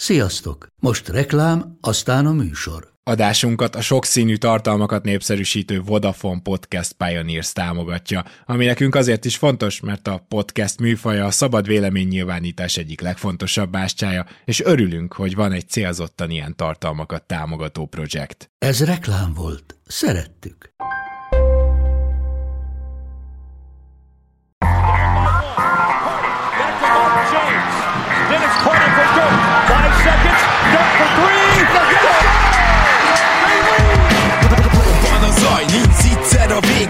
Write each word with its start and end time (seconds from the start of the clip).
Sziasztok! 0.00 0.66
Most 0.76 1.08
reklám, 1.08 1.76
aztán 1.80 2.26
a 2.26 2.32
műsor. 2.32 2.92
Adásunkat 3.02 3.74
a 3.74 3.80
sokszínű 3.80 4.36
tartalmakat 4.36 5.04
népszerűsítő 5.04 5.80
Vodafone 5.80 6.40
Podcast 6.42 6.92
Pioneers 6.92 7.52
támogatja, 7.52 8.24
ami 8.44 8.64
nekünk 8.64 8.94
azért 8.94 9.24
is 9.24 9.36
fontos, 9.36 9.80
mert 9.80 10.08
a 10.08 10.24
podcast 10.28 10.80
műfaja 10.80 11.24
a 11.24 11.30
szabad 11.30 11.66
véleménynyilvánítás 11.66 12.76
egyik 12.76 13.00
legfontosabb 13.00 13.70
bástyája, 13.70 14.26
és 14.44 14.60
örülünk, 14.60 15.12
hogy 15.12 15.34
van 15.34 15.52
egy 15.52 15.68
célzottan 15.68 16.30
ilyen 16.30 16.56
tartalmakat 16.56 17.22
támogató 17.22 17.86
projekt. 17.86 18.50
Ez 18.58 18.84
reklám 18.84 19.34
volt. 19.34 19.76
Szerettük. 19.86 20.72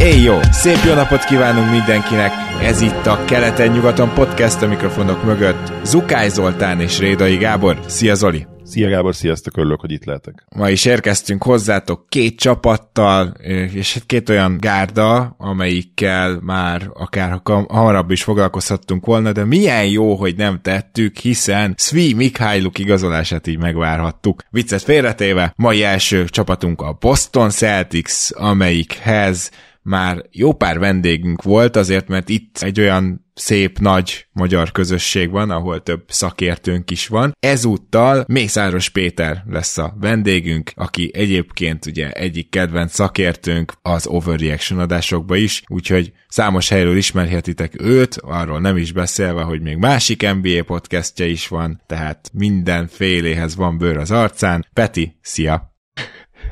Éj 0.00 0.22
jó! 0.22 0.38
Szép 0.50 0.78
jó 0.86 0.94
napot 0.94 1.24
kívánunk 1.24 1.70
mindenkinek! 1.70 2.32
Ez 2.62 2.80
itt 2.80 3.06
a 3.06 3.24
Keleten-nyugaton 3.24 4.14
podcast 4.14 4.62
a 4.62 4.66
mikrofonok 4.66 5.24
mögött. 5.24 5.72
Zukály 5.84 6.28
Zoltán 6.28 6.80
és 6.80 6.98
Rédai 6.98 7.36
Gábor. 7.36 7.80
Szia 7.86 8.14
Zoli! 8.14 8.46
Szia 8.62 8.88
Gábor, 8.88 9.14
sziasztok, 9.14 9.56
örülök, 9.56 9.80
hogy 9.80 9.92
itt 9.92 10.04
lehetek. 10.04 10.44
Ma 10.56 10.70
is 10.70 10.84
érkeztünk 10.84 11.42
hozzátok 11.42 12.06
két 12.08 12.38
csapattal, 12.38 13.34
és 13.72 13.94
hát 13.94 14.06
két 14.06 14.28
olyan 14.28 14.56
gárda, 14.60 15.34
amelyikkel 15.38 16.38
már 16.42 16.90
akár 16.94 17.40
hamarabb 17.68 18.10
is 18.10 18.22
foglalkozhattunk 18.22 19.06
volna, 19.06 19.32
de 19.32 19.44
milyen 19.44 19.86
jó, 19.86 20.14
hogy 20.14 20.36
nem 20.36 20.60
tettük, 20.62 21.16
hiszen 21.16 21.74
Svi 21.76 22.14
Mikhailuk 22.14 22.78
igazolását 22.78 23.46
így 23.46 23.58
megvárhattuk. 23.58 24.42
Viccet 24.50 24.82
félretéve, 24.82 25.52
mai 25.56 25.82
első 25.82 26.24
csapatunk 26.24 26.80
a 26.80 26.96
Boston 27.00 27.50
Celtics, 27.50 28.28
amelyikhez 28.32 29.50
már 29.82 30.24
jó 30.30 30.52
pár 30.52 30.78
vendégünk 30.78 31.42
volt, 31.42 31.76
azért 31.76 32.08
mert 32.08 32.28
itt 32.28 32.58
egy 32.58 32.80
olyan 32.80 33.26
szép 33.38 33.78
nagy 33.78 34.26
magyar 34.32 34.72
közösség 34.72 35.30
van, 35.30 35.50
ahol 35.50 35.82
több 35.82 36.04
szakértőnk 36.08 36.90
is 36.90 37.06
van. 37.06 37.36
Ezúttal 37.40 38.24
Mészáros 38.28 38.88
Péter 38.88 39.44
lesz 39.46 39.78
a 39.78 39.96
vendégünk, 40.00 40.70
aki 40.74 41.10
egyébként 41.14 41.86
ugye 41.86 42.10
egyik 42.10 42.50
kedvenc 42.50 42.94
szakértőnk 42.94 43.72
az 43.82 44.06
Overreaction 44.06 44.78
adásokba 44.78 45.36
is, 45.36 45.62
úgyhogy 45.66 46.12
számos 46.28 46.68
helyről 46.68 46.96
ismerhetitek 46.96 47.82
őt, 47.82 48.16
arról 48.20 48.60
nem 48.60 48.76
is 48.76 48.92
beszélve, 48.92 49.42
hogy 49.42 49.60
még 49.60 49.76
másik 49.76 50.22
NBA 50.22 50.62
podcastja 50.64 51.26
is 51.26 51.48
van, 51.48 51.82
tehát 51.86 52.30
mindenféléhez 52.32 53.56
van 53.56 53.78
bőr 53.78 53.96
az 53.96 54.10
arcán. 54.10 54.66
Peti, 54.72 55.18
szia! 55.20 55.76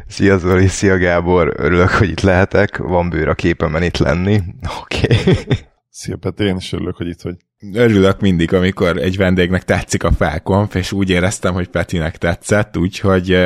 Szia 0.08 0.38
Zoli, 0.38 0.66
szia 0.66 0.96
Gábor, 0.96 1.52
örülök, 1.56 1.88
hogy 1.88 2.08
itt 2.08 2.20
lehetek, 2.20 2.76
van 2.76 3.08
bőr 3.08 3.28
a 3.28 3.34
képemen 3.34 3.82
itt 3.82 3.96
lenni. 3.96 4.40
Oké. 4.80 5.06
Okay. 5.20 5.44
Szia 5.90 6.16
Peti, 6.16 6.44
én 6.44 6.56
is 6.56 6.72
örülök, 6.72 6.96
hogy 6.96 7.06
itt 7.06 7.20
vagy. 7.20 7.36
Örülök 7.72 8.20
mindig, 8.20 8.52
amikor 8.52 8.96
egy 8.96 9.16
vendégnek 9.16 9.64
tetszik 9.64 10.04
a 10.04 10.12
felkonf, 10.12 10.74
és 10.74 10.92
úgy 10.92 11.10
éreztem, 11.10 11.54
hogy 11.54 11.68
Petinek 11.68 12.16
tetszett, 12.16 12.76
úgyhogy 12.76 13.38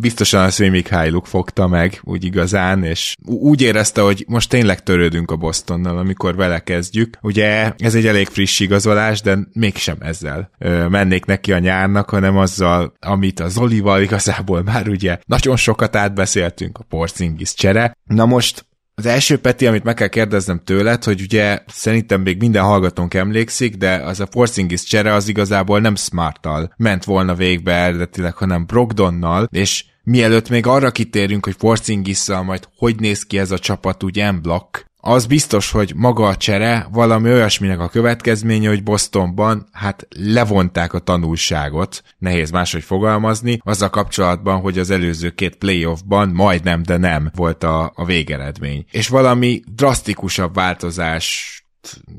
biztosan 0.00 0.42
a 0.42 0.50
Szvi 0.50 0.68
Mikhailuk 0.68 1.26
fogta 1.26 1.66
meg 1.66 2.00
úgy 2.02 2.24
igazán, 2.24 2.84
és 2.84 3.16
úgy 3.24 3.62
érezte, 3.62 4.00
hogy 4.00 4.24
most 4.28 4.48
tényleg 4.48 4.82
törődünk 4.82 5.30
a 5.30 5.36
Bostonnal, 5.36 5.98
amikor 5.98 6.36
vele 6.36 6.58
kezdjük. 6.58 7.18
Ugye 7.22 7.72
ez 7.76 7.94
egy 7.94 8.06
elég 8.06 8.26
friss 8.26 8.60
igazolás, 8.60 9.20
de 9.20 9.38
mégsem 9.52 9.96
ezzel 10.00 10.50
mennék 10.88 11.24
neki 11.24 11.52
a 11.52 11.58
nyárnak, 11.58 12.10
hanem 12.10 12.36
azzal, 12.36 12.92
amit 13.00 13.40
a 13.40 13.48
Zolival 13.48 14.02
igazából 14.02 14.62
már 14.62 14.88
ugye 14.88 15.18
nagyon 15.26 15.56
sokat 15.56 15.96
átbeszéltünk, 15.96 16.78
a 16.78 16.84
Porzingis 16.88 17.54
csere. 17.54 17.96
Na 18.04 18.26
most 18.26 18.66
az 18.98 19.06
első 19.06 19.38
Peti, 19.38 19.66
amit 19.66 19.84
meg 19.84 19.94
kell 19.94 20.08
kérdeznem 20.08 20.60
tőled, 20.64 21.04
hogy 21.04 21.20
ugye 21.20 21.60
szerintem 21.66 22.20
még 22.20 22.38
minden 22.38 22.62
hallgatónk 22.62 23.14
emlékszik, 23.14 23.74
de 23.74 23.94
az 23.94 24.20
a 24.20 24.26
Porzingis 24.26 24.82
csere 24.82 25.12
az 25.12 25.28
igazából 25.28 25.80
nem 25.80 25.96
Smarttal 25.96 26.74
ment 26.76 27.04
volna 27.04 27.34
végbe 27.34 27.72
eredetileg, 27.72 28.34
hanem 28.34 28.66
Brogdonnal, 28.66 29.48
és 29.50 29.84
mielőtt 30.02 30.48
még 30.48 30.66
arra 30.66 30.90
kitérünk, 30.90 31.44
hogy 31.44 31.56
Porzingisszal 31.56 32.42
majd 32.42 32.68
hogy 32.76 33.00
néz 33.00 33.22
ki 33.22 33.38
ez 33.38 33.50
a 33.50 33.58
csapat 33.58 34.02
úgy 34.02 34.32
M-block, 34.32 34.86
az 35.06 35.26
biztos, 35.26 35.70
hogy 35.70 35.92
maga 35.96 36.26
a 36.26 36.36
csere 36.36 36.86
valami 36.92 37.30
olyasminek 37.30 37.80
a 37.80 37.88
következménye, 37.88 38.68
hogy 38.68 38.82
Bostonban 38.82 39.66
hát 39.72 40.06
levonták 40.16 40.92
a 40.92 40.98
tanulságot, 40.98 42.02
nehéz 42.18 42.50
máshogy 42.50 42.82
fogalmazni, 42.82 43.58
azzal 43.64 43.90
kapcsolatban, 43.90 44.60
hogy 44.60 44.78
az 44.78 44.90
előző 44.90 45.30
két 45.30 45.56
playoffban 45.56 46.28
majdnem, 46.28 46.82
de 46.82 46.96
nem 46.96 47.30
volt 47.34 47.64
a, 47.64 47.92
a 47.94 48.04
végeredmény. 48.04 48.84
És 48.90 49.08
valami 49.08 49.62
drasztikusabb 49.74 50.54
változás 50.54 51.50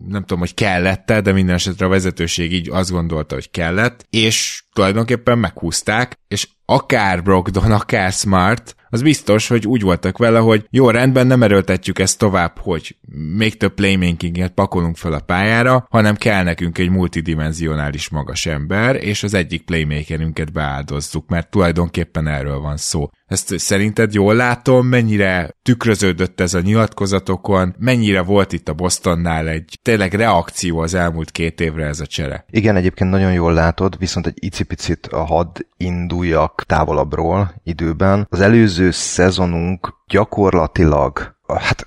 nem 0.07 0.21
tudom, 0.21 0.39
hogy 0.39 0.53
kellett 0.53 1.11
de 1.11 1.31
minden 1.31 1.55
esetre 1.55 1.85
a 1.85 1.89
vezetőség 1.89 2.53
így 2.53 2.69
azt 2.69 2.91
gondolta, 2.91 3.35
hogy 3.35 3.51
kellett, 3.51 4.05
és 4.09 4.63
tulajdonképpen 4.77 5.37
meghúzták, 5.37 6.19
és 6.27 6.47
akár 6.65 7.23
Brogdon, 7.23 7.71
akár 7.71 8.11
Smart, 8.11 8.75
az 8.89 9.01
biztos, 9.01 9.47
hogy 9.47 9.67
úgy 9.67 9.81
voltak 9.81 10.17
vele, 10.17 10.39
hogy 10.39 10.67
jó, 10.69 10.89
rendben, 10.89 11.27
nem 11.27 11.43
erőltetjük 11.43 11.99
ezt 11.99 12.17
tovább, 12.17 12.57
hogy 12.59 12.95
még 13.35 13.57
több 13.57 13.73
playmakinget 13.73 14.53
pakolunk 14.53 14.97
fel 14.97 15.13
a 15.13 15.19
pályára, 15.19 15.87
hanem 15.89 16.15
kell 16.15 16.43
nekünk 16.43 16.77
egy 16.77 16.89
multidimensionális 16.89 18.09
magas 18.09 18.45
ember, 18.45 18.95
és 18.95 19.23
az 19.23 19.33
egyik 19.33 19.65
playmakerünket 19.65 20.51
beáldozzuk, 20.51 21.29
mert 21.29 21.49
tulajdonképpen 21.49 22.27
erről 22.27 22.59
van 22.59 22.77
szó. 22.77 23.09
Ezt 23.25 23.59
szerinted 23.59 24.13
jól 24.13 24.35
látom, 24.35 24.87
mennyire 24.87 25.57
tükröződött 25.61 26.39
ez 26.39 26.53
a 26.53 26.61
nyilatkozatokon, 26.61 27.75
mennyire 27.79 28.21
volt 28.21 28.53
itt 28.53 28.69
a 28.69 28.73
Bostonnál 28.73 29.47
egy 29.47 29.79
tényleg 29.81 30.13
reakció 30.13 30.79
az 30.79 30.93
elmúlt 30.93 31.31
két 31.31 31.61
évre 31.61 31.85
ez 31.85 31.99
a 31.99 32.05
csere? 32.05 32.45
Igen, 32.49 32.75
egyébként 32.75 33.09
nagyon 33.09 33.33
jól 33.33 33.53
látod, 33.53 33.97
viszont 33.99 34.27
egy 34.27 34.37
icipicit 34.39 34.66
a 35.09 35.25
had 35.25 35.67
induljak 35.77 36.63
távolabbról 36.65 37.53
időben. 37.63 38.27
Az 38.29 38.39
előző 38.39 38.91
szezonunk 38.91 39.93
gyakorlatilag 40.07 41.35
hát 41.55 41.85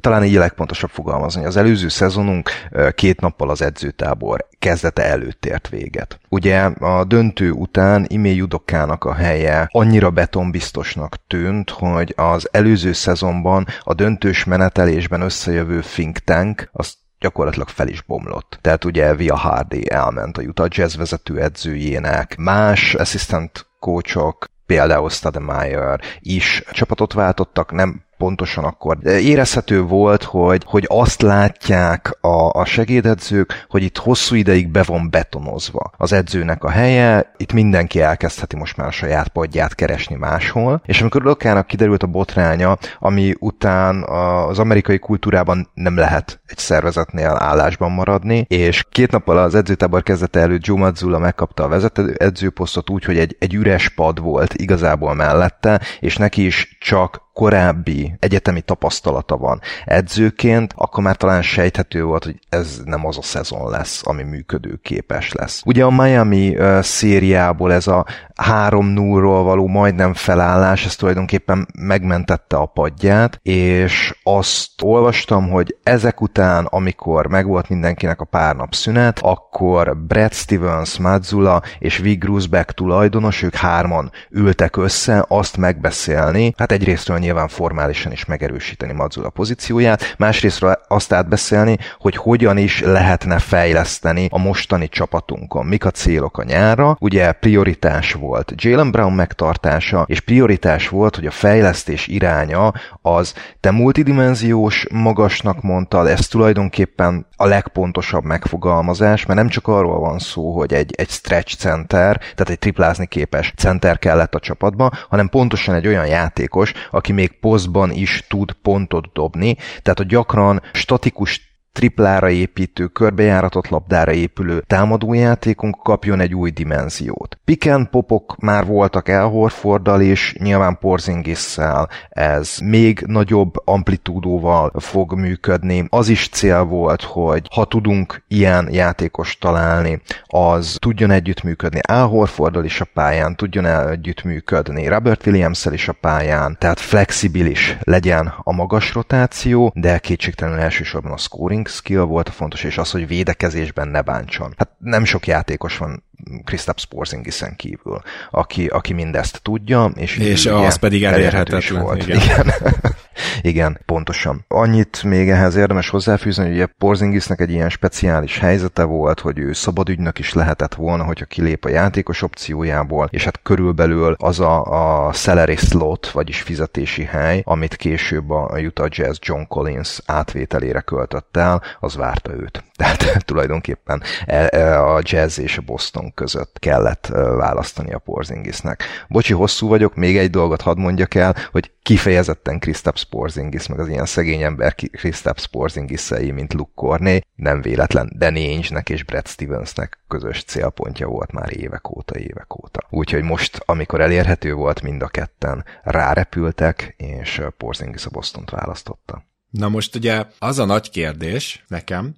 talán 0.00 0.24
így 0.24 0.36
a 0.36 0.38
legpontosabb 0.38 0.90
fogalmazni. 0.90 1.44
Az 1.44 1.56
előző 1.56 1.88
szezonunk 1.88 2.50
két 2.94 3.20
nappal 3.20 3.50
az 3.50 3.62
edzőtábor 3.62 4.48
kezdete 4.58 5.04
előtt 5.04 5.46
ért 5.46 5.68
véget. 5.68 6.20
Ugye 6.28 6.60
a 6.64 7.04
döntő 7.04 7.50
után 7.50 8.04
Imé 8.08 8.34
Judokának 8.34 9.04
a 9.04 9.14
helye 9.14 9.68
annyira 9.72 10.10
betonbiztosnak 10.10 11.26
tűnt, 11.26 11.70
hogy 11.70 12.12
az 12.16 12.48
előző 12.50 12.92
szezonban 12.92 13.66
a 13.82 13.94
döntős 13.94 14.44
menetelésben 14.44 15.20
összejövő 15.20 15.80
think 15.80 16.18
tank, 16.18 16.68
azt 16.72 16.94
gyakorlatilag 17.20 17.68
fel 17.68 17.88
is 17.88 18.02
bomlott. 18.02 18.58
Tehát 18.60 18.84
ugye 18.84 19.14
Via 19.14 19.36
Hardy 19.36 19.90
elment 19.90 20.38
a 20.38 20.42
Utah 20.42 20.68
Jazz 20.70 20.96
vezető 20.96 21.40
edzőjének, 21.40 22.36
más 22.36 22.94
assistant 22.94 23.66
coachok, 23.80 24.46
például 24.66 25.10
Stademeyer 25.10 26.00
is 26.20 26.62
csapatot 26.70 27.12
váltottak, 27.12 27.72
nem 27.72 28.06
pontosan 28.18 28.64
akkor. 28.64 28.98
Érezhető 29.04 29.82
volt, 29.82 30.22
hogy, 30.22 30.62
hogy 30.66 30.84
azt 30.88 31.22
látják 31.22 32.18
a, 32.20 32.50
a 32.50 32.64
segédedzők, 32.64 33.66
hogy 33.68 33.82
itt 33.82 33.96
hosszú 33.96 34.34
ideig 34.34 34.68
be 34.68 34.82
van 34.82 35.10
betonozva 35.10 35.90
az 35.96 36.12
edzőnek 36.12 36.64
a 36.64 36.70
helye, 36.70 37.32
itt 37.36 37.52
mindenki 37.52 38.00
elkezdheti 38.00 38.56
most 38.56 38.76
már 38.76 38.86
a 38.86 38.90
saját 38.90 39.28
padját 39.28 39.74
keresni 39.74 40.16
máshol, 40.16 40.82
és 40.84 41.00
amikor 41.00 41.22
Lokának 41.22 41.66
kiderült 41.66 42.02
a 42.02 42.06
botránya, 42.06 42.78
ami 42.98 43.34
után 43.38 44.02
az 44.48 44.58
amerikai 44.58 44.98
kultúrában 44.98 45.70
nem 45.74 45.96
lehet 45.96 46.40
egy 46.46 46.58
szervezetnél 46.58 47.36
állásban 47.38 47.90
maradni, 47.90 48.44
és 48.48 48.84
két 48.90 49.10
nappal 49.10 49.38
az 49.38 49.54
edzőtábor 49.54 50.02
kezdete 50.02 50.40
előtt 50.40 50.66
Joe 50.66 50.78
Mazzula 50.78 51.18
megkapta 51.18 51.64
a 51.64 51.68
vezető 51.68 52.14
edzőposztot 52.18 52.90
úgy, 52.90 53.04
hogy 53.04 53.18
egy, 53.18 53.36
egy 53.38 53.54
üres 53.54 53.88
pad 53.88 54.20
volt 54.20 54.54
igazából 54.54 55.14
mellette, 55.14 55.80
és 56.00 56.16
neki 56.16 56.44
is 56.44 56.76
csak 56.80 57.26
korábbi 57.38 58.14
egyetemi 58.18 58.60
tapasztalata 58.60 59.36
van 59.36 59.60
edzőként, 59.84 60.72
akkor 60.76 61.02
már 61.02 61.16
talán 61.16 61.42
sejthető 61.42 62.04
volt, 62.04 62.24
hogy 62.24 62.38
ez 62.48 62.80
nem 62.84 63.06
az 63.06 63.18
a 63.18 63.22
szezon 63.22 63.70
lesz, 63.70 64.06
ami 64.06 64.22
működőképes 64.22 65.32
lesz. 65.32 65.62
Ugye 65.64 65.84
a 65.84 65.90
Miami 65.90 66.56
uh, 66.56 66.80
szériából 66.80 67.72
ez 67.72 67.86
a 67.86 68.06
3-0-ról 68.42 69.40
való 69.44 69.66
majdnem 69.66 70.14
felállás, 70.14 70.84
ez 70.84 70.96
tulajdonképpen 70.96 71.68
megmentette 71.78 72.56
a 72.56 72.66
padját, 72.66 73.40
és 73.42 74.14
azt 74.22 74.82
olvastam, 74.82 75.50
hogy 75.50 75.76
ezek 75.82 76.20
után, 76.20 76.64
amikor 76.64 77.26
megvolt 77.26 77.68
mindenkinek 77.68 78.20
a 78.20 78.24
pár 78.24 78.56
nap 78.56 78.74
szünet, 78.74 79.18
akkor 79.22 79.96
Brad 79.96 80.32
Stevens, 80.32 80.98
Mazzula 80.98 81.62
és 81.78 81.98
Vic 81.98 82.18
Grusbeck 82.18 82.72
tulajdonos, 82.72 83.42
ők 83.42 83.54
hárman 83.54 84.10
ültek 84.30 84.76
össze 84.76 85.24
azt 85.28 85.56
megbeszélni, 85.56 86.54
hát 86.56 86.72
egyrésztről 86.72 87.18
nyilván 87.28 87.48
formálisan 87.48 88.12
is 88.12 88.24
megerősíteni 88.24 88.92
Mazzula 88.92 89.30
pozícióját, 89.30 90.14
másrésztről 90.18 90.80
azt 90.88 91.12
átbeszélni, 91.12 91.78
hogy 91.98 92.16
hogyan 92.16 92.56
is 92.56 92.80
lehetne 92.80 93.38
fejleszteni 93.38 94.28
a 94.30 94.38
mostani 94.38 94.88
csapatunkon, 94.88 95.66
mik 95.66 95.84
a 95.84 95.90
célok 95.90 96.38
a 96.38 96.42
nyára. 96.42 96.96
Ugye 97.00 97.32
prioritás 97.32 98.12
volt 98.12 98.52
Jalen 98.56 98.90
Brown 98.90 99.12
megtartása, 99.12 100.04
és 100.06 100.20
prioritás 100.20 100.88
volt, 100.88 101.14
hogy 101.14 101.26
a 101.26 101.30
fejlesztés 101.30 102.06
iránya 102.06 102.72
az 103.02 103.34
te 103.60 103.70
multidimenziós 103.70 104.86
magasnak 104.90 105.62
mondtad, 105.62 106.06
ez 106.06 106.28
tulajdonképpen 106.28 107.26
a 107.36 107.46
legpontosabb 107.46 108.24
megfogalmazás, 108.24 109.26
mert 109.26 109.38
nem 109.38 109.48
csak 109.48 109.68
arról 109.68 110.00
van 110.00 110.18
szó, 110.18 110.56
hogy 110.56 110.72
egy, 110.74 110.94
egy 110.96 111.10
stretch 111.10 111.56
center, 111.56 112.16
tehát 112.18 112.50
egy 112.50 112.58
triplázni 112.58 113.06
képes 113.06 113.52
center 113.56 113.98
kellett 113.98 114.34
a 114.34 114.40
csapatba, 114.40 114.90
hanem 115.08 115.28
pontosan 115.28 115.74
egy 115.74 115.86
olyan 115.86 116.06
játékos, 116.06 116.72
aki 116.90 117.12
még 117.18 117.38
posztban 117.40 117.90
is 117.90 118.24
tud 118.28 118.52
pontot 118.52 119.12
dobni, 119.12 119.56
tehát 119.82 120.00
a 120.00 120.04
gyakran 120.04 120.62
statikus 120.72 121.47
triplára 121.78 122.28
építő, 122.28 122.86
körbejáratott 122.86 123.68
labdára 123.68 124.12
épülő 124.12 124.64
támadójátékunk 124.66 125.76
kapjon 125.82 126.20
egy 126.20 126.34
új 126.34 126.50
dimenziót. 126.50 127.38
Piken 127.44 127.88
popok 127.90 128.36
már 128.38 128.66
voltak 128.66 129.08
El 129.08 129.26
Horforddal 129.26 130.00
és 130.00 130.34
nyilván 130.38 130.78
Porzingisszel 130.78 131.88
ez 132.08 132.56
még 132.64 133.04
nagyobb 133.06 133.54
amplitúdóval 133.64 134.72
fog 134.78 135.14
működni. 135.14 135.84
Az 135.88 136.08
is 136.08 136.28
cél 136.28 136.62
volt, 136.62 137.02
hogy 137.02 137.46
ha 137.54 137.64
tudunk 137.64 138.22
ilyen 138.28 138.68
játékos 138.70 139.36
találni, 139.40 140.00
az 140.26 140.76
tudjon 140.78 141.10
együttműködni 141.10 141.80
El 141.82 142.06
Horforddal 142.06 142.64
is 142.64 142.80
a 142.80 142.86
pályán, 142.94 143.36
tudjon 143.36 143.66
együttműködni 143.66 144.88
Robert 144.88 145.26
williams 145.26 145.64
is 145.64 145.88
a 145.88 145.92
pályán, 145.92 146.56
tehát 146.58 146.80
flexibilis 146.80 147.76
legyen 147.80 148.34
a 148.42 148.52
magas 148.52 148.94
rotáció, 148.94 149.72
de 149.74 149.98
kétségtelenül 149.98 150.60
elsősorban 150.60 151.12
a 151.12 151.16
scoring 151.16 151.66
skill 151.68 152.00
volt 152.00 152.28
a 152.28 152.32
fontos, 152.32 152.64
és 152.64 152.78
az, 152.78 152.90
hogy 152.90 153.06
védekezésben 153.06 153.88
ne 153.88 154.02
bántson. 154.02 154.54
Hát 154.56 154.70
nem 154.78 155.04
sok 155.04 155.26
játékos 155.26 155.78
van 155.78 156.02
Kristaps 156.44 156.86
Porzingisen 156.86 157.56
kívül, 157.56 158.02
aki, 158.30 158.66
aki 158.66 158.92
mindezt 158.92 159.42
tudja, 159.42 159.90
és, 159.94 160.16
és 160.16 160.44
ugye, 160.44 160.54
az 160.54 160.76
pedig 160.76 161.04
elérhetetlen. 161.04 161.82
Volt. 161.82 162.06
Igen. 162.06 162.20
igen. 162.20 162.52
igen, 163.40 163.80
pontosan. 163.86 164.44
Annyit 164.48 165.02
még 165.02 165.30
ehhez 165.30 165.56
érdemes 165.56 165.88
hozzáfűzni, 165.88 166.44
hogy 166.44 166.52
ugye 166.52 166.66
Porzingisnek 166.66 167.40
egy 167.40 167.50
ilyen 167.50 167.68
speciális 167.68 168.38
helyzete 168.38 168.82
volt, 168.82 169.20
hogy 169.20 169.38
ő 169.38 169.52
szabadügynök 169.52 170.18
is 170.18 170.32
lehetett 170.32 170.74
volna, 170.74 171.04
hogyha 171.04 171.24
kilép 171.24 171.64
a 171.64 171.68
játékos 171.68 172.22
opciójából, 172.22 173.08
és 173.10 173.24
hát 173.24 173.40
körülbelül 173.42 174.16
az 174.18 174.40
a, 174.40 174.62
a 175.08 175.12
salary 175.12 175.56
slot, 175.56 176.10
vagyis 176.10 176.40
fizetési 176.40 177.04
hely, 177.04 177.42
amit 177.44 177.76
később 177.76 178.30
a 178.30 178.58
Utah 178.66 178.88
Jazz 178.90 179.16
John 179.20 179.42
Collins 179.48 180.00
átvételére 180.06 180.80
költött 180.80 181.36
el, 181.36 181.62
az 181.80 181.96
várta 181.96 182.32
őt. 182.32 182.64
Tehát 182.78 183.24
tulajdonképpen 183.24 184.02
e, 184.26 184.48
e, 184.50 184.84
a 184.84 185.00
Jazz 185.02 185.38
és 185.38 185.58
a 185.58 185.62
Boston 185.62 186.07
között 186.14 186.58
kellett 186.58 187.06
választani 187.36 187.92
a 187.92 187.98
Porzingisnek. 187.98 188.82
Bocsi, 189.08 189.32
hosszú 189.32 189.68
vagyok, 189.68 189.94
még 189.94 190.16
egy 190.16 190.30
dolgot 190.30 190.60
hadd 190.60 190.78
mondjak 190.78 191.14
el, 191.14 191.36
hogy 191.52 191.72
kifejezetten 191.82 192.58
Kristaps 192.58 193.04
Porzingis, 193.04 193.66
meg 193.66 193.78
az 193.78 193.88
ilyen 193.88 194.06
szegény 194.06 194.42
ember 194.42 194.74
Kristaps 194.74 195.46
Porzingisei, 195.46 196.30
mint 196.30 196.54
Luke 196.54 196.72
Corney, 196.74 197.20
nem 197.34 197.60
véletlen 197.60 198.12
Danny 198.18 198.36
Ainge-nek 198.36 198.90
és 198.90 199.04
Brad 199.04 199.26
Stevensnek 199.26 199.98
közös 200.08 200.44
célpontja 200.44 201.06
volt 201.06 201.32
már 201.32 201.56
évek 201.56 201.96
óta, 201.96 202.18
évek 202.18 202.62
óta. 202.62 202.86
Úgyhogy 202.90 203.22
most, 203.22 203.62
amikor 203.64 204.00
elérhető 204.00 204.52
volt, 204.54 204.82
mind 204.82 205.02
a 205.02 205.08
ketten 205.08 205.64
rárepültek, 205.82 206.94
és 206.96 207.42
Porzingis 207.56 208.06
a 208.06 208.10
Bostont 208.10 208.50
választotta. 208.50 209.22
Na 209.50 209.68
most 209.68 209.94
ugye 209.94 210.24
az 210.38 210.58
a 210.58 210.64
nagy 210.64 210.90
kérdés 210.90 211.64
nekem, 211.68 212.14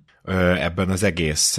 ebben 0.59 0.91
az 0.91 1.03
egész 1.03 1.59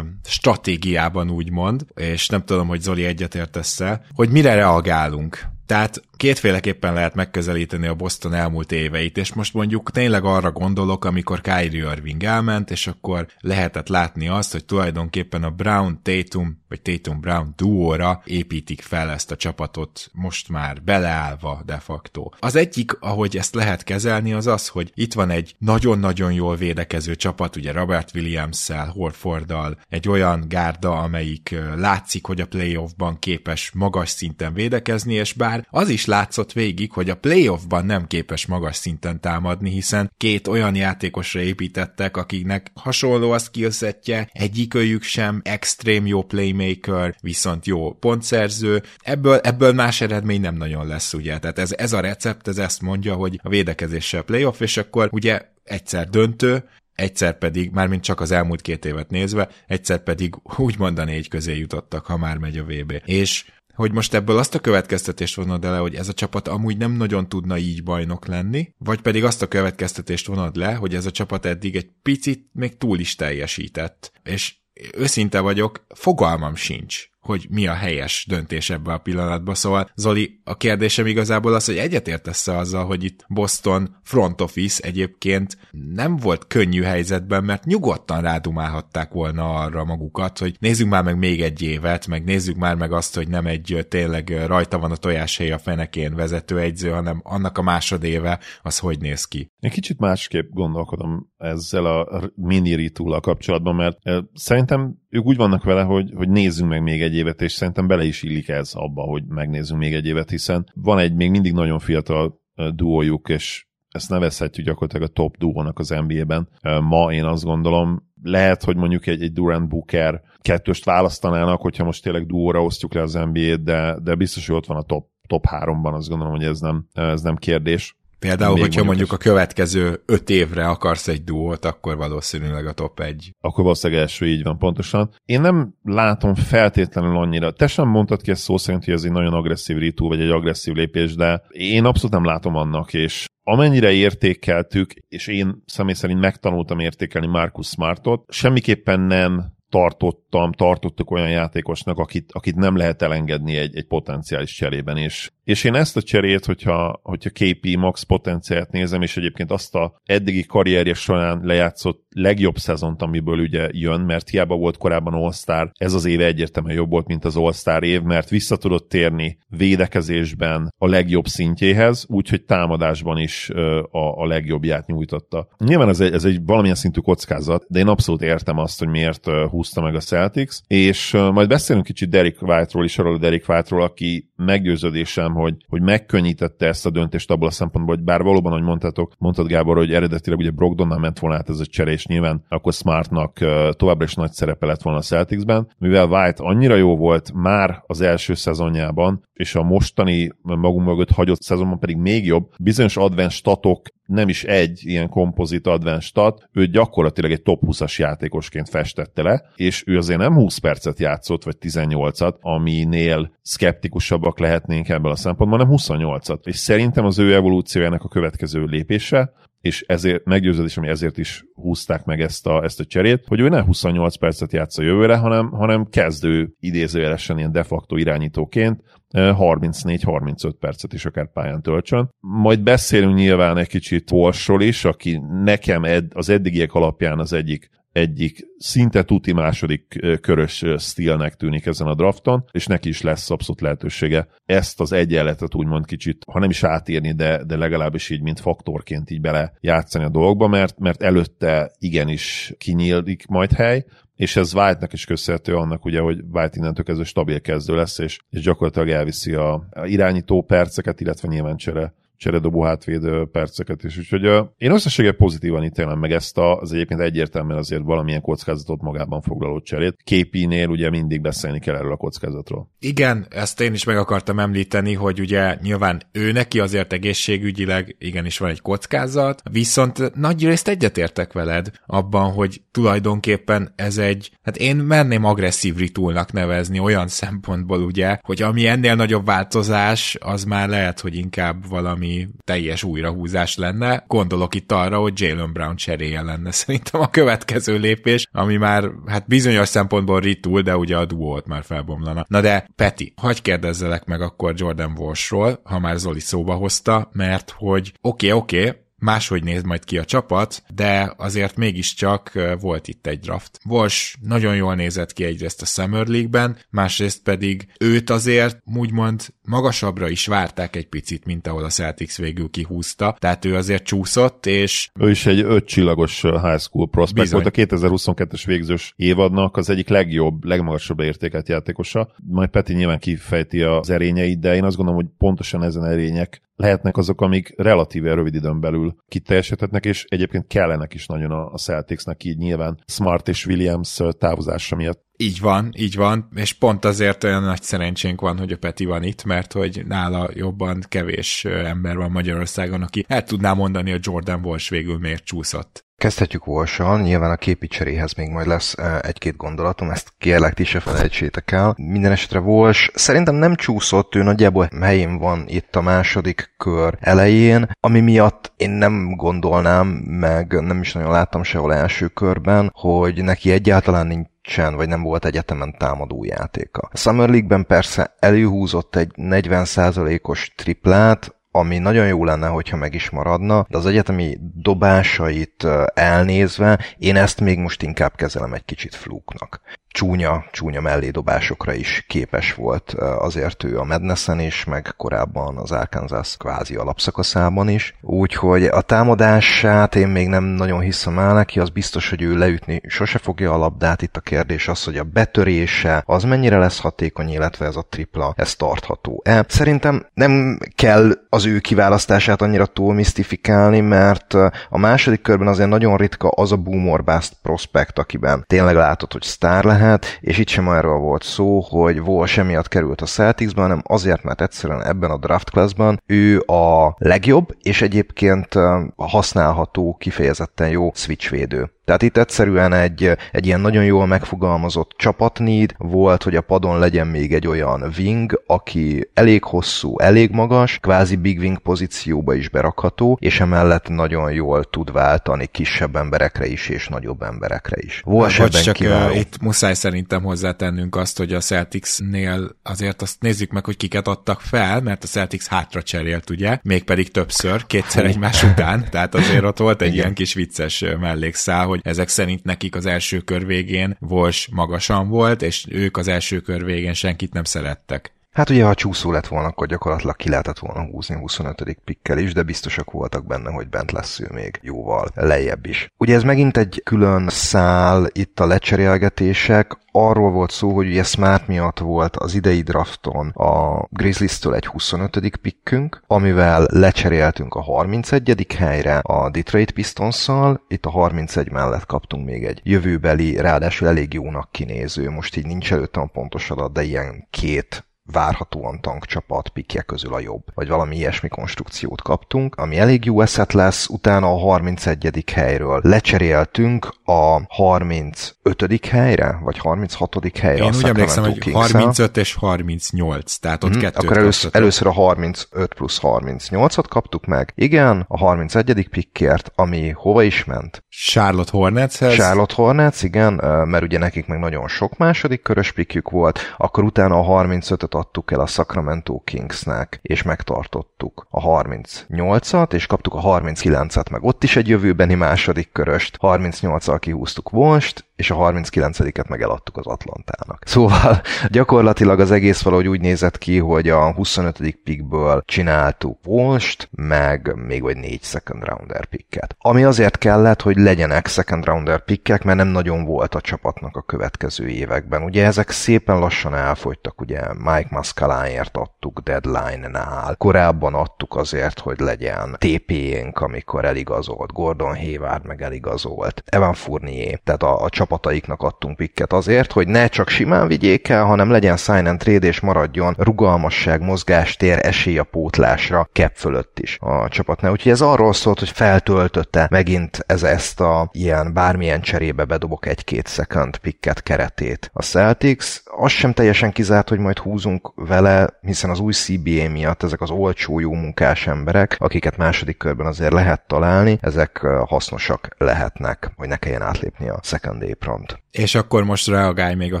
stratégiában 0.24 1.30
úgymond, 1.30 1.86
és 1.94 2.28
nem 2.28 2.44
tudom, 2.44 2.68
hogy 2.68 2.80
Zoli 2.80 3.04
egyetértesz-e, 3.04 4.02
hogy 4.14 4.30
mire 4.30 4.54
reagálunk. 4.54 5.46
Tehát 5.66 6.02
kétféleképpen 6.20 6.94
lehet 6.94 7.14
megközelíteni 7.14 7.86
a 7.86 7.94
Boston 7.94 8.34
elmúlt 8.34 8.72
éveit, 8.72 9.16
és 9.16 9.32
most 9.32 9.54
mondjuk 9.54 9.90
tényleg 9.90 10.24
arra 10.24 10.52
gondolok, 10.52 11.04
amikor 11.04 11.40
Kyrie 11.40 11.92
Irving 11.92 12.22
elment, 12.22 12.70
és 12.70 12.86
akkor 12.86 13.26
lehetett 13.38 13.88
látni 13.88 14.28
azt, 14.28 14.52
hogy 14.52 14.64
tulajdonképpen 14.64 15.44
a 15.44 15.50
Brown-Tatum, 15.50 16.58
vagy 16.68 16.80
Tatum-Brown 16.80 17.52
duóra 17.56 18.22
építik 18.24 18.82
fel 18.82 19.10
ezt 19.10 19.30
a 19.30 19.36
csapatot 19.36 20.10
most 20.12 20.48
már 20.48 20.82
beleállva 20.82 21.62
de 21.66 21.78
facto. 21.78 22.28
Az 22.38 22.56
egyik, 22.56 22.92
ahogy 23.00 23.36
ezt 23.36 23.54
lehet 23.54 23.84
kezelni, 23.84 24.32
az 24.32 24.46
az, 24.46 24.68
hogy 24.68 24.90
itt 24.94 25.12
van 25.12 25.30
egy 25.30 25.54
nagyon-nagyon 25.58 26.32
jól 26.32 26.56
védekező 26.56 27.16
csapat, 27.16 27.56
ugye 27.56 27.72
Robert 27.72 28.14
Williams-szel, 28.14 28.86
Horforddal, 28.86 29.78
egy 29.88 30.08
olyan 30.08 30.44
gárda, 30.48 30.98
amelyik 30.98 31.54
látszik, 31.76 32.26
hogy 32.26 32.40
a 32.40 32.46
playoffban 32.46 33.18
képes 33.18 33.70
magas 33.74 34.08
szinten 34.08 34.52
védekezni, 34.52 35.14
és 35.14 35.32
bár 35.32 35.66
az 35.70 35.88
is 35.88 36.08
látszott 36.10 36.52
végig, 36.52 36.92
hogy 36.92 37.10
a 37.10 37.16
playoffban 37.16 37.86
nem 37.86 38.06
képes 38.06 38.46
magas 38.46 38.76
szinten 38.76 39.20
támadni, 39.20 39.70
hiszen 39.70 40.12
két 40.16 40.46
olyan 40.46 40.74
játékosra 40.74 41.40
építettek, 41.40 42.16
akiknek 42.16 42.70
hasonló 42.74 43.30
a 43.30 43.38
skillsetje, 43.38 44.28
egyikőjük 44.32 45.02
sem 45.02 45.40
extrém 45.44 46.06
jó 46.06 46.22
playmaker, 46.22 47.16
viszont 47.20 47.66
jó 47.66 47.92
pontszerző. 47.92 48.82
Ebből, 49.02 49.38
ebből 49.38 49.72
más 49.72 50.00
eredmény 50.00 50.40
nem 50.40 50.54
nagyon 50.54 50.86
lesz, 50.86 51.12
ugye? 51.12 51.38
Tehát 51.38 51.58
ez, 51.58 51.72
ez 51.72 51.92
a 51.92 52.00
recept, 52.00 52.48
ez 52.48 52.58
ezt 52.58 52.82
mondja, 52.82 53.14
hogy 53.14 53.40
a 53.42 53.48
védekezéssel 53.48 54.22
playoff, 54.22 54.60
és 54.60 54.76
akkor 54.76 55.08
ugye 55.12 55.40
egyszer 55.64 56.08
döntő, 56.08 56.64
egyszer 56.94 57.38
pedig, 57.38 57.70
mármint 57.70 58.02
csak 58.02 58.20
az 58.20 58.30
elmúlt 58.30 58.60
két 58.60 58.84
évet 58.84 59.10
nézve, 59.10 59.48
egyszer 59.66 60.02
pedig 60.02 60.34
úgy 60.56 60.78
mondani 60.78 61.14
egy 61.14 61.28
közé 61.28 61.58
jutottak, 61.58 62.06
ha 62.06 62.16
már 62.16 62.36
megy 62.36 62.58
a 62.58 62.64
VB. 62.64 63.02
És 63.04 63.44
hogy 63.80 63.92
most 63.92 64.14
ebből 64.14 64.38
azt 64.38 64.54
a 64.54 64.58
következtetést 64.58 65.34
vonod 65.34 65.62
le, 65.62 65.76
hogy 65.76 65.94
ez 65.94 66.08
a 66.08 66.12
csapat 66.12 66.48
amúgy 66.48 66.76
nem 66.76 66.92
nagyon 66.92 67.28
tudna 67.28 67.58
így 67.58 67.82
bajnok 67.82 68.26
lenni, 68.26 68.74
vagy 68.78 69.00
pedig 69.00 69.24
azt 69.24 69.42
a 69.42 69.48
következtetést 69.48 70.26
vonod 70.26 70.56
le, 70.56 70.74
hogy 70.74 70.94
ez 70.94 71.06
a 71.06 71.10
csapat 71.10 71.46
eddig 71.46 71.76
egy 71.76 71.90
picit 72.02 72.48
még 72.52 72.76
túl 72.76 72.98
is 72.98 73.14
teljesített. 73.14 74.12
És 74.22 74.54
őszinte 74.94 75.40
vagyok, 75.40 75.84
fogalmam 75.88 76.54
sincs, 76.54 77.09
hogy 77.20 77.46
mi 77.50 77.66
a 77.66 77.72
helyes 77.72 78.26
döntés 78.28 78.70
ebbe 78.70 78.92
a 78.92 78.98
pillanatban. 78.98 79.54
Szóval 79.54 79.90
Zoli, 79.94 80.40
a 80.44 80.56
kérdésem 80.56 81.06
igazából 81.06 81.54
az, 81.54 81.64
hogy 81.64 81.76
egyetértesz 81.76 82.48
-e 82.48 82.56
azzal, 82.56 82.84
hogy 82.84 83.04
itt 83.04 83.24
Boston 83.28 83.96
front 84.02 84.40
office 84.40 84.84
egyébként 84.84 85.56
nem 85.94 86.16
volt 86.16 86.46
könnyű 86.46 86.82
helyzetben, 86.82 87.44
mert 87.44 87.64
nyugodtan 87.64 88.20
rádumálhatták 88.20 89.12
volna 89.12 89.54
arra 89.54 89.84
magukat, 89.84 90.38
hogy 90.38 90.56
nézzük 90.58 90.88
már 90.88 91.02
meg 91.02 91.18
még 91.18 91.42
egy 91.42 91.62
évet, 91.62 92.06
meg 92.06 92.24
nézzük 92.24 92.56
már 92.56 92.76
meg 92.76 92.92
azt, 92.92 93.14
hogy 93.14 93.28
nem 93.28 93.46
egy 93.46 93.86
tényleg 93.88 94.44
rajta 94.46 94.78
van 94.78 94.90
a 94.90 94.96
tojáshely 94.96 95.50
a 95.50 95.58
fenekén 95.58 96.14
vezetőegyző, 96.14 96.90
hanem 96.90 97.20
annak 97.24 97.58
a 97.58 97.62
másodéve 97.62 98.38
az 98.62 98.78
hogy 98.78 99.00
néz 99.00 99.24
ki. 99.24 99.50
Én 99.58 99.70
kicsit 99.70 99.98
másképp 99.98 100.50
gondolkodom 100.50 101.30
ezzel 101.36 101.84
a 101.84 102.30
mini 102.34 102.74
ritúllal 102.74 103.20
kapcsolatban, 103.20 103.74
mert 103.74 103.98
szerintem 104.34 104.99
ők 105.10 105.24
úgy 105.24 105.36
vannak 105.36 105.64
vele, 105.64 105.82
hogy, 105.82 106.12
hogy 106.14 106.28
nézzünk 106.28 106.70
meg 106.70 106.82
még 106.82 107.02
egy 107.02 107.14
évet, 107.14 107.42
és 107.42 107.52
szerintem 107.52 107.86
bele 107.86 108.04
is 108.04 108.22
illik 108.22 108.48
ez 108.48 108.70
abba, 108.74 109.02
hogy 109.02 109.24
megnézzünk 109.26 109.80
még 109.80 109.94
egy 109.94 110.06
évet, 110.06 110.30
hiszen 110.30 110.66
van 110.74 110.98
egy 110.98 111.14
még 111.14 111.30
mindig 111.30 111.52
nagyon 111.52 111.78
fiatal 111.78 112.40
duójuk, 112.74 113.28
és 113.28 113.66
ezt 113.90 114.10
nevezhetjük 114.10 114.66
gyakorlatilag 114.66 115.08
a 115.08 115.12
top 115.12 115.36
duónak 115.36 115.78
az 115.78 115.88
NBA-ben. 115.88 116.48
Ma 116.80 117.12
én 117.12 117.24
azt 117.24 117.44
gondolom, 117.44 118.08
lehet, 118.22 118.64
hogy 118.64 118.76
mondjuk 118.76 119.06
egy, 119.06 119.22
egy 119.22 119.32
Durant 119.32 119.68
Booker 119.68 120.22
kettőst 120.38 120.84
választanának, 120.84 121.60
hogyha 121.60 121.84
most 121.84 122.02
tényleg 122.02 122.26
duóra 122.26 122.62
osztjuk 122.62 122.94
le 122.94 123.02
az 123.02 123.12
NBA-t, 123.12 123.62
de, 123.62 123.98
de 124.02 124.14
biztos, 124.14 124.46
hogy 124.46 124.56
ott 124.56 124.66
van 124.66 124.76
a 124.76 124.82
top, 124.82 125.06
top 125.26 125.46
háromban, 125.46 125.94
azt 125.94 126.08
gondolom, 126.08 126.32
hogy 126.32 126.44
ez 126.44 126.60
nem, 126.60 126.86
ez 126.92 127.22
nem 127.22 127.36
kérdés. 127.36 127.96
Például, 128.20 128.52
Még 128.52 128.62
hogyha 128.62 128.84
mondjuk 128.84 129.00
mondjuk 129.00 129.20
a 129.20 129.30
következő 129.30 130.02
öt 130.06 130.30
évre 130.30 130.68
akarsz 130.68 131.08
egy 131.08 131.24
duót, 131.24 131.64
akkor 131.64 131.96
valószínűleg 131.96 132.66
a 132.66 132.72
top 132.72 133.00
egy. 133.00 133.32
akkor 133.40 133.62
valószínűleg 133.62 134.02
első 134.02 134.26
így 134.26 134.42
van 134.42 134.58
pontosan. 134.58 135.10
Én 135.24 135.40
nem 135.40 135.74
látom 135.82 136.34
feltétlenül 136.34 137.16
annyira. 137.16 137.50
Te 137.52 137.66
sem 137.66 137.88
mondtad 137.88 138.22
ki 138.22 138.30
ezt 138.30 138.42
szó 138.42 138.56
szerint, 138.56 138.84
hogy 138.84 138.94
ez 138.94 139.04
egy 139.04 139.12
nagyon 139.12 139.32
agresszív 139.32 139.76
ritú, 139.76 140.08
vagy 140.08 140.20
egy 140.20 140.30
agresszív 140.30 140.74
lépés, 140.74 141.14
de 141.14 141.42
én 141.48 141.84
abszolút 141.84 142.12
nem 142.12 142.24
látom 142.24 142.56
annak, 142.56 142.94
és 142.94 143.26
amennyire 143.42 143.92
értékeltük, 143.92 144.92
és 145.08 145.26
én 145.26 145.62
személy 145.66 145.94
szerint 145.94 146.20
megtanultam 146.20 146.78
értékelni 146.78 147.26
Marcus 147.26 147.66
Smartot, 147.66 148.24
semmiképpen 148.28 149.00
nem 149.00 149.58
tartottam, 149.70 150.52
tartottuk 150.52 151.10
olyan 151.10 151.30
játékosnak, 151.30 151.98
akit, 151.98 152.32
akit 152.32 152.56
nem 152.56 152.76
lehet 152.76 153.02
elengedni 153.02 153.56
egy, 153.56 153.76
egy 153.76 153.86
potenciális 153.86 154.52
cserében, 154.52 154.96
és, 154.96 155.30
és 155.44 155.64
én 155.64 155.74
ezt 155.74 155.96
a 155.96 156.02
cserét, 156.02 156.44
hogyha, 156.44 157.00
hogyha 157.02 157.30
KP 157.30 157.76
max 157.76 158.02
potenciált 158.02 158.70
nézem, 158.70 159.02
és 159.02 159.16
egyébként 159.16 159.50
azt 159.50 159.74
a 159.74 160.00
eddigi 160.04 160.44
karrierje 160.44 160.94
során 160.94 161.40
lejátszott 161.42 162.06
legjobb 162.14 162.56
szezont, 162.56 163.02
amiből 163.02 163.38
ugye 163.38 163.68
jön, 163.72 164.00
mert 164.00 164.28
hiába 164.28 164.56
volt 164.56 164.76
korábban 164.76 165.14
All-Star, 165.14 165.70
ez 165.74 165.94
az 165.94 166.04
éve 166.04 166.24
egyértelműen 166.24 166.76
jobb 166.76 166.90
volt, 166.90 167.06
mint 167.06 167.24
az 167.24 167.36
All-Star 167.36 167.82
év, 167.82 168.02
mert 168.02 168.28
vissza 168.28 168.56
tudott 168.56 168.88
térni 168.88 169.38
védekezésben 169.48 170.74
a 170.78 170.86
legjobb 170.86 171.26
szintjéhez, 171.26 172.06
úgyhogy 172.08 172.44
támadásban 172.44 173.18
is 173.18 173.50
a, 173.90 174.22
a 174.22 174.26
legjobbját 174.26 174.86
nyújtotta. 174.86 175.48
Nyilván 175.58 175.88
ez 175.88 176.00
egy, 176.00 176.12
ez 176.12 176.24
egy 176.24 176.44
valamilyen 176.44 176.76
szintű 176.76 177.00
kockázat, 177.00 177.64
de 177.68 177.78
én 177.78 177.88
abszolút 177.88 178.22
értem 178.22 178.58
azt, 178.58 178.78
hogy 178.78 178.88
miért 178.88 179.26
húzta 179.60 179.80
meg 179.80 179.94
a 179.94 180.00
Celtics, 180.00 180.56
és 180.66 181.12
majd 181.12 181.48
beszélünk 181.48 181.86
kicsit 181.86 182.08
Derek 182.08 182.42
White-ról 182.42 182.84
is, 182.84 182.98
arról 182.98 183.14
a 183.14 183.18
Derek 183.18 183.48
White-ról, 183.48 183.82
aki 183.82 184.30
meggyőződésem, 184.36 185.32
hogy, 185.34 185.54
hogy 185.68 185.82
megkönnyítette 185.82 186.66
ezt 186.66 186.86
a 186.86 186.90
döntést 186.90 187.30
abból 187.30 187.48
a 187.48 187.50
szempontból, 187.50 187.94
hogy 187.94 188.04
bár 188.04 188.22
valóban, 188.22 188.52
ahogy 188.52 188.64
mondtátok, 188.64 189.12
mondtad 189.18 189.46
Gábor, 189.46 189.76
hogy 189.76 189.92
eredetileg 189.92 190.38
ugye 190.38 190.50
Brogdonnal 190.50 190.98
ment 190.98 191.18
volna 191.18 191.36
át 191.36 191.48
ez 191.48 191.60
a 191.60 191.66
csere, 191.66 191.90
és 191.90 192.06
nyilván 192.06 192.44
akkor 192.48 192.72
Smartnak 192.72 193.38
továbbra 193.76 194.04
is 194.04 194.14
nagy 194.14 194.32
szerepe 194.32 194.66
lett 194.66 194.82
volna 194.82 194.98
a 194.98 195.02
Celticsben, 195.02 195.68
mivel 195.78 196.06
White 196.06 196.42
annyira 196.42 196.74
jó 196.74 196.96
volt 196.96 197.32
már 197.34 197.82
az 197.86 198.00
első 198.00 198.34
szezonjában, 198.34 199.22
és 199.32 199.54
a 199.54 199.62
mostani 199.62 200.32
magunk 200.42 200.86
mögött 200.86 201.10
hagyott 201.10 201.42
szezonban 201.42 201.78
pedig 201.78 201.96
még 201.96 202.26
jobb, 202.26 202.50
bizonyos 202.58 202.96
advanced 202.96 203.30
statok 203.30 203.82
nem 204.10 204.28
is 204.28 204.44
egy 204.44 204.80
ilyen 204.82 205.08
kompozit 205.08 205.66
advanced 205.66 206.02
stat, 206.02 206.48
ő 206.52 206.66
gyakorlatilag 206.66 207.30
egy 207.30 207.42
top 207.42 207.62
20-as 207.66 207.96
játékosként 207.96 208.68
festette 208.68 209.22
le, 209.22 209.42
és 209.56 209.82
ő 209.86 209.96
azért 209.96 210.18
nem 210.18 210.34
20 210.34 210.58
percet 210.58 210.98
játszott, 210.98 211.44
vagy 211.44 211.56
18-at, 211.60 212.34
aminél 212.40 213.32
szkeptikusabbak 213.42 214.38
lehetnénk 214.38 214.88
ebből 214.88 215.10
a 215.12 215.16
szempontból, 215.16 215.58
hanem 215.58 215.74
28-at. 215.76 216.46
És 216.46 216.56
szerintem 216.56 217.04
az 217.04 217.18
ő 217.18 217.34
evolúciójának 217.34 218.02
a 218.02 218.08
következő 218.08 218.64
lépése, 218.64 219.32
és 219.60 219.84
ezért 219.86 220.24
meggyőződés, 220.24 220.76
ami 220.76 220.88
ezért 220.88 221.18
is 221.18 221.44
húzták 221.54 222.04
meg 222.04 222.20
ezt 222.20 222.46
a, 222.46 222.62
ezt 222.62 222.80
a 222.80 222.84
cserét, 222.84 223.24
hogy 223.26 223.40
ő 223.40 223.48
ne 223.48 223.62
28 223.62 224.16
percet 224.16 224.52
játsza 224.52 224.82
jövőre, 224.82 225.16
hanem, 225.16 225.50
hanem 225.50 225.88
kezdő 225.88 226.54
idézőjelesen 226.60 227.38
ilyen 227.38 227.52
de 227.52 227.62
facto 227.62 227.96
irányítóként 227.96 228.82
34-35 229.12 230.52
percet 230.60 230.92
is 230.92 231.04
akár 231.04 231.32
pályán 231.32 231.62
töltsön. 231.62 232.10
Majd 232.20 232.62
beszélünk 232.62 233.14
nyilván 233.14 233.56
egy 233.56 233.68
kicsit 233.68 234.10
Walshról 234.10 234.62
is, 234.62 234.84
aki 234.84 235.20
nekem 235.42 235.84
ed, 235.84 236.04
az 236.14 236.28
eddigiek 236.28 236.74
alapján 236.74 237.18
az 237.18 237.32
egyik 237.32 237.70
egyik 237.92 238.46
szinte 238.58 239.02
tuti 239.02 239.32
második 239.32 239.98
körös 240.20 240.64
stílnek 240.78 241.34
tűnik 241.34 241.66
ezen 241.66 241.86
a 241.86 241.94
drafton, 241.94 242.44
és 242.50 242.66
neki 242.66 242.88
is 242.88 243.00
lesz 243.00 243.30
abszolút 243.30 243.60
lehetősége. 243.60 244.28
Ezt 244.44 244.80
az 244.80 244.92
egyenletet 244.92 245.54
úgymond 245.54 245.86
kicsit, 245.86 246.24
ha 246.32 246.38
nem 246.38 246.50
is 246.50 246.64
átírni, 246.64 247.12
de, 247.12 247.44
de 247.44 247.56
legalábbis 247.56 248.10
így, 248.10 248.22
mint 248.22 248.40
faktorként 248.40 249.10
így 249.10 249.20
bele 249.20 249.52
játszani 249.60 250.04
a 250.04 250.08
dolgokba, 250.08 250.48
mert, 250.48 250.78
mert 250.78 251.02
előtte 251.02 251.72
igenis 251.78 252.54
kinyílik 252.58 253.26
majd 253.26 253.52
hely, 253.52 253.84
és 254.16 254.36
ez 254.36 254.54
White-nak 254.54 254.92
is 254.92 255.04
köszönhető 255.04 255.56
annak, 255.56 255.84
ugye, 255.84 256.00
hogy 256.00 256.20
White 256.32 256.56
innentől 256.56 256.84
kezdve 256.84 257.04
stabil 257.04 257.40
kezdő 257.40 257.74
lesz, 257.74 257.98
és, 257.98 258.18
és 258.30 258.40
gyakorlatilag 258.40 258.88
elviszi 258.88 259.34
a, 259.34 259.52
a 259.70 259.86
irányító 259.86 260.42
perceket, 260.42 261.00
illetve 261.00 261.28
nyilván 261.28 261.56
csere 261.56 261.94
cseredobó 262.20 262.62
hátvéd 262.62 263.26
perceket 263.32 263.84
is. 263.84 263.98
Úgyhogy 263.98 264.26
uh, 264.26 264.46
én 264.56 264.72
összességgel 264.72 265.12
pozitívan 265.12 265.64
ítélem 265.64 265.98
meg 265.98 266.12
ezt 266.12 266.38
a, 266.38 266.56
az 266.56 266.72
egyébként 266.72 267.00
egyértelműen 267.00 267.58
azért 267.58 267.82
valamilyen 267.82 268.20
kockázatot 268.20 268.82
magában 268.82 269.20
foglaló 269.20 269.60
cserét. 269.60 269.96
Képinél 270.04 270.68
ugye 270.68 270.90
mindig 270.90 271.20
beszélni 271.20 271.58
kell 271.58 271.74
erről 271.74 271.92
a 271.92 271.96
kockázatról. 271.96 272.70
Igen, 272.78 273.26
ezt 273.30 273.60
én 273.60 273.72
is 273.72 273.84
meg 273.84 273.96
akartam 273.96 274.38
említeni, 274.38 274.94
hogy 274.94 275.20
ugye 275.20 275.56
nyilván 275.62 276.02
ő 276.12 276.32
neki 276.32 276.60
azért 276.60 276.92
egészségügyileg 276.92 277.96
igenis 277.98 278.38
van 278.38 278.50
egy 278.50 278.60
kockázat, 278.60 279.42
viszont 279.50 280.14
nagy 280.14 280.44
részt 280.44 280.68
egyetértek 280.68 281.32
veled 281.32 281.70
abban, 281.86 282.32
hogy 282.32 282.60
tulajdonképpen 282.70 283.72
ez 283.76 283.98
egy, 283.98 284.30
hát 284.42 284.56
én 284.56 284.76
merném 284.76 285.24
agresszív 285.24 285.76
ritulnak 285.76 286.32
nevezni 286.32 286.78
olyan 286.78 287.08
szempontból 287.22 287.82
ugye, 287.82 288.18
hogy 288.22 288.42
ami 288.42 288.66
ennél 288.66 288.94
nagyobb 288.94 289.26
változás, 289.26 290.16
az 290.20 290.44
már 290.44 290.68
lehet, 290.68 291.00
hogy 291.00 291.14
inkább 291.16 291.68
valami 291.68 292.09
teljes 292.44 292.82
újrahúzás 292.82 293.56
lenne. 293.56 294.04
Gondolok 294.06 294.54
itt 294.54 294.72
arra, 294.72 294.98
hogy 294.98 295.20
Jalen 295.20 295.52
Brown 295.52 295.76
cseréje 295.76 296.22
lenne 296.22 296.50
szerintem 296.60 297.00
a 297.00 297.10
következő 297.10 297.78
lépés, 297.78 298.28
ami 298.32 298.56
már 298.56 298.90
hát 299.06 299.26
bizonyos 299.26 299.68
szempontból 299.68 300.20
ritul, 300.20 300.62
de 300.62 300.76
ugye 300.76 300.96
a 300.96 301.04
duót 301.04 301.46
már 301.46 301.64
felbomlana. 301.64 302.24
Na 302.28 302.40
de 302.40 302.66
Peti, 302.76 303.12
hagyj 303.16 303.40
kérdezzelek 303.40 304.04
meg 304.04 304.20
akkor 304.20 304.54
Jordan 304.56 304.92
Walshról, 304.98 305.60
ha 305.64 305.78
már 305.78 305.96
Zoli 305.96 306.20
szóba 306.20 306.54
hozta, 306.54 307.10
mert 307.12 307.54
hogy 307.56 307.92
oké, 308.00 308.26
okay, 308.26 308.38
oké, 308.40 308.68
okay, 308.68 308.80
máshogy 309.00 309.44
néz 309.44 309.62
majd 309.62 309.84
ki 309.84 309.98
a 309.98 310.04
csapat, 310.04 310.62
de 310.74 311.14
azért 311.16 311.56
mégiscsak 311.56 312.32
volt 312.60 312.88
itt 312.88 313.06
egy 313.06 313.18
draft. 313.18 313.60
Walsh 313.64 314.16
nagyon 314.20 314.56
jól 314.56 314.74
nézett 314.74 315.12
ki 315.12 315.24
egyrészt 315.24 315.62
a 315.62 315.66
Summer 315.66 316.06
League-ben, 316.06 316.56
másrészt 316.70 317.22
pedig 317.22 317.66
őt 317.78 318.10
azért 318.10 318.58
úgymond 318.76 319.22
magasabbra 319.44 320.08
is 320.08 320.26
várták 320.26 320.76
egy 320.76 320.88
picit, 320.88 321.24
mint 321.24 321.46
ahol 321.46 321.64
a 321.64 321.68
Celtics 321.68 322.16
végül 322.16 322.50
kihúzta, 322.50 323.16
tehát 323.18 323.44
ő 323.44 323.56
azért 323.56 323.82
csúszott, 323.82 324.46
és... 324.46 324.90
Ő 325.00 325.10
is 325.10 325.26
egy 325.26 325.40
ötcsillagos 325.40 326.20
high 326.20 326.58
school 326.58 326.88
prospect 326.88 327.20
Bizony. 327.20 327.42
volt 327.42 327.56
a 327.56 327.76
2022-es 327.76 328.42
végzős 328.46 328.92
évadnak 328.96 329.56
az 329.56 329.70
egyik 329.70 329.88
legjobb, 329.88 330.44
legmagasabb 330.44 331.00
értékelt 331.00 331.48
játékosa. 331.48 332.12
Majd 332.28 332.48
Peti 332.48 332.74
nyilván 332.74 332.98
kifejti 332.98 333.62
az 333.62 333.90
erényeit, 333.90 334.40
de 334.40 334.54
én 334.54 334.64
azt 334.64 334.76
gondolom, 334.76 335.00
hogy 335.00 335.10
pontosan 335.18 335.62
ezen 335.62 335.84
erények 335.84 336.42
lehetnek 336.56 336.96
azok, 336.96 337.20
amik 337.20 337.54
relatíve 337.56 338.14
rövid 338.14 338.34
időn 338.34 338.60
belül 338.60 338.89
kiteljesedhetnek, 339.08 339.84
és 339.84 340.04
egyébként 340.08 340.46
kellenek 340.46 340.94
is 340.94 341.06
nagyon 341.06 341.30
a 341.30 341.56
Celticsnek 341.56 342.24
így 342.24 342.38
nyilván 342.38 342.82
Smart 342.86 343.28
és 343.28 343.46
Williams 343.46 343.98
távozása 344.18 344.76
miatt. 344.76 345.08
Így 345.16 345.40
van, 345.40 345.72
így 345.76 345.94
van, 345.94 346.28
és 346.34 346.52
pont 346.52 346.84
azért 346.84 347.24
olyan 347.24 347.42
nagy 347.42 347.62
szerencsénk 347.62 348.20
van, 348.20 348.38
hogy 348.38 348.52
a 348.52 348.56
Peti 348.56 348.84
van 348.84 349.02
itt, 349.02 349.24
mert 349.24 349.52
hogy 349.52 349.82
nála 349.86 350.30
jobban 350.34 350.82
kevés 350.88 351.44
ember 351.44 351.96
van 351.96 352.10
Magyarországon, 352.10 352.82
aki 352.82 353.04
el 353.08 353.24
tudná 353.24 353.52
mondani, 353.52 353.90
hogy 353.90 354.06
Jordan 354.06 354.44
Walsh 354.44 354.70
végül 354.70 354.98
miért 354.98 355.24
csúszott. 355.24 355.84
Kezdhetjük 356.00 356.46
Walsh-on, 356.46 357.00
nyilván 357.00 357.30
a 357.30 357.36
képi 357.36 357.66
cseréhez 357.66 358.12
még 358.12 358.28
majd 358.30 358.46
lesz 358.46 358.74
egy-két 359.02 359.36
gondolatom, 359.36 359.90
ezt 359.90 360.12
kérlek 360.18 360.54
ti 360.54 360.64
se 360.64 360.80
felejtsétek 360.80 361.52
el. 361.52 361.74
Minden 361.76 362.12
esetre 362.12 362.38
Walsh 362.38 362.90
szerintem 362.94 363.34
nem 363.34 363.54
csúszott, 363.54 364.14
ő 364.14 364.22
nagyjából 364.22 364.68
helyén 364.80 365.18
van 365.18 365.44
itt 365.46 365.76
a 365.76 365.80
második 365.80 366.54
kör 366.56 366.98
elején, 367.00 367.70
ami 367.80 368.00
miatt 368.00 368.52
én 368.56 368.70
nem 368.70 369.14
gondolnám, 369.16 369.86
meg 370.06 370.52
nem 370.60 370.80
is 370.80 370.92
nagyon 370.92 371.10
láttam 371.10 371.42
sehol 371.42 371.74
első 371.74 372.06
körben, 372.06 372.70
hogy 372.74 373.24
neki 373.24 373.50
egyáltalán 373.50 374.06
nincs 374.06 374.28
nincsen, 374.42 374.76
vagy 374.76 374.88
nem 374.88 375.02
volt 375.02 375.24
egyetemen 375.24 375.74
támadó 375.78 376.24
játéka. 376.24 376.88
A 376.92 376.96
Summer 376.96 377.28
League-ben 377.28 377.66
persze 377.66 378.14
előhúzott 378.18 378.96
egy 378.96 379.12
40%-os 379.16 380.52
triplát, 380.56 381.34
ami 381.50 381.78
nagyon 381.78 382.06
jó 382.06 382.24
lenne, 382.24 382.46
hogyha 382.46 382.76
meg 382.76 382.94
is 382.94 383.10
maradna, 383.10 383.66
de 383.68 383.76
az 383.76 383.86
egyetemi 383.86 384.38
dobásait 384.54 385.66
elnézve 385.94 386.78
én 386.98 387.16
ezt 387.16 387.40
még 387.40 387.58
most 387.58 387.82
inkább 387.82 388.14
kezelem 388.14 388.52
egy 388.52 388.64
kicsit 388.64 388.94
flúknak 388.94 389.60
csúnya, 389.92 390.44
csúnya 390.50 390.80
mellédobásokra 390.80 391.72
is 391.72 392.04
képes 392.08 392.54
volt 392.54 392.94
azért 393.18 393.64
ő 393.64 393.78
a 393.78 393.84
Madnessen 393.84 394.40
is, 394.40 394.64
meg 394.64 394.94
korábban 394.96 395.56
az 395.56 395.70
Arkansas 395.70 396.36
kvázi 396.36 396.74
alapszakaszában 396.74 397.68
is. 397.68 397.94
Úgyhogy 398.00 398.64
a 398.64 398.80
támadását 398.80 399.94
én 399.94 400.08
még 400.08 400.28
nem 400.28 400.44
nagyon 400.44 400.80
hiszem 400.80 401.18
el 401.18 401.34
neki, 401.34 401.60
az 401.60 401.68
biztos, 401.68 402.10
hogy 402.10 402.22
ő 402.22 402.36
leütni 402.36 402.80
sose 402.86 403.18
fogja 403.18 403.52
a 403.52 403.56
labdát. 403.56 404.02
Itt 404.02 404.16
a 404.16 404.20
kérdés 404.20 404.68
az, 404.68 404.84
hogy 404.84 404.96
a 404.96 405.04
betörése 405.04 406.02
az 406.06 406.24
mennyire 406.24 406.58
lesz 406.58 406.80
hatékony, 406.80 407.28
illetve 407.28 407.66
ez 407.66 407.76
a 407.76 407.86
tripla, 407.88 408.34
ez 408.36 408.54
tartható-e. 408.54 409.44
Szerintem 409.48 410.06
nem 410.14 410.58
kell 410.74 411.10
az 411.28 411.46
ő 411.46 411.58
kiválasztását 411.58 412.42
annyira 412.42 412.66
túl 412.66 412.94
misztifikálni, 412.94 413.80
mert 413.80 414.34
a 414.68 414.78
második 414.78 415.22
körben 415.22 415.48
azért 415.48 415.68
nagyon 415.68 415.96
ritka 415.96 416.28
az 416.28 416.52
a 416.52 416.56
boomer 416.56 417.20
prospect, 417.42 417.98
akiben 417.98 418.44
tényleg 418.46 418.74
látod, 418.74 419.12
hogy 419.12 419.22
sztár 419.22 419.64
lehet, 419.64 419.78
lehet, 419.80 420.18
és 420.20 420.38
itt 420.38 420.48
sem 420.48 420.68
arról 420.68 420.98
volt 420.98 421.22
szó, 421.22 421.60
hogy 421.60 422.00
Walsh 422.00 422.38
emiatt 422.38 422.68
került 422.68 423.00
a 423.00 423.06
Celticsban, 423.06 423.64
hanem 423.64 423.82
azért, 423.86 424.22
mert 424.22 424.40
egyszerűen 424.40 424.84
ebben 424.84 425.10
a 425.10 425.18
draft 425.18 425.50
classban 425.50 426.02
ő 426.06 426.40
a 426.46 426.94
legjobb, 426.98 427.56
és 427.62 427.82
egyébként 427.82 428.48
használható, 428.96 429.96
kifejezetten 429.98 430.68
jó 430.68 430.90
switchvédő. 430.94 431.70
Tehát 431.90 432.04
itt 432.04 432.16
egyszerűen 432.16 432.72
egy, 432.72 433.16
egy 433.32 433.46
ilyen 433.46 433.60
nagyon 433.60 433.84
jól 433.84 434.06
megfogalmazott 434.06 434.92
csapatníd 434.96 435.74
volt, 435.78 436.22
hogy 436.22 436.36
a 436.36 436.40
padon 436.40 436.78
legyen 436.78 437.06
még 437.06 437.34
egy 437.34 437.46
olyan 437.46 437.92
wing, 437.98 438.42
aki 438.46 439.10
elég 439.14 439.44
hosszú, 439.44 439.98
elég 439.98 440.30
magas, 440.30 440.78
kvázi 440.78 441.16
big 441.16 441.38
wing 441.38 441.58
pozícióba 441.58 442.34
is 442.34 442.48
berakható, 442.48 443.18
és 443.20 443.40
emellett 443.40 443.88
nagyon 443.88 444.32
jól 444.32 444.64
tud 444.64 444.92
váltani 444.92 445.46
kisebb 445.46 445.96
emberekre 445.96 446.46
is, 446.46 446.68
és 446.68 446.88
nagyobb 446.88 447.22
emberekre 447.22 447.76
is. 447.80 448.00
Volt 448.04 448.38
Bocs, 448.38 448.62
csak 448.62 448.74
kiváló. 448.74 449.14
itt 449.14 449.40
muszáj 449.40 449.74
szerintem 449.74 450.22
hozzátennünk 450.22 450.96
azt, 450.96 451.18
hogy 451.18 451.32
a 451.32 451.40
Celticsnél 451.40 452.56
azért 452.62 453.02
azt 453.02 453.20
nézzük 453.20 453.50
meg, 453.50 453.64
hogy 453.64 453.76
kiket 453.76 454.08
adtak 454.08 454.40
fel, 454.40 454.80
mert 454.80 455.04
a 455.04 455.06
Celtics 455.06 455.46
hátra 455.46 455.82
cserélt, 455.82 456.30
ugye? 456.30 456.58
Mégpedig 456.62 457.10
többször, 457.10 457.66
kétszer 457.66 458.04
egymás 458.04 458.42
után, 458.42 458.84
tehát 458.90 459.14
azért 459.14 459.44
ott 459.44 459.58
volt 459.58 459.82
egy 459.82 459.88
Igen. 459.92 459.98
ilyen 459.98 460.14
kis 460.14 460.34
vicces 460.34 460.84
mellékszál, 461.00 461.66
hogy 461.66 461.79
ezek 461.82 462.08
szerint 462.08 462.44
nekik 462.44 462.74
az 462.74 462.86
első 462.86 463.18
kör 463.18 463.46
végén 463.46 463.96
Vos 463.98 464.48
magasan 464.52 465.08
volt, 465.08 465.42
és 465.42 465.66
ők 465.68 465.96
az 465.96 466.08
első 466.08 466.40
kör 466.40 466.64
végén 466.64 466.94
senkit 466.94 467.32
nem 467.32 467.44
szerettek. 467.44 468.12
Hát 468.30 468.50
ugye, 468.50 468.64
ha 468.64 468.74
csúszó 468.74 469.12
lett 469.12 469.26
volna, 469.26 469.46
akkor 469.46 469.66
gyakorlatilag 469.66 470.16
ki 470.16 470.28
lehetett 470.28 470.58
volna 470.58 470.84
húzni 470.84 471.14
25. 471.14 471.76
pikkel 471.84 472.18
is, 472.18 472.32
de 472.32 472.42
biztosak 472.42 472.90
voltak 472.90 473.26
benne, 473.26 473.50
hogy 473.50 473.68
bent 473.68 473.92
lesz 473.92 474.20
ő 474.20 474.28
még 474.32 474.58
jóval 474.62 475.08
lejjebb 475.14 475.66
is. 475.66 475.92
Ugye 475.98 476.14
ez 476.14 476.22
megint 476.22 476.56
egy 476.56 476.80
külön 476.84 477.28
szál 477.28 478.06
itt 478.12 478.40
a 478.40 478.46
lecserélgetések, 478.46 479.78
arról 479.92 480.30
volt 480.30 480.50
szó, 480.50 480.74
hogy 480.74 480.86
ugye 480.86 481.02
Smart 481.02 481.46
miatt 481.46 481.78
volt 481.78 482.16
az 482.16 482.34
idei 482.34 482.62
drafton 482.62 483.28
a 483.28 483.84
Grizzlies-től 483.88 484.54
egy 484.54 484.66
25. 484.66 485.36
pikkünk, 485.42 486.02
amivel 486.06 486.66
lecseréltünk 486.70 487.54
a 487.54 487.62
31. 487.62 488.46
helyre 488.58 488.98
a 488.98 489.30
Detroit 489.30 489.70
Pistons-szal, 489.70 490.64
itt 490.68 490.86
a 490.86 490.90
31 490.90 491.50
mellett 491.50 491.86
kaptunk 491.86 492.26
még 492.26 492.44
egy 492.44 492.60
jövőbeli, 492.64 493.36
ráadásul 493.36 493.88
elég 493.88 494.14
jónak 494.14 494.50
kinéző, 494.50 495.10
most 495.10 495.36
így 495.36 495.46
nincs 495.46 495.72
előttem 495.72 496.02
a 496.02 496.10
pontos 496.12 496.50
adat, 496.50 496.72
de 496.72 496.82
ilyen 496.82 497.26
két 497.30 497.84
várhatóan 498.12 498.80
tankcsapat 498.80 499.48
pikje 499.48 499.82
közül 499.82 500.14
a 500.14 500.20
jobb, 500.20 500.42
vagy 500.54 500.68
valami 500.68 500.96
ilyesmi 500.96 501.28
konstrukciót 501.28 502.02
kaptunk, 502.02 502.54
ami 502.54 502.78
elég 502.78 503.04
jó 503.04 503.20
eszet 503.20 503.52
lesz, 503.52 503.88
utána 503.88 504.26
a 504.26 504.38
31. 504.38 505.24
helyről 505.32 505.80
lecseréltünk 505.82 506.94
a 507.04 507.40
35. 507.46 508.86
helyre, 508.90 509.38
vagy 509.42 509.58
36. 509.58 510.36
helyre. 510.38 510.64
Én 510.64 510.74
úgy 510.74 510.84
emlékszem, 510.84 511.24
hogy 511.24 511.50
35 511.52 512.16
és 512.16 512.34
38, 512.34 513.36
tehát 513.36 513.64
ott 513.64 513.76
mm, 513.76 513.80
kettőt 513.80 514.04
Akkor 514.04 514.16
először, 514.18 514.50
először 514.54 514.86
a 514.86 514.92
35 514.92 515.74
plusz 515.74 515.98
38-ot 516.02 516.84
kaptuk 516.88 517.26
meg. 517.26 517.52
Igen, 517.54 518.04
a 518.08 518.18
31. 518.18 518.88
pikkért, 518.90 519.52
ami 519.54 519.90
hova 519.90 520.22
is 520.22 520.44
ment? 520.44 520.84
Charlotte 520.88 521.50
Hornetshez. 521.52 522.14
Charlotte 522.14 522.54
Hornets, 522.54 523.02
igen, 523.02 523.32
mert 523.66 523.82
ugye 523.82 523.98
nekik 523.98 524.26
meg 524.26 524.38
nagyon 524.38 524.68
sok 524.68 524.96
második 524.96 525.42
körös 525.42 525.72
pikjük 525.72 526.10
volt, 526.10 526.38
akkor 526.56 526.84
utána 526.84 527.18
a 527.18 527.42
35-öt 527.44 527.94
adtuk 528.00 528.32
el 528.32 528.40
a 528.40 528.46
Sacramento 528.46 529.20
Kingsnek, 529.24 529.98
és 530.02 530.22
megtartottuk 530.22 531.26
a 531.30 531.62
38-at, 531.62 532.72
és 532.72 532.86
kaptuk 532.86 533.14
a 533.14 533.20
39-et, 533.20 534.10
meg 534.10 534.22
ott 534.22 534.44
is 534.44 534.56
egy 534.56 534.68
jövőbeni 534.68 535.14
második 535.14 535.72
köröst, 535.72 536.16
38-al 536.20 536.96
kihúztuk 537.00 537.50
Vonst, 537.50 538.04
és 538.20 538.30
a 538.30 538.36
39-et 538.36 539.28
meg 539.28 539.42
eladtuk 539.42 539.76
az 539.76 539.86
Atlantának. 539.86 540.62
Szóval 540.70 541.20
gyakorlatilag 541.48 542.20
az 542.20 542.30
egész 542.30 542.62
valahogy 542.62 542.88
úgy 542.88 543.00
nézett 543.00 543.38
ki, 543.38 543.58
hogy 543.58 543.88
a 543.88 544.12
25. 544.12 544.58
pickből 544.84 545.42
csináltuk 545.44 546.18
Volst, 546.24 546.88
meg 546.90 547.54
még 547.66 547.82
vagy 547.82 547.96
négy 547.96 548.22
second 548.22 548.64
rounder 548.64 549.04
picket. 549.04 549.56
Ami 549.58 549.84
azért 549.84 550.18
kellett, 550.18 550.62
hogy 550.62 550.76
legyenek 550.76 551.26
second 551.26 551.64
rounder 551.64 552.04
pickek, 552.04 552.44
mert 552.44 552.58
nem 552.58 552.68
nagyon 552.68 553.04
volt 553.04 553.34
a 553.34 553.40
csapatnak 553.40 553.96
a 553.96 554.02
következő 554.02 554.68
években. 554.68 555.22
Ugye 555.22 555.44
ezek 555.44 555.70
szépen 555.70 556.18
lassan 556.18 556.54
elfogytak, 556.54 557.20
ugye 557.20 557.40
Mike 557.54 557.88
Muscalaért 557.90 558.76
adtuk 558.76 559.20
deadline-nál, 559.20 560.34
korábban 560.36 560.94
adtuk 560.94 561.36
azért, 561.36 561.78
hogy 561.78 562.00
legyen 562.00 562.56
TP-énk, 562.58 563.40
amikor 563.40 563.84
eligazolt, 563.84 564.52
Gordon 564.52 564.96
Hayward 564.96 565.46
meg 565.46 565.62
eligazolt, 565.62 566.42
Evan 566.46 566.74
Fournier, 566.74 567.40
tehát 567.44 567.62
a, 567.62 567.82
a 567.82 567.88
csapataiknak 567.88 568.62
adtunk 568.62 568.96
pikket 568.96 569.32
azért, 569.32 569.72
hogy 569.72 569.88
ne 569.88 570.08
csak 570.08 570.28
simán 570.28 570.66
vigyék 570.66 571.08
el, 571.08 571.24
hanem 571.24 571.50
legyen 571.50 571.76
sign 571.76 572.06
and 572.06 572.18
trade 572.18 572.46
és 572.46 572.60
maradjon 572.60 573.14
rugalmasság, 573.18 574.00
mozgástér, 574.02 574.78
esély 574.82 575.18
a 575.18 575.24
pótlásra 575.24 576.08
cap 576.12 576.32
fölött 576.34 576.78
is 576.78 576.98
a 577.00 577.28
csapatnál. 577.28 577.72
Úgyhogy 577.72 577.92
ez 577.92 578.00
arról 578.00 578.32
szólt, 578.32 578.58
hogy 578.58 578.70
feltöltötte 578.70 579.66
megint 579.70 580.24
ez 580.26 580.42
ezt 580.42 580.80
a 580.80 581.08
ilyen 581.12 581.52
bármilyen 581.52 582.00
cserébe 582.00 582.44
bedobok 582.44 582.86
egy-két 582.86 583.28
second 583.28 583.76
picket 583.76 584.22
keretét. 584.22 584.90
A 584.92 585.02
Celtics 585.02 585.80
az 585.84 586.10
sem 586.10 586.32
teljesen 586.32 586.72
kizárt, 586.72 587.08
hogy 587.08 587.18
majd 587.18 587.38
húzunk 587.38 587.69
vele, 587.94 588.58
hiszen 588.60 588.90
az 588.90 588.98
új 588.98 589.12
CBA 589.12 589.68
miatt 589.70 590.02
ezek 590.02 590.20
az 590.20 590.30
olcsó 590.30 590.80
jó 590.80 590.92
munkás 590.92 591.46
emberek, 591.46 591.96
akiket 591.98 592.36
második 592.36 592.76
körben 592.76 593.06
azért 593.06 593.32
lehet 593.32 593.66
találni, 593.66 594.18
ezek 594.20 594.58
hasznosak 594.86 595.48
lehetnek, 595.58 596.32
hogy 596.36 596.48
ne 596.48 596.56
kelljen 596.56 596.82
átlépni 596.82 597.28
a 597.28 597.40
second 597.42 597.82
apront. 597.82 598.42
És 598.50 598.74
akkor 598.74 599.04
most 599.04 599.26
reagálj 599.26 599.74
még 599.74 599.94
a 599.94 600.00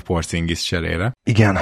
Porzingis 0.00 0.62
cserére. 0.62 1.12
Igen, 1.22 1.58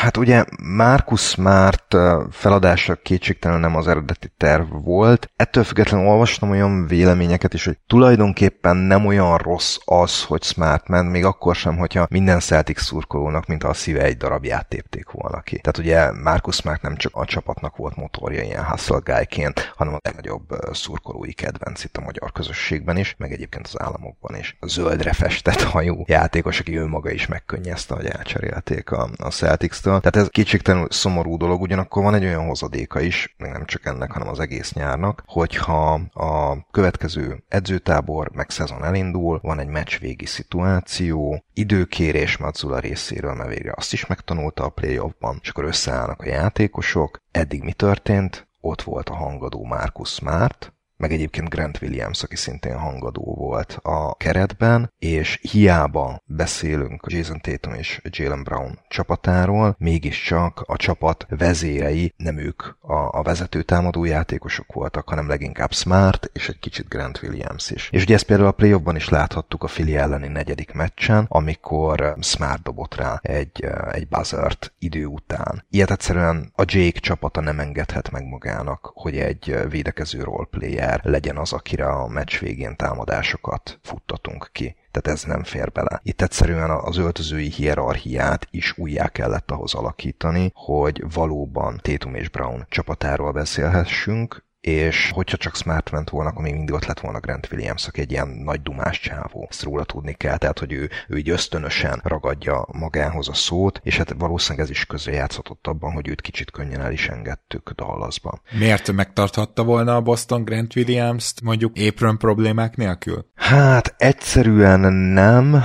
hát 0.00 0.16
ugye 0.16 0.44
Marcus 0.62 1.20
Smart 1.20 1.96
feladása 2.30 2.94
kétségtelenül 2.94 3.62
nem 3.62 3.76
az 3.76 3.88
eredeti 3.88 4.32
terv 4.36 4.72
volt. 4.84 5.30
Ettől 5.36 5.64
függetlenül 5.64 6.06
olvastam 6.06 6.50
olyan 6.50 6.86
véleményeket 6.86 7.54
is, 7.54 7.64
hogy 7.64 7.78
tulajdonképpen 7.86 8.76
nem 8.76 9.06
olyan 9.06 9.38
rossz 9.38 9.76
az, 9.84 10.24
hogy 10.24 10.42
Smart 10.42 10.88
ment, 10.88 11.10
még 11.10 11.24
akkor 11.24 11.54
sem, 11.54 11.76
hogyha 11.76 12.06
minden 12.10 12.40
Celtic 12.40 12.82
szurkolónak, 12.82 13.46
mint 13.46 13.64
a 13.64 13.74
szíve 13.74 14.02
egy 14.02 14.16
darabját 14.16 14.68
tépték 14.68 15.10
volna 15.10 15.40
ki. 15.40 15.58
Tehát 15.58 15.78
ugye 15.78 16.12
Marcus 16.22 16.54
Smart 16.54 16.82
nem 16.82 16.96
csak 16.96 17.16
a 17.16 17.24
csapatnak 17.24 17.76
volt 17.76 17.96
motorja 17.96 18.42
ilyen 18.42 18.64
hustle 18.64 19.00
guy-ként, 19.04 19.72
hanem 19.76 19.94
a 19.94 19.98
legnagyobb 20.02 20.58
szurkolói 20.72 21.32
kedvenc 21.32 21.84
itt 21.84 21.96
a 21.96 22.02
magyar 22.04 22.32
közösségben 22.32 22.96
is, 22.96 23.14
meg 23.18 23.32
egyébként 23.32 23.66
az 23.66 23.80
államokban 23.80 24.36
is. 24.36 24.56
A 24.60 24.66
zöldre 24.66 25.12
festett 25.12 25.62
hajú 25.62 26.04
játékos, 26.06 26.60
aki 26.60 26.78
ő 26.78 26.86
maga 26.86 27.10
is 27.10 27.26
megkönnyezte, 27.26 27.94
hogy 27.94 28.06
elcserélték 28.06 28.90
a, 28.90 29.08
a 29.16 29.30
Celtics-től. 29.30 29.88
Tehát 29.98 30.16
ez 30.16 30.28
kétségtelenül 30.28 30.86
szomorú 30.90 31.36
dolog, 31.36 31.60
ugyanakkor 31.60 32.02
van 32.02 32.14
egy 32.14 32.24
olyan 32.24 32.46
hozadéka 32.46 33.00
is, 33.00 33.34
még 33.38 33.50
nem 33.50 33.64
csak 33.64 33.86
ennek, 33.86 34.12
hanem 34.12 34.28
az 34.28 34.40
egész 34.40 34.72
nyárnak, 34.72 35.22
hogyha 35.26 35.92
a 36.12 36.66
következő 36.70 37.44
edzőtábor 37.48 38.30
meg 38.34 38.50
szezon 38.50 38.84
elindul, 38.84 39.38
van 39.42 39.58
egy 39.58 39.68
meccs 39.68 39.98
végi 39.98 40.26
szituáció, 40.26 41.44
időkérés 41.54 42.36
Mazzula 42.36 42.78
részéről, 42.78 43.34
mert 43.34 43.48
végre 43.48 43.72
azt 43.76 43.92
is 43.92 44.06
megtanulta 44.06 44.64
a 44.64 44.68
playoffban, 44.68 45.38
és 45.42 45.48
akkor 45.48 45.64
összeállnak 45.64 46.20
a 46.20 46.26
játékosok. 46.26 47.18
Eddig 47.30 47.62
mi 47.62 47.72
történt? 47.72 48.48
Ott 48.60 48.82
volt 48.82 49.08
a 49.08 49.14
hangadó 49.14 49.64
Marcus 49.64 50.08
Smart, 50.08 50.72
meg 51.00 51.12
egyébként 51.12 51.48
Grant 51.48 51.78
Williams, 51.82 52.22
aki 52.22 52.36
szintén 52.36 52.78
hangadó 52.78 53.34
volt 53.38 53.78
a 53.82 54.14
keretben, 54.14 54.92
és 54.98 55.38
hiába 55.42 56.22
beszélünk 56.24 57.04
Jason 57.06 57.40
Tatum 57.40 57.74
és 57.74 58.00
Jalen 58.10 58.42
Brown 58.42 58.78
csapatáról, 58.88 59.76
mégiscsak 59.78 60.62
a 60.66 60.76
csapat 60.76 61.26
vezérei 61.28 62.14
nem 62.16 62.38
ők 62.38 62.62
a, 62.80 63.18
a 63.18 63.22
vezető 63.22 63.62
támadó 63.62 64.04
játékosok 64.04 64.72
voltak, 64.72 65.08
hanem 65.08 65.28
leginkább 65.28 65.72
Smart 65.72 66.30
és 66.32 66.48
egy 66.48 66.58
kicsit 66.58 66.88
Grant 66.88 67.20
Williams 67.22 67.70
is. 67.70 67.88
És 67.92 68.02
ugye 68.02 68.14
ezt 68.14 68.24
például 68.24 68.48
a 68.48 68.52
playoffban 68.52 68.96
is 68.96 69.08
láthattuk 69.08 69.62
a 69.62 69.68
Fili 69.68 69.96
elleni 69.96 70.28
negyedik 70.28 70.72
meccsen, 70.72 71.26
amikor 71.28 72.16
Smart 72.20 72.62
dobott 72.62 72.94
rá 72.94 73.18
egy, 73.22 73.66
egy 73.92 74.08
buzzert 74.08 74.72
idő 74.78 75.04
után. 75.04 75.64
Ilyet 75.70 75.90
egyszerűen 75.90 76.52
a 76.54 76.64
Jake 76.66 77.00
csapata 77.00 77.40
nem 77.40 77.58
engedhet 77.60 78.10
meg 78.10 78.24
magának, 78.24 78.90
hogy 78.94 79.18
egy 79.18 79.56
védekező 79.68 80.22
roleplayer 80.22 80.89
ember 80.90 81.10
legyen 81.12 81.36
az, 81.36 81.52
akire 81.52 81.86
a 81.86 82.08
meccs 82.08 82.38
végén 82.38 82.76
támadásokat 82.76 83.78
futtatunk 83.82 84.48
ki. 84.52 84.76
Tehát 84.90 85.18
ez 85.18 85.24
nem 85.24 85.42
fér 85.42 85.72
bele. 85.72 86.00
Itt 86.02 86.22
egyszerűen 86.22 86.70
az 86.70 86.96
öltözői 86.96 87.48
hierarchiát 87.48 88.46
is 88.50 88.78
újjá 88.78 89.08
kellett 89.08 89.50
ahhoz 89.50 89.74
alakítani, 89.74 90.52
hogy 90.54 91.12
valóban 91.12 91.78
Tétum 91.82 92.14
és 92.14 92.28
Brown 92.28 92.66
csapatáról 92.68 93.32
beszélhessünk, 93.32 94.44
és 94.60 95.10
hogyha 95.14 95.36
csak 95.36 95.56
Smart 95.56 95.90
ment 95.90 96.10
volna, 96.10 96.30
akkor 96.30 96.42
még 96.42 96.54
mindig 96.54 96.74
ott 96.74 96.84
lett 96.84 97.00
volna 97.00 97.20
Grant 97.20 97.48
Williams, 97.52 97.86
aki 97.86 98.00
egy 98.00 98.10
ilyen 98.10 98.28
nagy 98.28 98.62
dumás 98.62 99.00
csávó. 99.00 99.46
Ezt 99.50 99.62
róla 99.62 99.84
tudni 99.84 100.12
kell, 100.12 100.36
tehát 100.36 100.58
hogy 100.58 100.72
ő, 100.72 100.90
ő 101.08 101.16
így 101.16 101.30
ösztönösen 101.30 102.00
ragadja 102.04 102.66
magához 102.72 103.28
a 103.28 103.34
szót, 103.34 103.80
és 103.82 103.96
hát 103.96 104.14
valószínűleg 104.18 104.64
ez 104.64 104.70
is 104.70 104.86
közrejátszott 104.86 105.66
abban, 105.66 105.92
hogy 105.92 106.08
őt 106.08 106.20
kicsit 106.20 106.50
könnyen 106.50 106.80
el 106.80 106.92
is 106.92 107.08
engedtük 107.08 107.70
Dallasban. 107.70 108.40
Miért 108.58 108.92
megtarthatta 108.92 109.64
volna 109.64 109.96
a 109.96 110.00
Boston 110.00 110.44
Grant 110.44 110.76
Williams-t 110.76 111.40
mondjuk 111.40 111.76
apron 111.88 112.18
problémák 112.18 112.76
nélkül? 112.76 113.29
Hát 113.50 113.94
egyszerűen 113.98 114.92
nem, 114.92 115.62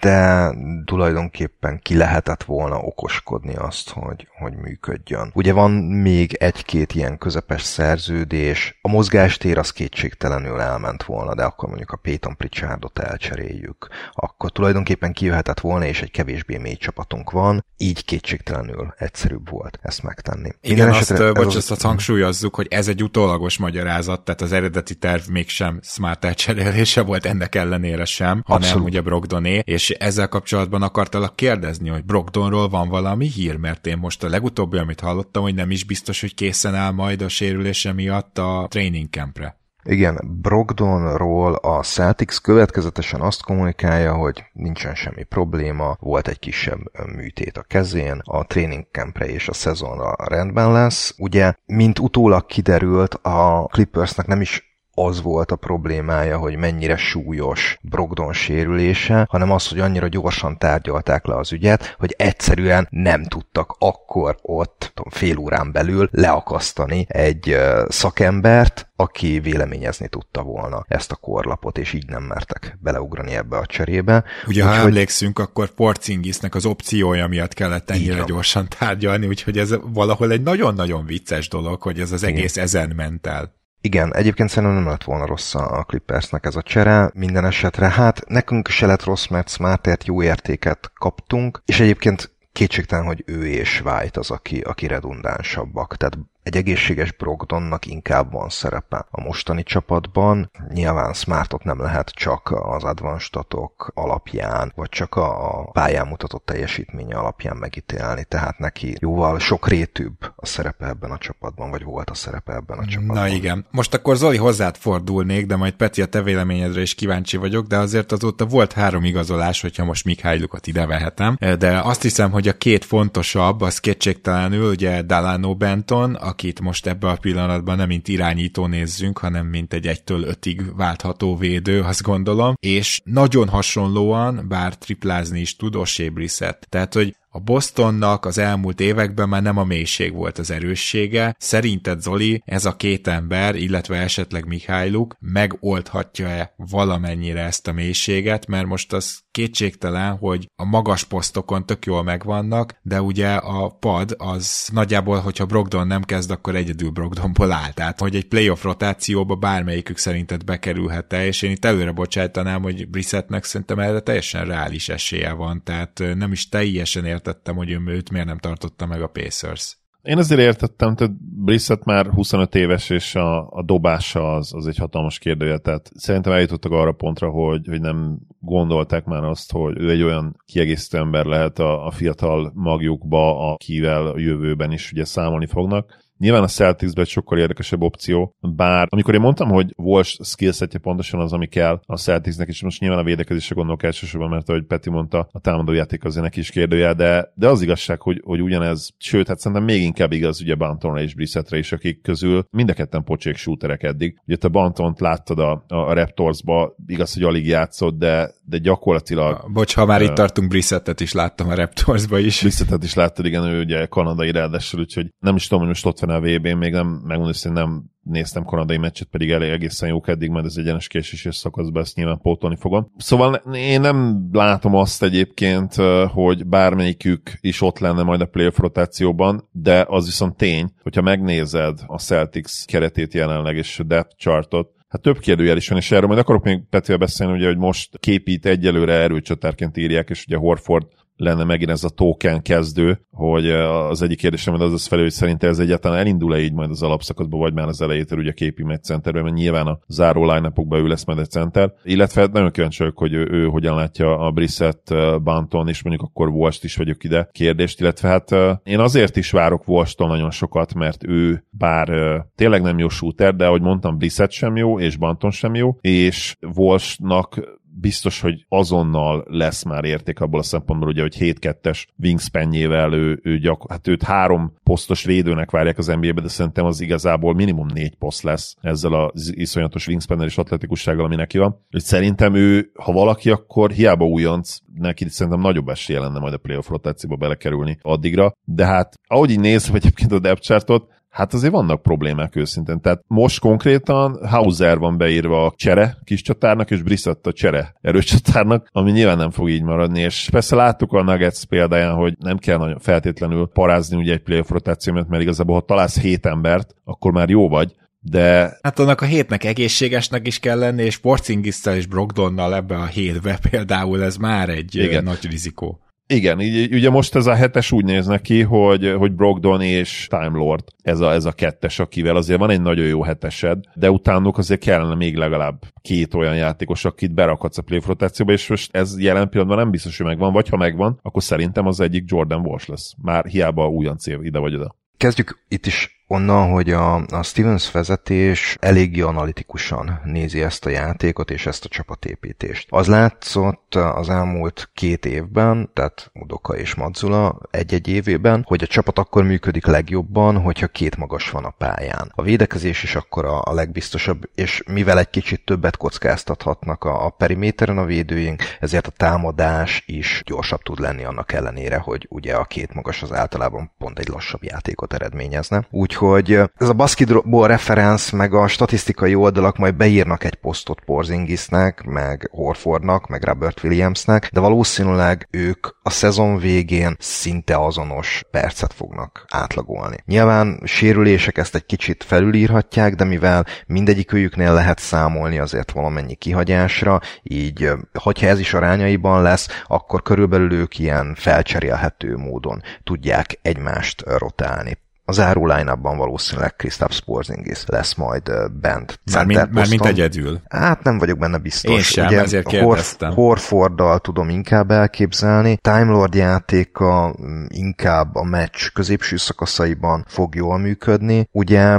de 0.00 0.50
tulajdonképpen 0.84 1.80
ki 1.82 1.96
lehetett 1.96 2.42
volna 2.44 2.76
okoskodni 2.76 3.54
azt, 3.54 3.90
hogy, 3.90 4.28
hogy 4.38 4.54
működjön. 4.54 5.30
Ugye 5.34 5.52
van 5.52 5.70
még 5.80 6.34
egy-két 6.34 6.94
ilyen 6.94 7.18
közepes 7.18 7.62
szerződés, 7.62 8.78
a 8.82 8.88
mozgástér 8.88 9.58
az 9.58 9.70
kétségtelenül 9.70 10.60
elment 10.60 11.02
volna, 11.02 11.34
de 11.34 11.42
akkor 11.42 11.68
mondjuk 11.68 11.90
a 11.90 11.96
Peyton 11.96 12.36
Pritchardot 12.36 12.98
elcseréljük, 12.98 13.88
akkor 14.12 14.50
tulajdonképpen 14.52 15.12
kijöhetett 15.12 15.60
volna, 15.60 15.84
és 15.84 16.02
egy 16.02 16.10
kevésbé 16.10 16.56
mély 16.56 16.76
csapatunk 16.76 17.30
van, 17.30 17.64
így 17.76 18.04
kétségtelenül 18.04 18.94
egyszerűbb 18.98 19.50
volt 19.50 19.78
ezt 19.82 20.02
megtenni. 20.02 20.50
Igen, 20.60 20.88
azt, 20.88 21.00
esetre, 21.00 21.32
bocs, 21.32 21.56
az... 21.56 21.70
azt 21.70 21.82
hangsúlyozzuk, 21.82 22.54
hogy 22.54 22.66
ez 22.70 22.88
egy 22.88 23.02
utólagos 23.02 23.58
magyarázat, 23.58 24.24
tehát 24.24 24.40
az 24.40 24.52
eredeti 24.52 24.94
terv 24.94 25.28
mégsem 25.28 25.80
smart 25.82 26.24
elcserélése 26.24 27.00
volt 27.00 27.24
ennek 27.26 27.54
ellenére 27.54 28.04
sem, 28.04 28.42
hanem 28.44 28.62
Abszolút. 28.62 28.88
ugye 28.88 29.00
Brogdoné, 29.00 29.62
és 29.64 29.90
ezzel 29.90 30.28
kapcsolatban 30.28 30.82
akartalak 30.82 31.36
kérdezni, 31.36 31.88
hogy 31.88 32.04
Brogdonról 32.04 32.68
van 32.68 32.88
valami 32.88 33.26
hír, 33.26 33.56
mert 33.56 33.86
én 33.86 33.98
most 33.98 34.24
a 34.24 34.28
legutóbbi, 34.28 34.78
amit 34.78 35.00
hallottam, 35.00 35.42
hogy 35.42 35.54
nem 35.54 35.70
is 35.70 35.84
biztos, 35.84 36.20
hogy 36.20 36.34
készen 36.34 36.74
áll 36.74 36.92
majd 36.92 37.22
a 37.22 37.28
sérülése 37.28 37.92
miatt 37.92 38.38
a 38.38 38.66
training 38.68 39.08
campre. 39.10 39.56
Igen, 39.88 40.20
Brogdonról 40.40 41.54
a 41.54 41.82
Celtics 41.82 42.40
következetesen 42.40 43.20
azt 43.20 43.42
kommunikálja, 43.42 44.14
hogy 44.14 44.44
nincsen 44.52 44.94
semmi 44.94 45.22
probléma, 45.22 45.96
volt 46.00 46.28
egy 46.28 46.38
kisebb 46.38 46.78
műtét 47.16 47.56
a 47.56 47.62
kezén, 47.62 48.20
a 48.24 48.46
training 48.46 48.86
campre 48.90 49.26
és 49.26 49.48
a 49.48 49.52
szezonra 49.52 50.14
rendben 50.28 50.72
lesz. 50.72 51.14
Ugye, 51.18 51.52
mint 51.66 51.98
utólag 51.98 52.46
kiderült, 52.46 53.14
a 53.14 53.68
Clippersnek 53.70 54.26
nem 54.26 54.40
is 54.40 54.65
az 54.98 55.22
volt 55.22 55.50
a 55.50 55.56
problémája, 55.56 56.38
hogy 56.38 56.56
mennyire 56.56 56.96
súlyos 56.96 57.78
Brogdon 57.82 58.32
sérülése, 58.32 59.26
hanem 59.30 59.50
az, 59.50 59.68
hogy 59.68 59.78
annyira 59.80 60.08
gyorsan 60.08 60.58
tárgyalták 60.58 61.26
le 61.26 61.36
az 61.36 61.52
ügyet, 61.52 61.94
hogy 61.98 62.14
egyszerűen 62.18 62.86
nem 62.90 63.24
tudtak 63.24 63.76
akkor 63.78 64.38
ott 64.42 64.92
tudom, 64.94 65.10
fél 65.10 65.38
órán 65.38 65.72
belül 65.72 66.08
leakasztani 66.12 67.06
egy 67.08 67.56
szakembert, 67.88 68.88
aki 68.96 69.40
véleményezni 69.40 70.08
tudta 70.08 70.42
volna 70.42 70.84
ezt 70.88 71.12
a 71.12 71.16
korlapot, 71.16 71.78
és 71.78 71.92
így 71.92 72.06
nem 72.06 72.22
mertek 72.22 72.78
beleugrani 72.80 73.34
ebbe 73.34 73.56
a 73.56 73.66
cserébe. 73.66 74.24
Ugye, 74.46 74.62
úgyhogy... 74.62 74.78
ha 74.78 74.82
emlékszünk, 74.82 75.38
akkor 75.38 75.70
Porcingisnek 75.70 76.54
az 76.54 76.66
opciója 76.66 77.26
miatt 77.26 77.52
kellett 77.52 77.90
ennyire 77.90 78.22
gyorsan 78.26 78.68
tárgyalni, 78.78 79.26
úgyhogy 79.26 79.58
ez 79.58 79.74
valahol 79.92 80.30
egy 80.30 80.42
nagyon-nagyon 80.42 81.06
vicces 81.06 81.48
dolog, 81.48 81.82
hogy 81.82 82.00
ez 82.00 82.12
az 82.12 82.22
egész 82.22 82.52
Igen. 82.52 82.64
ezen 82.64 82.92
ment 82.96 83.26
el. 83.26 83.54
Igen, 83.86 84.14
egyébként 84.14 84.48
szerintem 84.48 84.78
nem 84.78 84.88
lett 84.88 85.04
volna 85.04 85.26
rossz 85.26 85.54
a 85.54 85.84
Clippersnek 85.86 86.44
ez 86.44 86.56
a 86.56 86.62
csere, 86.62 87.10
minden 87.14 87.44
esetre. 87.44 87.90
Hát 87.90 88.28
nekünk 88.28 88.68
se 88.68 88.86
lett 88.86 89.04
rossz, 89.04 89.26
mert 89.26 89.48
Smartért 89.48 90.06
jó 90.06 90.22
értéket 90.22 90.90
kaptunk, 90.94 91.62
és 91.64 91.80
egyébként 91.80 92.30
kétségtelen, 92.52 93.04
hogy 93.04 93.22
ő 93.26 93.46
és 93.46 93.82
White 93.84 94.20
az, 94.20 94.30
aki, 94.30 94.60
aki 94.60 94.86
redundánsabbak. 94.86 95.96
Tehát 95.96 96.18
egy 96.46 96.56
egészséges 96.56 97.12
Brogdonnak 97.12 97.86
inkább 97.86 98.32
van 98.32 98.48
szerepe 98.48 99.06
a 99.10 99.20
mostani 99.20 99.62
csapatban. 99.62 100.50
Nyilván 100.72 101.12
Smartot 101.12 101.64
nem 101.64 101.80
lehet 101.80 102.10
csak 102.10 102.50
az 102.50 102.84
advanstatok 102.84 103.90
alapján, 103.94 104.72
vagy 104.74 104.88
csak 104.88 105.14
a 105.14 105.70
pályán 105.72 106.06
mutatott 106.06 106.44
teljesítménye 106.44 107.16
alapján 107.16 107.56
megítélni, 107.56 108.24
tehát 108.24 108.58
neki 108.58 108.96
jóval 109.00 109.38
sok 109.38 109.68
rétűbb 109.68 110.32
a 110.36 110.46
szerepe 110.46 110.86
ebben 110.86 111.10
a 111.10 111.18
csapatban, 111.18 111.70
vagy 111.70 111.84
volt 111.84 112.10
a 112.10 112.14
szerepe 112.14 112.52
ebben 112.52 112.78
a 112.78 112.86
csapatban. 112.86 113.16
Na 113.16 113.28
igen. 113.28 113.66
Most 113.70 113.94
akkor 113.94 114.16
Zoli 114.16 114.36
hozzád 114.36 114.76
fordulnék, 114.76 115.46
de 115.46 115.56
majd 115.56 115.74
Peti 115.74 116.02
a 116.02 116.06
te 116.06 116.22
véleményedre 116.22 116.80
is 116.80 116.94
kíváncsi 116.94 117.36
vagyok, 117.36 117.66
de 117.66 117.76
azért 117.76 118.12
azóta 118.12 118.46
volt 118.46 118.72
három 118.72 119.04
igazolás, 119.04 119.60
hogyha 119.60 119.84
most 119.84 120.04
Mikhailukat 120.04 120.66
ide 120.66 120.86
vehetem, 120.86 121.36
de 121.58 121.80
azt 121.84 122.02
hiszem, 122.02 122.30
hogy 122.30 122.48
a 122.48 122.52
két 122.52 122.84
fontosabb, 122.84 123.60
az 123.60 123.80
kétségtelenül 123.80 124.70
ugye 124.70 125.02
Dalano 125.02 125.54
Benton, 125.54 126.14
a 126.14 126.34
akit 126.36 126.60
most 126.60 126.86
ebben 126.86 127.10
a 127.10 127.16
pillanatban 127.16 127.76
nem 127.76 127.86
mint 127.88 128.08
irányító 128.08 128.66
nézzünk, 128.66 129.18
hanem 129.18 129.46
mint 129.46 129.72
egy 129.72 129.86
egytől 129.86 130.22
ötig 130.22 130.76
váltható 130.76 131.36
védő, 131.36 131.80
azt 131.80 132.02
gondolom, 132.02 132.54
és 132.60 133.00
nagyon 133.04 133.48
hasonlóan, 133.48 134.44
bár 134.48 134.78
triplázni 134.78 135.40
is 135.40 135.56
tud, 135.56 135.76
Osé 135.76 136.08
Brissett. 136.08 136.66
Tehát, 136.68 136.94
hogy 136.94 137.16
a 137.36 137.38
Bostonnak 137.38 138.24
az 138.24 138.38
elmúlt 138.38 138.80
években 138.80 139.28
már 139.28 139.42
nem 139.42 139.56
a 139.56 139.64
mélység 139.64 140.12
volt 140.12 140.38
az 140.38 140.50
erőssége. 140.50 141.34
Szerinted 141.38 142.00
Zoli, 142.00 142.42
ez 142.44 142.64
a 142.64 142.76
két 142.76 143.06
ember, 143.06 143.54
illetve 143.54 143.96
esetleg 143.96 144.46
Mihályluk 144.46 145.16
megoldhatja-e 145.20 146.54
valamennyire 146.56 147.42
ezt 147.42 147.68
a 147.68 147.72
mélységet, 147.72 148.46
mert 148.46 148.66
most 148.66 148.92
az 148.92 149.20
kétségtelen, 149.30 150.16
hogy 150.16 150.50
a 150.54 150.64
magas 150.64 151.04
posztokon 151.04 151.66
tök 151.66 151.84
jól 151.86 152.02
megvannak, 152.02 152.78
de 152.82 153.02
ugye 153.02 153.34
a 153.34 153.68
pad 153.68 154.14
az 154.18 154.68
nagyjából, 154.72 155.18
hogyha 155.18 155.46
Brogdon 155.46 155.86
nem 155.86 156.02
kezd, 156.02 156.30
akkor 156.30 156.54
egyedül 156.54 156.90
Brogdonból 156.90 157.52
áll. 157.52 157.72
Tehát, 157.72 158.00
hogy 158.00 158.16
egy 158.16 158.28
playoff 158.28 158.62
rotációba 158.62 159.34
bármelyikük 159.34 159.98
szerinted 159.98 160.44
bekerülhet-e, 160.44 161.26
és 161.26 161.42
én 161.42 161.50
itt 161.50 161.64
előre 161.64 161.92
bocsájtanám, 161.92 162.62
hogy 162.62 162.88
Brissettnek 162.88 163.44
szerintem 163.44 163.78
erre 163.78 164.00
teljesen 164.00 164.44
reális 164.44 164.88
esélye 164.88 165.32
van, 165.32 165.62
tehát 165.64 166.02
nem 166.14 166.32
is 166.32 166.48
teljesen 166.48 167.04
ért 167.04 167.25
értettem, 167.26 167.56
hogy 167.56 167.70
ő 167.70 167.80
őt 167.86 168.10
miért 168.10 168.26
nem 168.26 168.38
tartotta 168.38 168.86
meg 168.86 169.02
a 169.02 169.06
Pacers. 169.06 169.78
Én 170.02 170.18
azért 170.18 170.40
értettem, 170.40 170.94
tehát 170.94 171.12
Brissett 171.44 171.84
már 171.84 172.06
25 172.06 172.54
éves, 172.54 172.90
és 172.90 173.14
a, 173.14 173.48
a 173.48 173.62
dobása 173.62 174.34
az, 174.34 174.54
az 174.54 174.66
egy 174.66 174.76
hatalmas 174.76 175.18
kérdője, 175.18 175.58
tehát 175.58 175.90
szerintem 175.94 176.32
eljutottak 176.32 176.72
arra 176.72 176.92
pontra, 176.92 177.30
hogy, 177.30 177.66
hogy 177.66 177.80
nem 177.80 178.18
gondolták 178.40 179.04
már 179.04 179.24
azt, 179.24 179.52
hogy 179.52 179.78
ő 179.78 179.90
egy 179.90 180.02
olyan 180.02 180.36
kiegészítő 180.44 180.98
ember 180.98 181.24
lehet 181.24 181.58
a, 181.58 181.86
a 181.86 181.90
fiatal 181.90 182.52
magjukba, 182.54 183.52
akivel 183.52 184.06
a 184.06 184.18
jövőben 184.18 184.72
is 184.72 184.92
ugye 184.92 185.04
számolni 185.04 185.46
fognak. 185.46 186.04
Nyilván 186.18 186.42
a 186.42 186.46
celtics 186.46 186.92
egy 186.92 187.08
sokkal 187.08 187.38
érdekesebb 187.38 187.82
opció, 187.82 188.36
bár 188.40 188.86
amikor 188.90 189.14
én 189.14 189.20
mondtam, 189.20 189.48
hogy 189.48 189.72
Walsh 189.76 190.22
skillsetje 190.22 190.78
pontosan 190.78 191.20
az, 191.20 191.32
ami 191.32 191.46
kell 191.46 191.80
a 191.86 191.96
Celticsnek, 191.96 192.48
és 192.48 192.62
most 192.62 192.80
nyilván 192.80 192.98
a 192.98 193.04
védekezésre 193.04 193.54
gondolok 193.54 193.82
elsősorban, 193.82 194.28
mert 194.30 194.48
ahogy 194.48 194.64
Peti 194.64 194.90
mondta, 194.90 195.28
a 195.32 195.40
támadójáték 195.40 196.04
azért 196.04 196.24
neki 196.24 196.40
is 196.40 196.50
kérdője, 196.50 196.92
de, 196.92 197.32
de 197.34 197.48
az 197.48 197.62
igazság, 197.62 198.00
hogy, 198.00 198.20
hogy 198.24 198.42
ugyanez, 198.42 198.90
sőt, 198.98 199.28
hát 199.28 199.38
szerintem 199.38 199.66
még 199.66 199.82
inkább 199.82 200.12
igaz 200.12 200.40
ugye 200.40 200.54
Bantonra 200.54 201.00
és 201.00 201.14
Brissettre 201.14 201.58
is, 201.58 201.72
akik 201.72 202.02
közül 202.02 202.46
mind 202.50 202.70
a 202.70 202.74
ketten 202.74 203.04
pocsék 203.04 203.36
shooterek 203.36 203.82
eddig. 203.82 204.20
Ugye 204.26 204.36
te 204.36 204.48
Bantont 204.48 205.00
láttad 205.00 205.38
a, 205.38 205.64
a 205.68 205.92
Raptorsba, 205.92 206.74
igaz, 206.86 207.14
hogy 207.14 207.22
alig 207.22 207.46
játszott, 207.46 207.98
de, 207.98 208.30
de 208.44 208.58
gyakorlatilag... 208.58 209.52
Bocs, 209.52 209.74
ha 209.74 209.86
már 209.86 210.00
uh, 210.00 210.06
itt 210.06 210.14
tartunk, 210.14 210.48
Brissettet 210.48 211.00
is 211.00 211.12
láttam 211.12 211.48
a 211.48 211.54
Raptorsba 211.54 212.18
is. 212.18 212.40
Brissettet 212.40 212.84
is 212.84 212.94
láttad, 212.94 213.26
igen, 213.26 213.44
ő 213.44 213.60
ugye 213.60 213.86
kanadai 213.86 214.30
ráadásul, 214.30 214.80
úgyhogy 214.80 215.06
nem 215.18 215.36
is 215.36 215.42
tudom, 215.42 215.58
hogy 215.58 215.68
most 215.68 215.86
ott 215.86 215.98
van 216.06 216.16
a 216.16 216.20
VB-n, 216.20 216.56
még 216.56 216.72
nem, 216.72 216.86
megmondom, 216.86 217.34
hogy 217.42 217.52
nem 217.52 217.84
néztem 218.02 218.44
kanadai 218.44 218.76
meccset, 218.76 219.08
pedig 219.08 219.30
elég 219.30 219.50
egészen 219.50 219.88
jók 219.88 220.08
eddig, 220.08 220.30
mert 220.30 220.46
ez 220.46 220.56
egyenes 220.56 220.88
késéses 220.88 221.36
szakaszban 221.36 221.82
ezt 221.82 221.96
nyilván 221.96 222.20
pótolni 222.20 222.56
fogom. 222.56 222.92
Szóval 222.96 223.34
én 223.54 223.80
nem 223.80 224.28
látom 224.32 224.74
azt 224.74 225.02
egyébként, 225.02 225.74
hogy 226.12 226.46
bármelyikük 226.46 227.32
is 227.40 227.60
ott 227.60 227.78
lenne 227.78 228.02
majd 228.02 228.20
a 228.20 228.26
playoff 228.26 228.58
rotációban, 228.58 229.48
de 229.52 229.84
az 229.88 230.04
viszont 230.04 230.36
tény, 230.36 230.72
hogyha 230.82 231.02
megnézed 231.02 231.78
a 231.86 231.98
Celtics 231.98 232.64
keretét 232.64 233.14
jelenleg 233.14 233.56
és 233.56 233.80
depth 233.86 234.16
chartot, 234.16 234.74
Hát 234.88 235.02
több 235.02 235.18
kérdőjel 235.18 235.56
is 235.56 235.68
van, 235.68 235.78
és 235.78 235.90
erről 235.90 236.06
majd 236.06 236.18
akarok 236.18 236.44
még 236.44 236.62
Petivel 236.70 236.98
beszélni, 236.98 237.32
ugye, 237.32 237.46
hogy 237.46 237.56
most 237.56 237.98
képít 237.98 238.46
egyelőre 238.46 238.92
erőcsatárként 238.92 239.76
írják, 239.76 240.10
és 240.10 240.24
ugye 240.26 240.36
Horford 240.36 240.86
lenne 241.16 241.44
megint 241.44 241.70
ez 241.70 241.84
a 241.84 241.88
token 241.88 242.42
kezdő, 242.42 243.00
hogy 243.10 243.50
az 243.50 244.02
egyik 244.02 244.18
kérdésem 244.18 244.54
az 244.54 244.72
az 244.72 244.86
felé, 244.86 245.02
hogy 245.02 245.10
szerintem 245.10 245.50
ez 245.50 245.58
egyáltalán 245.58 245.98
elindul-e 245.98 246.38
így 246.38 246.52
majd 246.52 246.70
az 246.70 246.82
alapszakaszban, 246.82 247.40
vagy 247.40 247.52
már 247.52 247.68
az 247.68 247.82
elejétől 247.82 248.18
ugye 248.18 248.32
képi 248.32 248.64
centerben, 248.82 249.22
mert 249.22 249.34
nyilván 249.34 249.66
a 249.66 249.78
záró 249.86 250.32
line 250.32 250.52
ő 250.70 250.86
lesz 250.86 251.04
majd 251.04 251.26
center. 251.26 251.72
Illetve 251.84 252.26
nagyon 252.32 252.50
kíváncsi 252.50 252.82
vagyok, 252.82 252.98
hogy 252.98 253.12
ő, 253.12 253.28
ő, 253.30 253.46
hogyan 253.46 253.76
látja 253.76 254.18
a 254.18 254.30
Brissett 254.30 254.94
Banton, 255.22 255.68
és 255.68 255.82
mondjuk 255.82 256.08
akkor 256.08 256.28
Walsh 256.28 256.64
is 256.64 256.76
vagyok 256.76 257.04
ide 257.04 257.28
kérdést, 257.32 257.80
illetve 257.80 258.08
hát 258.08 258.30
én 258.64 258.78
azért 258.78 259.16
is 259.16 259.30
várok 259.30 259.68
walsh 259.68 259.98
nagyon 259.98 260.30
sokat, 260.30 260.74
mert 260.74 261.06
ő 261.06 261.44
bár 261.50 261.88
tényleg 262.34 262.62
nem 262.62 262.78
jó 262.78 262.88
shooter, 262.88 263.36
de 263.36 263.46
ahogy 263.46 263.62
mondtam, 263.62 263.98
Brissett 263.98 264.30
sem 264.30 264.56
jó, 264.56 264.80
és 264.80 264.96
Banton 264.96 265.30
sem 265.30 265.54
jó, 265.54 265.76
és 265.80 266.36
Walshnak 266.54 267.55
biztos, 267.80 268.20
hogy 268.20 268.44
azonnal 268.48 269.24
lesz 269.28 269.62
már 269.62 269.84
érték 269.84 270.20
abból 270.20 270.40
a 270.40 270.42
szempontból, 270.42 270.88
ugye, 270.88 271.00
hogy 271.02 271.16
7-2-es 271.18 271.84
wingspanjével 272.02 272.92
ő, 272.92 273.20
ő 273.22 273.38
gyakor- 273.38 273.70
hát 273.70 273.88
őt 273.88 274.02
három 274.02 274.52
posztos 274.62 275.04
védőnek 275.04 275.50
várják 275.50 275.78
az 275.78 275.86
NBA-be, 275.86 276.20
de 276.20 276.28
szerintem 276.28 276.64
az 276.64 276.80
igazából 276.80 277.34
minimum 277.34 277.66
négy 277.66 277.94
poszt 277.94 278.22
lesz 278.22 278.56
ezzel 278.60 278.92
az 278.92 279.32
iszonyatos 279.36 279.86
wingspan 279.86 280.22
és 280.22 280.38
atletikussággal, 280.38 281.04
ami 281.04 281.16
neki 281.16 281.38
van. 281.38 281.64
Úgy 281.72 281.82
szerintem 281.82 282.34
ő, 282.34 282.70
ha 282.74 282.92
valaki, 282.92 283.30
akkor 283.30 283.70
hiába 283.70 284.04
újonc, 284.04 284.58
neki 284.74 285.08
szerintem 285.08 285.40
nagyobb 285.40 285.68
esélye 285.68 286.00
lenne 286.00 286.18
majd 286.18 286.34
a 286.34 286.38
playoff 286.38 286.68
rotációba 286.68 287.16
belekerülni 287.16 287.78
addigra. 287.82 288.32
De 288.44 288.66
hát, 288.66 288.94
ahogy 289.06 289.30
így 289.30 289.40
nézve 289.40 289.76
egyébként 289.76 290.12
a 290.12 290.18
depth 290.18 290.42
chartot, 290.42 290.94
hát 291.16 291.34
azért 291.34 291.52
vannak 291.52 291.82
problémák 291.82 292.36
őszintén. 292.36 292.80
Tehát 292.80 293.02
most 293.06 293.40
konkrétan 293.40 294.26
Hauser 294.26 294.78
van 294.78 294.98
beírva 294.98 295.46
a 295.46 295.52
csere 295.56 295.96
kis 296.04 296.22
csatárnak, 296.22 296.70
és 296.70 296.82
Brissett 296.82 297.26
a 297.26 297.32
csere 297.32 297.74
erős 297.80 298.04
csatárnak, 298.04 298.68
ami 298.72 298.90
nyilván 298.90 299.16
nem 299.16 299.30
fog 299.30 299.50
így 299.50 299.62
maradni, 299.62 300.00
és 300.00 300.28
persze 300.30 300.56
láttuk 300.56 300.92
a 300.92 301.02
Nuggets 301.02 301.44
példáján, 301.44 301.94
hogy 301.94 302.14
nem 302.18 302.38
kell 302.38 302.58
nagyon 302.58 302.78
feltétlenül 302.78 303.50
parázni 303.52 303.96
ugye 303.96 304.12
egy 304.12 304.22
playoff 304.22 304.50
rotációt, 304.50 305.08
mert 305.08 305.22
igazából 305.22 305.54
ha 305.54 305.60
találsz 305.60 306.00
hét 306.00 306.26
embert, 306.26 306.74
akkor 306.84 307.12
már 307.12 307.28
jó 307.28 307.48
vagy, 307.48 307.74
de... 308.00 308.58
Hát 308.62 308.78
annak 308.78 309.00
a 309.00 309.04
hétnek 309.04 309.44
egészségesnek 309.44 310.26
is 310.26 310.38
kell 310.38 310.58
lenni, 310.58 310.82
és 310.82 310.96
Porcingisztal 310.96 311.74
és 311.74 311.86
Brogdonnal 311.86 312.54
ebbe 312.54 312.76
a 312.76 312.86
hétbe 312.86 313.38
például 313.50 314.02
ez 314.02 314.16
már 314.16 314.48
egy 314.48 314.74
Igen. 314.74 315.04
nagy 315.04 315.26
rizikó. 315.30 315.80
Igen, 316.08 316.40
így, 316.40 316.74
ugye 316.74 316.90
most 316.90 317.14
ez 317.14 317.26
a 317.26 317.34
hetes 317.34 317.72
úgy 317.72 317.84
néz 317.84 318.06
neki, 318.06 318.42
hogy, 318.42 318.94
hogy 318.98 319.12
Brogdon 319.12 319.62
és 319.62 320.06
Time 320.10 320.38
Lord, 320.38 320.64
ez 320.82 321.00
a, 321.00 321.12
ez 321.12 321.24
a 321.24 321.32
kettes, 321.32 321.78
akivel 321.78 322.16
azért 322.16 322.38
van 322.38 322.50
egy 322.50 322.60
nagyon 322.60 322.86
jó 322.86 323.02
hetesed, 323.02 323.58
de 323.74 323.90
utánuk 323.90 324.38
azért 324.38 324.60
kellene 324.60 324.94
még 324.94 325.16
legalább 325.16 325.62
két 325.82 326.14
olyan 326.14 326.36
játékos, 326.36 326.84
akit 326.84 327.14
berakhatsz 327.14 327.58
a 327.58 327.62
playoff 327.62 327.86
rotációba, 327.86 328.32
és 328.32 328.48
most 328.48 328.76
ez 328.76 329.00
jelen 329.00 329.28
pillanatban 329.28 329.58
nem 329.58 329.70
biztos, 329.70 329.96
hogy 329.96 330.06
megvan, 330.06 330.32
vagy 330.32 330.48
ha 330.48 330.56
megvan, 330.56 330.98
akkor 331.02 331.22
szerintem 331.22 331.66
az 331.66 331.80
egyik 331.80 332.04
Jordan 332.06 332.46
Walsh 332.46 332.68
lesz. 332.68 332.94
Már 333.02 333.26
hiába 333.26 333.68
újonc 333.68 334.06
ide 334.06 334.38
vagy 334.38 334.54
oda. 334.54 334.76
Kezdjük 334.96 335.44
itt 335.48 335.66
is 335.66 335.95
onnan, 336.06 336.50
hogy 336.50 336.70
a, 336.70 336.94
a 336.94 337.22
Stevens 337.22 337.70
vezetés 337.70 338.56
eléggé 338.60 339.00
analitikusan 339.00 340.00
nézi 340.04 340.42
ezt 340.42 340.66
a 340.66 340.70
játékot 340.70 341.30
és 341.30 341.46
ezt 341.46 341.64
a 341.64 341.68
csapatépítést. 341.68 342.66
Az 342.70 342.86
látszott 342.86 343.74
az 343.74 344.08
elmúlt 344.08 344.70
két 344.74 345.06
évben, 345.06 345.70
tehát 345.72 346.10
Udoka 346.14 346.56
és 346.56 346.74
Mazzula 346.74 347.38
egy-egy 347.50 347.88
évében, 347.88 348.44
hogy 348.46 348.62
a 348.62 348.66
csapat 348.66 348.98
akkor 348.98 349.24
működik 349.24 349.66
legjobban, 349.66 350.40
hogyha 350.40 350.66
két 350.66 350.96
magas 350.96 351.30
van 351.30 351.44
a 351.44 351.50
pályán. 351.50 352.12
A 352.14 352.22
védekezés 352.22 352.82
is 352.82 352.94
akkor 352.94 353.24
a, 353.24 353.42
a 353.44 353.54
legbiztosabb, 353.54 354.28
és 354.34 354.62
mivel 354.72 354.98
egy 354.98 355.10
kicsit 355.10 355.44
többet 355.44 355.76
kockáztathatnak 355.76 356.84
a, 356.84 357.04
a 357.04 357.10
periméteren 357.10 357.78
a 357.78 357.84
védőink, 357.84 358.42
ezért 358.60 358.86
a 358.86 358.90
támadás 358.90 359.82
is 359.86 360.22
gyorsabb 360.24 360.62
tud 360.62 360.78
lenni 360.78 361.04
annak 361.04 361.32
ellenére, 361.32 361.76
hogy 361.76 362.06
ugye 362.10 362.34
a 362.34 362.44
két 362.44 362.74
magas 362.74 363.02
az 363.02 363.12
általában 363.12 363.72
pont 363.78 363.98
egy 363.98 364.08
lassabb 364.08 364.44
játékot 364.44 364.92
eredményezne. 364.92 365.66
Úgy 365.70 365.94
Úgyhogy 365.96 366.32
ez 366.56 366.68
a 366.68 366.72
basketball 366.72 367.46
referenc, 367.46 368.10
meg 368.10 368.34
a 368.34 368.46
statisztikai 368.46 369.14
oldalak 369.14 369.56
majd 369.56 369.74
beírnak 369.74 370.24
egy 370.24 370.34
posztot 370.34 370.80
Porzingisnek, 370.80 371.82
meg 371.82 372.28
Horfordnak, 372.32 373.06
meg 373.06 373.24
Robert 373.24 373.62
Williamsnek, 373.62 374.28
de 374.32 374.40
valószínűleg 374.40 375.28
ők 375.30 375.66
a 375.82 375.90
szezon 375.90 376.38
végén 376.38 376.96
szinte 376.98 377.56
azonos 377.56 378.22
percet 378.30 378.72
fognak 378.72 379.24
átlagolni. 379.28 379.96
Nyilván 380.04 380.60
sérülések 380.64 381.38
ezt 381.38 381.54
egy 381.54 381.66
kicsit 381.66 382.04
felülírhatják, 382.04 382.94
de 382.94 383.04
mivel 383.04 383.46
mindegyik 383.66 384.12
őjüknél 384.12 384.52
lehet 384.52 384.78
számolni 384.78 385.38
azért 385.38 385.70
valamennyi 385.70 386.14
kihagyásra, 386.14 387.00
így 387.22 387.70
hogyha 387.92 388.26
ez 388.26 388.38
is 388.38 388.54
arányaiban 388.54 389.22
lesz, 389.22 389.48
akkor 389.66 390.02
körülbelül 390.02 390.52
ők 390.52 390.78
ilyen 390.78 391.14
felcserélhető 391.14 392.16
módon 392.16 392.62
tudják 392.84 393.38
egymást 393.42 394.02
rotálni 394.06 394.84
az 395.08 395.14
záró 395.14 395.46
line 395.46 395.74
valószínűleg 395.74 396.56
Kristaps 396.56 397.00
Porzingis 397.00 397.64
lesz 397.66 397.94
majd 397.94 398.30
bent. 398.60 399.00
Már, 399.12 399.26
mint, 399.26 399.52
már 399.52 399.68
mint 399.68 399.84
egyedül. 399.84 400.40
Hát 400.48 400.82
nem 400.82 400.98
vagyok 400.98 401.18
benne 401.18 401.38
biztos. 401.38 401.74
Én 401.74 401.82
sem, 401.82 402.06
Ugye, 402.06 402.20
ezért 402.20 402.46
kérdeztem. 402.46 403.12
Hor- 403.12 403.26
Horforddal 403.26 403.98
tudom 403.98 404.28
inkább 404.28 404.70
elképzelni. 404.70 405.56
Time 405.56 405.84
Lord 405.84 406.14
játéka 406.14 407.14
mm, 407.22 407.44
inkább 407.48 408.14
a 408.14 408.24
meccs 408.24 408.68
középső 408.72 409.16
szakaszaiban 409.16 410.04
fog 410.08 410.34
jól 410.34 410.58
működni. 410.58 411.28
Ugye 411.32 411.78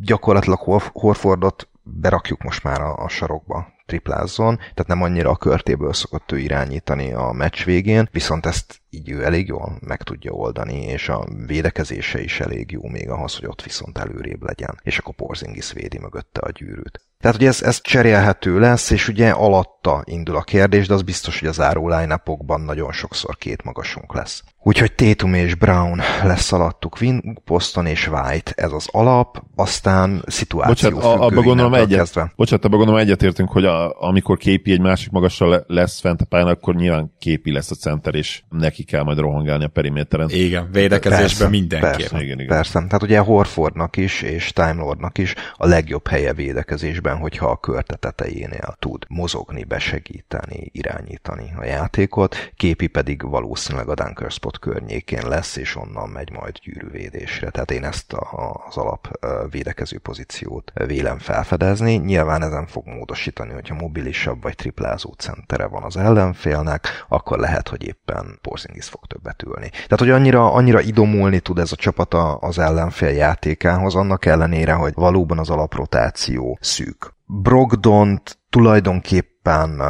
gyakorlatilag 0.00 0.58
Hor- 0.58 0.90
Horfordot 0.92 1.68
berakjuk 1.82 2.42
most 2.42 2.62
már 2.62 2.80
a, 2.80 2.96
a 2.96 3.08
sarokba 3.08 3.76
triplázzon, 3.88 4.56
tehát 4.56 4.86
nem 4.86 5.02
annyira 5.02 5.30
a 5.30 5.36
körtéből 5.36 5.92
szokott 5.92 6.32
ő 6.32 6.38
irányítani 6.38 7.12
a 7.12 7.32
meccs 7.32 7.64
végén, 7.64 8.08
viszont 8.12 8.46
ezt 8.46 8.80
így 8.90 9.10
ő 9.10 9.24
elég 9.24 9.46
jól 9.46 9.78
meg 9.80 10.02
tudja 10.02 10.32
oldani, 10.32 10.82
és 10.82 11.08
a 11.08 11.26
védekezése 11.46 12.22
is 12.22 12.40
elég 12.40 12.70
jó 12.70 12.88
még 12.88 13.08
ahhoz, 13.10 13.36
hogy 13.36 13.48
ott 13.48 13.62
viszont 13.62 13.98
előrébb 13.98 14.42
legyen, 14.42 14.80
és 14.82 14.98
akkor 14.98 15.14
Porzingis 15.14 15.72
védi 15.72 15.98
mögötte 15.98 16.40
a 16.40 16.50
gyűrűt. 16.50 17.00
Tehát 17.20 17.36
ugye 17.36 17.48
ez, 17.48 17.62
ez 17.62 17.80
cserélhető 17.80 18.58
lesz, 18.58 18.90
és 18.90 19.08
ugye 19.08 19.30
alatta 19.30 20.02
indul 20.04 20.36
a 20.36 20.42
kérdés, 20.42 20.86
de 20.86 20.94
az 20.94 21.02
biztos, 21.02 21.38
hogy 21.38 21.48
az 21.48 21.54
záró 21.54 21.88
line 21.88 22.22
nagyon 22.56 22.92
sokszor 22.92 23.36
két 23.36 23.62
magasunk 23.62 24.14
lesz. 24.14 24.42
Úgyhogy 24.62 24.92
Tatum 24.92 25.34
és 25.34 25.54
Brown 25.54 26.00
lesz 26.22 26.52
alattuk, 26.52 26.96
Win, 27.00 27.38
Poston 27.44 27.86
és 27.86 28.08
White, 28.08 28.52
ez 28.54 28.72
az 28.72 28.88
alap, 28.90 29.42
aztán 29.56 30.22
szituáció 30.26 30.90
Bocsánat, 30.90 31.20
abba 31.20 31.42
gondolom, 31.42 31.74
egyet, 31.74 31.98
kezdve. 31.98 32.32
bocsánat, 32.36 32.64
abba 32.64 32.76
gondolom 32.76 33.00
egyetértünk, 33.00 33.50
hogy 33.50 33.64
a, 33.64 34.02
amikor 34.02 34.36
képi 34.36 34.72
egy 34.72 34.80
másik 34.80 35.10
magasra 35.10 35.64
lesz 35.66 36.00
fent 36.00 36.20
a 36.20 36.24
pályán, 36.24 36.46
akkor 36.46 36.74
nyilván 36.74 37.14
képi 37.18 37.52
lesz 37.52 37.70
a 37.70 37.74
center, 37.74 38.14
és 38.14 38.42
neki 38.48 38.84
kell 38.84 39.02
majd 39.02 39.18
rohangálni 39.18 39.64
a 39.64 39.68
periméteren. 39.68 40.28
Igen, 40.30 40.68
védekezésben 40.72 41.50
mindenképp. 41.50 41.90
Persze, 41.90 42.22
igen, 42.22 42.40
igen. 42.40 42.46
persze. 42.46 42.72
Tehát 42.72 43.02
ugye 43.02 43.18
Horfordnak 43.18 43.96
is, 43.96 44.22
és 44.22 44.52
Time 44.52 44.72
Lordnak 44.72 45.18
is 45.18 45.34
a 45.56 45.66
legjobb 45.66 46.06
helye 46.06 46.32
védekezésben, 46.32 47.16
hogyha 47.16 47.46
a 47.46 47.56
körte 47.56 47.96
tetejénél 47.96 48.76
tud 48.78 49.04
mozogni, 49.08 49.64
besegíteni, 49.64 50.70
irányítani 50.72 51.52
a 51.56 51.64
játékot, 51.64 52.36
képi 52.56 52.86
pedig 52.86 53.22
valószínűleg 53.22 53.88
a 53.88 53.94
Dunker 53.94 54.32
Spot 54.48 54.58
környékén 54.58 55.28
lesz, 55.28 55.56
és 55.56 55.76
onnan 55.76 56.08
megy 56.08 56.30
majd 56.32 56.58
gyűrűvédésre. 56.58 57.50
Tehát 57.50 57.70
én 57.70 57.84
ezt 57.84 58.12
a, 58.12 58.60
az 58.68 58.76
alap 58.76 59.08
védekező 59.50 59.98
pozíciót 59.98 60.72
vélem 60.86 61.18
felfedezni. 61.18 61.94
Nyilván 61.94 62.42
ezen 62.42 62.66
fog 62.66 62.86
módosítani, 62.86 63.52
hogyha 63.52 63.74
mobilisabb 63.74 64.42
vagy 64.42 64.54
triplázó 64.54 65.12
centere 65.12 65.66
van 65.66 65.82
az 65.82 65.96
ellenfélnek, 65.96 66.86
akkor 67.08 67.38
lehet, 67.38 67.68
hogy 67.68 67.86
éppen 67.86 68.38
Porzingis 68.42 68.86
fog 68.88 69.06
többet 69.06 69.42
ülni. 69.42 69.68
Tehát, 69.70 69.98
hogy 69.98 70.10
annyira, 70.10 70.52
annyira 70.52 70.80
idomulni 70.80 71.40
tud 71.40 71.58
ez 71.58 71.72
a 71.72 71.76
csapat 71.76 72.14
az 72.40 72.58
ellenfél 72.58 73.10
játékához, 73.10 73.94
annak 73.94 74.24
ellenére, 74.26 74.72
hogy 74.72 74.92
valóban 74.94 75.38
az 75.38 75.50
alaprotáció 75.50 76.58
szűk. 76.60 77.14
Brogdont 77.26 78.38
tulajdonképpen, 78.50 79.82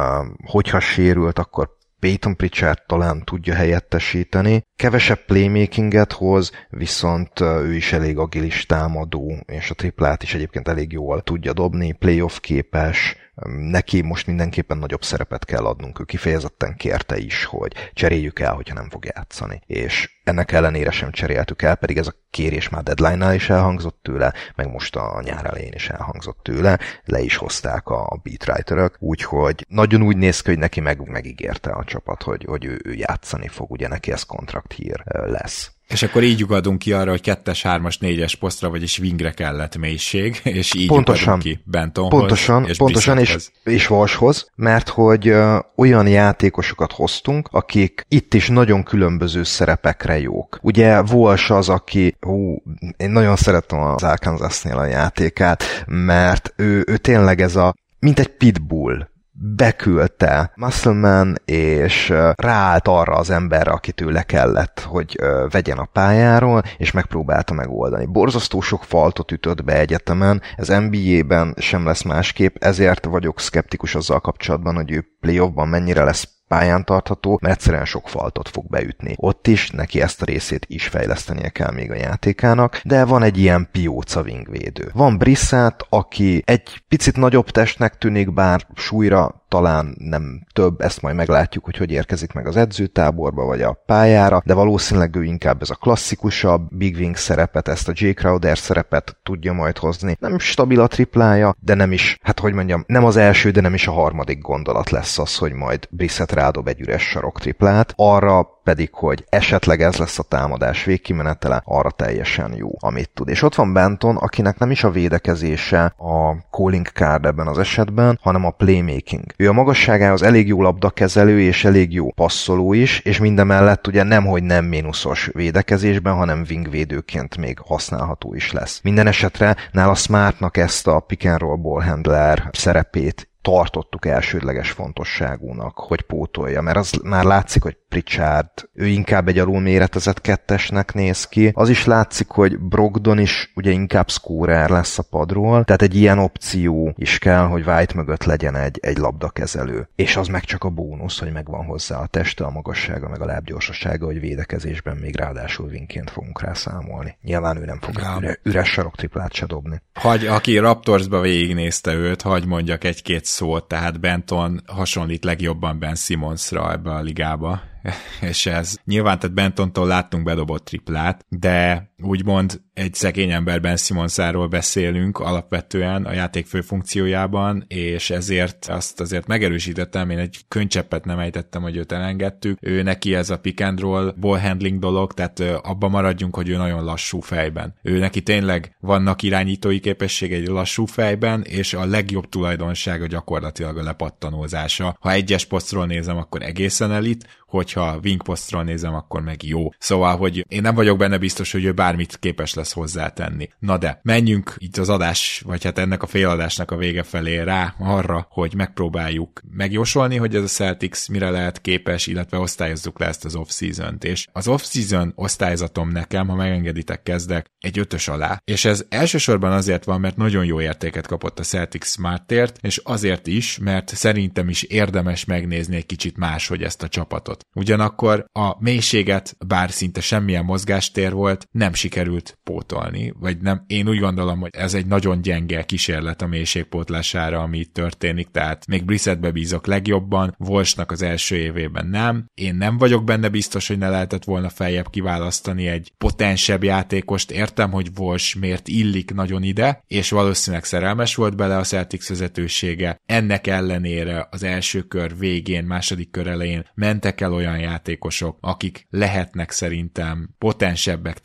hogyha 0.45 0.79
sérült, 0.79 1.39
akkor 1.39 1.77
Peyton 1.99 2.35
Pritchard 2.35 2.83
talán 2.87 3.23
tudja 3.23 3.53
helyettesíteni. 3.53 4.63
Kevesebb 4.75 5.25
playmakinget 5.25 6.11
hoz, 6.11 6.51
viszont 6.69 7.39
ő 7.39 7.75
is 7.75 7.93
elég 7.93 8.17
agilis 8.17 8.65
támadó, 8.65 9.43
és 9.45 9.69
a 9.69 9.73
triplát 9.75 10.23
is 10.23 10.33
egyébként 10.33 10.67
elég 10.67 10.91
jól 10.91 11.21
tudja 11.21 11.53
dobni, 11.53 11.91
playoff 11.91 12.39
képes, 12.39 13.15
neki 13.47 14.01
most 14.01 14.27
mindenképpen 14.27 14.77
nagyobb 14.77 15.03
szerepet 15.03 15.45
kell 15.45 15.65
adnunk. 15.65 15.99
Ő 15.99 16.03
kifejezetten 16.03 16.75
kérte 16.75 17.17
is, 17.17 17.45
hogy 17.45 17.73
cseréljük 17.93 18.39
el, 18.39 18.53
hogyha 18.53 18.73
nem 18.73 18.89
fog 18.89 19.05
játszani. 19.05 19.61
És 19.65 20.09
ennek 20.23 20.51
ellenére 20.51 20.91
sem 20.91 21.11
cseréltük 21.11 21.61
el, 21.61 21.75
pedig 21.75 21.97
ez 21.97 22.07
a 22.07 22.15
kérés 22.29 22.69
már 22.69 22.83
deadline-nál 22.83 23.33
is 23.33 23.49
elhangzott 23.49 23.99
tőle, 24.01 24.33
meg 24.55 24.71
most 24.71 24.95
a 24.95 25.21
nyár 25.23 25.45
elején 25.45 25.73
is 25.73 25.89
elhangzott 25.89 26.39
tőle, 26.43 26.79
le 27.05 27.19
is 27.19 27.35
hozták 27.35 27.87
a 27.87 28.19
beatwriterök, 28.23 28.95
úgyhogy 28.99 29.65
nagyon 29.67 30.01
úgy 30.01 30.17
néz 30.17 30.41
ki, 30.41 30.49
hogy 30.49 30.59
neki 30.59 30.79
meg, 30.79 31.09
megígérte 31.09 31.69
a 31.71 31.83
csapat, 31.83 32.23
hogy, 32.23 32.45
hogy 32.47 32.65
ő, 32.65 32.81
ő 32.83 32.93
játszani 32.93 33.47
fog, 33.47 33.71
ugye 33.71 33.87
neki 33.87 34.11
ez 34.11 34.23
kontrakt 34.23 34.73
hír 34.73 35.03
lesz. 35.05 35.71
És 35.89 36.03
akkor 36.03 36.23
így 36.23 36.43
ugadunk 36.43 36.79
ki 36.79 36.93
arra, 36.93 37.09
hogy 37.09 37.21
kettes, 37.21 37.61
hármas, 37.61 37.97
négyes 37.97 38.35
posztra, 38.35 38.69
vagyis 38.69 38.99
wingre 38.99 39.31
kellett 39.31 39.77
mélység, 39.77 40.41
és 40.59 40.73
így 40.73 40.87
pontosan, 40.87 41.39
ki 41.39 41.59
Bentonhoz 41.63 42.19
pontosan, 42.19 42.65
és 42.67 42.77
pontosan 42.77 43.17
és, 43.17 43.37
és 43.63 43.87
Valshoz, 43.87 44.51
mert 44.55 44.89
hogy 44.89 45.29
uh, 45.29 45.59
olyan 45.75 46.07
játékosokat 46.07 46.91
hoztunk, 46.91 47.47
akik 47.51 48.05
itt 48.07 48.33
is 48.33 48.47
nagyon 48.47 48.83
különböző 48.83 49.43
szerepekre 49.43 50.19
jók. 50.19 50.59
Ugye 50.61 51.01
Vals 51.01 51.49
az, 51.49 51.69
aki, 51.69 52.15
hú, 52.19 52.63
én 52.97 53.09
nagyon 53.09 53.35
szeretem 53.35 53.79
az 53.79 54.03
Arkansasnél 54.03 54.77
a 54.77 54.85
játékát, 54.85 55.83
mert 55.87 56.53
ő, 56.55 56.83
ő 56.87 56.97
tényleg 56.97 57.41
ez 57.41 57.55
a 57.55 57.75
mint 57.99 58.19
egy 58.19 58.27
pitbull 58.37 59.07
beküldte 59.41 60.51
Muscleman, 60.55 61.35
és 61.45 62.13
ráállt 62.35 62.87
arra 62.87 63.13
az 63.13 63.29
emberre, 63.29 63.71
akit 63.71 64.01
ő 64.01 64.09
le 64.09 64.23
kellett, 64.23 64.79
hogy 64.79 65.19
vegyen 65.49 65.77
a 65.77 65.89
pályáról, 65.93 66.63
és 66.77 66.91
megpróbálta 66.91 67.53
megoldani. 67.53 68.05
Borzasztó 68.05 68.61
sok 68.61 68.83
faltot 68.83 69.31
ütött 69.31 69.63
be 69.63 69.79
egyetemen, 69.79 70.41
ez 70.55 70.67
NBA-ben 70.67 71.55
sem 71.57 71.85
lesz 71.85 72.01
másképp, 72.01 72.55
ezért 72.59 73.05
vagyok 73.05 73.39
szkeptikus 73.39 73.95
azzal 73.95 74.19
kapcsolatban, 74.19 74.75
hogy 74.75 74.91
ő 74.91 75.05
playoffban 75.19 75.67
mennyire 75.67 76.03
lesz 76.03 76.27
pályán 76.49 76.85
tartható, 76.85 77.39
mert 77.41 77.55
egyszerűen 77.55 77.85
sok 77.85 78.09
faltot 78.09 78.49
fog 78.49 78.69
beütni. 78.69 79.13
Ott 79.17 79.47
is 79.47 79.69
neki 79.69 80.01
ezt 80.01 80.21
a 80.21 80.25
részét 80.25 80.65
is 80.67 80.87
fejlesztenie 80.87 81.49
kell 81.49 81.71
még 81.71 81.91
a 81.91 81.95
játékának, 81.95 82.81
de 82.83 83.05
van 83.05 83.23
egy 83.23 83.37
ilyen 83.37 83.67
pióca 83.71 84.21
wingvédő. 84.21 84.89
Van 84.93 85.17
Brissett, 85.17 85.85
aki 85.89 86.41
egy 86.45 86.83
picit 86.87 87.17
nagyobb 87.17 87.49
testnek 87.49 87.97
tűnik, 87.97 88.33
bár 88.33 88.65
súlyra 88.75 89.38
talán 89.49 89.95
nem 89.97 90.45
több, 90.53 90.81
ezt 90.81 91.01
majd 91.01 91.15
meglátjuk, 91.15 91.65
hogy 91.65 91.77
hogy 91.77 91.91
érkezik 91.91 92.33
meg 92.33 92.47
az 92.47 92.55
edzőtáborba, 92.55 93.45
vagy 93.45 93.61
a 93.61 93.81
pályára, 93.85 94.41
de 94.45 94.53
valószínűleg 94.53 95.15
ő 95.15 95.23
inkább 95.23 95.61
ez 95.61 95.69
a 95.69 95.75
klasszikusabb 95.75 96.67
Big 96.71 96.95
Wing 96.95 97.15
szerepet, 97.15 97.67
ezt 97.67 97.87
a 97.87 97.93
J. 97.95 98.09
Crowder 98.09 98.57
szerepet 98.57 99.17
tudja 99.23 99.53
majd 99.53 99.77
hozni. 99.77 100.17
Nem 100.19 100.39
stabil 100.39 100.81
a 100.81 100.87
triplája, 100.87 101.55
de 101.59 101.73
nem 101.73 101.91
is, 101.91 102.17
hát 102.21 102.39
hogy 102.39 102.53
mondjam, 102.53 102.83
nem 102.87 103.05
az 103.05 103.15
első, 103.15 103.51
de 103.51 103.61
nem 103.61 103.73
is 103.73 103.87
a 103.87 103.91
harmadik 103.91 104.41
gondolat 104.41 104.89
lesz 104.89 105.19
az, 105.19 105.35
hogy 105.35 105.53
majd 105.53 105.87
Brissett 105.89 106.31
rádob 106.31 106.67
egy 106.67 106.79
üres 106.79 107.03
sarok 107.03 107.39
triplát. 107.39 107.93
Arra 107.95 108.59
pedig, 108.63 108.89
hogy 108.93 109.25
esetleg 109.29 109.81
ez 109.81 109.97
lesz 109.97 110.19
a 110.19 110.23
támadás 110.23 110.83
végkimenetele, 110.83 111.61
arra 111.65 111.91
teljesen 111.91 112.53
jó, 112.55 112.69
amit 112.79 113.09
tud. 113.13 113.27
És 113.27 113.41
ott 113.41 113.55
van 113.55 113.73
Benton, 113.73 114.15
akinek 114.15 114.57
nem 114.57 114.71
is 114.71 114.83
a 114.83 114.91
védekezése 114.91 115.93
a 115.97 116.35
calling 116.51 116.87
card 116.87 117.25
ebben 117.25 117.47
az 117.47 117.57
esetben, 117.57 118.19
hanem 118.21 118.45
a 118.45 118.49
playmaking. 118.49 119.23
Ő 119.41 119.47
a 119.47 119.53
magasságához 119.53 120.23
elég 120.23 120.47
jó 120.47 120.61
labdakezelő 120.61 121.41
és 121.41 121.65
elég 121.65 121.93
jó 121.93 122.11
passzoló 122.11 122.73
is, 122.73 122.99
és 122.99 123.19
mindemellett 123.19 123.87
ugye 123.87 124.03
nemhogy 124.03 124.43
nem 124.43 124.65
mínuszos 124.65 125.29
védekezésben, 125.33 126.13
hanem 126.13 126.45
wingvédőként 126.49 127.37
még 127.37 127.59
használható 127.59 128.33
is 128.33 128.51
lesz. 128.51 128.79
Minden 128.83 129.07
esetre 129.07 129.55
nála 129.71 129.95
Smartnak 129.95 130.57
ezt 130.57 130.87
a 130.87 130.99
pick 130.99 131.25
and 131.25 131.39
roll 131.39 131.55
ball 131.55 131.83
handler 131.83 132.49
szerepét 132.51 133.28
tartottuk 133.41 134.05
elsődleges 134.05 134.71
fontosságúnak, 134.71 135.77
hogy 135.77 136.01
pótolja, 136.01 136.61
mert 136.61 136.77
az 136.77 136.91
már 137.03 137.23
látszik, 137.23 137.63
hogy 137.63 137.77
Pritchard, 137.89 138.49
ő 138.73 138.87
inkább 138.87 139.27
egy 139.27 139.39
alulméretezett 139.39 140.21
kettesnek 140.21 140.93
néz 140.93 141.25
ki. 141.25 141.51
Az 141.53 141.69
is 141.69 141.85
látszik, 141.85 142.29
hogy 142.29 142.59
Brogdon 142.59 143.19
is 143.19 143.51
ugye 143.55 143.71
inkább 143.71 144.09
scorer 144.09 144.69
lesz 144.69 144.97
a 144.99 145.03
padról, 145.09 145.63
tehát 145.63 145.81
egy 145.81 145.95
ilyen 145.95 146.19
opció 146.19 146.93
is 146.97 147.17
kell, 147.17 147.45
hogy 147.45 147.67
White 147.67 147.95
mögött 147.95 148.23
legyen 148.23 148.55
egy, 148.55 148.79
egy 148.81 148.97
labdakezelő. 148.97 149.89
És 149.95 150.15
az 150.15 150.27
meg 150.27 150.43
csak 150.43 150.63
a 150.63 150.69
bónusz, 150.69 151.19
hogy 151.19 151.31
megvan 151.31 151.65
hozzá 151.65 151.99
a 151.99 152.07
teste, 152.07 152.43
a 152.43 152.49
magassága, 152.49 153.09
meg 153.09 153.21
a 153.21 153.25
lábgyorsasága, 153.25 154.05
hogy 154.05 154.19
védekezésben 154.19 154.97
még 154.97 155.15
ráadásul 155.15 155.67
vinként 155.67 156.09
fogunk 156.09 156.41
rá 156.41 156.53
számolni. 156.53 157.17
Nyilván 157.21 157.57
ő 157.57 157.65
nem 157.65 157.79
fog 157.81 157.95
ja. 157.97 158.15
üre, 158.19 158.39
üres 158.43 158.69
sarok 158.69 158.95
triplát 158.95 159.33
se 159.33 159.45
dobni. 159.45 159.81
Hagy, 159.93 160.25
aki 160.25 160.57
Raptorsba 160.57 161.21
végignézte 161.21 161.93
őt, 161.93 162.21
hagy 162.21 162.45
mondjak 162.45 162.83
egy-két 162.83 163.25
szót, 163.29 163.67
tehát 163.67 163.99
Benton 163.99 164.61
hasonlít 164.67 165.23
legjobban 165.23 165.79
Ben 165.79 165.95
Simmonsra 165.95 166.71
ebbe 166.71 166.91
a 166.91 167.01
ligába, 167.01 167.61
és 168.21 168.45
ez 168.45 168.75
nyilván, 168.85 169.19
tehát 169.19 169.35
Bentontól 169.35 169.87
láttunk 169.87 170.23
bedobott 170.23 170.65
triplát, 170.65 171.25
de 171.29 171.88
úgymond 172.01 172.61
egy 172.73 172.93
szegény 172.93 173.31
emberben 173.31 173.77
Simonszáról 173.77 174.47
beszélünk 174.47 175.19
alapvetően 175.19 176.05
a 176.05 176.13
játék 176.13 176.45
fő 176.45 176.61
funkciójában, 176.61 177.65
és 177.67 178.09
ezért 178.09 178.65
azt 178.65 178.99
azért 178.99 179.27
megerősítettem, 179.27 180.09
én 180.09 180.17
egy 180.17 180.37
könycseppet 180.47 181.05
nem 181.05 181.19
ejtettem, 181.19 181.61
hogy 181.61 181.75
őt 181.75 181.91
elengedtük. 181.91 182.57
Ő 182.61 182.81
neki 182.81 183.15
ez 183.15 183.29
a 183.29 183.39
pick 183.39 183.61
and 183.61 183.79
roll 183.79 184.13
ball 184.19 184.39
handling 184.39 184.79
dolog, 184.79 185.13
tehát 185.13 185.39
abba 185.61 185.87
maradjunk, 185.87 186.35
hogy 186.35 186.49
ő 186.49 186.57
nagyon 186.57 186.83
lassú 186.83 187.19
fejben. 187.19 187.73
Ő 187.81 187.97
neki 187.97 188.21
tényleg 188.21 188.75
vannak 188.79 189.23
irányítói 189.23 189.79
képességei 189.79 190.47
lassú 190.47 190.85
fejben, 190.85 191.41
és 191.41 191.73
a 191.73 191.85
legjobb 191.85 192.29
tulajdonsága 192.29 193.07
gyakorlatilag 193.07 193.77
a 193.77 193.83
lepattanózása. 193.83 194.97
Ha 194.99 195.11
egyes 195.11 195.45
posztról 195.45 195.85
nézem, 195.85 196.17
akkor 196.17 196.41
egészen 196.41 196.91
elit, 196.91 197.27
hogyha 197.47 197.99
wingpostról 198.03 198.63
nézem, 198.63 198.93
akkor 198.93 199.21
meg 199.21 199.43
jó. 199.43 199.69
Szóval, 199.77 200.17
hogy 200.17 200.45
én 200.47 200.61
nem 200.61 200.75
vagyok 200.75 200.97
benne 200.97 201.17
biztos, 201.17 201.51
hogy 201.51 201.63
ő 201.63 201.71
bármit 201.89 202.17
képes 202.19 202.53
lesz 202.53 202.71
hozzátenni. 202.71 203.49
Na 203.59 203.77
de, 203.77 203.99
menjünk 204.03 204.55
itt 204.57 204.77
az 204.77 204.89
adás, 204.89 205.41
vagy 205.45 205.63
hát 205.63 205.77
ennek 205.77 206.03
a 206.03 206.07
féladásnak 206.07 206.71
a 206.71 206.77
vége 206.77 207.03
felé 207.03 207.39
rá 207.39 207.73
arra, 207.79 208.27
hogy 208.29 208.55
megpróbáljuk 208.55 209.41
megjósolni, 209.51 210.15
hogy 210.15 210.35
ez 210.35 210.43
a 210.43 210.47
Celtics 210.47 211.07
mire 211.07 211.29
lehet 211.29 211.61
képes, 211.61 212.07
illetve 212.07 212.37
osztályozzuk 212.37 212.99
le 212.99 213.05
ezt 213.05 213.25
az 213.25 213.35
off-season-t. 213.35 214.03
És 214.03 214.27
az 214.31 214.47
off-season 214.47 215.13
osztályzatom 215.15 215.89
nekem, 215.89 216.27
ha 216.27 216.35
megengeditek, 216.35 217.03
kezdek 217.03 217.45
egy 217.59 217.79
ötös 217.79 218.07
alá. 218.07 218.41
És 218.45 218.65
ez 218.65 218.85
elsősorban 218.89 219.51
azért 219.51 219.83
van, 219.83 219.99
mert 219.99 220.17
nagyon 220.17 220.45
jó 220.45 220.61
értéket 220.61 221.07
kapott 221.07 221.39
a 221.39 221.43
Celtics 221.43 221.85
Smartért, 221.85 222.57
és 222.61 222.77
azért 222.83 223.27
is, 223.27 223.57
mert 223.57 223.95
szerintem 223.95 224.49
is 224.49 224.63
érdemes 224.63 225.25
megnézni 225.25 225.75
egy 225.75 225.85
kicsit 225.85 226.17
máshogy 226.17 226.63
ezt 226.63 226.83
a 226.83 226.87
csapatot. 226.87 227.45
Ugyanakkor 227.55 228.25
a 228.31 228.63
mélységet, 228.63 229.35
bár 229.47 229.71
szinte 229.71 230.01
semmilyen 230.01 230.45
mozgástér 230.45 231.11
volt, 231.11 231.47
nem 231.51 231.73
sikerült 231.79 232.37
pótolni, 232.43 233.13
vagy 233.19 233.37
nem, 233.37 233.63
én 233.67 233.87
úgy 233.87 233.99
gondolom, 233.99 234.39
hogy 234.39 234.49
ez 234.51 234.73
egy 234.73 234.85
nagyon 234.85 235.21
gyenge 235.21 235.63
kísérlet 235.63 236.21
a 236.21 236.27
mélységpótlására, 236.27 237.39
ami 237.39 237.57
itt 237.57 237.73
történik, 237.73 238.27
tehát 238.31 238.67
még 238.67 238.85
Brissettbe 238.85 239.31
bízok 239.31 239.67
legjobban, 239.67 240.35
Volsnak 240.37 240.91
az 240.91 241.01
első 241.01 241.35
évében 241.35 241.87
nem. 241.87 242.25
Én 242.33 242.55
nem 242.55 242.77
vagyok 242.77 243.03
benne 243.03 243.29
biztos, 243.29 243.67
hogy 243.67 243.77
ne 243.77 243.89
lehetett 243.89 244.23
volna 244.23 244.49
feljebb 244.49 244.89
kiválasztani 244.89 245.67
egy 245.67 245.91
potensebb 245.97 246.63
játékost. 246.63 247.31
Értem, 247.31 247.71
hogy 247.71 247.93
Vos 247.93 248.35
miért 248.35 248.67
illik 248.67 249.13
nagyon 249.13 249.43
ide, 249.43 249.83
és 249.87 250.09
valószínűleg 250.09 250.65
szerelmes 250.65 251.15
volt 251.15 251.35
bele 251.35 251.57
a 251.57 251.63
Celtics 251.63 252.07
vezetősége. 252.07 253.01
Ennek 253.05 253.47
ellenére 253.47 254.27
az 254.31 254.43
első 254.43 254.81
kör 254.81 255.17
végén, 255.17 255.63
második 255.63 256.11
kör 256.11 256.27
elején 256.27 256.65
mentek 256.73 257.21
el 257.21 257.33
olyan 257.33 257.59
játékosok, 257.59 258.37
akik 258.41 258.87
lehetnek 258.89 259.51
szerintem 259.51 260.29
potensebbek 260.37 261.19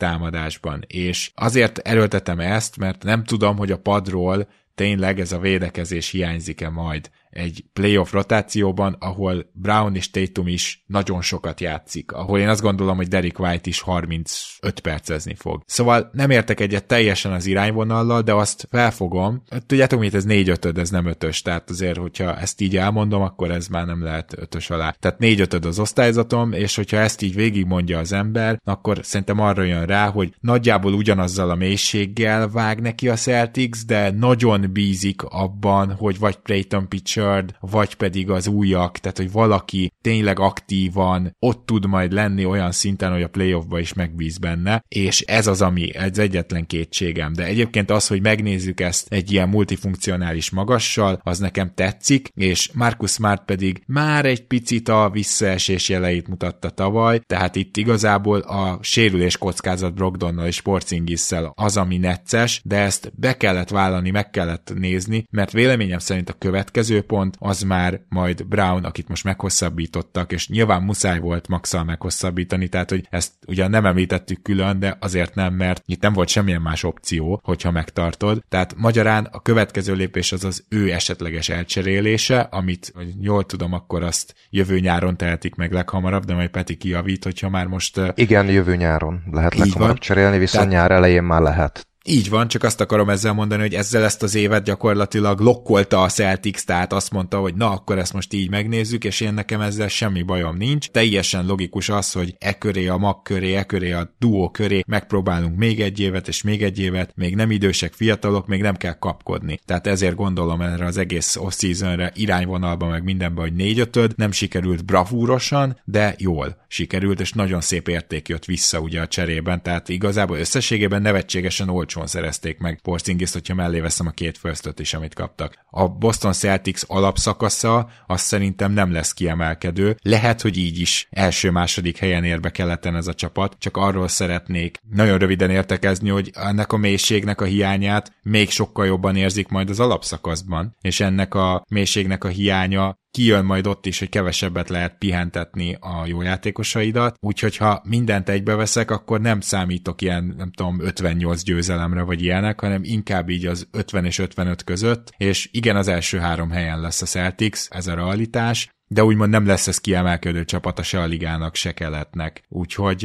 támadásban, 0.45 0.83
és 0.87 1.31
azért 1.35 1.77
erőltetem 1.77 2.39
ezt, 2.39 2.77
mert 2.77 3.03
nem 3.03 3.23
tudom, 3.23 3.57
hogy 3.57 3.71
a 3.71 3.79
padról 3.79 4.47
tényleg 4.75 5.19
ez 5.19 5.31
a 5.31 5.39
védekezés 5.39 6.09
hiányzik-e 6.09 6.69
majd 6.69 7.09
egy 7.35 7.65
playoff 7.73 8.11
rotációban, 8.11 8.95
ahol 8.99 9.49
Brown 9.53 9.95
és 9.95 10.11
Tatum 10.11 10.47
is 10.47 10.83
nagyon 10.87 11.21
sokat 11.21 11.61
játszik, 11.61 12.11
ahol 12.11 12.39
én 12.39 12.47
azt 12.47 12.61
gondolom, 12.61 12.95
hogy 12.95 13.07
Derek 13.07 13.39
White 13.39 13.69
is 13.69 13.81
35 13.81 14.79
percezni 14.81 15.35
fog. 15.35 15.61
Szóval 15.65 16.09
nem 16.13 16.29
értek 16.29 16.59
egyet 16.59 16.85
teljesen 16.85 17.31
az 17.31 17.45
irányvonallal, 17.45 18.21
de 18.21 18.33
azt 18.33 18.67
felfogom. 18.71 19.43
Tudjátok, 19.65 19.99
hogy 19.99 20.15
ez 20.15 20.23
4 20.23 20.49
5 20.49 20.77
ez 20.77 20.89
nem 20.89 21.05
5 21.05 21.41
tehát 21.43 21.69
azért, 21.69 21.97
hogyha 21.97 22.37
ezt 22.37 22.61
így 22.61 22.77
elmondom, 22.77 23.21
akkor 23.21 23.51
ez 23.51 23.67
már 23.67 23.85
nem 23.85 24.03
lehet 24.03 24.33
5 24.37 24.65
alá. 24.67 24.95
Tehát 24.99 25.19
4 25.19 25.39
5 25.39 25.53
az 25.53 25.79
osztályzatom, 25.79 26.51
és 26.51 26.75
hogyha 26.75 26.97
ezt 26.97 27.21
így 27.21 27.35
végigmondja 27.35 27.99
az 27.99 28.11
ember, 28.11 28.61
akkor 28.63 28.99
szerintem 29.01 29.39
arra 29.39 29.63
jön 29.63 29.85
rá, 29.85 30.09
hogy 30.09 30.33
nagyjából 30.39 30.93
ugyanazzal 30.93 31.49
a 31.49 31.55
mélységgel 31.55 32.49
vág 32.49 32.81
neki 32.81 33.09
a 33.09 33.15
Celtics, 33.15 33.85
de 33.85 34.11
nagyon 34.11 34.69
bízik 34.71 35.21
abban, 35.23 35.93
hogy 35.93 36.19
vagy 36.19 36.35
Peyton 36.35 36.87
Pitcher 36.87 37.23
Richard, 37.25 37.55
vagy 37.59 37.95
pedig 37.95 38.29
az 38.29 38.47
újak, 38.47 38.97
tehát 38.97 39.17
hogy 39.17 39.31
valaki 39.31 39.91
tényleg 40.01 40.39
aktívan 40.39 41.35
ott 41.39 41.65
tud 41.65 41.85
majd 41.85 42.11
lenni 42.11 42.45
olyan 42.45 42.71
szinten, 42.71 43.11
hogy 43.11 43.21
a 43.21 43.27
playoffba 43.27 43.79
is 43.79 43.93
megbíz 43.93 44.37
benne, 44.37 44.83
és 44.87 45.21
ez 45.21 45.47
az, 45.47 45.61
ami 45.61 45.95
ez 45.95 46.17
egyetlen 46.17 46.65
kétségem. 46.65 47.33
De 47.33 47.43
egyébként 47.43 47.91
az, 47.91 48.07
hogy 48.07 48.21
megnézzük 48.21 48.79
ezt 48.79 49.13
egy 49.13 49.31
ilyen 49.31 49.49
multifunkcionális 49.49 50.49
magassal, 50.49 51.19
az 51.23 51.39
nekem 51.39 51.71
tetszik, 51.75 52.29
és 52.33 52.69
Marcus 52.73 53.11
Smart 53.11 53.45
pedig 53.45 53.83
már 53.87 54.25
egy 54.25 54.47
picit 54.47 54.89
a 54.89 55.09
visszaesés 55.09 55.89
jeleit 55.89 56.27
mutatta 56.27 56.69
tavaly, 56.69 57.19
tehát 57.19 57.55
itt 57.55 57.77
igazából 57.77 58.39
a 58.39 58.79
sérülés 58.81 59.37
kockázat 59.37 59.93
Brogdonnal 59.93 60.47
és 60.47 60.61
Porzingisszel 60.61 61.51
az, 61.55 61.77
ami 61.77 61.97
necces, 61.97 62.61
de 62.63 62.77
ezt 62.77 63.11
be 63.15 63.37
kellett 63.37 63.69
vállalni, 63.69 64.09
meg 64.09 64.29
kellett 64.29 64.73
nézni, 64.75 65.25
mert 65.31 65.51
véleményem 65.51 65.99
szerint 65.99 66.29
a 66.29 66.33
következő 66.33 67.01
pont 67.15 67.35
az 67.39 67.61
már 67.61 67.99
majd 68.09 68.45
Brown, 68.45 68.83
akit 68.83 69.07
most 69.07 69.23
meghosszabbítottak, 69.23 70.31
és 70.31 70.47
nyilván 70.47 70.81
muszáj 70.81 71.19
volt 71.19 71.47
Maxal 71.47 71.83
meghosszabbítani, 71.83 72.67
tehát 72.67 72.89
hogy 72.89 73.07
ezt 73.09 73.31
ugyan 73.47 73.69
nem 73.69 73.85
említettük 73.85 74.41
külön, 74.41 74.79
de 74.79 74.97
azért 74.99 75.35
nem, 75.35 75.53
mert 75.53 75.81
itt 75.85 76.01
nem 76.01 76.13
volt 76.13 76.27
semmilyen 76.27 76.61
más 76.61 76.83
opció, 76.83 77.39
hogyha 77.43 77.71
megtartod. 77.71 78.43
Tehát 78.49 78.75
magyarán 78.77 79.27
a 79.31 79.41
következő 79.41 79.93
lépés 79.93 80.31
az 80.31 80.43
az 80.43 80.63
ő 80.69 80.91
esetleges 80.91 81.49
elcserélése, 81.49 82.39
amit 82.39 82.91
hogy 82.95 83.13
jól 83.19 83.45
tudom, 83.45 83.73
akkor 83.73 84.03
azt 84.03 84.35
jövő 84.49 84.79
nyáron 84.79 85.17
tehetik 85.17 85.55
meg 85.55 85.71
leghamarabb, 85.71 86.25
de 86.25 86.33
majd 86.33 86.49
Peti 86.49 86.77
kijavít, 86.77 87.23
hogyha 87.23 87.49
már 87.49 87.67
most... 87.67 88.01
Igen, 88.15 88.49
jövő 88.49 88.75
nyáron 88.75 89.23
lehet 89.31 89.55
leghamarabb 89.55 89.97
cserélni, 89.97 90.37
viszont 90.37 90.69
Tehát... 90.69 90.79
nyár 90.81 90.97
elején 90.97 91.23
már 91.23 91.41
lehet. 91.41 91.87
Így 92.07 92.29
van, 92.29 92.47
csak 92.47 92.63
azt 92.63 92.81
akarom 92.81 93.09
ezzel 93.09 93.33
mondani, 93.33 93.61
hogy 93.61 93.73
ezzel 93.73 94.03
ezt 94.03 94.23
az 94.23 94.35
évet 94.35 94.63
gyakorlatilag 94.63 95.39
lokkolta 95.39 96.01
a 96.01 96.09
Celtics, 96.09 96.63
tehát 96.63 96.93
azt 96.93 97.11
mondta, 97.11 97.39
hogy 97.39 97.55
na, 97.55 97.71
akkor 97.71 97.97
ezt 97.97 98.13
most 98.13 98.33
így 98.33 98.49
megnézzük, 98.49 99.03
és 99.03 99.19
én 99.19 99.33
nekem 99.33 99.61
ezzel 99.61 99.87
semmi 99.87 100.21
bajom 100.21 100.57
nincs. 100.57 100.89
Teljesen 100.89 101.45
logikus 101.45 101.89
az, 101.89 102.11
hogy 102.11 102.35
e 102.39 102.57
köré, 102.57 102.87
a 102.87 102.97
mag 102.97 103.21
köré, 103.21 103.55
e 103.55 103.63
köré, 103.63 103.91
a 103.91 104.15
duó 104.19 104.49
köré 104.49 104.83
megpróbálunk 104.87 105.57
még 105.57 105.81
egy 105.81 105.99
évet, 105.99 106.27
és 106.27 106.43
még 106.43 106.63
egy 106.63 106.79
évet, 106.79 107.11
még 107.15 107.35
nem 107.35 107.51
idősek, 107.51 107.93
fiatalok, 107.93 108.47
még 108.47 108.61
nem 108.61 108.75
kell 108.75 108.99
kapkodni. 108.99 109.59
Tehát 109.65 109.87
ezért 109.87 110.15
gondolom 110.15 110.61
erre 110.61 110.85
az 110.85 110.97
egész 110.97 111.35
off-seasonre 111.35 112.11
irányvonalban, 112.15 112.89
meg 112.89 113.03
mindenben, 113.03 113.43
hogy 113.43 113.55
négy 113.55 113.79
ötöd, 113.79 114.13
nem 114.15 114.31
sikerült 114.31 114.85
bravúrosan, 114.85 115.79
de 115.85 116.15
jól 116.17 116.57
sikerült, 116.67 117.19
és 117.19 117.31
nagyon 117.31 117.61
szép 117.61 117.87
érték 117.87 118.27
jött 118.27 118.45
vissza 118.45 118.79
ugye 118.79 119.01
a 119.01 119.07
cserében, 119.07 119.63
tehát 119.63 119.89
igazából 119.89 120.37
összességében 120.37 121.01
nevetségesen 121.01 121.69
olcsó 121.69 121.93
olcsón 121.95 122.07
szerezték 122.07 122.59
meg 122.59 122.79
Porzingis, 122.81 123.31
hogyha 123.31 123.53
mellé 123.53 123.79
veszem 123.79 124.07
a 124.07 124.11
két 124.11 124.37
first 124.37 124.79
is, 124.79 124.93
amit 124.93 125.13
kaptak. 125.13 125.65
A 125.69 125.87
Boston 125.87 126.33
Celtics 126.33 126.81
alapszakasza 126.87 127.89
azt 128.07 128.25
szerintem 128.25 128.71
nem 128.71 128.91
lesz 128.91 129.13
kiemelkedő. 129.13 129.97
Lehet, 130.01 130.41
hogy 130.41 130.57
így 130.57 130.79
is 130.79 131.07
első-második 131.11 131.97
helyen 131.97 132.23
ér 132.23 132.39
be 132.39 132.49
keleten 132.49 132.95
ez 132.95 133.07
a 133.07 133.13
csapat, 133.13 133.55
csak 133.59 133.77
arról 133.77 134.07
szeretnék 134.07 134.77
nagyon 134.89 135.17
röviden 135.17 135.49
értekezni, 135.49 136.09
hogy 136.09 136.31
ennek 136.33 136.73
a 136.73 136.77
mélységnek 136.77 137.41
a 137.41 137.45
hiányát 137.45 138.11
még 138.21 138.49
sokkal 138.49 138.85
jobban 138.85 139.15
érzik 139.15 139.47
majd 139.47 139.69
az 139.69 139.79
alapszakaszban, 139.79 140.75
és 140.81 140.99
ennek 140.99 141.33
a 141.33 141.65
mélységnek 141.69 142.23
a 142.23 142.27
hiánya 142.27 142.97
kijön 143.15 143.45
majd 143.45 143.67
ott 143.67 143.85
is, 143.85 143.99
hogy 143.99 144.09
kevesebbet 144.09 144.69
lehet 144.69 144.97
pihentetni 144.97 145.77
a 145.79 146.05
jó 146.05 146.21
játékosaidat, 146.21 147.17
úgyhogy 147.19 147.57
ha 147.57 147.81
mindent 147.83 148.29
egybeveszek, 148.29 148.91
akkor 148.91 149.21
nem 149.21 149.39
számítok 149.39 150.01
ilyen, 150.01 150.33
nem 150.37 150.51
tudom, 150.51 150.79
58 150.81 151.43
győzelemre 151.43 152.01
vagy 152.01 152.21
ilyenek, 152.21 152.59
hanem 152.59 152.81
inkább 152.83 153.29
így 153.29 153.45
az 153.45 153.67
50 153.71 154.05
és 154.05 154.19
55 154.19 154.63
között, 154.63 155.13
és 155.17 155.49
igen, 155.51 155.75
az 155.75 155.87
első 155.87 156.17
három 156.17 156.49
helyen 156.49 156.81
lesz 156.81 157.01
a 157.01 157.05
Celtics, 157.05 157.67
ez 157.69 157.87
a 157.87 157.95
realitás, 157.95 158.69
de 158.87 159.03
úgymond 159.03 159.31
nem 159.31 159.45
lesz 159.45 159.67
ez 159.67 159.77
kiemelkedő 159.77 160.45
csapata 160.45 160.83
se 160.83 161.01
a 161.01 161.05
ligának, 161.05 161.55
se 161.55 161.71
keletnek. 161.73 162.43
Úgyhogy, 162.49 163.01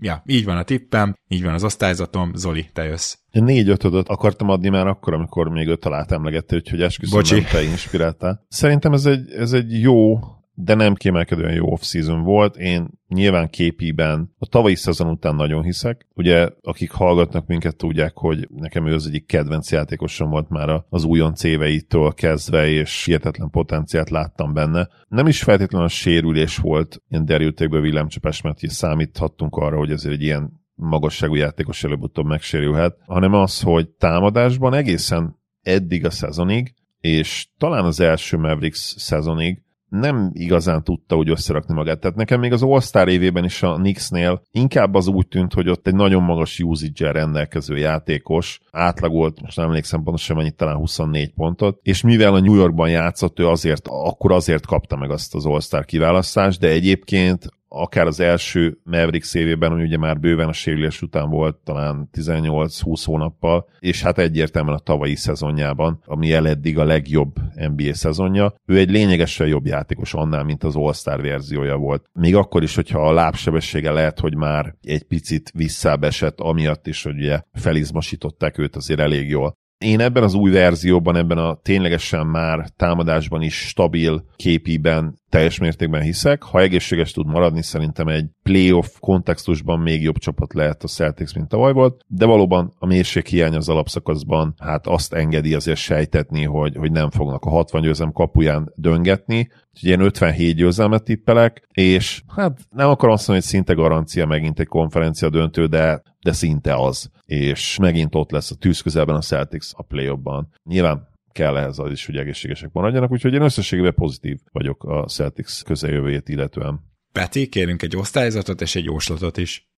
ja, 0.00 0.22
így 0.26 0.44
van 0.44 0.56
a 0.56 0.62
tippem, 0.62 1.14
így 1.28 1.42
van 1.42 1.54
az 1.54 1.64
osztályzatom, 1.64 2.34
Zoli, 2.34 2.66
te 2.72 2.84
jössz. 2.84 3.14
Én 3.30 3.44
négy 3.44 3.68
ötödöt 3.68 4.08
akartam 4.08 4.48
adni 4.48 4.68
már 4.68 4.86
akkor, 4.86 5.14
amikor 5.14 5.48
még 5.48 5.68
öt 5.68 5.84
alá 5.84 6.04
emlegettél, 6.08 6.58
úgyhogy 6.58 6.82
esküszöm 6.82 7.18
Bocsi. 7.18 7.34
nem 7.34 7.44
te 7.44 7.62
inspiráltál. 7.62 8.44
Szerintem 8.48 8.92
ez 8.92 9.06
egy, 9.06 9.30
ez 9.32 9.52
egy 9.52 9.80
jó 9.80 10.18
de 10.54 10.74
nem 10.74 10.94
kiemelkedően 10.94 11.54
jó 11.54 11.72
off-season 11.72 12.22
volt. 12.22 12.56
Én 12.56 12.88
nyilván 13.08 13.48
képiben 13.48 14.34
a 14.38 14.46
tavalyi 14.46 14.74
szezon 14.74 15.08
után 15.08 15.34
nagyon 15.34 15.62
hiszek. 15.62 16.06
Ugye, 16.14 16.48
akik 16.60 16.90
hallgatnak 16.90 17.46
minket, 17.46 17.76
tudják, 17.76 18.12
hogy 18.14 18.48
nekem 18.50 18.86
ő 18.86 18.94
az 18.94 19.06
egyik 19.06 19.26
kedvenc 19.26 19.70
játékosom 19.70 20.30
volt 20.30 20.48
már 20.48 20.84
az 20.88 21.04
újon 21.04 21.34
céveitől 21.34 22.12
kezdve, 22.12 22.68
és 22.68 23.04
hihetetlen 23.04 23.50
potenciált 23.50 24.10
láttam 24.10 24.52
benne. 24.52 24.88
Nem 25.08 25.26
is 25.26 25.42
feltétlenül 25.42 25.86
a 25.86 25.90
sérülés 25.90 26.56
volt 26.56 27.02
ilyen 27.08 27.24
derültékből 27.24 27.80
villámcsapás, 27.80 28.40
mert 28.40 28.62
így 28.62 28.70
számíthattunk 28.70 29.56
arra, 29.56 29.76
hogy 29.76 29.90
ez 29.90 30.04
egy 30.04 30.22
ilyen 30.22 30.62
magasságú 30.74 31.34
játékos 31.34 31.84
előbb-utóbb 31.84 32.26
megsérülhet, 32.26 32.96
hanem 33.06 33.32
az, 33.32 33.60
hogy 33.60 33.88
támadásban 33.88 34.74
egészen 34.74 35.42
eddig 35.62 36.04
a 36.04 36.10
szezonig, 36.10 36.74
és 36.98 37.48
talán 37.58 37.84
az 37.84 38.00
első 38.00 38.36
Mavericks 38.36 38.94
szezonig 38.96 39.62
nem 39.88 40.30
igazán 40.32 40.84
tudta 40.84 41.16
úgy 41.16 41.30
összerakni 41.30 41.74
magát. 41.74 42.00
Tehát 42.00 42.16
nekem 42.16 42.40
még 42.40 42.52
az 42.52 42.62
All-Star 42.62 43.08
évében 43.08 43.44
is 43.44 43.62
a 43.62 43.74
Knicksnél 43.74 44.42
inkább 44.50 44.94
az 44.94 45.06
úgy 45.06 45.28
tűnt, 45.28 45.52
hogy 45.52 45.68
ott 45.68 45.86
egy 45.86 45.94
nagyon 45.94 46.22
magas 46.22 46.60
usage 46.60 47.12
rendelkező 47.12 47.76
játékos 47.76 48.60
átlagolt, 48.70 49.40
most 49.40 49.56
nem 49.56 49.66
emlékszem 49.66 50.02
pontosan 50.02 50.36
mennyit, 50.36 50.56
talán 50.56 50.76
24 50.76 51.32
pontot, 51.32 51.78
és 51.82 52.02
mivel 52.02 52.34
a 52.34 52.40
New 52.40 52.54
Yorkban 52.54 52.90
játszott, 52.90 53.38
ő 53.38 53.48
azért, 53.48 53.88
akkor 53.88 54.32
azért 54.32 54.66
kapta 54.66 54.96
meg 54.96 55.10
azt 55.10 55.34
az 55.34 55.46
All-Star 55.46 55.84
kiválasztást, 55.84 56.60
de 56.60 56.68
egyébként 56.68 57.48
akár 57.74 58.06
az 58.06 58.20
első 58.20 58.78
Mavericks 58.82 59.34
évében, 59.34 59.72
ami 59.72 59.82
ugye 59.82 59.98
már 59.98 60.20
bőven 60.20 60.48
a 60.48 60.52
sérülés 60.52 61.02
után 61.02 61.30
volt, 61.30 61.56
talán 61.56 62.08
18-20 62.12 63.02
hónappal, 63.04 63.68
és 63.78 64.02
hát 64.02 64.18
egyértelműen 64.18 64.76
a 64.76 64.80
tavalyi 64.80 65.14
szezonjában, 65.14 66.02
ami 66.04 66.32
el 66.32 66.48
eddig 66.48 66.78
a 66.78 66.84
legjobb 66.84 67.34
NBA 67.54 67.94
szezonja, 67.94 68.54
ő 68.66 68.78
egy 68.78 68.90
lényegesen 68.90 69.46
jobb 69.46 69.66
játékos 69.66 70.14
annál, 70.14 70.44
mint 70.44 70.64
az 70.64 70.76
All-Star 70.76 71.22
verziója 71.22 71.76
volt. 71.76 72.04
Még 72.12 72.36
akkor 72.36 72.62
is, 72.62 72.74
hogyha 72.74 73.08
a 73.08 73.12
lábsebessége 73.12 73.90
lehet, 73.90 74.20
hogy 74.20 74.36
már 74.36 74.74
egy 74.82 75.04
picit 75.04 75.50
visszábesett, 75.54 76.40
amiatt 76.40 76.86
is, 76.86 77.02
hogy 77.02 77.14
ugye 77.14 77.40
felizmasították 77.52 78.58
őt 78.58 78.76
azért 78.76 79.00
elég 79.00 79.28
jól 79.28 79.56
én 79.78 80.00
ebben 80.00 80.22
az 80.22 80.34
új 80.34 80.50
verzióban, 80.50 81.16
ebben 81.16 81.38
a 81.38 81.54
ténylegesen 81.62 82.26
már 82.26 82.68
támadásban 82.76 83.42
is 83.42 83.54
stabil 83.54 84.24
képiben 84.36 85.14
teljes 85.28 85.58
mértékben 85.58 86.02
hiszek. 86.02 86.42
Ha 86.42 86.60
egészséges 86.60 87.12
tud 87.12 87.26
maradni, 87.26 87.62
szerintem 87.62 88.08
egy 88.08 88.26
playoff 88.42 88.88
kontextusban 89.00 89.80
még 89.80 90.02
jobb 90.02 90.18
csapat 90.18 90.54
lehet 90.54 90.82
a 90.82 90.88
Celtics, 90.88 91.34
mint 91.34 91.48
tavaly 91.48 91.72
volt, 91.72 92.00
de 92.06 92.24
valóban 92.24 92.72
a 92.78 92.86
mélység 92.86 93.26
hiány 93.26 93.54
az 93.54 93.68
alapszakaszban 93.68 94.54
hát 94.58 94.86
azt 94.86 95.12
engedi 95.12 95.54
azért 95.54 95.78
sejtetni, 95.78 96.44
hogy, 96.44 96.76
hogy 96.76 96.92
nem 96.92 97.10
fognak 97.10 97.44
a 97.44 97.50
60 97.50 97.82
győzelem 97.82 98.12
kapuján 98.12 98.72
döngetni, 98.74 99.48
úgyhogy 99.74 99.90
én 99.90 100.00
57 100.00 100.54
győzelmet 100.56 101.04
tippelek, 101.04 101.68
és 101.72 102.22
hát 102.36 102.58
nem 102.70 102.88
akarom 102.88 103.14
azt 103.14 103.28
mondani, 103.28 103.46
hogy 103.46 103.56
szinte 103.56 103.72
garancia 103.72 104.26
megint 104.26 104.60
egy 104.60 104.66
konferencia 104.66 105.30
döntő, 105.30 105.66
de, 105.66 106.02
de 106.24 106.32
szinte 106.32 106.74
az. 106.74 107.10
És 107.24 107.78
megint 107.78 108.14
ott 108.14 108.30
lesz 108.30 108.50
a 108.50 108.54
tűz 108.54 108.80
közelben 108.80 109.16
a 109.16 109.20
Celtics 109.20 109.68
a 109.72 109.82
play 109.82 110.18
Nyilván 110.64 111.08
kell 111.32 111.56
ehhez 111.56 111.78
az 111.78 111.90
is, 111.90 112.06
hogy 112.06 112.16
egészségesek 112.16 112.72
maradjanak, 112.72 113.10
úgyhogy 113.10 113.34
én 113.34 113.42
összességében 113.42 113.94
pozitív 113.94 114.38
vagyok 114.52 114.84
a 114.84 115.06
Celtics 115.06 115.62
közeljövőjét 115.62 116.28
illetően. 116.28 116.80
Peti, 117.12 117.48
kérünk 117.48 117.82
egy 117.82 117.96
osztályzatot 117.96 118.60
és 118.60 118.74
egy 118.74 118.84
jóslatot 118.84 119.36
is. 119.36 119.68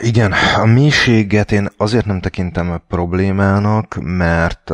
Igen, 0.00 0.32
a 0.60 0.64
mélységet 0.64 1.52
én 1.52 1.68
azért 1.76 2.06
nem 2.06 2.20
tekintem 2.20 2.82
problémának, 2.88 3.96
mert 4.00 4.70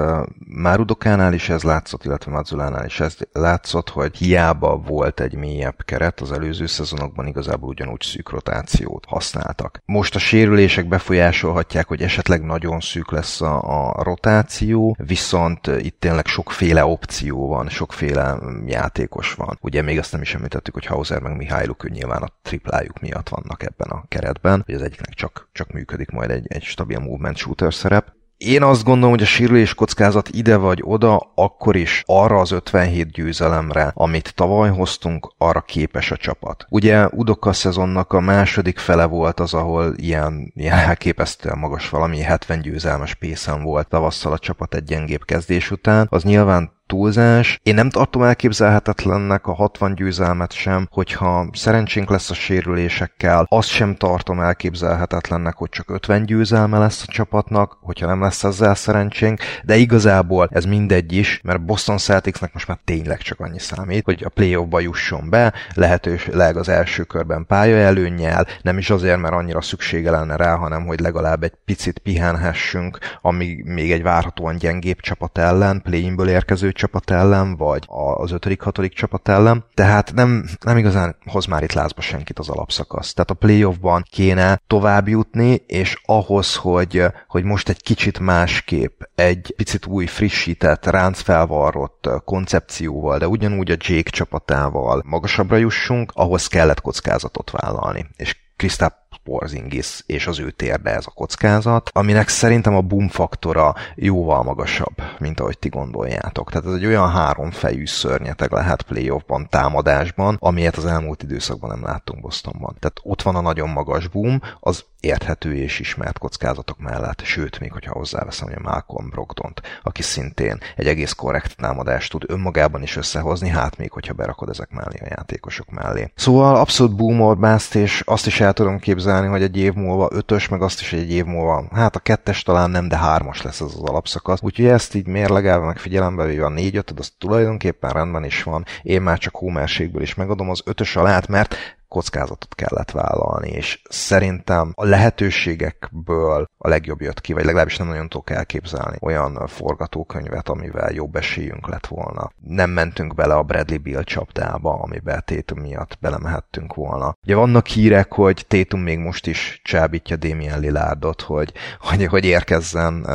már 0.46 0.80
Udokánál 0.80 1.32
is 1.32 1.48
ez 1.48 1.62
látszott, 1.62 2.04
illetve 2.04 2.30
Mazzulánál 2.30 2.84
is 2.84 3.00
ez 3.00 3.16
látszott, 3.32 3.88
hogy 3.88 4.16
hiába 4.16 4.76
volt 4.76 5.20
egy 5.20 5.34
mélyebb 5.34 5.84
keret, 5.84 6.20
az 6.20 6.32
előző 6.32 6.66
szezonokban 6.66 7.26
igazából 7.26 7.68
ugyanúgy 7.68 8.00
szűk 8.02 8.30
rotációt 8.30 9.04
használtak. 9.08 9.82
Most 9.84 10.14
a 10.14 10.18
sérülések 10.18 10.88
befolyásolhatják, 10.88 11.88
hogy 11.88 12.02
esetleg 12.02 12.42
nagyon 12.42 12.80
szűk 12.80 13.10
lesz 13.10 13.40
a, 13.40 13.60
a 13.96 14.02
rotáció, 14.02 14.96
viszont 15.06 15.66
itt 15.66 16.00
tényleg 16.00 16.26
sokféle 16.26 16.84
opció 16.84 17.48
van, 17.48 17.68
sokféle 17.68 18.38
játékos 18.66 19.34
van. 19.34 19.58
Ugye 19.60 19.82
még 19.82 19.98
azt 19.98 20.12
nem 20.12 20.22
is 20.22 20.34
említettük, 20.34 20.74
hogy 20.74 20.86
Hauser 20.86 21.20
meg 21.20 21.36
Mihályluk 21.36 21.90
nyilván 21.90 22.22
a 22.22 22.32
triplájuk 22.42 23.00
miatt 23.00 23.28
vannak 23.28 23.62
ebben 23.62 23.88
a 23.88 24.04
keretben, 24.08 24.62
hogy 24.66 24.74
az 24.74 24.88
egyiknek 24.90 25.14
csak, 25.14 25.48
csak 25.52 25.72
működik 25.72 26.10
majd 26.10 26.30
egy, 26.30 26.44
egy 26.48 26.62
stabil 26.62 26.98
movement 26.98 27.36
shooter 27.36 27.74
szerep. 27.74 28.12
Én 28.36 28.62
azt 28.62 28.84
gondolom, 28.84 29.10
hogy 29.10 29.22
a 29.22 29.26
sérülés 29.26 29.74
kockázat 29.74 30.28
ide 30.28 30.56
vagy 30.56 30.80
oda, 30.82 31.32
akkor 31.34 31.76
is 31.76 32.02
arra 32.06 32.38
az 32.38 32.52
57 32.52 33.10
győzelemre, 33.10 33.92
amit 33.94 34.34
tavaly 34.34 34.70
hoztunk, 34.70 35.32
arra 35.38 35.60
képes 35.60 36.10
a 36.10 36.16
csapat. 36.16 36.66
Ugye 36.68 37.06
Udoka 37.06 37.52
szezonnak 37.52 38.12
a 38.12 38.20
második 38.20 38.78
fele 38.78 39.04
volt 39.04 39.40
az, 39.40 39.54
ahol 39.54 39.94
ilyen, 39.96 40.52
ilyen 40.54 40.78
elképesztően 40.78 41.58
magas 41.58 41.88
valami 41.88 42.20
70 42.20 42.60
győzelmes 42.60 43.14
pészen 43.14 43.62
volt 43.62 43.88
tavasszal 43.88 44.32
a 44.32 44.38
csapat 44.38 44.74
egy 44.74 44.84
gyengébb 44.84 45.24
kezdés 45.24 45.70
után. 45.70 46.06
Az 46.10 46.22
nyilván 46.22 46.79
túlzás. 46.90 47.60
Én 47.62 47.74
nem 47.74 47.90
tartom 47.90 48.22
elképzelhetetlennek 48.22 49.46
a 49.46 49.52
60 49.52 49.94
győzelmet 49.94 50.52
sem, 50.52 50.88
hogyha 50.90 51.48
szerencsénk 51.52 52.10
lesz 52.10 52.30
a 52.30 52.34
sérülésekkel, 52.34 53.46
azt 53.48 53.68
sem 53.68 53.94
tartom 53.94 54.40
elképzelhetetlennek, 54.40 55.54
hogy 55.54 55.68
csak 55.68 55.90
50 55.90 56.24
győzelme 56.26 56.78
lesz 56.78 57.02
a 57.06 57.12
csapatnak, 57.12 57.78
hogyha 57.80 58.06
nem 58.06 58.20
lesz 58.20 58.44
ezzel 58.44 58.74
szerencsénk, 58.74 59.40
de 59.64 59.76
igazából 59.76 60.48
ez 60.52 60.64
mindegy 60.64 61.12
is, 61.12 61.40
mert 61.42 61.64
Boston 61.64 61.98
Celticsnek 61.98 62.52
most 62.52 62.66
már 62.66 62.78
tényleg 62.84 63.18
csak 63.18 63.40
annyi 63.40 63.58
számít, 63.58 64.04
hogy 64.04 64.22
a 64.24 64.28
playoffba 64.28 64.80
jusson 64.80 65.30
be, 65.30 65.52
lehetőleg 65.74 66.56
az 66.56 66.68
első 66.68 67.02
körben 67.02 67.46
pálya 67.46 67.76
előnnyel, 67.76 68.46
nem 68.62 68.78
is 68.78 68.90
azért, 68.90 69.20
mert 69.20 69.34
annyira 69.34 69.60
szüksége 69.60 70.10
lenne 70.10 70.36
rá, 70.36 70.54
hanem 70.54 70.86
hogy 70.86 71.00
legalább 71.00 71.42
egy 71.42 71.54
picit 71.64 71.98
pihenhessünk, 71.98 72.98
amíg 73.22 73.64
még 73.64 73.92
egy 73.92 74.02
várhatóan 74.02 74.56
gyengébb 74.56 75.00
csapat 75.00 75.38
ellen, 75.38 75.82
play 75.82 76.08
érkező 76.28 76.72
csapat 76.80 77.10
ellen, 77.10 77.56
vagy 77.56 77.84
az 78.16 78.32
ötödik, 78.32 78.60
hatodik 78.60 78.92
csapat 78.92 79.28
ellen, 79.28 79.64
tehát 79.74 80.12
nem, 80.14 80.44
nem 80.64 80.76
igazán 80.76 81.16
hoz 81.26 81.46
már 81.46 81.62
itt 81.62 81.72
lázba 81.72 82.00
senkit 82.00 82.38
az 82.38 82.48
alapszakasz. 82.48 83.12
Tehát 83.12 83.30
a 83.30 83.34
playoffban 83.34 84.04
kéne 84.10 84.60
tovább 84.66 85.08
jutni, 85.08 85.62
és 85.66 86.00
ahhoz, 86.04 86.56
hogy, 86.56 87.04
hogy 87.28 87.44
most 87.44 87.68
egy 87.68 87.82
kicsit 87.82 88.18
másképp, 88.18 89.00
egy 89.14 89.54
picit 89.56 89.86
új, 89.86 90.06
frissített, 90.06 90.86
ráncfelvarrott 90.86 92.08
koncepcióval, 92.24 93.18
de 93.18 93.28
ugyanúgy 93.28 93.70
a 93.70 93.76
Jake 93.78 94.10
csapatával 94.10 95.02
magasabbra 95.06 95.56
jussunk, 95.56 96.12
ahhoz 96.14 96.46
kellett 96.46 96.80
kockázatot 96.80 97.50
vállalni. 97.50 98.06
És 98.16 98.36
Krisztáp 98.56 98.99
Porzingis 99.24 100.02
és 100.06 100.26
az 100.26 100.38
ő 100.38 100.50
térde 100.50 100.90
ez 100.90 101.06
a 101.06 101.10
kockázat, 101.10 101.90
aminek 101.92 102.28
szerintem 102.28 102.74
a 102.74 102.80
boom 102.80 103.08
faktora 103.08 103.74
jóval 103.94 104.42
magasabb, 104.42 105.02
mint 105.18 105.40
ahogy 105.40 105.58
ti 105.58 105.68
gondoljátok. 105.68 106.50
Tehát 106.50 106.66
ez 106.66 106.72
egy 106.72 106.86
olyan 106.86 107.10
háromfejű 107.10 107.86
szörnyeteg 107.86 108.52
lehet 108.52 108.82
playoffban, 108.82 109.46
támadásban, 109.48 110.36
amilyet 110.40 110.76
az 110.76 110.86
elmúlt 110.86 111.22
időszakban 111.22 111.70
nem 111.70 111.82
láttunk 111.82 112.20
Bostonban. 112.20 112.76
Tehát 112.78 113.00
ott 113.02 113.22
van 113.22 113.36
a 113.36 113.40
nagyon 113.40 113.68
magas 113.68 114.08
boom, 114.08 114.40
az 114.60 114.84
érthető 115.00 115.54
és 115.54 115.78
ismert 115.78 116.18
kockázatok 116.18 116.78
mellett, 116.78 117.20
sőt, 117.24 117.60
még 117.60 117.72
hogyha 117.72 117.92
hozzáveszem, 117.92 118.48
hogy 118.48 118.56
a 118.58 118.70
Malcolm 118.70 119.08
Brogdont, 119.08 119.62
aki 119.82 120.02
szintén 120.02 120.58
egy 120.76 120.86
egész 120.86 121.12
korrekt 121.12 121.56
támadást 121.56 122.10
tud 122.10 122.24
önmagában 122.26 122.82
is 122.82 122.96
összehozni, 122.96 123.48
hát 123.48 123.76
még 123.76 123.90
hogyha 123.90 124.12
berakod 124.12 124.48
ezek 124.48 124.70
mellé 124.70 124.98
a 125.00 125.06
játékosok 125.08 125.70
mellé. 125.70 126.12
Szóval 126.14 126.56
abszolút 126.56 126.96
boom 126.96 127.38
és 127.72 128.02
azt 128.06 128.26
is 128.26 128.40
el 128.40 128.52
tudom 128.52 128.78
képzelni, 128.78 128.98
elképzelni, 129.06 129.38
hogy 129.38 129.42
egy 129.42 129.56
év 129.56 129.74
múlva 129.74 130.08
ötös, 130.12 130.48
meg 130.48 130.62
azt 130.62 130.80
is, 130.80 130.92
egy 130.92 131.12
év 131.12 131.24
múlva, 131.24 131.64
hát 131.72 131.96
a 131.96 131.98
kettes 131.98 132.42
talán 132.42 132.70
nem, 132.70 132.88
de 132.88 132.96
hármas 132.96 133.42
lesz 133.42 133.60
ez 133.60 133.66
az 133.66 133.82
alapszakasz. 133.82 134.42
Úgyhogy 134.42 134.66
ezt 134.66 134.94
így 134.94 135.06
mérlegelve, 135.06 135.66
meg 135.66 135.78
figyelembe 135.78 136.24
véve 136.24 136.44
a 136.44 136.48
négy 136.48 136.76
ötöd, 136.76 136.98
az 136.98 137.12
tulajdonképpen 137.18 137.90
rendben 137.90 138.24
is 138.24 138.42
van. 138.42 138.64
Én 138.82 139.02
már 139.02 139.18
csak 139.18 139.34
hómerségből 139.36 140.02
is 140.02 140.14
megadom 140.14 140.50
az 140.50 140.62
ötös 140.64 140.96
alát, 140.96 141.28
mert 141.28 141.56
kockázatot 141.90 142.54
kellett 142.54 142.90
vállalni, 142.90 143.50
és 143.50 143.82
szerintem 143.88 144.72
a 144.74 144.84
lehetőségekből 144.84 146.46
a 146.58 146.68
legjobb 146.68 147.00
jött 147.00 147.20
ki, 147.20 147.32
vagy 147.32 147.44
legalábbis 147.44 147.76
nem 147.76 147.88
nagyon 147.88 148.08
tudok 148.08 148.30
elképzelni 148.30 148.96
olyan 149.00 149.46
forgatókönyvet, 149.46 150.48
amivel 150.48 150.92
jobb 150.92 151.16
esélyünk 151.16 151.68
lett 151.68 151.86
volna. 151.86 152.30
Nem 152.40 152.70
mentünk 152.70 153.14
bele 153.14 153.34
a 153.34 153.42
Bradley 153.42 153.78
Bill 153.78 154.02
csapdába, 154.02 154.72
amiben 154.72 155.22
Tétum 155.24 155.60
miatt 155.60 155.98
belemehettünk 156.00 156.74
volna. 156.74 157.14
Ugye 157.22 157.34
vannak 157.34 157.66
hírek, 157.66 158.12
hogy 158.12 158.44
Tétum 158.48 158.80
még 158.80 158.98
most 158.98 159.26
is 159.26 159.60
csábítja 159.64 160.16
Damien 160.16 160.60
Lillardot, 160.60 161.20
hogy, 161.20 161.52
hogy, 161.80 162.06
hogy 162.06 162.24
érkezzen 162.24 163.06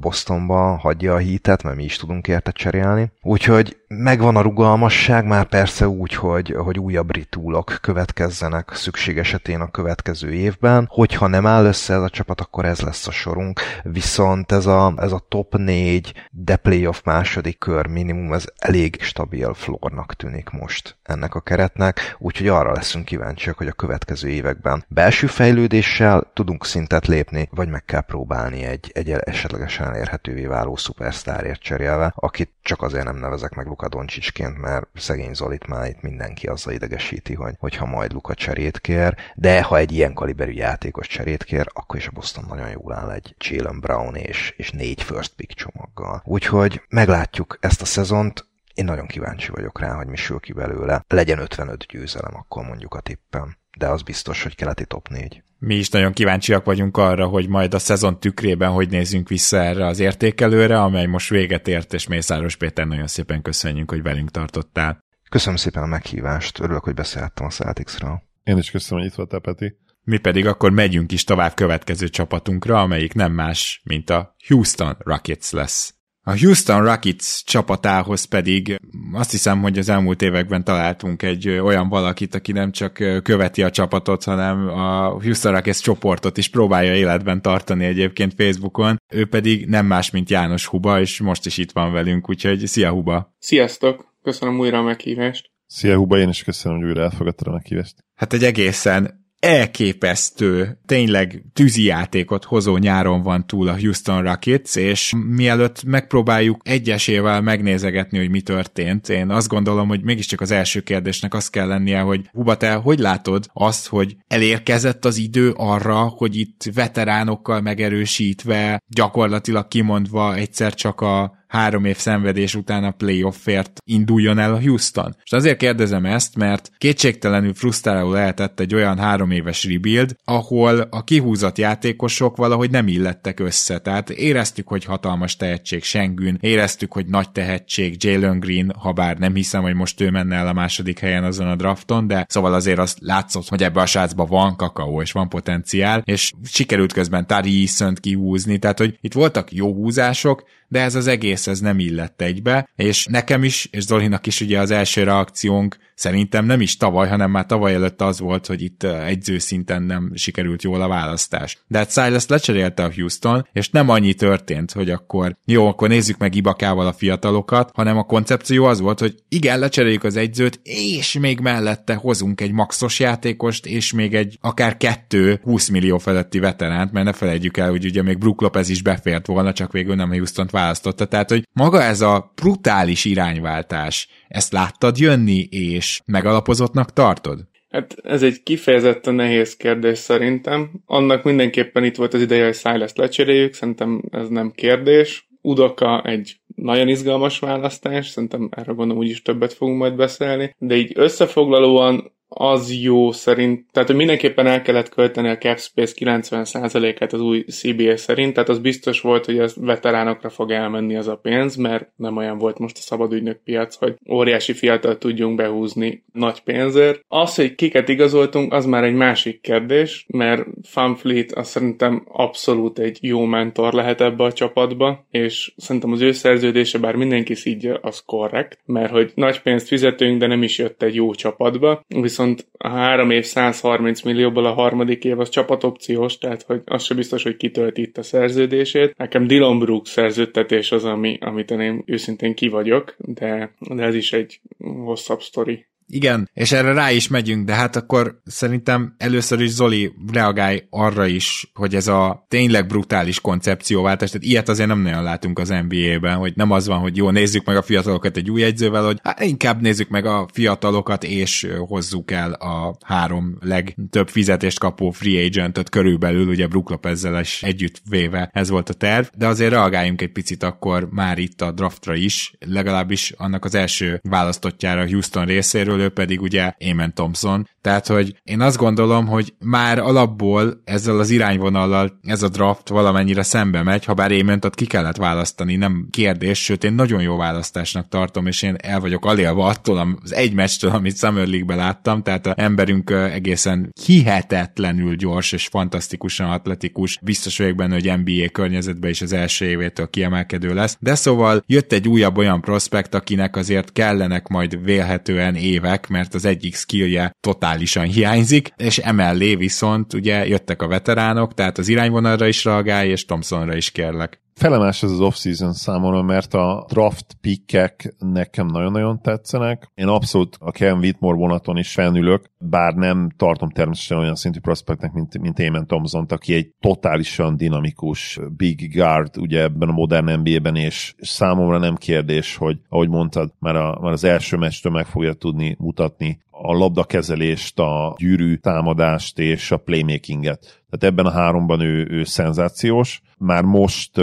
Bostonba, 0.00 0.76
hagyja 0.76 1.14
a 1.14 1.18
hitet, 1.18 1.62
mert 1.62 1.76
mi 1.76 1.84
is 1.84 1.96
tudunk 1.96 2.28
érte 2.28 2.50
cserélni. 2.50 3.12
Úgyhogy 3.22 3.76
megvan 3.88 4.36
a 4.36 4.40
rugalmasság, 4.40 5.26
már 5.26 5.44
persze 5.44 5.88
úgy, 5.88 6.14
hogy, 6.14 6.54
hogy 6.58 6.78
újabb 6.78 7.14
ritúlok 7.14 7.78
következzenek 7.80 8.70
szükség 8.74 9.18
esetén 9.18 9.60
a 9.60 9.70
következő 9.70 10.32
évben. 10.32 10.86
Hogyha 10.90 11.26
nem 11.26 11.46
áll 11.46 11.64
össze 11.64 11.94
ez 11.94 12.02
a 12.02 12.08
csapat, 12.08 12.40
akkor 12.40 12.64
ez 12.64 12.80
lesz 12.80 13.06
a 13.06 13.10
sorunk. 13.10 13.60
Viszont 13.82 14.52
ez 14.52 14.66
a, 14.66 14.92
ez 14.96 15.12
a 15.12 15.24
top 15.28 15.56
4, 15.56 16.12
de 16.30 16.56
playoff 16.56 17.02
második 17.04 17.58
kör 17.58 17.86
minimum, 17.86 18.32
ez 18.32 18.44
elég 18.58 19.02
stabil 19.02 19.54
flornak 19.54 20.14
tűnik 20.14 20.50
most 20.50 20.96
ennek 21.02 21.34
a 21.34 21.40
keretnek, 21.40 22.16
úgyhogy 22.18 22.48
arra 22.48 22.72
leszünk 22.72 23.04
kíváncsiak, 23.04 23.56
hogy 23.56 23.66
a 23.66 23.72
következő 23.72 24.28
években 24.28 24.84
belső 24.88 25.26
fejlődéssel 25.26 26.30
tudunk 26.34 26.64
szintet 26.64 27.06
lépni, 27.06 27.48
vagy 27.50 27.68
meg 27.68 27.84
kell 27.84 28.00
próbálni 28.00 28.62
egy, 28.64 28.90
egy 28.94 29.10
esetlegesen 29.10 29.86
elérhetővé 29.86 30.46
váló 30.46 30.76
szupersztárért 30.76 31.60
cserélve, 31.60 32.12
akit 32.16 32.50
csak 32.62 32.82
azért 32.82 33.04
nem 33.04 33.16
nevezek 33.16 33.54
meg 33.54 33.66
Luka 33.78 33.96
Doncsicsként, 33.96 34.58
mert 34.58 34.86
szegény 34.94 35.34
Zolit 35.34 35.66
már 35.66 35.88
itt 35.88 36.00
mindenki 36.00 36.46
azzal 36.46 36.72
idegesíti, 36.72 37.34
hogy, 37.34 37.54
hogyha 37.58 37.86
majd 37.86 38.12
Luka 38.12 38.34
cserét 38.34 38.80
kér, 38.80 39.16
de 39.34 39.62
ha 39.62 39.76
egy 39.76 39.92
ilyen 39.92 40.14
kaliberű 40.14 40.52
játékos 40.52 41.06
cserét 41.06 41.44
kér, 41.44 41.66
akkor 41.72 41.96
is 41.96 42.06
a 42.06 42.10
Boston 42.10 42.44
nagyon 42.48 42.70
jól 42.70 42.92
áll 42.92 43.10
egy 43.10 43.34
Jalen 43.38 43.80
Brown 43.80 44.14
és, 44.14 44.54
és 44.56 44.70
négy 44.70 45.02
first 45.02 45.34
pick 45.34 45.52
csomaggal. 45.52 46.22
Úgyhogy 46.24 46.82
meglátjuk 46.88 47.58
ezt 47.60 47.82
a 47.82 47.84
szezont, 47.84 48.46
én 48.74 48.84
nagyon 48.84 49.06
kíváncsi 49.06 49.50
vagyok 49.50 49.80
rá, 49.80 49.94
hogy 49.94 50.06
mi 50.06 50.16
sül 50.16 50.40
ki 50.40 50.52
belőle. 50.52 51.04
Legyen 51.08 51.38
55 51.38 51.86
győzelem, 51.86 52.34
akkor 52.34 52.64
mondjuk 52.64 52.94
a 52.94 53.00
tippem. 53.00 53.57
De 53.78 53.86
az 53.88 54.02
biztos, 54.02 54.42
hogy 54.42 54.54
keleti 54.54 54.86
top 54.86 55.08
4 55.08 55.42
mi 55.58 55.74
is 55.74 55.88
nagyon 55.88 56.12
kíváncsiak 56.12 56.64
vagyunk 56.64 56.96
arra, 56.96 57.26
hogy 57.26 57.48
majd 57.48 57.74
a 57.74 57.78
szezon 57.78 58.20
tükrében 58.20 58.70
hogy 58.70 58.88
nézzünk 58.88 59.28
vissza 59.28 59.56
erre 59.56 59.86
az 59.86 59.98
értékelőre, 59.98 60.82
amely 60.82 61.06
most 61.06 61.30
véget 61.30 61.68
ért, 61.68 61.92
és 61.92 62.06
Mészáros 62.06 62.56
Péter 62.56 62.86
nagyon 62.86 63.06
szépen 63.06 63.42
köszönjük, 63.42 63.90
hogy 63.90 64.02
velünk 64.02 64.30
tartottál. 64.30 64.98
Köszönöm 65.30 65.56
szépen 65.56 65.82
a 65.82 65.86
meghívást, 65.86 66.60
örülök, 66.60 66.84
hogy 66.84 66.94
beszélhettem 66.94 67.46
a 67.46 67.50
Celticsről. 67.50 68.22
Én 68.42 68.58
is 68.58 68.70
köszönöm, 68.70 69.02
hogy 69.02 69.10
itt 69.10 69.16
voltál, 69.16 69.40
Peti. 69.40 69.76
Mi 70.02 70.18
pedig 70.18 70.46
akkor 70.46 70.70
megyünk 70.70 71.12
is 71.12 71.24
tovább 71.24 71.54
következő 71.54 72.08
csapatunkra, 72.08 72.80
amelyik 72.80 73.14
nem 73.14 73.32
más, 73.32 73.80
mint 73.84 74.10
a 74.10 74.34
Houston 74.46 74.96
Rockets 74.98 75.50
lesz. 75.50 75.94
A 76.28 76.38
Houston 76.38 76.84
Rockets 76.84 77.44
csapatához 77.44 78.24
pedig 78.24 78.80
azt 79.12 79.30
hiszem, 79.30 79.60
hogy 79.60 79.78
az 79.78 79.88
elmúlt 79.88 80.22
években 80.22 80.64
találtunk 80.64 81.22
egy 81.22 81.48
olyan 81.48 81.88
valakit, 81.88 82.34
aki 82.34 82.52
nem 82.52 82.72
csak 82.72 82.92
követi 83.22 83.62
a 83.62 83.70
csapatot, 83.70 84.24
hanem 84.24 84.68
a 84.68 85.08
Houston 85.08 85.52
Rockets 85.52 85.80
csoportot 85.80 86.36
is 86.36 86.48
próbálja 86.48 86.94
életben 86.94 87.42
tartani 87.42 87.84
egyébként 87.84 88.34
Facebookon. 88.36 88.96
Ő 89.12 89.26
pedig 89.26 89.66
nem 89.66 89.86
más, 89.86 90.10
mint 90.10 90.30
János 90.30 90.66
Huba, 90.66 91.00
és 91.00 91.20
most 91.20 91.46
is 91.46 91.58
itt 91.58 91.72
van 91.72 91.92
velünk, 91.92 92.28
úgyhogy 92.28 92.66
szia 92.66 92.90
Huba! 92.90 93.34
Sziasztok! 93.38 94.14
Köszönöm 94.22 94.58
újra 94.58 94.78
a 94.78 94.82
meghívást! 94.82 95.50
Szia 95.66 95.96
Huba, 95.96 96.18
én 96.18 96.28
is 96.28 96.44
köszönöm, 96.44 96.78
hogy 96.78 96.86
újra 96.86 97.02
elfogadtad 97.02 97.46
a 97.46 97.52
meghívást. 97.52 98.04
Hát 98.14 98.32
egy 98.32 98.44
egészen 98.44 99.17
elképesztő, 99.40 100.78
tényleg 100.86 101.42
tűzijátékot 101.52 102.44
hozó 102.44 102.76
nyáron 102.76 103.22
van 103.22 103.46
túl 103.46 103.68
a 103.68 103.78
Houston 103.78 104.22
Rockets, 104.22 104.76
és 104.76 105.14
mielőtt 105.26 105.84
megpróbáljuk 105.84 106.60
egyesével 106.64 107.40
megnézegetni, 107.40 108.18
hogy 108.18 108.30
mi 108.30 108.40
történt, 108.40 109.08
én 109.08 109.30
azt 109.30 109.48
gondolom, 109.48 109.88
hogy 109.88 110.02
mégiscsak 110.02 110.40
az 110.40 110.50
első 110.50 110.80
kérdésnek 110.80 111.34
az 111.34 111.48
kell 111.48 111.66
lennie, 111.66 112.00
hogy 112.00 112.28
Huba, 112.32 112.56
te 112.56 112.74
hogy 112.74 112.98
látod 112.98 113.46
azt, 113.52 113.86
hogy 113.86 114.16
elérkezett 114.28 115.04
az 115.04 115.16
idő 115.16 115.50
arra, 115.56 115.98
hogy 115.98 116.36
itt 116.36 116.70
veteránokkal 116.74 117.60
megerősítve, 117.60 118.82
gyakorlatilag 118.86 119.68
kimondva 119.68 120.34
egyszer 120.34 120.74
csak 120.74 121.00
a 121.00 121.36
három 121.48 121.84
év 121.84 121.96
szenvedés 121.96 122.54
után 122.54 122.84
a 122.84 122.90
playoffért 122.90 123.80
induljon 123.84 124.38
el 124.38 124.54
a 124.54 124.60
Houston. 124.60 125.16
És 125.24 125.32
azért 125.32 125.58
kérdezem 125.58 126.04
ezt, 126.04 126.36
mert 126.36 126.70
kétségtelenül 126.78 127.54
frusztráló 127.54 128.12
lehetett 128.12 128.60
egy 128.60 128.74
olyan 128.74 128.98
három 128.98 129.30
éves 129.30 129.64
rebuild, 129.64 130.16
ahol 130.24 130.80
a 130.90 131.04
kihúzott 131.04 131.58
játékosok 131.58 132.36
valahogy 132.36 132.70
nem 132.70 132.88
illettek 132.88 133.40
össze. 133.40 133.78
Tehát 133.78 134.10
éreztük, 134.10 134.68
hogy 134.68 134.84
hatalmas 134.84 135.36
tehetség 135.36 135.82
Sengün, 135.82 136.38
éreztük, 136.40 136.92
hogy 136.92 137.06
nagy 137.06 137.30
tehetség 137.30 138.04
Jalen 138.04 138.40
Green, 138.40 138.72
ha 138.78 138.92
bár 138.92 139.18
nem 139.18 139.34
hiszem, 139.34 139.62
hogy 139.62 139.74
most 139.74 140.00
ő 140.00 140.10
menne 140.10 140.36
el 140.36 140.48
a 140.48 140.52
második 140.52 140.98
helyen 140.98 141.24
azon 141.24 141.48
a 141.48 141.56
drafton, 141.56 142.06
de 142.06 142.26
szóval 142.28 142.54
azért 142.54 142.78
azt 142.78 142.98
látszott, 143.00 143.48
hogy 143.48 143.62
ebbe 143.62 143.80
a 143.80 143.86
srácba 143.86 144.24
van 144.24 144.56
kakaó 144.56 145.02
és 145.02 145.12
van 145.12 145.28
potenciál, 145.28 146.02
és 146.04 146.32
sikerült 146.44 146.92
közben 146.92 147.26
Tari 147.26 147.60
Eason-t 147.60 148.00
kihúzni, 148.00 148.58
tehát 148.58 148.78
hogy 148.78 148.98
itt 149.00 149.12
voltak 149.12 149.52
jó 149.52 149.72
húzások, 149.72 150.42
de 150.68 150.80
ez 150.80 150.94
az 150.94 151.06
egész 151.06 151.46
ez 151.46 151.60
nem 151.60 151.78
illett 151.78 152.20
egybe, 152.20 152.68
és 152.76 153.06
nekem 153.06 153.44
is, 153.44 153.68
és 153.70 153.82
Zolinak 153.82 154.26
is 154.26 154.40
ugye 154.40 154.58
az 154.58 154.70
első 154.70 155.02
reakciónk 155.02 155.76
szerintem 155.98 156.44
nem 156.44 156.60
is 156.60 156.76
tavaly, 156.76 157.08
hanem 157.08 157.30
már 157.30 157.46
tavaly 157.46 157.74
előtt 157.74 158.00
az 158.00 158.20
volt, 158.20 158.46
hogy 158.46 158.62
itt 158.62 158.82
egyző 158.82 159.38
szinten 159.38 159.82
nem 159.82 160.12
sikerült 160.14 160.62
jól 160.62 160.82
a 160.82 160.88
választás. 160.88 161.58
De 161.66 161.78
hát 161.78 161.92
Silas 161.92 162.26
lecserélte 162.26 162.84
a 162.84 162.92
Houston, 162.94 163.48
és 163.52 163.70
nem 163.70 163.88
annyi 163.88 164.14
történt, 164.14 164.72
hogy 164.72 164.90
akkor 164.90 165.36
jó, 165.44 165.66
akkor 165.66 165.88
nézzük 165.88 166.18
meg 166.18 166.34
Ibakával 166.34 166.86
a 166.86 166.92
fiatalokat, 166.92 167.70
hanem 167.74 167.96
a 167.96 168.02
koncepció 168.02 168.64
az 168.64 168.80
volt, 168.80 169.00
hogy 169.00 169.14
igen, 169.28 169.58
lecseréljük 169.58 170.04
az 170.04 170.16
egyzőt, 170.16 170.60
és 170.62 171.18
még 171.18 171.40
mellette 171.40 171.94
hozunk 171.94 172.40
egy 172.40 172.52
maxos 172.52 173.00
játékost, 173.00 173.66
és 173.66 173.92
még 173.92 174.14
egy 174.14 174.38
akár 174.40 174.76
kettő 174.76 175.40
20 175.42 175.68
millió 175.68 175.98
feletti 175.98 176.38
veteránt, 176.38 176.92
mert 176.92 177.06
ne 177.06 177.12
felejtjük 177.12 177.56
el, 177.56 177.70
hogy 177.70 177.84
ugye 177.84 178.02
még 178.02 178.18
Brook 178.18 178.40
Lopez 178.40 178.68
is 178.68 178.82
befért 178.82 179.26
volna, 179.26 179.52
csak 179.52 179.72
végül 179.72 179.94
nem 179.94 180.10
Houston-t 180.10 180.50
választotta. 180.58 181.04
Tehát, 181.06 181.30
hogy 181.30 181.42
maga 181.52 181.82
ez 181.82 182.00
a 182.00 182.32
brutális 182.34 183.04
irányváltás, 183.04 184.08
ezt 184.28 184.52
láttad 184.52 184.98
jönni, 184.98 185.40
és 185.50 186.00
megalapozottnak 186.04 186.92
tartod? 186.92 187.46
Hát 187.70 187.96
ez 188.02 188.22
egy 188.22 188.42
kifejezetten 188.42 189.14
nehéz 189.14 189.56
kérdés 189.56 189.98
szerintem. 189.98 190.70
Annak 190.86 191.22
mindenképpen 191.22 191.84
itt 191.84 191.96
volt 191.96 192.14
az 192.14 192.20
ideje, 192.20 192.44
hogy 192.44 192.54
Silas 192.54 192.92
lecseréljük, 192.94 193.54
szerintem 193.54 194.02
ez 194.10 194.28
nem 194.28 194.50
kérdés. 194.50 195.28
Udoka 195.40 196.02
egy 196.02 196.36
nagyon 196.54 196.88
izgalmas 196.88 197.38
választás, 197.38 198.08
szerintem 198.08 198.48
erről 198.50 198.74
gondolom 198.74 199.02
úgyis 199.02 199.22
többet 199.22 199.52
fogunk 199.52 199.78
majd 199.78 199.96
beszélni, 199.96 200.54
de 200.58 200.76
így 200.76 200.92
összefoglalóan 200.94 202.12
az 202.28 202.74
jó 202.82 203.12
szerint, 203.12 203.66
tehát 203.72 203.88
hogy 203.88 203.98
mindenképpen 203.98 204.46
el 204.46 204.62
kellett 204.62 204.88
költeni 204.88 205.28
a 205.28 205.38
cap 205.38 205.58
space 205.58 205.94
90%-át 205.96 207.12
az 207.12 207.20
új 207.20 207.44
CBA 207.44 207.96
szerint, 207.96 208.32
tehát 208.34 208.48
az 208.48 208.58
biztos 208.58 209.00
volt, 209.00 209.24
hogy 209.24 209.38
ez 209.38 209.54
veteránokra 209.56 210.28
fog 210.28 210.50
elmenni 210.50 210.96
az 210.96 211.08
a 211.08 211.16
pénz, 211.16 211.56
mert 211.56 211.88
nem 211.96 212.16
olyan 212.16 212.38
volt 212.38 212.58
most 212.58 212.76
a 212.78 212.80
szabadügynök 212.80 213.40
piac, 213.44 213.74
hogy 213.74 213.94
óriási 214.10 214.52
fiatal 214.52 214.98
tudjunk 214.98 215.36
behúzni 215.36 216.04
nagy 216.12 216.40
pénzért. 216.40 217.04
Az, 217.08 217.34
hogy 217.34 217.54
kiket 217.54 217.88
igazoltunk, 217.88 218.52
az 218.52 218.66
már 218.66 218.84
egy 218.84 218.94
másik 218.94 219.40
kérdés, 219.40 220.06
mert 220.08 220.46
Fanfleet 220.62 221.32
azt 221.32 221.50
szerintem 221.50 222.06
abszolút 222.08 222.78
egy 222.78 222.98
jó 223.00 223.24
mentor 223.24 223.72
lehet 223.72 224.00
ebbe 224.00 224.24
a 224.24 224.32
csapatba, 224.32 225.06
és 225.10 225.52
szerintem 225.56 225.92
az 225.92 226.00
ő 226.00 226.12
szerződése, 226.12 226.78
bár 226.78 226.94
mindenki 226.94 227.34
szídja, 227.34 227.78
az 227.82 228.02
korrekt, 228.06 228.58
mert 228.64 228.90
hogy 228.90 229.12
nagy 229.14 229.42
pénzt 229.42 229.66
fizetünk, 229.66 230.18
de 230.18 230.26
nem 230.26 230.42
is 230.42 230.58
jött 230.58 230.82
egy 230.82 230.94
jó 230.94 231.14
csapatba, 231.14 231.84
viszont 231.88 232.17
viszont 232.18 232.46
a 232.58 232.68
három 232.68 233.10
év 233.10 233.24
130 233.24 234.02
millióból 234.02 234.46
a 234.46 234.52
harmadik 234.52 235.04
év 235.04 235.20
az 235.20 235.28
csapatopciós, 235.28 236.18
tehát 236.18 236.42
hogy 236.42 236.60
az 236.64 236.82
sem 236.82 236.96
biztos, 236.96 237.22
hogy 237.22 237.36
kitölti 237.36 237.82
itt 237.82 237.98
a 237.98 238.02
szerződését. 238.02 238.96
Nekem 238.96 239.26
Dylan 239.26 239.58
Brooks 239.58 239.90
szerződtetés 239.90 240.72
az, 240.72 240.84
ami, 240.84 241.18
amit 241.20 241.50
én 241.50 241.82
őszintén 241.86 242.34
ki 242.34 242.48
vagyok, 242.48 242.96
de, 242.98 243.52
de 243.58 243.82
ez 243.82 243.94
is 243.94 244.12
egy 244.12 244.40
hosszabb 244.58 245.20
sztori. 245.20 245.66
Igen, 245.90 246.30
és 246.34 246.52
erre 246.52 246.72
rá 246.72 246.90
is 246.90 247.08
megyünk, 247.08 247.46
de 247.46 247.54
hát 247.54 247.76
akkor 247.76 248.20
szerintem 248.24 248.94
először 248.98 249.40
is 249.40 249.50
Zoli 249.50 249.92
reagálj 250.12 250.62
arra 250.70 251.06
is, 251.06 251.50
hogy 251.54 251.74
ez 251.74 251.86
a 251.86 252.26
tényleg 252.28 252.66
brutális 252.66 253.20
koncepcióváltás, 253.20 254.10
tehát 254.10 254.26
ilyet 254.26 254.48
azért 254.48 254.68
nem 254.68 254.80
nagyon 254.80 255.02
látunk 255.02 255.38
az 255.38 255.48
NBA-ben, 255.48 256.16
hogy 256.16 256.32
nem 256.36 256.50
az 256.50 256.66
van, 256.66 256.78
hogy 256.78 256.96
jó, 256.96 257.10
nézzük 257.10 257.44
meg 257.44 257.56
a 257.56 257.62
fiatalokat 257.62 258.16
egy 258.16 258.30
új 258.30 258.42
egyzővel, 258.42 258.84
hogy 258.84 258.98
hát 259.02 259.20
inkább 259.22 259.60
nézzük 259.60 259.88
meg 259.88 260.06
a 260.06 260.28
fiatalokat, 260.32 261.04
és 261.04 261.48
hozzuk 261.58 262.10
el 262.10 262.32
a 262.32 262.76
három 262.84 263.36
legtöbb 263.40 264.08
fizetést 264.08 264.58
kapó 264.58 264.90
free 264.90 265.24
agentet 265.24 265.68
körülbelül, 265.68 266.28
ugye 266.28 266.46
Brook 266.46 266.70
Lopezzel 266.70 267.20
is 267.20 267.42
együtt 267.42 267.82
véve 267.90 268.30
ez 268.32 268.48
volt 268.50 268.68
a 268.68 268.72
terv, 268.72 269.06
de 269.16 269.26
azért 269.26 269.50
reagáljunk 269.50 270.02
egy 270.02 270.12
picit 270.12 270.42
akkor 270.42 270.88
már 270.90 271.18
itt 271.18 271.40
a 271.40 271.52
draftra 271.52 271.94
is, 271.94 272.32
legalábbis 272.38 273.12
annak 273.16 273.44
az 273.44 273.54
első 273.54 274.00
választottjára 274.02 274.86
Houston 274.86 275.24
részéről, 275.24 275.77
ő 275.78 275.88
pedig 275.88 276.20
ugye 276.20 276.52
Eamon 276.58 276.94
Thompson, 276.94 277.48
tehát 277.60 277.86
hogy 277.86 278.20
én 278.24 278.40
azt 278.40 278.56
gondolom, 278.56 279.06
hogy 279.06 279.34
már 279.38 279.78
alapból 279.78 280.60
ezzel 280.64 280.98
az 280.98 281.10
irányvonallal 281.10 281.98
ez 282.02 282.22
a 282.22 282.28
draft 282.28 282.68
valamennyire 282.68 283.22
szembe 283.22 283.62
megy, 283.62 283.84
ha 283.84 283.94
bár 283.94 284.12
Eamont 284.12 284.54
ki 284.54 284.66
kellett 284.66 284.96
választani, 284.96 285.56
nem 285.56 285.88
kérdés, 285.90 286.44
sőt 286.44 286.64
én 286.64 286.72
nagyon 286.72 287.02
jó 287.02 287.16
választásnak 287.16 287.88
tartom, 287.88 288.26
és 288.26 288.42
én 288.42 288.56
el 288.62 288.80
vagyok 288.80 289.04
alélva 289.04 289.46
attól 289.46 289.98
az 290.02 290.14
egy 290.14 290.32
meccstől, 290.32 290.70
amit 290.70 290.96
Summer 290.96 291.26
League-ben 291.26 291.56
láttam, 291.56 292.02
tehát 292.02 292.26
a 292.26 292.34
emberünk 292.36 292.90
egészen 292.90 293.72
hihetetlenül 293.84 294.96
gyors 294.96 295.32
és 295.32 295.46
fantasztikusan 295.46 296.30
atletikus, 296.30 296.98
biztos 297.02 297.38
vagyok 297.38 297.56
benne, 297.56 297.74
hogy 297.74 297.92
NBA 298.04 298.28
környezetben 298.32 298.90
is 298.90 299.00
az 299.00 299.12
első 299.12 299.44
évétől 299.44 299.90
kiemelkedő 299.90 300.54
lesz, 300.54 300.76
de 300.80 300.94
szóval 300.94 301.42
jött 301.46 301.72
egy 301.72 301.88
újabb 301.88 302.16
olyan 302.16 302.40
prospekt, 302.40 302.94
akinek 302.94 303.36
azért 303.36 303.72
kellenek 303.72 304.28
majd 304.28 304.64
vélhetően 304.64 305.34
évek, 305.34 305.67
mert 305.88 306.14
az 306.14 306.24
egyik 306.24 306.54
skillje 306.54 307.10
totálisan 307.20 307.84
hiányzik, 307.84 308.52
és 308.56 308.78
emellé 308.78 309.34
viszont 309.34 309.92
ugye 309.92 310.26
jöttek 310.26 310.62
a 310.62 310.68
veteránok, 310.68 311.34
tehát 311.34 311.58
az 311.58 311.68
irányvonalra 311.68 312.26
is 312.26 312.44
reagálj, 312.44 312.90
és 312.90 313.04
Thompsonra 313.04 313.56
is 313.56 313.70
kérlek. 313.70 314.20
Felemás 314.38 314.82
ez 314.82 314.90
az 314.90 315.00
off-season 315.00 315.52
számomra, 315.52 316.02
mert 316.02 316.34
a 316.34 316.64
draft 316.68 317.16
pickek 317.20 317.94
nekem 317.98 318.46
nagyon-nagyon 318.46 319.02
tetszenek. 319.02 319.70
Én 319.74 319.86
abszolút 319.86 320.36
a 320.40 320.50
Kevin 320.50 320.78
Whitmore 320.78 321.16
vonaton 321.16 321.56
is 321.56 321.72
felnülök, 321.72 322.30
bár 322.38 322.74
nem 322.74 323.10
tartom 323.16 323.50
természetesen 323.50 323.98
olyan 323.98 324.14
szintű 324.14 324.40
prospektnek, 324.40 324.92
mint, 324.92 325.18
mint 325.18 325.38
Eamon 325.38 325.66
thompson 325.66 326.06
aki 326.08 326.34
egy 326.34 326.54
totálisan 326.60 327.36
dinamikus 327.36 328.18
big 328.36 328.74
guard 328.74 329.16
ugye 329.16 329.42
ebben 329.42 329.68
a 329.68 329.72
modern 329.72 330.20
NBA-ben, 330.20 330.56
és 330.56 330.94
számomra 330.98 331.58
nem 331.58 331.74
kérdés, 331.74 332.36
hogy 332.36 332.58
ahogy 332.68 332.88
mondtad, 332.88 333.32
már, 333.38 333.56
a, 333.56 333.78
már 333.80 333.92
az 333.92 334.04
első 334.04 334.36
meccstől 334.36 334.72
meg 334.72 334.86
fogja 334.86 335.12
tudni 335.12 335.56
mutatni 335.58 336.20
a 336.42 336.52
labdakezelést, 336.52 337.58
a 337.58 337.94
gyűrű 337.98 338.34
támadást 338.34 339.18
és 339.18 339.50
a 339.50 339.56
playmakinget. 339.56 340.40
Tehát 340.40 340.94
ebben 340.94 341.06
a 341.06 341.20
háromban 341.20 341.60
ő, 341.60 341.86
ő 341.90 342.04
szenzációs. 342.04 343.00
Már 343.18 343.42
most 343.42 344.00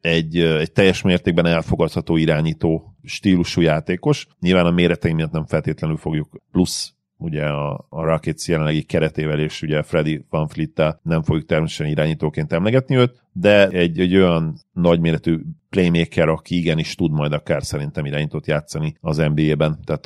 egy, 0.00 0.38
egy 0.38 0.72
teljes 0.72 1.02
mértékben 1.02 1.46
elfogadható 1.46 2.16
irányító 2.16 2.94
stílusú 3.02 3.60
játékos. 3.60 4.26
Nyilván 4.40 4.66
a 4.66 4.70
méretei 4.70 5.12
miatt 5.12 5.32
nem 5.32 5.46
feltétlenül 5.46 5.96
fogjuk 5.96 6.42
plusz 6.52 6.96
ugye 7.18 7.44
a, 7.44 7.86
a 7.88 8.04
Rockets 8.04 8.48
jelenlegi 8.48 8.82
keretével 8.82 9.40
és 9.40 9.62
ugye 9.62 9.82
Freddy 9.82 10.24
Van 10.30 10.48
Fleet 10.48 10.98
nem 11.02 11.22
fogjuk 11.22 11.46
természetesen 11.46 11.92
irányítóként 11.92 12.52
emlegetni 12.52 12.96
őt, 12.96 13.22
de 13.38 13.68
egy, 13.68 14.00
egy 14.00 14.16
olyan 14.16 14.60
nagyméretű 14.72 15.38
playmaker, 15.70 16.28
aki 16.28 16.56
igenis 16.56 16.94
tud 16.94 17.12
majd 17.12 17.32
akár 17.32 17.64
szerintem 17.64 18.06
irányítót 18.06 18.46
játszani 18.46 18.96
az 19.00 19.16
NBA-ben, 19.16 19.78
tehát 19.84 20.04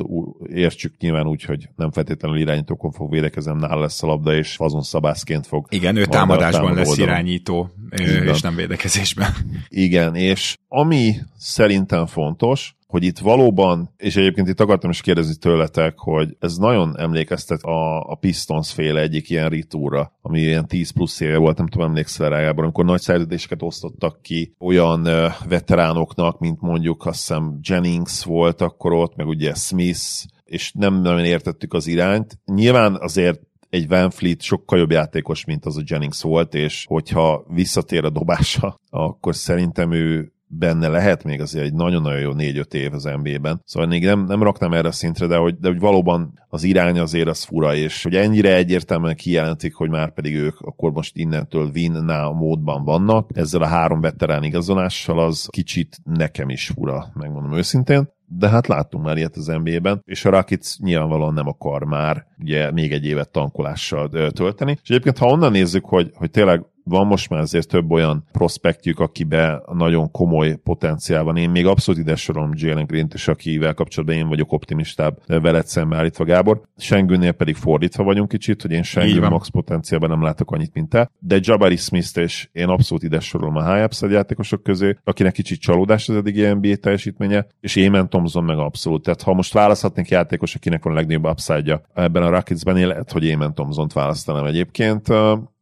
értsük 0.53 0.97
nyilván 0.99 1.27
úgy, 1.27 1.43
hogy 1.43 1.69
nem 1.77 1.91
feltétlenül 1.91 2.39
irányítókon 2.39 2.93
fog 2.93 3.11
védekezem, 3.11 3.57
nála 3.57 3.81
lesz 3.81 4.03
a 4.03 4.07
labda, 4.07 4.35
és 4.35 4.55
azon 4.59 4.83
szabászként 4.83 5.47
fog. 5.47 5.67
Igen, 5.69 5.97
ő 5.97 6.05
támadásban 6.05 6.75
lesz 6.75 6.89
oldalon. 6.89 7.11
irányító, 7.11 7.71
Igen. 7.91 8.27
és 8.27 8.41
nem 8.41 8.55
védekezésben. 8.55 9.31
Igen, 9.69 10.15
és 10.15 10.57
ami 10.69 11.15
szerintem 11.37 12.07
fontos, 12.07 12.75
hogy 12.91 13.05
itt 13.05 13.19
valóban, 13.19 13.95
és 13.97 14.17
egyébként 14.17 14.49
itt 14.49 14.61
akartam 14.61 14.91
is 14.91 15.01
kérdezni 15.01 15.35
tőletek, 15.35 15.99
hogy 15.99 16.37
ez 16.39 16.57
nagyon 16.57 16.99
emlékeztet 16.99 17.63
a, 17.63 18.01
a 18.01 18.15
Pistons 18.15 18.73
féle 18.73 19.01
egyik 19.01 19.31
ilyen 19.31 19.49
ritúra, 19.49 20.13
ami 20.21 20.41
ilyen 20.41 20.67
10 20.67 20.91
plusz 20.91 21.21
éve 21.21 21.37
volt, 21.37 21.57
nem 21.57 21.67
tudom, 21.67 21.87
emlékszel 21.87 22.31
rá, 22.31 22.51
amikor 22.51 22.85
nagy 22.85 23.01
szerződéseket 23.21 23.63
osztottak 23.63 24.23
ki 24.23 24.55
olyan 24.59 25.09
veteránoknak, 25.49 26.39
mint 26.39 26.61
mondjuk 26.61 27.07
azt 27.07 27.19
hiszem 27.19 27.59
Jennings 27.63 28.25
volt 28.25 28.61
akkor 28.61 28.93
ott, 28.93 29.17
meg 29.17 29.27
ugye 29.27 29.55
Smith, 29.55 30.01
és 30.45 30.73
nem 30.73 31.01
nagyon 31.01 31.25
értettük 31.25 31.73
az 31.75 31.87
irányt. 31.87 32.39
Nyilván 32.45 32.97
azért 33.01 33.41
egy 33.71 33.89
Van 33.89 34.11
Fleet 34.11 34.43
sokkal 34.43 34.79
jobb 34.79 34.91
játékos, 34.91 35.45
mint 35.45 35.65
az 35.65 35.77
a 35.77 35.83
Jennings 35.85 36.23
volt, 36.23 36.55
és 36.55 36.85
hogyha 36.89 37.45
visszatér 37.49 38.05
a 38.05 38.11
dobása, 38.11 38.81
akkor 38.91 39.35
szerintem 39.35 39.93
ő 39.93 40.33
benne 40.53 40.89
lehet 40.89 41.25
még 41.25 41.41
azért 41.41 41.65
egy 41.65 41.73
nagyon-nagyon 41.73 42.21
jó 42.21 42.33
4-5 42.35 42.73
év 42.73 42.95
az 42.95 43.11
NBA-ben. 43.23 43.63
Szóval 43.65 43.89
még 43.89 44.05
nem, 44.05 44.25
nem 44.25 44.43
raknám 44.43 44.73
erre 44.73 44.89
a 44.89 44.93
szintre, 44.93 45.27
de 45.27 45.37
hogy, 45.37 45.59
de 45.59 45.69
hogy 45.69 45.79
valóban 45.79 46.41
az 46.49 46.63
irány 46.63 46.99
azért 46.99 47.29
az 47.29 47.43
fura, 47.43 47.75
és 47.75 48.03
hogy 48.03 48.15
ennyire 48.15 48.55
egyértelműen 48.55 49.17
kijelentik, 49.17 49.75
hogy 49.75 49.91
már 49.91 50.13
pedig 50.13 50.35
ők 50.35 50.61
akkor 50.61 50.93
most 50.93 51.17
innentől 51.17 51.71
win 51.75 51.93
now 51.93 52.33
módban 52.33 52.85
vannak, 52.85 53.31
ezzel 53.35 53.63
a 53.63 53.67
három 53.67 54.01
veterán 54.01 54.43
igazolással 54.43 55.19
az 55.19 55.49
kicsit 55.51 55.99
nekem 56.05 56.49
is 56.49 56.67
fura, 56.67 57.11
megmondom 57.15 57.57
őszintén 57.57 58.09
de 58.39 58.49
hát 58.49 58.67
láttunk 58.67 59.05
már 59.05 59.17
ilyet 59.17 59.37
az 59.37 59.47
NBA-ben, 59.47 60.03
és 60.05 60.25
a 60.25 60.31
Rakic 60.31 60.79
nyilvánvalóan 60.79 61.35
nem 61.35 61.47
akar 61.47 61.85
már 61.85 62.27
ugye 62.39 62.71
még 62.71 62.93
egy 62.93 63.05
évet 63.05 63.31
tankolással 63.31 64.09
tölteni. 64.33 64.79
És 64.83 64.91
egyébként, 64.91 65.19
ha 65.19 65.27
onnan 65.27 65.51
nézzük, 65.51 65.85
hogy, 65.85 66.11
hogy 66.15 66.31
tényleg 66.31 66.65
van 66.85 67.07
most 67.07 67.31
már 67.31 67.41
azért 67.41 67.69
több 67.69 67.91
olyan 67.91 68.25
prospektjük, 68.33 68.99
akibe 68.99 69.63
nagyon 69.73 70.11
komoly 70.11 70.57
potenciál 70.57 71.23
van. 71.23 71.37
Én 71.37 71.51
még 71.51 71.67
abszolút 71.67 72.01
ide 72.01 72.17
sorolom 72.17 72.51
Jalen 72.55 72.87
Green-t 72.87 73.15
is, 73.15 73.29
akivel 73.29 73.75
kapcsolatban 73.75 74.17
én 74.17 74.29
vagyok 74.29 74.53
optimistább 74.53 75.19
veled 75.27 75.67
szembe 75.67 75.97
állítva, 75.97 76.25
Gábor. 76.25 76.61
Sengőnél 76.77 77.33
pedig 77.33 77.55
fordítva 77.55 78.05
vagyunk 78.05 78.29
kicsit, 78.29 78.63
hogy 78.63 78.71
én 78.71 78.83
Sengő 78.83 79.29
max 79.29 79.49
potenciálban 79.49 80.09
nem 80.09 80.23
látok 80.23 80.51
annyit, 80.51 80.75
mint 80.75 80.89
te. 80.89 81.11
De 81.19 81.39
Jabari 81.41 81.77
Smith-t 81.77 82.17
és 82.17 82.49
én 82.53 82.69
abszolút 82.69 83.03
ide 83.03 83.21
sorolom 83.21 83.57
a 83.57 83.73
high 83.73 83.85
upside 83.85 84.13
játékosok 84.13 84.63
közé, 84.63 84.97
akinek 85.05 85.33
kicsit 85.33 85.61
csalódás 85.61 86.09
az 86.09 86.17
eddigi 86.17 86.47
NBA 86.47 86.77
teljesítménye, 86.77 87.47
és 87.61 87.77
Émen 87.77 88.09
Thompson 88.09 88.45
meg 88.45 88.59
abszolút. 88.59 89.03
Tehát 89.03 89.23
ha 89.23 89.35
most 89.35 89.53
választhatnék 89.53 90.09
játékos, 90.09 90.55
akinek 90.55 90.85
van 90.85 90.93
a 90.93 90.97
legnagyobb 90.97 91.27
upside 91.27 91.83
ebben 91.95 92.23
a 92.23 92.31
Rocketsben, 92.31 92.87
lehet, 92.87 93.13
hogy 93.13 93.25
Émen 93.25 93.55
Thompson-t 93.55 93.93
választanám 93.93 94.45
egyébként 94.45 95.09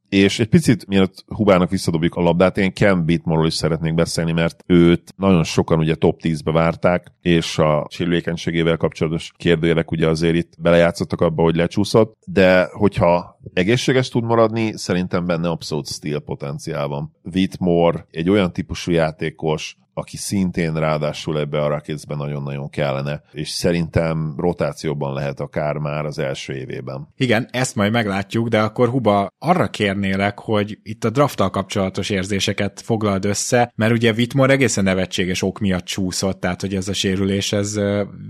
és 0.08 0.38
egy 0.38 0.48
picit, 0.48 0.86
mielőtt 0.86 1.24
Hubának 1.26 1.70
visszadobjuk 1.70 2.14
a 2.14 2.20
labdát, 2.20 2.58
én 2.58 2.72
Ken 2.72 3.04
Bitmorról 3.04 3.46
is 3.46 3.54
szeretnék 3.54 3.94
beszélni, 3.94 4.32
mert 4.32 4.64
őt 4.66 5.14
nagyon 5.16 5.44
sokan 5.44 5.78
ugye 5.78 5.94
top 5.94 6.20
10-be 6.22 6.52
várták, 6.52 7.12
és 7.20 7.58
a 7.58 7.86
sérülékenységével 7.90 8.76
kapcsolatos 8.76 9.32
kérdőjelek 9.36 9.90
ugye 9.90 10.08
azért 10.08 10.34
itt 10.34 10.52
belejátszottak 10.58 11.20
abba, 11.20 11.42
hogy 11.42 11.56
lecsúszott, 11.56 12.16
de 12.26 12.68
hogyha 12.72 13.40
egészséges 13.52 14.08
tud 14.08 14.24
maradni, 14.24 14.72
szerintem 14.76 15.26
benne 15.26 15.48
abszolút 15.48 15.86
stíl 15.86 16.18
potenciál 16.18 16.86
van. 16.86 17.12
Whitmore 17.34 18.06
egy 18.10 18.30
olyan 18.30 18.52
típusú 18.52 18.92
játékos, 18.92 19.76
aki 19.98 20.16
szintén 20.16 20.74
ráadásul 20.74 21.38
ebbe 21.38 21.62
a 21.62 21.68
Rocketsben 21.68 22.16
nagyon-nagyon 22.16 22.70
kellene, 22.70 23.22
és 23.32 23.48
szerintem 23.48 24.34
rotációban 24.36 25.14
lehet 25.14 25.40
akár 25.40 25.76
már 25.76 26.04
az 26.04 26.18
első 26.18 26.52
évében. 26.52 27.08
Igen, 27.16 27.48
ezt 27.50 27.74
majd 27.74 27.92
meglátjuk, 27.92 28.48
de 28.48 28.60
akkor 28.60 28.88
Huba, 28.88 29.28
arra 29.38 29.68
kérnélek, 29.68 30.38
hogy 30.38 30.78
itt 30.82 31.04
a 31.04 31.10
drafttal 31.10 31.50
kapcsolatos 31.50 32.10
érzéseket 32.10 32.80
foglald 32.80 33.24
össze, 33.24 33.72
mert 33.74 33.92
ugye 33.92 34.12
Whitmore 34.12 34.52
egészen 34.52 34.84
nevetséges 34.84 35.42
ok 35.42 35.58
miatt 35.58 35.84
csúszott, 35.84 36.40
tehát 36.40 36.60
hogy 36.60 36.74
ez 36.74 36.88
a 36.88 36.92
sérülés, 36.92 37.52
ez 37.52 37.76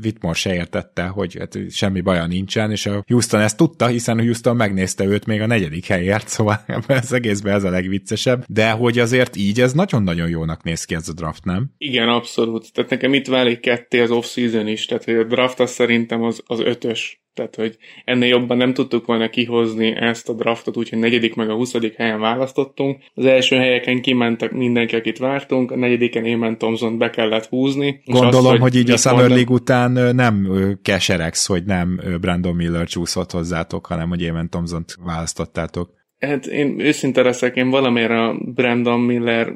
Whitmore 0.03 0.35
se 0.35 0.55
értette, 0.55 1.07
hogy 1.07 1.37
hát 1.39 1.59
semmi 1.71 2.01
baja 2.01 2.27
nincsen, 2.27 2.71
és 2.71 2.87
a 2.87 3.05
Houston 3.07 3.41
ezt 3.41 3.57
tudta, 3.57 3.87
hiszen 3.87 4.19
a 4.19 4.23
Houston 4.23 4.57
megnézte 4.57 5.05
őt 5.05 5.27
még 5.27 5.41
a 5.41 5.47
negyedik 5.47 5.87
helyért, 5.87 6.29
szóval 6.39 6.61
ez 6.87 7.13
egészben 7.13 7.55
ez 7.55 7.65
a 7.65 7.71
legviccesebb, 7.71 8.45
de 8.49 8.71
hogy 8.71 8.99
azért 8.99 9.37
így 9.37 9.61
ez 9.61 9.73
nagyon-nagyon 9.73 10.29
jónak 10.29 10.63
néz 10.63 10.85
ki 10.85 10.95
ez 10.95 11.09
a 11.09 11.13
draft, 11.13 11.45
nem? 11.45 11.58
Nem? 11.59 11.75
Igen, 11.79 12.09
abszolút. 12.09 12.73
Tehát 12.73 12.91
nekem 12.91 13.15
itt 13.15 13.27
válik 13.27 13.61
ketté 13.61 14.01
az 14.01 14.11
off-season 14.11 14.67
is, 14.67 14.87
tehát 14.87 15.05
hogy 15.05 15.15
a 15.15 15.25
draft 15.25 15.61
az 15.61 15.71
szerintem 15.71 16.23
az, 16.23 16.43
az 16.47 16.61
ötös. 16.61 17.23
Tehát, 17.35 17.55
hogy 17.55 17.77
ennél 18.05 18.29
jobban 18.29 18.57
nem 18.57 18.75
tudtuk 18.75 19.07
volna 19.07 19.29
kihozni 19.29 19.97
ezt 19.97 20.29
a 20.29 20.33
draftot, 20.33 20.77
úgyhogy 20.77 20.99
negyedik 20.99 21.35
meg 21.35 21.51
a 21.51 21.55
huszadik 21.55 21.95
helyen 21.95 22.21
választottunk. 22.21 23.03
Az 23.15 23.25
első 23.25 23.57
helyeken 23.57 24.01
kimentek 24.01 24.53
mindenki, 24.53 24.97
akit 24.97 25.19
vártunk, 25.19 25.71
a 25.71 25.77
negyediken 25.77 26.25
Émen 26.25 26.59
Thompson 26.59 26.99
be 26.99 27.11
kellett 27.11 27.47
húzni. 27.47 28.03
Gondolom, 28.05 28.37
azt, 28.37 28.47
hogy, 28.47 28.59
hogy 28.61 28.77
így 28.77 28.91
a 28.91 28.97
Summer 28.97 29.29
League 29.29 29.55
után 29.55 30.15
nem 30.15 30.49
keseregsz, 30.83 31.47
hogy 31.47 31.65
nem 31.65 32.01
Brandon 32.21 32.55
Miller 32.55 32.87
csúszott 32.87 33.31
hozzátok, 33.31 33.87
hanem 33.87 34.09
hogy 34.09 34.23
Émen 34.23 34.51
Thompson-t 34.51 34.95
választottátok. 35.05 35.91
Hát 36.19 36.47
én 36.47 36.81
őszinte 36.81 37.23
leszek, 37.23 37.57
én 37.57 37.71
valamiért 37.71 38.11
a 38.11 38.37
Brandon 38.55 39.01
Miller 39.01 39.53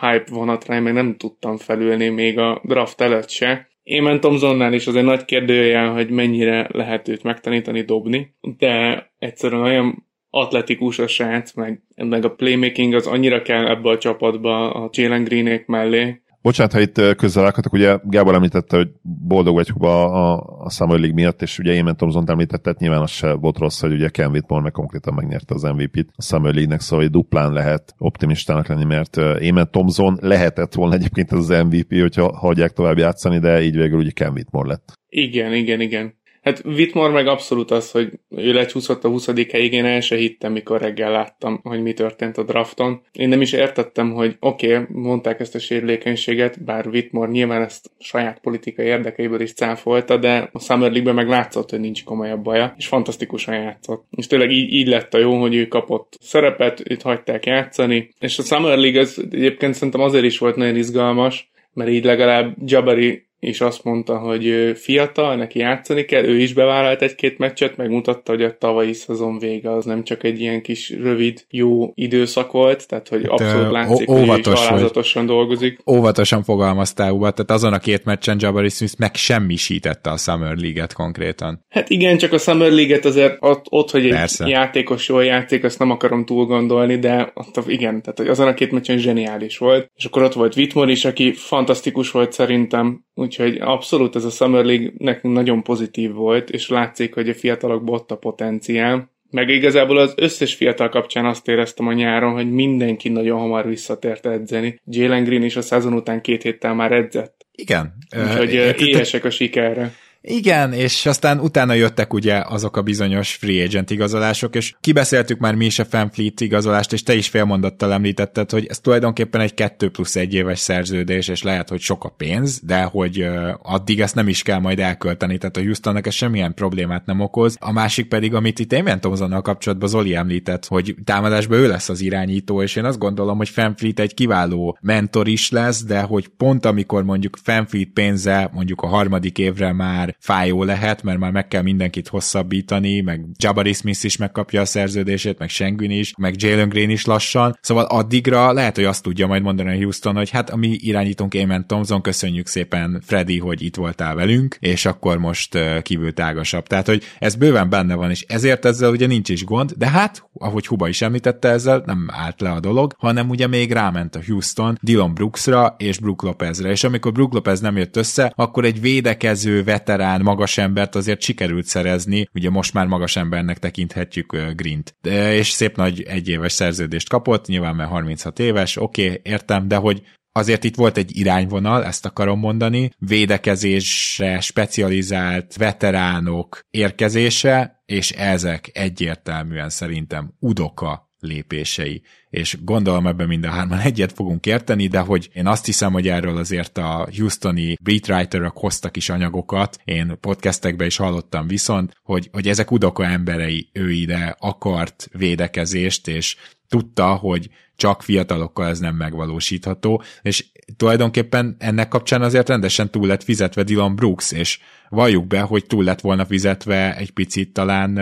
hype 0.00 0.30
vonatra 0.30 0.74
én 0.74 0.82
még 0.82 0.92
nem 0.92 1.16
tudtam 1.16 1.56
felülni 1.56 2.08
még 2.08 2.38
a 2.38 2.60
draft 2.64 3.00
előtt 3.00 3.28
se, 3.28 3.68
Émen 3.88 4.20
Thompsonnál 4.20 4.72
is 4.72 4.86
azért 4.86 5.04
nagy 5.04 5.24
kérdőjel, 5.24 5.92
hogy 5.92 6.10
mennyire 6.10 6.68
lehet 6.72 7.08
őt 7.08 7.22
megtanítani 7.22 7.82
dobni, 7.82 8.34
de 8.58 9.06
egyszerűen 9.18 9.62
olyan 9.62 10.06
atletikus 10.30 10.98
a 10.98 11.06
srác, 11.06 11.52
meg, 11.52 11.82
meg 11.96 12.24
a 12.24 12.34
playmaking 12.34 12.94
az 12.94 13.06
annyira 13.06 13.42
kell 13.42 13.66
ebbe 13.66 13.88
a 13.88 13.98
csapatba 13.98 14.72
a 14.72 14.90
Jalen 14.92 15.24
Greenék 15.24 15.66
mellé, 15.66 16.20
Bocsánat, 16.46 16.72
ha 16.72 16.80
itt 16.80 17.16
közelálkodtak, 17.16 17.72
ugye 17.72 17.98
Gábor 18.02 18.34
említette, 18.34 18.76
hogy 18.76 18.88
boldog 19.02 19.54
vagy 19.54 19.68
Huba 19.68 20.04
a, 20.04 20.44
a 20.64 20.70
Summer 20.70 20.98
League 20.98 21.14
miatt, 21.14 21.42
és 21.42 21.58
ugye 21.58 21.72
Émen 21.72 21.96
Thompson 21.96 22.30
említette, 22.30 22.74
nyilván 22.78 23.00
az 23.00 23.10
se 23.10 23.32
volt 23.32 23.58
rossz, 23.58 23.80
hogy 23.80 23.92
ugye 23.92 24.08
Ken 24.08 24.30
Whitmore 24.30 24.62
meg 24.62 24.72
konkrétan 24.72 25.14
megnyerte 25.14 25.54
az 25.54 25.62
MVP-t 25.62 26.08
a 26.16 26.22
Summer 26.22 26.54
League-nek, 26.54 26.80
szóval 26.80 27.04
hogy 27.04 27.12
duplán 27.12 27.52
lehet 27.52 27.94
optimistának 27.98 28.66
lenni, 28.66 28.84
mert 28.84 29.16
Émen 29.40 29.70
Thompson 29.70 30.18
lehetett 30.20 30.74
volna 30.74 30.94
egyébként 30.94 31.32
az 31.32 31.48
MVP, 31.48 32.00
hogyha 32.00 32.36
hagyják 32.36 32.72
tovább 32.72 32.98
játszani, 32.98 33.38
de 33.38 33.62
így 33.62 33.76
végül 33.76 33.98
ugye 33.98 34.10
Ken 34.10 34.32
Whitmore 34.32 34.68
lett. 34.68 34.92
Igen, 35.08 35.52
igen, 35.52 35.80
igen. 35.80 36.14
Hát 36.46 36.62
Whitmore 36.64 37.12
meg 37.12 37.26
abszolút 37.26 37.70
az, 37.70 37.90
hogy 37.90 38.12
ő 38.28 38.52
lecsúszott 38.52 39.04
a 39.04 39.08
20. 39.08 39.50
helyig, 39.50 39.72
én 39.72 39.84
el 39.84 40.00
se 40.00 40.16
hittem, 40.16 40.52
mikor 40.52 40.80
reggel 40.80 41.10
láttam, 41.10 41.60
hogy 41.62 41.82
mi 41.82 41.92
történt 41.92 42.36
a 42.36 42.42
drafton. 42.42 43.00
Én 43.12 43.28
nem 43.28 43.40
is 43.40 43.52
értettem, 43.52 44.12
hogy 44.12 44.36
oké, 44.40 44.76
okay, 44.76 44.86
mondták 44.88 45.40
ezt 45.40 45.54
a 45.54 45.58
sérülékenységet, 45.58 46.64
bár 46.64 46.86
Whitmore 46.86 47.30
nyilván 47.30 47.62
ezt 47.62 47.90
saját 47.98 48.40
politikai 48.40 48.86
érdekeiből 48.86 49.40
is 49.40 49.52
cáfolta, 49.52 50.16
de 50.16 50.48
a 50.52 50.60
Summer 50.60 50.90
League-ben 50.90 51.14
meg 51.14 51.28
látszott, 51.28 51.70
hogy 51.70 51.80
nincs 51.80 52.04
komolyabb 52.04 52.42
baja, 52.42 52.74
és 52.76 52.86
fantasztikusan 52.86 53.54
játszott. 53.54 54.06
És 54.10 54.26
tényleg 54.26 54.50
így, 54.50 54.72
így 54.72 54.88
lett 54.88 55.14
a 55.14 55.18
jó, 55.18 55.40
hogy 55.40 55.54
ő 55.54 55.66
kapott 55.66 56.16
szerepet, 56.20 56.82
őt 56.90 57.02
hagyták 57.02 57.46
játszani, 57.46 58.10
és 58.18 58.38
a 58.38 58.42
Summer 58.42 58.78
League 58.78 59.00
az 59.00 59.26
egyébként 59.30 59.74
szerintem 59.74 60.00
azért 60.00 60.24
is 60.24 60.38
volt 60.38 60.56
nagyon 60.56 60.76
izgalmas, 60.76 61.50
mert 61.72 61.90
így 61.90 62.04
legalább 62.04 62.56
Jabari 62.64 63.25
és 63.40 63.60
azt 63.60 63.84
mondta, 63.84 64.18
hogy 64.18 64.72
fiatal, 64.74 65.36
neki 65.36 65.58
játszani 65.58 66.04
kell, 66.04 66.24
ő 66.24 66.38
is 66.38 66.52
bevállalt 66.52 67.02
egy-két 67.02 67.38
meccset, 67.38 67.76
megmutatta, 67.76 68.32
hogy 68.32 68.42
a 68.42 68.56
tavalyi 68.58 68.92
szezon 68.92 69.38
vége 69.38 69.72
az 69.72 69.84
nem 69.84 70.04
csak 70.04 70.24
egy 70.24 70.40
ilyen 70.40 70.62
kis 70.62 70.90
rövid, 70.90 71.44
jó 71.50 71.90
időszak 71.94 72.52
volt, 72.52 72.88
tehát 72.88 73.08
hogy 73.08 73.24
abszolút 73.24 73.70
látszik, 73.70 74.10
ó- 74.10 74.26
hogy 74.26 74.38
is 74.38 74.46
alázatosan 74.46 75.26
dolgozik. 75.26 75.78
Óvatosan 75.90 76.42
fogalmaztál, 76.42 77.12
Uba, 77.12 77.30
tehát 77.30 77.50
azon 77.50 77.72
a 77.72 77.78
két 77.78 78.04
meccsen 78.04 78.36
Jabari 78.40 78.68
Smith 78.68 78.94
megsemmisítette 78.98 80.10
a 80.10 80.16
Summer 80.16 80.56
League-et 80.56 80.92
konkrétan. 80.92 81.64
Hát 81.68 81.90
igen, 81.90 82.18
csak 82.18 82.32
a 82.32 82.38
Summer 82.38 82.70
League-et 82.70 83.04
azért 83.04 83.36
ott, 83.40 83.64
ott 83.68 83.90
hogy 83.90 84.04
egy 84.04 84.10
Persze. 84.10 84.46
játékos 84.48 85.08
jól 85.08 85.24
játék, 85.24 85.64
azt 85.64 85.78
nem 85.78 85.90
akarom 85.90 86.24
túl 86.24 86.44
gondolni, 86.46 86.98
de 86.98 87.32
ott 87.34 87.68
igen, 87.68 88.02
tehát 88.02 88.18
hogy 88.18 88.28
azon 88.28 88.46
a 88.46 88.54
két 88.54 88.70
meccsen 88.70 88.98
zseniális 88.98 89.58
volt. 89.58 89.90
És 89.94 90.04
akkor 90.04 90.22
ott 90.22 90.32
volt 90.32 90.56
Whitmore 90.56 90.90
is, 90.90 91.04
aki 91.04 91.32
fantasztikus 91.32 92.10
volt 92.10 92.32
szerintem, 92.32 93.05
Úgyhogy 93.18 93.56
abszolút 93.60 94.16
ez 94.16 94.24
a 94.24 94.30
Summer 94.30 94.64
League 94.64 94.92
nekünk 94.98 95.34
nagyon 95.34 95.62
pozitív 95.62 96.12
volt, 96.12 96.50
és 96.50 96.68
látszik, 96.68 97.14
hogy 97.14 97.28
a 97.28 97.34
fiatalokban 97.34 97.94
ott 97.94 98.10
a 98.10 98.16
potenciál. 98.16 99.10
Meg 99.30 99.48
igazából 99.48 99.98
az 99.98 100.14
összes 100.16 100.54
fiatal 100.54 100.88
kapcsán 100.88 101.24
azt 101.24 101.48
éreztem 101.48 101.86
a 101.86 101.92
nyáron, 101.92 102.32
hogy 102.32 102.50
mindenki 102.50 103.08
nagyon 103.08 103.38
hamar 103.38 103.66
visszatért 103.66 104.26
edzeni. 104.26 104.80
Jalen 104.84 105.24
Green 105.24 105.42
is 105.42 105.56
a 105.56 105.62
szezon 105.62 105.92
után 105.92 106.20
két 106.20 106.42
héttel 106.42 106.74
már 106.74 106.92
edzett. 106.92 107.46
Igen. 107.52 107.94
Úgyhogy 108.16 108.52
éhesek 108.78 109.24
a 109.24 109.30
sikerre. 109.30 109.92
Igen, 110.20 110.72
és 110.72 111.06
aztán 111.06 111.40
utána 111.40 111.72
jöttek 111.72 112.14
ugye 112.14 112.42
azok 112.48 112.76
a 112.76 112.82
bizonyos 112.82 113.34
free 113.34 113.64
agent 113.64 113.90
igazolások, 113.90 114.54
és 114.54 114.74
kibeszéltük 114.80 115.38
már 115.38 115.54
mi 115.54 115.64
is 115.64 115.78
a 115.78 115.84
Fanfleet 115.84 116.40
igazolást, 116.40 116.92
és 116.92 117.02
te 117.02 117.14
is 117.14 117.28
félmondattal 117.28 117.92
említetted, 117.92 118.50
hogy 118.50 118.66
ez 118.66 118.78
tulajdonképpen 118.78 119.40
egy 119.40 119.54
2 119.54 119.90
plusz 119.90 120.16
egy 120.16 120.34
éves 120.34 120.58
szerződés, 120.58 121.28
és 121.28 121.42
lehet, 121.42 121.68
hogy 121.68 121.80
sok 121.80 122.04
a 122.04 122.08
pénz, 122.08 122.60
de 122.62 122.82
hogy 122.82 123.26
addig 123.62 124.00
ezt 124.00 124.14
nem 124.14 124.28
is 124.28 124.42
kell 124.42 124.58
majd 124.58 124.78
elkölteni, 124.78 125.38
tehát 125.38 125.56
a 125.56 125.60
Houstonnak 125.60 126.06
ez 126.06 126.14
semmilyen 126.14 126.54
problémát 126.54 127.06
nem 127.06 127.20
okoz. 127.20 127.56
A 127.60 127.72
másik 127.72 128.08
pedig, 128.08 128.34
amit 128.34 128.58
itt 128.58 128.72
Amen 128.72 129.00
Thompsonnal 129.00 129.42
kapcsolatban 129.42 129.88
Zoli 129.88 130.14
említett, 130.14 130.66
hogy 130.66 130.94
támadásban 131.04 131.58
ő 131.58 131.68
lesz 131.68 131.88
az 131.88 132.00
irányító, 132.00 132.62
és 132.62 132.76
én 132.76 132.84
azt 132.84 132.98
gondolom, 132.98 133.36
hogy 133.36 133.48
Fanfleet 133.48 134.00
egy 134.00 134.14
kiváló 134.14 134.78
mentor 134.80 135.28
is 135.28 135.50
lesz, 135.50 135.84
de 135.84 136.00
hogy 136.00 136.28
pont 136.28 136.66
amikor 136.66 137.04
mondjuk 137.04 137.38
Fanfleet 137.42 137.88
pénze 137.94 138.50
mondjuk 138.52 138.80
a 138.80 138.86
harmadik 138.86 139.38
évre 139.38 139.72
már 139.72 140.15
fájó 140.18 140.64
lehet, 140.64 141.02
mert 141.02 141.18
már 141.18 141.30
meg 141.30 141.48
kell 141.48 141.62
mindenkit 141.62 142.08
hosszabbítani, 142.08 143.00
meg 143.00 143.24
Jabari 143.38 143.72
Smith 143.72 144.04
is 144.04 144.16
megkapja 144.16 144.60
a 144.60 144.64
szerződését, 144.64 145.38
meg 145.38 145.48
Schengen 145.48 145.90
is, 145.90 146.12
meg 146.18 146.42
Jalen 146.42 146.68
Green 146.68 146.90
is 146.90 147.04
lassan, 147.04 147.58
szóval 147.60 147.84
addigra 147.84 148.52
lehet, 148.52 148.74
hogy 148.74 148.84
azt 148.84 149.02
tudja 149.02 149.26
majd 149.26 149.42
mondani 149.42 149.74
a 149.74 149.76
Houston, 149.76 150.16
hogy 150.16 150.30
hát 150.30 150.50
a 150.50 150.56
mi 150.56 150.68
irányítunk 150.80 151.34
Amen 151.34 151.66
Thompson, 151.66 152.02
köszönjük 152.02 152.46
szépen 152.46 153.02
Freddy, 153.06 153.38
hogy 153.38 153.62
itt 153.62 153.76
voltál 153.76 154.14
velünk, 154.14 154.56
és 154.60 154.84
akkor 154.84 155.18
most 155.18 155.58
kívül 155.82 156.12
tágasabb. 156.12 156.66
Tehát, 156.66 156.86
hogy 156.86 157.02
ez 157.18 157.34
bőven 157.34 157.68
benne 157.68 157.94
van, 157.94 158.10
és 158.10 158.24
ezért 158.28 158.64
ezzel 158.64 158.90
ugye 158.90 159.06
nincs 159.06 159.28
is 159.28 159.44
gond, 159.44 159.72
de 159.76 159.88
hát, 159.88 160.28
ahogy 160.38 160.66
Huba 160.66 160.88
is 160.88 161.02
említette, 161.02 161.48
ezzel 161.48 161.82
nem 161.86 162.08
állt 162.12 162.40
le 162.40 162.50
a 162.50 162.60
dolog, 162.60 162.94
hanem 162.98 163.28
ugye 163.28 163.46
még 163.46 163.72
ráment 163.72 164.16
a 164.16 164.20
Houston 164.26 164.78
Dylan 164.82 165.14
Brooksra 165.14 165.74
és 165.78 165.98
Brook 165.98 166.22
Lopezre, 166.22 166.70
és 166.70 166.84
amikor 166.84 167.12
Brook 167.12 167.32
Lopez 167.32 167.60
nem 167.60 167.76
jött 167.76 167.96
össze, 167.96 168.32
akkor 168.36 168.64
egy 168.64 168.80
védekező 168.80 169.62
veterán 169.96 170.20
magas 170.22 170.58
embert 170.58 170.94
azért 170.94 171.20
sikerült 171.20 171.66
szerezni, 171.66 172.28
ugye 172.34 172.50
most 172.50 172.72
már 172.72 172.86
magas 172.86 173.16
embernek 173.16 173.58
tekinthetjük 173.58 174.36
Grint. 174.54 174.96
De, 175.00 175.34
és 175.34 175.50
szép 175.50 175.76
nagy 175.76 176.02
egyéves 176.02 176.52
szerződést 176.52 177.08
kapott, 177.08 177.46
nyilván 177.46 177.74
mert 177.76 177.90
36 177.90 178.38
éves, 178.38 178.76
oké, 178.76 179.06
okay, 179.06 179.20
értem, 179.22 179.68
de 179.68 179.76
hogy 179.76 180.02
azért 180.32 180.64
itt 180.64 180.74
volt 180.74 180.96
egy 180.96 181.16
irányvonal, 181.16 181.84
ezt 181.84 182.06
akarom 182.06 182.38
mondani, 182.38 182.90
védekezésre 182.98 184.40
specializált 184.40 185.56
veteránok 185.56 186.60
érkezése, 186.70 187.82
és 187.86 188.10
ezek 188.10 188.70
egyértelműen 188.72 189.68
szerintem 189.68 190.34
Udoka 190.38 191.10
lépései. 191.18 192.02
És 192.36 192.56
gondolom 192.64 193.06
ebben 193.06 193.26
mind 193.26 193.44
a 193.44 193.50
hárman 193.50 193.78
egyet 193.78 194.12
fogunk 194.12 194.46
érteni, 194.46 194.86
de 194.86 194.98
hogy 194.98 195.30
én 195.32 195.46
azt 195.46 195.66
hiszem, 195.66 195.92
hogy 195.92 196.08
erről 196.08 196.36
azért 196.36 196.78
a 196.78 197.08
Houstoni 197.16 197.76
beatwriterok 197.82 198.58
hoztak 198.58 198.96
is 198.96 199.08
anyagokat, 199.08 199.78
én 199.84 200.16
podcastekben 200.20 200.86
is 200.86 200.96
hallottam 200.96 201.46
viszont, 201.46 201.92
hogy, 202.02 202.28
hogy 202.32 202.48
ezek 202.48 202.70
udoka 202.70 203.04
emberei, 203.04 203.68
ő 203.72 203.90
ide 203.90 204.36
akart 204.38 205.08
védekezést, 205.12 206.08
és 206.08 206.36
tudta, 206.68 207.14
hogy 207.14 207.50
csak 207.76 208.02
fiatalokkal 208.02 208.66
ez 208.66 208.78
nem 208.78 208.94
megvalósítható, 208.94 210.02
és 210.22 210.44
tulajdonképpen 210.76 211.56
ennek 211.58 211.88
kapcsán 211.88 212.22
azért 212.22 212.48
rendesen 212.48 212.90
túl 212.90 213.06
lett 213.06 213.22
fizetve 213.22 213.62
Dylan 213.62 213.94
Brooks, 213.94 214.32
és 214.32 214.58
valljuk 214.88 215.26
be, 215.26 215.40
hogy 215.40 215.66
túl 215.66 215.84
lett 215.84 216.00
volna 216.00 216.24
fizetve 216.24 216.96
egy 216.96 217.10
picit 217.10 217.52
talán 217.52 217.94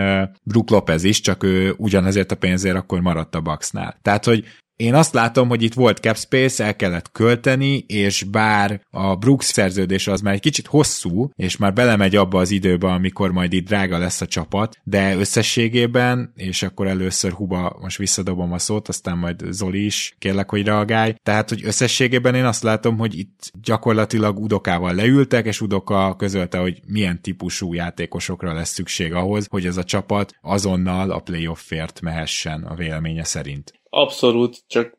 Brook 0.43 0.69
Lopez 0.69 1.03
is, 1.03 1.21
csak 1.21 1.43
ő 1.43 1.73
ugyanezért 1.77 2.31
a 2.31 2.35
pénzért 2.35 2.75
akkor 2.75 2.99
maradt 2.99 3.35
a 3.35 3.41
Bucksnál. 3.41 3.97
Tehát, 4.01 4.25
hogy 4.25 4.45
én 4.75 4.93
azt 4.93 5.13
látom, 5.13 5.47
hogy 5.47 5.63
itt 5.63 5.73
volt 5.73 5.97
cap 5.97 6.17
space, 6.17 6.63
el 6.63 6.75
kellett 6.75 7.11
költeni, 7.11 7.77
és 7.87 8.23
bár 8.23 8.81
a 8.89 9.15
Brooks 9.15 9.45
szerződés 9.45 10.07
az 10.07 10.21
már 10.21 10.33
egy 10.33 10.39
kicsit 10.39 10.67
hosszú, 10.67 11.29
és 11.35 11.57
már 11.57 11.73
belemegy 11.73 12.15
abba 12.15 12.39
az 12.39 12.51
időbe, 12.51 12.87
amikor 12.87 13.31
majd 13.31 13.53
itt 13.53 13.67
drága 13.67 13.97
lesz 13.97 14.21
a 14.21 14.25
csapat, 14.25 14.79
de 14.83 15.15
összességében, 15.15 16.31
és 16.35 16.63
akkor 16.63 16.87
először 16.87 17.31
Huba, 17.31 17.77
most 17.81 17.97
visszadobom 17.97 18.51
a 18.53 18.59
szót, 18.59 18.87
aztán 18.87 19.17
majd 19.17 19.43
Zoli 19.49 19.85
is 19.85 20.15
kérlek, 20.19 20.49
hogy 20.49 20.65
reagálj. 20.65 21.13
Tehát, 21.23 21.49
hogy 21.49 21.65
összességében 21.65 22.35
én 22.35 22.45
azt 22.45 22.63
látom, 22.63 22.97
hogy 22.97 23.17
itt 23.17 23.51
gyakorlatilag 23.63 24.39
Udokával 24.39 24.93
leültek, 24.93 25.45
és 25.45 25.61
Udoka 25.61 26.15
közölte, 26.15 26.57
hogy 26.57 26.81
milyen 26.87 27.21
típusú 27.21 27.73
játékosokra 27.73 28.53
lesz 28.53 28.73
szükség 28.73 29.13
ahhoz, 29.13 29.45
hogy 29.49 29.65
ez 29.65 29.77
a 29.77 29.83
csapat 29.83 30.35
azonnal 30.41 31.11
a 31.11 31.19
playoffért 31.19 32.01
mehessen 32.01 32.63
a 32.63 32.75
véleménye 32.75 33.23
szerint. 33.23 33.73
Abszolút, 33.97 34.63
csak 34.67 34.95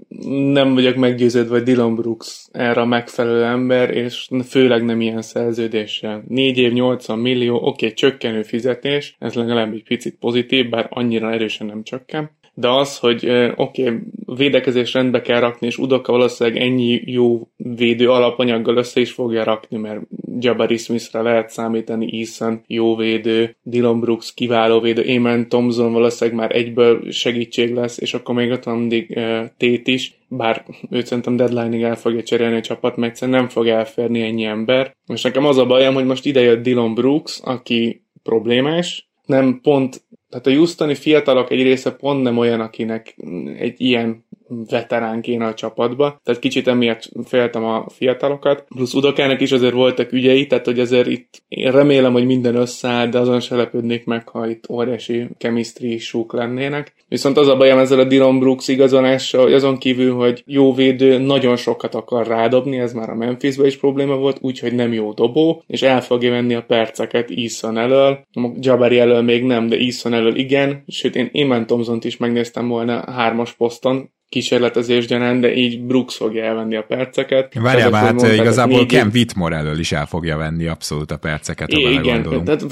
nem 0.53 0.75
vagyok 0.75 0.97
meggyőződve, 0.97 1.55
hogy 1.55 1.63
Dylan 1.63 1.95
Brooks 1.95 2.47
erre 2.53 2.81
a 2.81 2.85
megfelelő 2.85 3.45
ember, 3.45 3.91
és 3.91 4.29
főleg 4.49 4.85
nem 4.85 5.01
ilyen 5.01 5.23
szerződéssel. 5.23 6.25
4 6.29 6.59
év 6.59 6.73
80 6.73 7.19
millió, 7.19 7.57
oké, 7.57 7.69
okay, 7.69 7.93
csökkenő 7.93 8.43
fizetés, 8.43 9.17
ez 9.19 9.35
legalább 9.35 9.73
egy 9.73 9.83
picit 9.83 10.17
pozitív, 10.19 10.69
bár 10.69 10.87
annyira 10.91 11.33
erősen 11.33 11.67
nem 11.67 11.83
csökken 11.83 12.36
de 12.59 12.69
az, 12.69 12.99
hogy 12.99 13.29
oké, 13.55 13.83
okay, 13.83 13.99
védekezés 14.37 14.93
rendbe 14.93 15.21
kell 15.21 15.41
rakni, 15.41 15.67
és 15.67 15.79
Udoka 15.79 16.13
valószínűleg 16.13 16.63
ennyi 16.63 17.03
jó 17.05 17.49
védő 17.57 18.11
alapanyaggal 18.11 18.77
össze 18.77 19.01
is 19.01 19.13
fogja 19.13 19.45
rakni, 19.45 19.77
mert 19.77 20.01
Jabari 20.39 20.77
Smithre 20.77 21.23
lehet 21.23 21.51
számítani, 21.51 22.19
Eason 22.19 22.63
jó 22.67 22.97
védő, 22.97 23.57
Dylan 23.63 24.01
Brooks 24.01 24.35
kiváló 24.35 24.81
védő, 24.81 25.03
Eamon 25.03 25.49
Thompson 25.49 25.93
valószínűleg 25.93 26.39
már 26.41 26.57
egyből 26.57 27.11
segítség 27.11 27.75
lesz, 27.75 27.99
és 27.99 28.15
akkor 28.15 28.35
még 28.35 28.51
ott 28.51 28.65
van 28.65 28.79
mindig 28.79 29.13
uh, 29.17 29.45
Tét 29.57 29.87
is, 29.87 30.19
bár 30.29 30.65
őt 30.91 31.07
szerintem 31.07 31.37
deadline-ig 31.37 31.83
el 31.83 31.97
fogja 31.97 32.23
cserélni 32.23 32.57
a 32.57 32.61
csapat, 32.61 32.97
mert 32.97 33.13
egyszerűen 33.13 33.39
nem 33.39 33.49
fog 33.49 33.67
elférni 33.67 34.23
ennyi 34.23 34.45
ember. 34.45 34.97
És 35.07 35.23
nekem 35.23 35.45
az 35.45 35.59
a 35.59 35.67
bajom, 35.67 35.95
hogy 35.95 36.07
most 36.07 36.27
ide 36.27 36.41
jött 36.41 36.63
Dylan 36.63 36.95
Brooks, 36.95 37.41
aki 37.45 38.03
problémás, 38.23 39.07
nem 39.27 39.61
pont 39.63 40.03
tehát 40.41 40.59
a 40.59 40.61
Houstoni 40.61 40.95
fiatalok 40.95 41.51
egy 41.51 41.63
része 41.63 41.91
pont 41.91 42.23
nem 42.23 42.39
olyan, 42.39 42.61
akinek 42.61 43.17
egy 43.59 43.81
ilyen 43.81 44.26
veterán 44.71 45.25
a 45.41 45.55
csapatba, 45.55 46.21
tehát 46.25 46.41
kicsit 46.41 46.69
emiatt 46.69 47.09
féltem 47.25 47.65
a 47.65 47.87
fiatalokat. 47.89 48.65
Plusz 48.69 48.95
Udokának 48.95 49.41
is 49.41 49.53
azért 49.53 49.73
voltak 49.73 50.13
ügyei, 50.13 50.47
tehát 50.47 50.65
hogy 50.65 50.81
azért 50.81 51.07
itt 51.07 51.43
én 51.49 51.71
remélem, 51.71 52.13
hogy 52.13 52.27
minden 52.27 52.55
összeáll, 52.55 53.07
de 53.07 53.19
azon 53.19 53.41
se 53.41 53.57
lepődnék 53.57 54.05
meg, 54.05 54.29
ha 54.29 54.49
itt 54.49 54.71
óriási 54.71 55.29
chemistry 55.39 55.99
súk 55.99 56.33
lennének. 56.33 56.95
Viszont 57.09 57.37
az 57.37 57.49
a 57.49 57.57
bajom 57.57 57.79
ezzel 57.79 57.99
a 57.99 58.05
Dylan 58.05 58.39
Brooks 58.39 58.69
igazolással, 58.69 59.43
hogy 59.43 59.53
azon 59.53 59.79
kívül, 59.79 60.15
hogy 60.15 60.43
jó 60.47 60.75
védő, 60.75 61.19
nagyon 61.19 61.57
sokat 61.57 61.95
akar 61.95 62.27
rádobni, 62.27 62.79
ez 62.79 62.93
már 62.93 63.11
a 63.11 63.15
Memphisben 63.15 63.67
is 63.67 63.77
probléma 63.77 64.17
volt, 64.17 64.39
úgyhogy 64.41 64.75
nem 64.75 64.93
jó 64.93 65.13
dobó, 65.13 65.63
és 65.67 65.83
el 65.83 66.03
fogja 66.03 66.31
venni 66.31 66.55
a 66.55 66.63
perceket 66.63 67.31
Eason 67.31 67.79
elől. 67.79 68.27
Jabari 68.61 68.99
elől 68.99 69.23
még 69.23 69.45
nem, 69.45 69.69
de 69.69 69.77
Eason 69.77 70.15
elől 70.15 70.37
igen, 70.37 70.85
sőt 70.87 71.17
én 71.17 71.31
Eman 71.33 71.67
Thompson-t 71.67 72.05
is 72.05 72.17
megnéztem 72.17 72.69
volna 72.69 73.11
hármas 73.11 73.53
poszton, 73.53 74.11
kísérletezés 74.29 75.07
gyanán, 75.07 75.41
de 75.41 75.55
így 75.55 75.83
Brooks 75.83 76.17
fogja 76.17 76.45
elvenni 76.45 76.77
a 76.77 76.83
perceket. 76.83 77.55
Várjál, 77.55 77.93
hát 77.93 78.13
mondtad, 78.13 78.35
igazából 78.35 78.79
négy... 78.79 78.87
Ken 78.87 79.11
Whitmore 79.15 79.57
elől 79.57 79.79
is 79.79 79.93
el 79.93 80.07
fogja 80.07 80.37
venni 80.37 80.67
abszolút 80.67 81.11
a 81.11 81.17
perceket, 81.17 81.73
ha 81.73 81.91
igen, 81.91 82.23
tehát, 82.45 82.65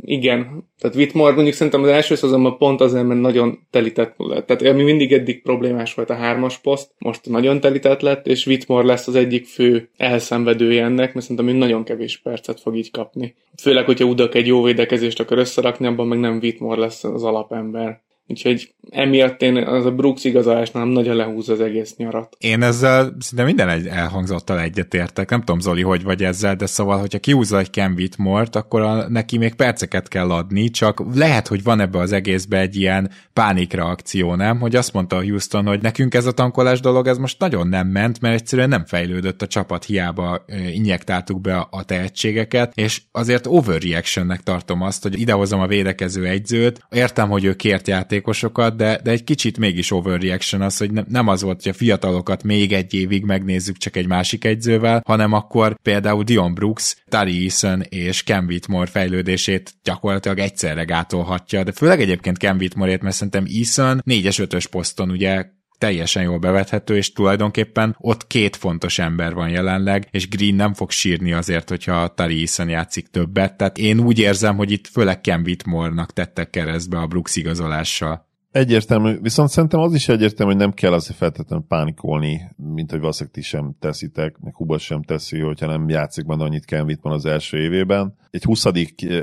igen, 0.00 0.70
tehát 0.78 0.96
Whitmore 0.96 1.34
mondjuk 1.34 1.54
szerintem 1.54 1.82
az 1.82 1.88
első 1.88 2.14
szezonban 2.14 2.56
pont 2.58 2.80
azért, 2.80 3.06
mert 3.06 3.20
nagyon 3.20 3.58
telített 3.70 4.14
lett. 4.16 4.46
Tehát 4.46 4.74
ami 4.74 4.82
mindig 4.82 5.12
eddig 5.12 5.42
problémás 5.42 5.94
volt 5.94 6.10
a 6.10 6.14
hármas 6.14 6.58
poszt, 6.58 6.90
most 6.98 7.28
nagyon 7.28 7.60
telített 7.60 8.00
lett, 8.00 8.26
és 8.26 8.46
Whitmore 8.46 8.86
lesz 8.86 9.06
az 9.06 9.14
egyik 9.14 9.46
fő 9.46 9.88
elszenvedője 9.96 10.84
ennek, 10.84 11.14
mert 11.14 11.26
szerintem 11.26 11.54
ő 11.54 11.58
nagyon 11.58 11.84
kevés 11.84 12.18
percet 12.18 12.60
fog 12.60 12.76
így 12.76 12.90
kapni. 12.90 13.34
Főleg, 13.60 13.84
hogyha 13.84 14.04
Udak 14.04 14.34
egy 14.34 14.46
jó 14.46 14.62
védekezést 14.62 15.20
akar 15.20 15.38
összerakni, 15.38 15.86
abban 15.86 16.06
meg 16.06 16.18
nem 16.18 16.38
Whitmore 16.42 16.80
lesz 16.80 17.04
az 17.04 17.22
alapember. 17.22 18.00
Úgyhogy 18.26 18.74
emiatt 18.90 19.42
én 19.42 19.56
az 19.56 19.86
a 19.86 19.90
Brooks 19.90 20.24
igazolásnál 20.24 20.84
nagyon 20.84 21.16
lehúz 21.16 21.48
az 21.48 21.60
egész 21.60 21.96
nyarat. 21.96 22.36
Én 22.38 22.62
ezzel 22.62 23.16
szinte 23.18 23.44
minden 23.44 23.68
egy 23.68 23.86
elhangzottal 23.86 24.60
egyetértek. 24.60 25.30
Nem 25.30 25.38
tudom, 25.38 25.60
Zoli, 25.60 25.82
hogy 25.82 26.02
vagy 26.02 26.22
ezzel, 26.22 26.56
de 26.56 26.66
szóval, 26.66 26.98
hogyha 26.98 27.18
kiúzza 27.18 27.58
egy 27.58 27.70
Ken 27.70 27.92
Whitmore-t, 27.92 28.56
akkor 28.56 28.80
a, 28.80 29.08
neki 29.08 29.38
még 29.38 29.54
perceket 29.54 30.08
kell 30.08 30.30
adni, 30.30 30.70
csak 30.70 31.02
lehet, 31.14 31.48
hogy 31.48 31.62
van 31.62 31.80
ebbe 31.80 31.98
az 31.98 32.12
egészbe 32.12 32.58
egy 32.58 32.76
ilyen 32.76 33.10
pánikreakció, 33.32 34.34
nem? 34.34 34.60
Hogy 34.60 34.76
azt 34.76 34.92
mondta 34.92 35.16
a 35.16 35.22
Houston, 35.22 35.66
hogy 35.66 35.82
nekünk 35.82 36.14
ez 36.14 36.26
a 36.26 36.32
tankolás 36.32 36.80
dolog, 36.80 37.06
ez 37.06 37.18
most 37.18 37.38
nagyon 37.38 37.68
nem 37.68 37.86
ment, 37.86 38.20
mert 38.20 38.34
egyszerűen 38.34 38.68
nem 38.68 38.84
fejlődött 38.84 39.42
a 39.42 39.46
csapat, 39.46 39.84
hiába 39.84 40.44
injektáltuk 40.72 41.40
be 41.40 41.66
a 41.70 41.84
tehetségeket, 41.84 42.72
és 42.74 43.02
azért 43.12 43.46
overreactionnek 43.46 44.42
tartom 44.42 44.82
azt, 44.82 45.02
hogy 45.02 45.20
idehozom 45.20 45.60
a 45.60 45.66
védekező 45.66 46.26
egyzőt, 46.26 46.86
értem, 46.90 47.28
hogy 47.28 47.44
ő 47.44 47.54
kért 47.54 47.88
játékosokat, 48.12 48.76
de, 48.76 49.00
de 49.02 49.10
egy 49.10 49.24
kicsit 49.24 49.58
mégis 49.58 49.90
overreaction 49.90 50.62
az, 50.62 50.76
hogy 50.76 50.90
ne, 50.90 51.02
nem 51.08 51.28
az 51.28 51.42
volt, 51.42 51.62
hogy 51.62 51.72
a 51.72 51.74
fiatalokat 51.74 52.42
még 52.42 52.72
egy 52.72 52.94
évig 52.94 53.24
megnézzük 53.24 53.76
csak 53.76 53.96
egy 53.96 54.06
másik 54.06 54.44
egyzővel, 54.44 55.02
hanem 55.06 55.32
akkor 55.32 55.76
például 55.82 56.24
Dion 56.24 56.54
Brooks, 56.54 56.96
Tari 57.08 57.42
Eason 57.42 57.82
és 57.88 58.22
Ken 58.22 58.44
Whitmore 58.44 58.86
fejlődését 58.90 59.74
gyakorlatilag 59.82 60.38
egyszerre 60.38 60.84
gátolhatja, 60.84 61.64
de 61.64 61.72
főleg 61.72 62.00
egyébként 62.00 62.38
Ken 62.38 62.56
Whitmore-ért, 62.56 63.02
mert 63.02 63.14
szerintem 63.14 63.44
Eason 63.48 64.02
4-es 64.06 64.46
5-ös 64.48 64.64
poszton 64.70 65.10
ugye 65.10 65.44
teljesen 65.82 66.22
jól 66.22 66.38
bevethető, 66.38 66.96
és 66.96 67.12
tulajdonképpen 67.12 67.96
ott 67.98 68.26
két 68.26 68.56
fontos 68.56 68.98
ember 68.98 69.34
van 69.34 69.48
jelenleg, 69.48 70.08
és 70.10 70.28
Green 70.28 70.54
nem 70.54 70.74
fog 70.74 70.90
sírni 70.90 71.32
azért, 71.32 71.68
hogyha 71.68 72.14
Tari 72.14 72.38
Eason 72.40 72.68
játszik 72.68 73.06
többet, 73.06 73.56
tehát 73.56 73.78
én 73.78 74.00
úgy 74.00 74.18
érzem, 74.18 74.56
hogy 74.56 74.70
itt 74.70 74.86
főleg 74.86 75.20
Ken 75.20 75.40
Whitmore-nak 75.40 76.12
tettek 76.12 76.50
keresztbe 76.50 76.98
a 76.98 77.06
Brooks 77.06 77.36
igazolással. 77.36 78.26
Egyértelmű, 78.50 79.18
viszont 79.20 79.48
szerintem 79.48 79.80
az 79.80 79.94
is 79.94 80.08
egyértelmű, 80.08 80.52
hogy 80.52 80.60
nem 80.60 80.72
kell 80.72 80.92
azért 80.92 81.18
feltétlenül 81.18 81.64
pánikolni, 81.68 82.40
mint 82.56 82.90
hogy 82.90 83.00
valószínűleg 83.00 83.34
ti 83.34 83.42
sem 83.42 83.76
teszitek, 83.80 84.36
meg 84.40 84.54
Hubert 84.54 84.82
sem 84.82 85.02
teszi, 85.02 85.38
hogyha 85.38 85.66
nem 85.66 85.88
játszik 85.88 86.24
majd 86.24 86.40
annyit 86.40 86.64
Ken 86.64 86.84
Whitman 86.84 87.12
az 87.12 87.26
első 87.26 87.58
évében. 87.58 88.16
Egy 88.30 88.42
20. 88.42 88.64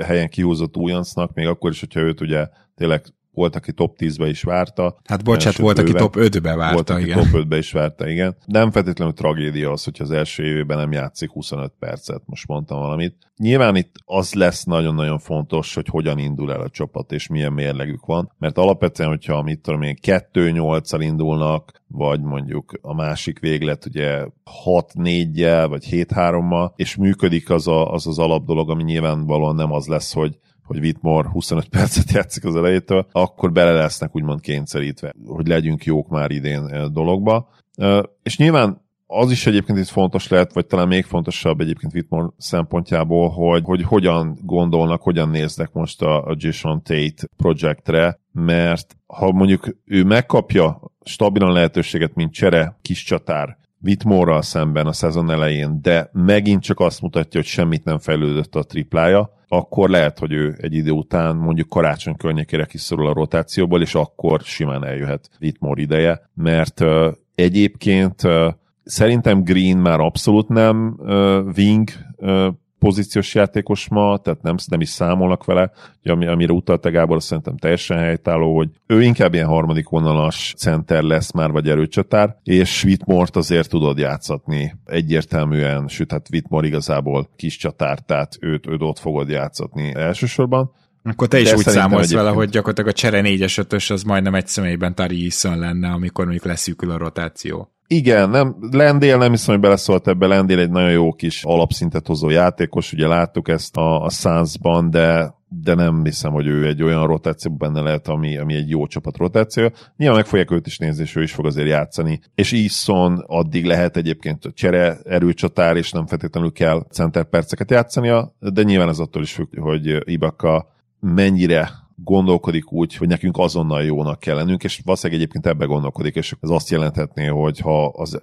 helyen 0.04 0.28
kihúzott 0.28 0.76
újoncnak, 0.76 1.34
még 1.34 1.46
akkor 1.46 1.70
is, 1.70 1.80
hogyha 1.80 2.00
őt 2.00 2.20
ugye 2.20 2.48
tényleg 2.74 3.04
volt, 3.32 3.56
aki 3.56 3.72
top 3.72 3.96
10-be 3.98 4.28
is 4.28 4.42
várta. 4.42 4.96
Hát 5.04 5.24
bocsát, 5.24 5.56
volt, 5.56 5.78
aki 5.78 5.92
top 5.92 6.16
5-be 6.18 6.56
várta, 6.56 6.74
volt, 6.74 6.90
aki 6.90 7.02
igen. 7.02 7.16
top 7.16 7.42
5-be 7.42 7.56
is 7.56 7.72
várta, 7.72 8.08
igen. 8.08 8.36
Nem 8.46 8.70
feltétlenül 8.70 9.14
tragédia 9.14 9.70
az, 9.70 9.84
hogy 9.84 9.96
az 10.00 10.10
első 10.10 10.44
évében 10.44 10.78
nem 10.78 10.92
játszik 10.92 11.30
25 11.30 11.72
percet, 11.78 12.22
most 12.26 12.46
mondtam 12.46 12.78
valamit. 12.78 13.16
Nyilván 13.36 13.76
itt 13.76 13.94
az 14.04 14.34
lesz 14.34 14.64
nagyon-nagyon 14.64 15.18
fontos, 15.18 15.74
hogy 15.74 15.86
hogyan 15.86 16.18
indul 16.18 16.52
el 16.52 16.60
a 16.60 16.68
csapat, 16.68 17.12
és 17.12 17.26
milyen 17.26 17.52
mérlegük 17.52 18.06
van, 18.06 18.32
mert 18.38 18.58
alapvetően, 18.58 19.08
hogyha 19.08 19.42
mit 19.42 19.60
tudom 19.60 19.82
én, 19.82 19.96
2-8-al 20.02 20.98
indulnak, 21.00 21.82
vagy 21.86 22.20
mondjuk 22.20 22.78
a 22.82 22.94
másik 22.94 23.38
véglet 23.38 23.86
ugye 23.86 24.26
6-4-jel, 24.64 25.66
vagy 25.68 25.86
7-3-mal, 25.90 26.70
és 26.76 26.96
működik 26.96 27.50
az, 27.50 27.66
a, 27.68 27.92
az 27.92 28.06
az 28.06 28.18
alapdolog, 28.18 28.70
ami 28.70 28.82
nyilvánvalóan 28.82 29.54
nem 29.54 29.72
az 29.72 29.86
lesz, 29.86 30.12
hogy 30.12 30.38
hogy 30.70 30.78
Whitmore 30.78 31.28
25 31.28 31.68
percet 31.78 32.10
játszik 32.10 32.44
az 32.44 32.56
elejétől, 32.56 33.06
akkor 33.12 33.52
bele 33.52 33.72
lesznek 33.72 34.16
úgymond 34.16 34.40
kényszerítve, 34.40 35.14
hogy 35.26 35.46
legyünk 35.46 35.84
jók 35.84 36.08
már 36.08 36.30
idén 36.30 36.66
eh, 36.66 36.84
dologba. 36.84 37.48
Eh, 37.74 38.00
és 38.22 38.38
nyilván 38.38 38.88
az 39.06 39.30
is 39.30 39.46
egyébként 39.46 39.78
itt 39.78 39.88
fontos 39.88 40.28
lehet, 40.28 40.52
vagy 40.52 40.66
talán 40.66 40.88
még 40.88 41.04
fontosabb 41.04 41.60
egyébként 41.60 41.94
Whitmore 41.94 42.28
szempontjából, 42.36 43.28
hogy, 43.28 43.64
hogy 43.64 43.82
hogyan 43.82 44.38
gondolnak, 44.42 45.02
hogyan 45.02 45.28
néznek 45.28 45.72
most 45.72 46.02
a, 46.02 46.24
a 46.24 46.34
Jason 46.38 46.82
Tate 46.82 47.28
projektre, 47.36 48.18
mert 48.32 48.96
ha 49.06 49.32
mondjuk 49.32 49.76
ő 49.84 50.04
megkapja 50.04 50.80
stabilan 51.04 51.52
lehetőséget, 51.52 52.14
mint 52.14 52.32
csere 52.32 52.78
kis 52.82 53.04
csatár, 53.04 53.58
Whitmore-ral 53.82 54.42
szemben 54.42 54.86
a 54.86 54.92
szezon 54.92 55.30
elején, 55.30 55.78
de 55.82 56.10
megint 56.12 56.62
csak 56.62 56.80
azt 56.80 57.00
mutatja, 57.00 57.40
hogy 57.40 57.48
semmit 57.48 57.84
nem 57.84 57.98
fejlődött 57.98 58.54
a 58.54 58.62
triplája, 58.62 59.38
akkor 59.48 59.90
lehet, 59.90 60.18
hogy 60.18 60.32
ő 60.32 60.56
egy 60.60 60.74
idő 60.74 60.90
után 60.90 61.36
mondjuk 61.36 61.68
karácsony 61.68 62.16
környékére 62.16 62.64
kiszorul 62.64 63.06
a 63.06 63.12
rotációból, 63.12 63.82
és 63.82 63.94
akkor 63.94 64.40
simán 64.40 64.84
eljöhet 64.84 65.30
Whitmore 65.40 65.82
ideje, 65.82 66.30
mert 66.34 66.80
uh, 66.80 67.12
egyébként 67.34 68.22
uh, 68.22 68.52
szerintem 68.84 69.42
Green 69.42 69.78
már 69.78 70.00
abszolút 70.00 70.48
nem 70.48 70.96
uh, 70.98 71.46
wing 71.56 71.88
uh, 72.16 72.46
pozíciós 72.80 73.34
játékos 73.34 73.88
ma, 73.88 74.18
tehát 74.18 74.42
nem, 74.42 74.56
nem 74.66 74.80
is 74.80 74.88
számolnak 74.88 75.44
vele, 75.44 75.70
ami, 76.04 76.26
amire 76.26 76.52
utalta 76.52 76.90
Gábor, 76.90 77.22
szerintem 77.22 77.56
teljesen 77.56 77.98
helytálló, 77.98 78.56
hogy 78.56 78.68
ő 78.86 79.02
inkább 79.02 79.34
ilyen 79.34 79.46
harmadik 79.46 79.88
vonalas 79.88 80.54
center 80.56 81.02
lesz 81.02 81.32
már, 81.32 81.50
vagy 81.50 81.68
erőcsatár, 81.68 82.36
és 82.42 82.84
Whitmore-t 82.84 83.36
azért 83.36 83.68
tudod 83.68 83.98
játszatni 83.98 84.74
egyértelműen, 84.84 85.88
sőt, 85.88 86.12
hát 86.12 86.28
Whitmore 86.32 86.66
igazából 86.66 87.28
kis 87.36 87.56
csatár, 87.56 87.98
tehát 87.98 88.36
őt, 88.40 88.66
őt 88.66 88.82
ott 88.82 88.98
fogod 88.98 89.28
játszatni 89.28 89.94
elsősorban. 89.94 90.70
Akkor 91.02 91.28
te 91.28 91.40
is 91.40 91.50
De 91.50 91.56
úgy 91.56 91.62
számolsz 91.62 92.04
egyébként... 92.04 92.20
vele, 92.20 92.34
hogy 92.34 92.48
gyakorlatilag 92.48 92.90
a 92.90 92.92
csere 92.92 93.20
4-es 93.24 93.58
5 93.58 93.72
az 93.90 94.02
majdnem 94.02 94.34
egy 94.34 94.46
személyben 94.46 94.94
Tari 94.94 95.22
Eason 95.22 95.58
lenne, 95.58 95.88
amikor 95.88 96.24
mondjuk 96.24 96.46
leszűkül 96.46 96.90
a 96.90 96.96
rotáció. 96.98 97.74
Igen, 97.92 98.30
nem, 98.30 98.56
Lendél 98.70 99.16
nem 99.16 99.30
hiszem, 99.30 99.54
hogy 99.54 99.62
beleszólt 99.62 100.08
ebbe, 100.08 100.26
Lendél 100.26 100.58
egy 100.58 100.70
nagyon 100.70 100.90
jó 100.90 101.12
kis 101.12 101.44
alapszintet 101.44 102.06
hozó 102.06 102.28
játékos, 102.28 102.92
ugye 102.92 103.06
láttuk 103.06 103.48
ezt 103.48 103.76
a, 103.76 104.04
a 104.04 104.10
Suns-ban, 104.10 104.90
de 104.90 105.38
de 105.62 105.74
nem 105.74 106.04
hiszem, 106.04 106.32
hogy 106.32 106.46
ő 106.46 106.66
egy 106.66 106.82
olyan 106.82 107.06
rotációban 107.06 107.72
benne 107.72 107.84
lehet, 107.84 108.08
ami, 108.08 108.38
ami 108.38 108.54
egy 108.54 108.68
jó 108.68 108.86
csapat 108.86 109.16
rotáció. 109.16 109.72
Nyilván 109.96 110.16
meg 110.16 110.26
fogják 110.26 110.50
őt 110.50 110.66
is 110.66 110.78
nézni, 110.78 111.02
és 111.02 111.16
ő 111.16 111.22
is 111.22 111.32
fog 111.32 111.46
azért 111.46 111.68
játszani. 111.68 112.20
És 112.34 112.52
Isson 112.52 113.24
addig 113.26 113.64
lehet 113.64 113.96
egyébként 113.96 114.50
csere 114.54 114.98
erőcsatár, 115.04 115.76
és 115.76 115.92
nem 115.92 116.06
feltétlenül 116.06 116.52
kell 116.52 116.86
center 116.90 117.24
perceket 117.24 117.70
játszania, 117.70 118.34
de 118.38 118.62
nyilván 118.62 118.88
ez 118.88 118.98
attól 118.98 119.22
is 119.22 119.32
függ, 119.32 119.58
hogy 119.58 120.10
Ibaka 120.10 120.72
mennyire 121.00 121.70
gondolkodik 122.04 122.72
úgy, 122.72 122.96
hogy 122.96 123.08
nekünk 123.08 123.38
azonnal 123.38 123.84
jónak 123.84 124.20
kell 124.20 124.36
lennünk, 124.36 124.64
és 124.64 124.80
valószínűleg 124.84 125.20
egyébként 125.20 125.46
ebbe 125.46 125.64
gondolkodik, 125.64 126.14
és 126.14 126.34
ez 126.40 126.50
azt 126.50 126.70
jelenthetné, 126.70 127.26
hogy 127.26 127.58
ha 127.58 127.86
az, 127.86 128.22